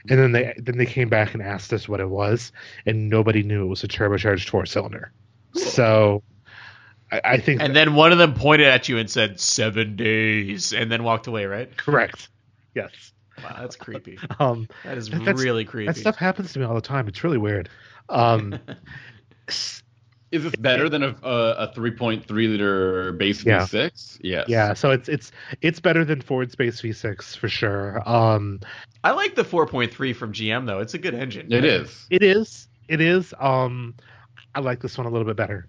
And 0.10 0.20
then 0.20 0.32
they 0.32 0.54
then 0.58 0.78
they 0.78 0.86
came 0.86 1.10
back 1.10 1.34
and 1.34 1.42
asked 1.42 1.74
us 1.74 1.90
what 1.90 2.00
it 2.00 2.10
was, 2.10 2.52
and 2.86 3.10
nobody 3.10 3.44
knew 3.44 3.64
it 3.64 3.70
was 3.70 3.84
a 3.84 3.88
turbocharged 3.88 4.50
four 4.50 4.66
cylinder. 4.66 5.12
So 5.54 6.24
I, 7.12 7.22
I 7.24 7.40
think. 7.40 7.62
And 7.62 7.76
that, 7.76 7.86
then 7.86 7.96
one 7.96 8.12
of 8.12 8.18
them 8.18 8.34
pointed 8.34 8.68
at 8.68 8.90
you 8.90 8.98
and 8.98 9.10
said 9.10 9.40
seven 9.40 9.96
days, 9.96 10.74
and 10.74 10.92
then 10.92 11.04
walked 11.04 11.28
away. 11.28 11.46
Right? 11.46 11.76
Correct. 11.76 12.30
Yes. 12.76 13.14
Wow, 13.44 13.58
that's 13.60 13.76
creepy. 13.76 14.18
Um, 14.40 14.68
that 14.84 14.98
is 14.98 15.12
really 15.12 15.66
creepy. 15.66 15.88
That 15.88 15.98
stuff 15.98 16.16
happens 16.16 16.54
to 16.54 16.60
me 16.60 16.66
all 16.66 16.76
the 16.76 16.82
time. 16.82 17.08
It's 17.08 17.24
really 17.24 17.38
weird. 17.38 17.70
Um, 18.08 18.58
is 20.32 20.44
this 20.44 20.56
better 20.56 20.90
than 20.90 21.04
a 21.04 21.08
a, 21.24 21.74
3.3 21.76 22.30
liter 22.30 23.12
base 23.14 23.44
yeah. 23.44 23.62
V6? 23.62 24.20
Yes. 24.22 24.46
Yeah. 24.48 24.74
So 24.74 24.92
it's 24.92 25.10
it's 25.10 25.32
it's 25.62 25.80
better 25.80 26.06
than 26.06 26.22
Ford's 26.22 26.56
base 26.56 26.82
V6 26.82 27.36
for 27.36 27.50
sure. 27.50 28.08
Um, 28.08 28.62
I 29.04 29.12
like 29.12 29.36
the 29.36 29.44
4.3 29.44 30.16
from 30.16 30.34
GM 30.34 30.66
though. 30.66 30.80
It's 30.80 30.94
a 30.94 31.00
good 31.00 31.16
engine. 31.16 31.52
It 31.52 31.66
is. 31.66 32.08
It 32.10 32.24
is. 32.24 32.68
It 32.88 33.02
is. 33.02 33.34
Um, 33.40 33.96
I 34.56 34.62
like 34.62 34.82
this 34.82 34.98
one 34.98 35.06
a 35.08 35.10
little 35.10 35.28
bit 35.28 35.36
better. 35.36 35.68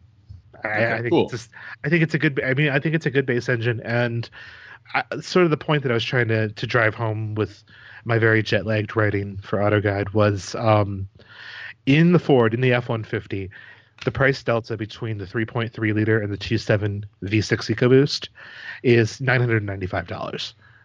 I, 0.65 0.95
I 0.95 0.99
think 0.99 1.11
cool. 1.11 1.23
it's 1.25 1.33
just, 1.33 1.51
I 1.85 1.89
think 1.89 2.03
it's 2.03 2.15
a 2.15 2.19
good. 2.19 2.41
I 2.45 2.55
mean, 2.55 2.71
I 2.71 2.79
think 2.79 2.95
it's 2.95 3.07
a 3.07 3.11
good 3.11 3.27
base 3.27 3.49
engine, 3.49 3.81
and 3.85 4.29
I, 4.95 5.05
sort 5.21 5.45
of 5.45 5.51
the 5.51 5.57
point 5.57 5.83
that 5.83 5.91
I 5.91 5.95
was 5.95 6.05
trying 6.05 6.29
to 6.29 6.49
to 6.49 6.67
drive 6.67 6.95
home 6.95 7.35
with 7.35 7.65
my 8.05 8.19
very 8.19 8.43
jet 8.43 8.67
lagged 8.67 8.97
writing 8.97 9.39
for 9.43 9.63
Auto 9.63 9.81
Guide 9.81 10.11
was 10.11 10.55
um, 10.55 11.09
in 11.87 12.13
the 12.13 12.19
Ford 12.19 12.55
in 12.55 12.61
the 12.61 12.73
F 12.73 12.89
one 12.89 13.05
fifty. 13.05 13.51
The 14.05 14.11
price 14.11 14.43
delta 14.43 14.79
between 14.79 15.19
the 15.19 15.27
3.3 15.27 15.95
liter 15.95 16.19
and 16.19 16.33
the 16.33 16.39
2.7 16.39 17.05
V6 17.23 17.77
EcoBoost 17.77 18.29
is 18.83 19.19
$995. 19.19 19.91
Mm-hmm. 19.91 20.37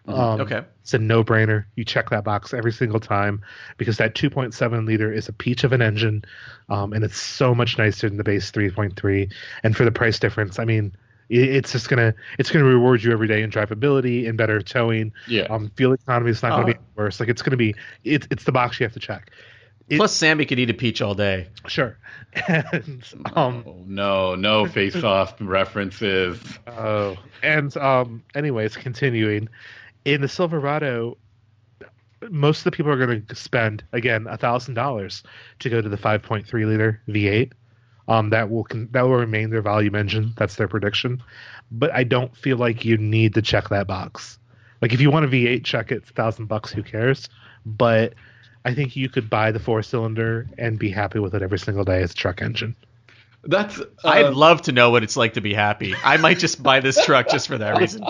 Um, 0.08 0.42
okay. 0.42 0.64
It's 0.82 0.94
a 0.94 1.00
no 1.00 1.24
brainer. 1.24 1.66
You 1.76 1.84
check 1.84 2.10
that 2.12 2.24
box 2.24 2.54
every 2.54 2.72
single 2.72 3.00
time 3.00 3.44
because 3.78 3.98
that 3.98 4.14
2.7 4.14 4.86
liter 4.86 5.12
is 5.12 5.28
a 5.28 5.34
peach 5.34 5.64
of 5.64 5.74
an 5.74 5.82
engine, 5.82 6.24
um, 6.70 6.94
and 6.94 7.04
it's 7.04 7.18
so 7.18 7.56
much 7.56 7.78
nicer 7.78 8.08
than 8.08 8.18
the 8.18 8.24
base 8.24 8.52
3.3. 8.52 9.32
And 9.64 9.76
for 9.76 9.84
the 9.84 9.92
price 9.92 10.20
difference, 10.20 10.60
I 10.60 10.66
mean, 10.66 10.96
it's 11.28 11.72
just 11.72 11.90
gonna 11.90 12.14
it's 12.38 12.52
gonna 12.52 12.66
reward 12.66 13.02
you 13.02 13.12
every 13.12 13.28
day 13.28 13.42
in 13.42 13.50
drivability 13.50 14.30
and 14.30 14.38
better 14.38 14.62
towing. 14.62 15.12
Yeah. 15.28 15.44
Um, 15.44 15.72
fuel 15.76 15.94
economy 15.94 16.32
is 16.32 16.44
not 16.44 16.52
gonna 16.52 16.66
be 16.66 16.74
uh-huh. 16.74 16.84
worse. 16.96 17.20
Like 17.20 17.30
it's 17.30 17.42
gonna 17.42 17.58
be 17.58 17.74
it's 18.04 18.28
it's 18.30 18.44
the 18.44 18.52
box 18.52 18.80
you 18.80 18.84
have 18.84 18.94
to 18.94 19.00
check. 19.00 19.32
It, 19.88 19.98
Plus, 19.98 20.16
Sammy 20.16 20.46
could 20.46 20.58
eat 20.58 20.72
a 20.72 20.74
peach 20.74 21.02
all 21.02 21.14
day. 21.14 21.48
Sure. 21.68 21.96
and, 22.48 23.04
um, 23.36 23.64
oh, 23.68 23.84
no, 23.86 24.34
no 24.34 24.66
face-off 24.66 25.36
references. 25.40 26.40
Oh, 26.66 27.18
and 27.44 27.76
um, 27.78 28.24
anyways, 28.34 28.78
continuing 28.78 29.48
in 30.06 30.22
the 30.22 30.28
Silverado, 30.28 31.18
most 32.30 32.60
of 32.60 32.64
the 32.66 32.72
people 32.72 32.92
are 32.92 32.98
going 32.98 33.26
to 33.26 33.36
spend 33.36 33.84
again 33.92 34.28
thousand 34.40 34.76
dollars 34.76 35.24
to 35.60 35.70
go 35.70 35.82
to 35.82 35.90
the 35.90 35.98
5.3 35.98 36.52
liter 36.66 37.02
V8. 37.08 37.52
Um, 38.08 38.30
that 38.30 38.50
will 38.50 38.68
that 38.92 39.02
will 39.02 39.18
remain 39.18 39.50
their 39.50 39.64
volume 39.64 39.96
engine. 39.96 40.34
That's 40.38 40.56
their 40.56 40.68
prediction. 40.68 41.24
But 41.72 41.92
I 41.94 42.04
don't 42.04 42.36
feel 42.38 42.58
like 42.58 42.86
you 42.86 42.98
need 42.98 43.34
to 43.34 43.42
check 43.42 43.70
that 43.70 43.88
box. 43.88 44.38
Like 44.82 44.94
if 44.94 45.02
you 45.02 45.10
want 45.10 45.26
a 45.26 45.28
V8, 45.28 45.64
check 45.64 45.92
it. 45.92 46.06
Thousand 46.06 46.46
bucks. 46.46 46.72
Who 46.72 46.84
cares? 46.84 47.28
But 47.66 48.14
I 48.64 48.76
think 48.76 48.96
you 48.96 49.10
could 49.10 49.30
buy 49.30 49.52
the 49.52 49.60
four 49.60 49.82
cylinder 49.82 50.48
and 50.60 50.78
be 50.78 50.92
happy 50.92 51.20
with 51.20 51.34
it 51.34 51.42
every 51.42 51.60
single 51.60 51.84
day 51.84 52.04
as 52.04 52.12
a 52.12 52.16
truck 52.16 52.42
engine. 52.42 52.76
That's. 53.46 53.80
Uh, 53.80 53.86
I'd 54.04 54.34
love 54.34 54.64
to 54.64 54.72
know 54.72 54.90
what 54.90 55.04
it's 55.04 55.16
like 55.16 55.34
to 55.34 55.42
be 55.42 55.54
happy. 55.54 55.94
I 56.04 56.18
might 56.18 56.40
just 56.40 56.64
buy 56.64 56.80
this 56.80 57.04
truck 57.06 57.30
just 57.30 57.48
for 57.48 57.58
that 57.58 57.78
reason. 57.80 58.04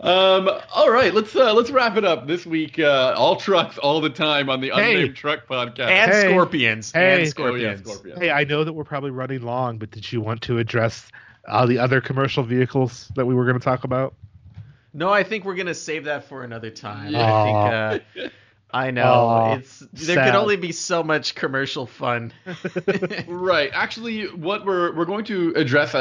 um. 0.00 0.50
All 0.74 0.90
right. 0.90 1.14
Let's 1.14 1.34
uh, 1.34 1.54
let's 1.54 1.70
wrap 1.70 1.96
it 1.96 2.04
up 2.04 2.26
this 2.26 2.44
week. 2.44 2.78
Uh, 2.78 3.14
all 3.16 3.36
trucks, 3.36 3.78
all 3.78 4.00
the 4.00 4.10
time 4.10 4.50
on 4.50 4.60
the 4.60 4.70
hey. 4.70 4.94
Unnamed 4.94 5.16
Truck 5.16 5.46
Podcast 5.46 5.88
and 5.88 6.12
hey. 6.12 6.28
Scorpions 6.28 6.92
hey. 6.92 7.20
and 7.20 7.28
Scorpions. 7.28 7.82
Oh, 7.84 7.90
yeah, 7.90 7.94
Scorpions. 7.94 8.18
Hey, 8.20 8.30
I 8.30 8.44
know 8.44 8.64
that 8.64 8.72
we're 8.72 8.84
probably 8.84 9.10
running 9.10 9.42
long, 9.42 9.78
but 9.78 9.90
did 9.90 10.10
you 10.12 10.20
want 10.20 10.42
to 10.42 10.58
address 10.58 11.10
all 11.48 11.66
the 11.66 11.78
other 11.78 12.00
commercial 12.00 12.42
vehicles 12.44 13.10
that 13.16 13.26
we 13.26 13.34
were 13.34 13.44
going 13.44 13.58
to 13.58 13.64
talk 13.64 13.84
about? 13.84 14.14
No, 14.94 15.10
I 15.10 15.22
think 15.22 15.44
we're 15.44 15.54
going 15.54 15.66
to 15.68 15.74
save 15.74 16.04
that 16.04 16.28
for 16.28 16.44
another 16.44 16.70
time. 16.70 17.14
I 17.16 17.98
think. 18.02 18.26
Uh, 18.26 18.28
I 18.72 18.90
know. 18.90 19.58
it's 19.58 19.80
there 19.92 20.16
sad. 20.16 20.26
could 20.26 20.34
only 20.34 20.56
be 20.56 20.72
so 20.72 21.02
much 21.02 21.34
commercial 21.34 21.86
fun. 21.86 22.32
right. 23.28 23.70
Actually, 23.74 24.28
what 24.28 24.64
we're 24.64 24.96
we're 24.96 25.04
going 25.04 25.24
to 25.26 25.52
address 25.56 25.94
a 25.94 25.98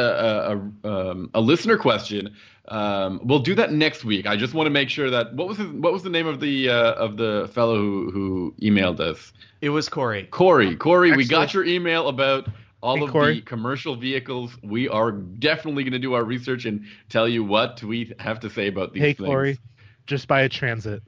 a, 0.84 0.88
a, 0.88 1.12
um, 1.12 1.30
a 1.34 1.42
listener 1.42 1.78
question. 1.78 2.36
Um, 2.68 3.20
we'll 3.24 3.40
do 3.40 3.56
that 3.56 3.74
next 3.74 4.06
week. 4.06 4.26
I 4.26 4.38
just 4.38 4.54
want 4.54 4.68
to 4.68 4.72
make 4.72 4.90
sure 4.90 5.10
that 5.10 5.34
what 5.34 5.48
was 5.48 5.58
his, 5.58 5.68
what 5.68 5.92
was 5.92 6.04
the 6.04 6.10
name 6.10 6.28
of 6.28 6.40
the 6.40 6.70
uh, 6.70 6.94
of 6.94 7.18
the 7.18 7.50
fellow 7.54 7.76
who 7.76 8.12
who 8.12 8.56
emailed 8.62 9.00
us? 9.00 9.34
It 9.60 9.70
was 9.70 9.90
Corey. 9.90 10.24
Corey. 10.32 10.76
Corey, 10.76 11.12
we 11.16 11.26
got 11.26 11.54
your 11.54 11.66
email 11.66 12.08
about 12.08 12.48
all 12.82 12.98
hey, 12.98 13.04
of 13.04 13.12
Corey. 13.12 13.36
the 13.36 13.42
commercial 13.42 13.96
vehicles. 13.96 14.58
We 14.64 14.88
are 14.88 15.12
definitely 15.12 15.84
going 15.84 15.94
to 15.94 16.00
do 16.00 16.14
our 16.14 16.24
research 16.24 16.66
and 16.66 16.86
tell 17.10 17.28
you 17.28 17.44
what 17.44 17.84
we 17.84 18.14
have 18.20 18.40
to 18.40 18.50
say 18.50 18.68
about 18.68 18.94
these 18.94 19.04
hey, 19.04 19.14
things. 19.14 19.28
Corey, 19.28 19.60
just 20.08 20.28
buy 20.28 20.42
a 20.42 20.50
transit, 20.50 21.04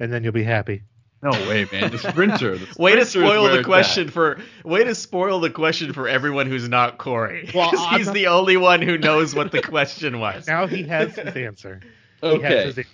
and 0.00 0.12
then 0.12 0.24
you'll 0.24 0.32
be 0.32 0.42
happy. 0.42 0.82
No 1.22 1.30
way, 1.30 1.66
man. 1.70 1.92
The 1.92 1.98
sprinter. 1.98 2.58
The 2.58 2.66
way 2.82 2.96
to 2.96 3.06
spoil 3.06 3.48
the 3.48 3.62
question 3.62 4.10
for 4.10 4.40
way 4.64 4.82
to 4.82 4.94
spoil 4.94 5.38
the 5.38 5.50
question 5.50 5.92
for 5.92 6.08
everyone 6.08 6.48
who's 6.48 6.68
not 6.68 6.98
Corey. 6.98 7.48
Well, 7.54 7.70
he's 7.90 8.06
not... 8.06 8.14
the 8.14 8.26
only 8.26 8.56
one 8.56 8.82
who 8.82 8.98
knows 8.98 9.32
what 9.32 9.52
the 9.52 9.62
question 9.62 10.18
was. 10.18 10.46
Now 10.52 10.66
he 10.66 10.82
has 10.84 11.14
his 11.14 11.36
answer. 11.36 11.80
Okay. 12.22 12.64
His 12.66 12.78
answer. 12.78 12.90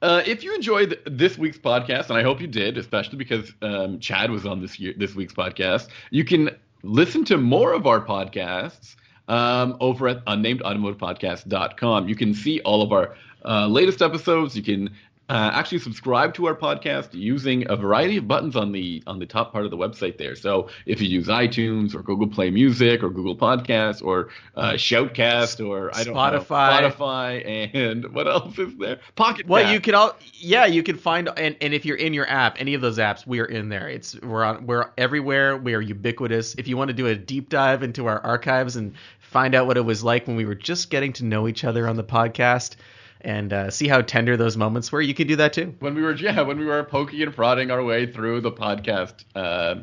Uh, 0.00 0.22
if 0.24 0.42
you 0.42 0.54
enjoyed 0.54 0.98
this 1.06 1.36
week's 1.36 1.58
podcast, 1.58 2.08
and 2.08 2.18
I 2.18 2.22
hope 2.22 2.40
you 2.40 2.46
did, 2.46 2.78
especially 2.78 3.18
because 3.18 3.52
um, 3.60 3.98
Chad 4.00 4.30
was 4.30 4.46
on 4.46 4.60
this 4.60 4.78
year 4.78 4.94
this 4.96 5.14
week's 5.14 5.34
podcast, 5.34 5.88
you 6.10 6.24
can 6.24 6.50
listen 6.82 7.24
to 7.26 7.36
more 7.36 7.72
of 7.72 7.86
our 7.86 8.00
podcasts 8.00 8.96
um, 9.28 9.76
over 9.80 10.08
at 10.08 10.24
unnamedautomotivepodcast.com. 10.26 12.08
You 12.08 12.16
can 12.16 12.34
see 12.34 12.60
all 12.60 12.82
of 12.82 12.92
our 12.92 13.16
uh, 13.44 13.66
latest 13.66 14.02
episodes. 14.02 14.56
You 14.56 14.62
can 14.62 14.90
uh, 15.32 15.50
actually 15.54 15.78
subscribe 15.78 16.34
to 16.34 16.44
our 16.44 16.54
podcast 16.54 17.08
using 17.14 17.64
a 17.70 17.74
variety 17.74 18.18
of 18.18 18.28
buttons 18.28 18.54
on 18.54 18.70
the 18.70 19.02
on 19.06 19.18
the 19.18 19.24
top 19.24 19.50
part 19.50 19.64
of 19.64 19.70
the 19.70 19.76
website 19.78 20.18
there. 20.18 20.36
So 20.36 20.68
if 20.84 21.00
you 21.00 21.08
use 21.08 21.28
iTunes 21.28 21.94
or 21.94 22.02
Google 22.02 22.28
Play 22.28 22.50
Music 22.50 23.02
or 23.02 23.08
Google 23.08 23.34
Podcasts 23.34 24.02
or 24.02 24.28
uh, 24.56 24.72
Shoutcast 24.72 25.66
or 25.66 25.90
I 25.96 26.04
don't 26.04 26.14
Spotify. 26.14 26.82
know 26.82 26.90
Spotify 26.90 27.70
and 27.74 28.12
what 28.14 28.28
else 28.28 28.58
is 28.58 28.76
there? 28.76 29.00
Pocket. 29.16 29.48
Well, 29.48 29.72
you 29.72 29.80
can 29.80 29.94
all 29.94 30.14
yeah 30.34 30.66
you 30.66 30.82
can 30.82 30.98
find 30.98 31.30
and, 31.38 31.56
and 31.62 31.72
if 31.72 31.86
you're 31.86 31.96
in 31.96 32.12
your 32.12 32.28
app, 32.28 32.60
any 32.60 32.74
of 32.74 32.82
those 32.82 32.98
apps, 32.98 33.26
we 33.26 33.40
are 33.40 33.46
in 33.46 33.70
there. 33.70 33.88
It's 33.88 34.20
we're 34.20 34.44
on 34.44 34.66
we're 34.66 34.90
everywhere. 34.98 35.56
We 35.56 35.72
are 35.72 35.80
ubiquitous. 35.80 36.56
If 36.58 36.68
you 36.68 36.76
want 36.76 36.88
to 36.88 36.94
do 36.94 37.06
a 37.06 37.16
deep 37.16 37.48
dive 37.48 37.82
into 37.82 38.06
our 38.06 38.20
archives 38.20 38.76
and 38.76 38.92
find 39.18 39.54
out 39.54 39.66
what 39.66 39.78
it 39.78 39.84
was 39.86 40.04
like 40.04 40.26
when 40.26 40.36
we 40.36 40.44
were 40.44 40.54
just 40.54 40.90
getting 40.90 41.14
to 41.14 41.24
know 41.24 41.48
each 41.48 41.64
other 41.64 41.88
on 41.88 41.96
the 41.96 42.04
podcast 42.04 42.76
and 43.22 43.52
uh, 43.52 43.70
see 43.70 43.88
how 43.88 44.02
tender 44.02 44.36
those 44.36 44.56
moments 44.56 44.92
were. 44.92 45.00
You 45.00 45.14
could 45.14 45.28
do 45.28 45.36
that 45.36 45.52
too. 45.52 45.74
When 45.80 45.94
we 45.94 46.02
were, 46.02 46.14
yeah, 46.14 46.42
when 46.42 46.58
we 46.58 46.66
were 46.66 46.82
poking 46.84 47.22
and 47.22 47.34
prodding 47.34 47.70
our 47.70 47.82
way 47.82 48.10
through 48.10 48.42
the 48.42 48.52
podcast, 48.52 49.24
uh, 49.34 49.76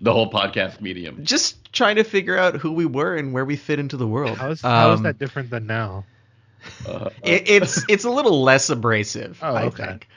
the 0.00 0.12
whole 0.12 0.30
podcast 0.30 0.80
medium. 0.80 1.24
Just 1.24 1.72
trying 1.72 1.96
to 1.96 2.04
figure 2.04 2.36
out 2.36 2.56
who 2.56 2.72
we 2.72 2.86
were 2.86 3.16
and 3.16 3.32
where 3.32 3.44
we 3.44 3.56
fit 3.56 3.78
into 3.78 3.96
the 3.96 4.06
world. 4.06 4.38
How 4.38 4.50
is, 4.50 4.60
how 4.60 4.92
is 4.92 4.98
um, 4.98 5.02
that 5.04 5.18
different 5.18 5.50
than 5.50 5.66
now? 5.66 6.04
Uh, 6.86 7.10
it, 7.22 7.48
it's 7.48 7.84
it's 7.88 8.04
a 8.04 8.10
little 8.10 8.42
less 8.42 8.68
abrasive. 8.70 9.38
Oh, 9.42 9.54
I 9.54 9.64
okay. 9.64 9.86
think. 9.86 10.08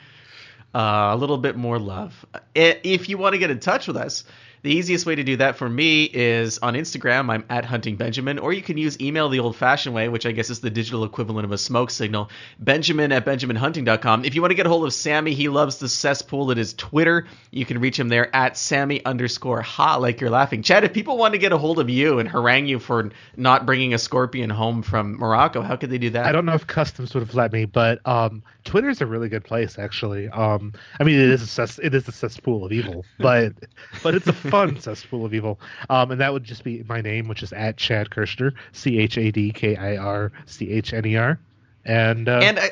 Uh, 0.73 1.09
a 1.13 1.17
little 1.17 1.37
bit 1.37 1.55
more 1.55 1.79
love. 1.79 2.25
If 2.55 3.09
you 3.09 3.17
want 3.17 3.33
to 3.33 3.39
get 3.39 3.49
in 3.49 3.59
touch 3.59 3.87
with 3.87 3.97
us, 3.97 4.23
the 4.61 4.71
easiest 4.71 5.05
way 5.05 5.15
to 5.15 5.23
do 5.23 5.37
that 5.37 5.57
for 5.57 5.69
me 5.69 6.03
is 6.03 6.59
on 6.59 6.73
Instagram. 6.73 7.29
I'm 7.29 7.45
at 7.49 7.65
Hunting 7.65 7.95
Benjamin, 7.95 8.39
or 8.39 8.51
you 8.51 8.61
can 8.61 8.77
use 8.77 8.99
email 8.99 9.29
the 9.29 9.39
old 9.39 9.55
fashioned 9.55 9.95
way, 9.95 10.09
which 10.09 10.25
I 10.25 10.31
guess 10.31 10.49
is 10.49 10.59
the 10.59 10.69
digital 10.69 11.03
equivalent 11.03 11.45
of 11.45 11.51
a 11.51 11.57
smoke 11.57 11.91
signal. 11.91 12.29
Benjamin 12.59 13.11
at 13.11 13.25
BenjaminHunting.com. 13.25 14.25
If 14.25 14.35
you 14.35 14.41
want 14.41 14.51
to 14.51 14.55
get 14.55 14.65
a 14.65 14.69
hold 14.69 14.85
of 14.85 14.93
Sammy, 14.93 15.33
he 15.33 15.49
loves 15.49 15.77
the 15.77 15.87
cesspool 15.87 16.47
that 16.47 16.57
is 16.57 16.73
Twitter. 16.73 17.27
You 17.51 17.65
can 17.65 17.79
reach 17.79 17.99
him 17.99 18.09
there 18.09 18.33
at 18.35 18.57
Sammy 18.57 19.03
underscore 19.05 19.61
ha, 19.61 19.95
like 19.95 20.19
you're 20.19 20.29
laughing. 20.29 20.61
Chad, 20.61 20.83
if 20.83 20.93
people 20.93 21.17
want 21.17 21.33
to 21.33 21.37
get 21.37 21.51
a 21.51 21.57
hold 21.57 21.79
of 21.79 21.89
you 21.89 22.19
and 22.19 22.27
harangue 22.27 22.67
you 22.67 22.79
for 22.79 23.11
not 23.37 23.65
bringing 23.65 23.93
a 23.93 23.97
scorpion 23.97 24.49
home 24.49 24.81
from 24.81 25.17
Morocco, 25.17 25.61
how 25.61 25.75
could 25.75 25.89
they 25.89 25.97
do 25.97 26.09
that? 26.11 26.25
I 26.25 26.31
don't 26.31 26.45
know 26.45 26.53
if 26.53 26.67
customs 26.67 27.13
would 27.13 27.21
have 27.21 27.35
let 27.35 27.53
me, 27.53 27.65
but 27.65 28.05
um, 28.05 28.43
Twitter 28.65 28.89
is 28.89 29.01
a 29.01 29.05
really 29.05 29.29
good 29.29 29.43
place, 29.43 29.79
actually. 29.79 30.27
Um, 30.29 30.73
I 30.99 31.03
mean, 31.03 31.19
it 31.19 31.29
is 31.29 31.41
a 31.41 31.47
cess- 31.47 31.79
it 31.79 31.93
is 31.95 32.07
a 32.07 32.11
cesspool 32.11 32.65
of 32.65 32.71
evil, 32.71 33.05
but 33.17 33.53
but 34.03 34.15
it's 34.15 34.27
a 34.27 34.33
fun 34.49 34.79
cesspool 34.79 35.25
of 35.25 35.33
evil. 35.33 35.59
Um, 35.89 36.11
and 36.11 36.21
that 36.21 36.33
would 36.33 36.43
just 36.43 36.63
be 36.63 36.83
my 36.87 37.01
name, 37.01 37.27
which 37.27 37.43
is 37.43 37.53
at 37.53 37.77
Chad 37.77 38.09
Kirchner, 38.09 38.53
C 38.71 38.99
H 38.99 39.17
A 39.17 39.31
D 39.31 39.51
K 39.51 39.75
I 39.75 39.97
R 39.97 40.31
C 40.45 40.71
H 40.71 40.93
N 40.93 41.05
E 41.05 41.15
R. 41.15 41.39
And 41.85 42.27
uh, 42.27 42.39
and 42.43 42.59
uh, 42.59 42.67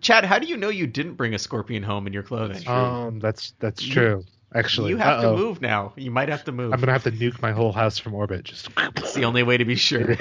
Chad, 0.00 0.24
how 0.24 0.38
do 0.38 0.46
you 0.46 0.56
know 0.56 0.68
you 0.68 0.86
didn't 0.86 1.14
bring 1.14 1.34
a 1.34 1.38
scorpion 1.38 1.82
home 1.82 2.06
in 2.06 2.12
your 2.12 2.22
clothing? 2.22 2.66
Um, 2.68 3.18
that's 3.18 3.54
that's 3.58 3.82
true. 3.82 4.24
Actually, 4.52 4.90
you 4.90 4.96
have 4.96 5.20
Uh-oh. 5.20 5.36
to 5.36 5.42
move 5.42 5.60
now. 5.60 5.92
You 5.96 6.10
might 6.10 6.28
have 6.28 6.44
to 6.44 6.52
move. 6.52 6.72
I'm 6.72 6.80
gonna 6.80 6.92
have 6.92 7.04
to 7.04 7.12
nuke 7.12 7.40
my 7.40 7.52
whole 7.52 7.72
house 7.72 7.98
from 7.98 8.14
orbit. 8.14 8.44
Just 8.44 8.68
it's 8.96 9.14
the 9.14 9.24
only 9.24 9.42
way 9.44 9.56
to 9.56 9.64
be 9.64 9.74
sure. 9.76 10.16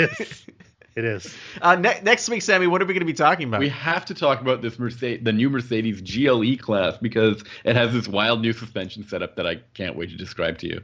It 0.96 1.06
is. 1.06 1.26
It 1.26 1.28
is. 1.28 1.36
Uh, 1.62 1.76
ne- 1.76 2.02
next 2.04 2.30
week, 2.30 2.42
Sammy, 2.42 2.68
what 2.68 2.82
are 2.82 2.86
we 2.86 2.94
going 2.94 3.02
to 3.02 3.06
be 3.06 3.14
talking 3.14 3.48
about? 3.48 3.60
We 3.60 3.70
have 3.70 4.06
to 4.06 4.14
talk 4.14 4.42
about 4.42 4.62
this 4.62 4.78
Mercedes, 4.78 5.24
the 5.24 5.34
new 5.34 5.50
Mercedes 5.50 6.02
GLE 6.02 6.58
class, 6.58 6.98
because 6.98 7.44
it 7.64 7.76
has 7.76 7.94
this 7.94 8.08
wild 8.08 8.42
new 8.42 8.54
suspension 8.54 9.08
setup 9.08 9.36
that 9.36 9.48
I 9.48 9.58
can't 9.74 9.96
wait 9.96 10.10
to 10.10 10.18
describe 10.18 10.58
to 10.60 10.68
you. 10.68 10.82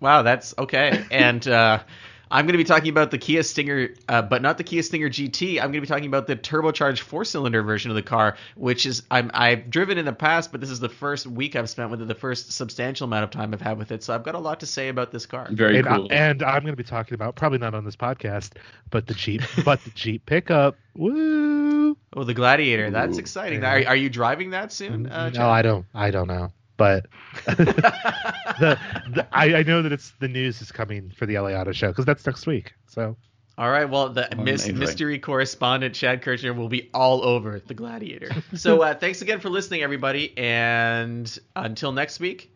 Wow, 0.00 0.22
that's 0.22 0.54
okay. 0.58 1.04
And 1.10 1.46
uh, 1.48 1.82
I'm 2.30 2.46
going 2.46 2.54
to 2.54 2.58
be 2.58 2.64
talking 2.64 2.88
about 2.88 3.10
the 3.10 3.18
Kia 3.18 3.42
Stinger, 3.42 3.90
uh, 4.08 4.22
but 4.22 4.42
not 4.42 4.58
the 4.58 4.64
Kia 4.64 4.82
Stinger 4.82 5.08
GT. 5.08 5.58
I'm 5.58 5.70
going 5.70 5.74
to 5.74 5.80
be 5.80 5.86
talking 5.86 6.06
about 6.06 6.26
the 6.26 6.36
turbocharged 6.36 7.00
four-cylinder 7.00 7.62
version 7.62 7.90
of 7.90 7.94
the 7.94 8.02
car, 8.02 8.36
which 8.56 8.84
is 8.84 9.02
I'm, 9.10 9.30
I've 9.32 9.70
driven 9.70 9.96
in 9.96 10.04
the 10.04 10.12
past, 10.12 10.50
but 10.50 10.60
this 10.60 10.70
is 10.70 10.80
the 10.80 10.88
first 10.88 11.26
week 11.26 11.54
I've 11.54 11.70
spent 11.70 11.90
with 11.90 12.02
it, 12.02 12.08
the 12.08 12.14
first 12.14 12.52
substantial 12.52 13.04
amount 13.04 13.24
of 13.24 13.30
time 13.30 13.54
I've 13.54 13.60
had 13.60 13.78
with 13.78 13.92
it. 13.92 14.02
So 14.02 14.14
I've 14.14 14.24
got 14.24 14.34
a 14.34 14.40
lot 14.40 14.60
to 14.60 14.66
say 14.66 14.88
about 14.88 15.12
this 15.12 15.26
car. 15.26 15.48
Very 15.50 15.78
and, 15.78 15.86
cool. 15.86 16.08
I, 16.10 16.14
and 16.14 16.42
I'm 16.42 16.62
going 16.62 16.72
to 16.72 16.76
be 16.76 16.84
talking 16.84 17.14
about 17.14 17.36
probably 17.36 17.58
not 17.58 17.74
on 17.74 17.84
this 17.84 17.96
podcast, 17.96 18.52
but 18.90 19.06
the 19.06 19.14
Jeep, 19.14 19.42
but 19.64 19.82
the 19.84 19.90
Jeep 19.90 20.26
pickup. 20.26 20.76
Woo! 20.94 21.96
Oh, 22.14 22.24
the 22.24 22.34
Gladiator. 22.34 22.90
That's 22.90 23.16
Ooh, 23.16 23.20
exciting. 23.20 23.62
Yeah. 23.62 23.72
Are, 23.72 23.88
are, 23.88 23.96
you 23.96 24.10
driving 24.10 24.50
that 24.50 24.72
soon? 24.72 25.06
Uh, 25.06 25.30
no, 25.30 25.48
I 25.48 25.62
don't. 25.62 25.86
I 25.94 26.10
don't 26.10 26.26
know 26.26 26.50
but 26.76 27.06
the, 27.46 28.78
the 29.14 29.26
I, 29.32 29.56
I, 29.56 29.62
know 29.62 29.82
that 29.82 29.92
it's 29.92 30.12
the 30.20 30.28
news 30.28 30.60
is 30.60 30.72
coming 30.72 31.10
for 31.10 31.26
the 31.26 31.38
LA 31.38 31.50
Auto 31.50 31.72
Show 31.72 31.88
because 31.88 32.04
that's 32.04 32.26
next 32.26 32.46
week. 32.46 32.74
So 32.88 33.16
All 33.58 33.70
right. 33.70 33.88
Well, 33.88 34.10
the 34.10 34.28
mis- 34.36 34.68
mystery 34.68 35.18
correspondent 35.18 35.94
Chad 35.94 36.22
Kirchner 36.22 36.54
will 36.54 36.68
be 36.68 36.90
all 36.92 37.24
over 37.24 37.60
the 37.60 37.74
Gladiator. 37.74 38.30
so 38.54 38.82
uh, 38.82 38.94
thanks 38.94 39.22
again 39.22 39.40
for 39.40 39.50
listening, 39.50 39.82
everybody, 39.82 40.36
and 40.36 41.38
until 41.54 41.92
next 41.92 42.20
week, 42.20 42.52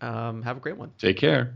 um, 0.00 0.42
have 0.42 0.56
a 0.56 0.60
great 0.60 0.76
one. 0.76 0.92
Take 0.98 1.16
care. 1.16 1.54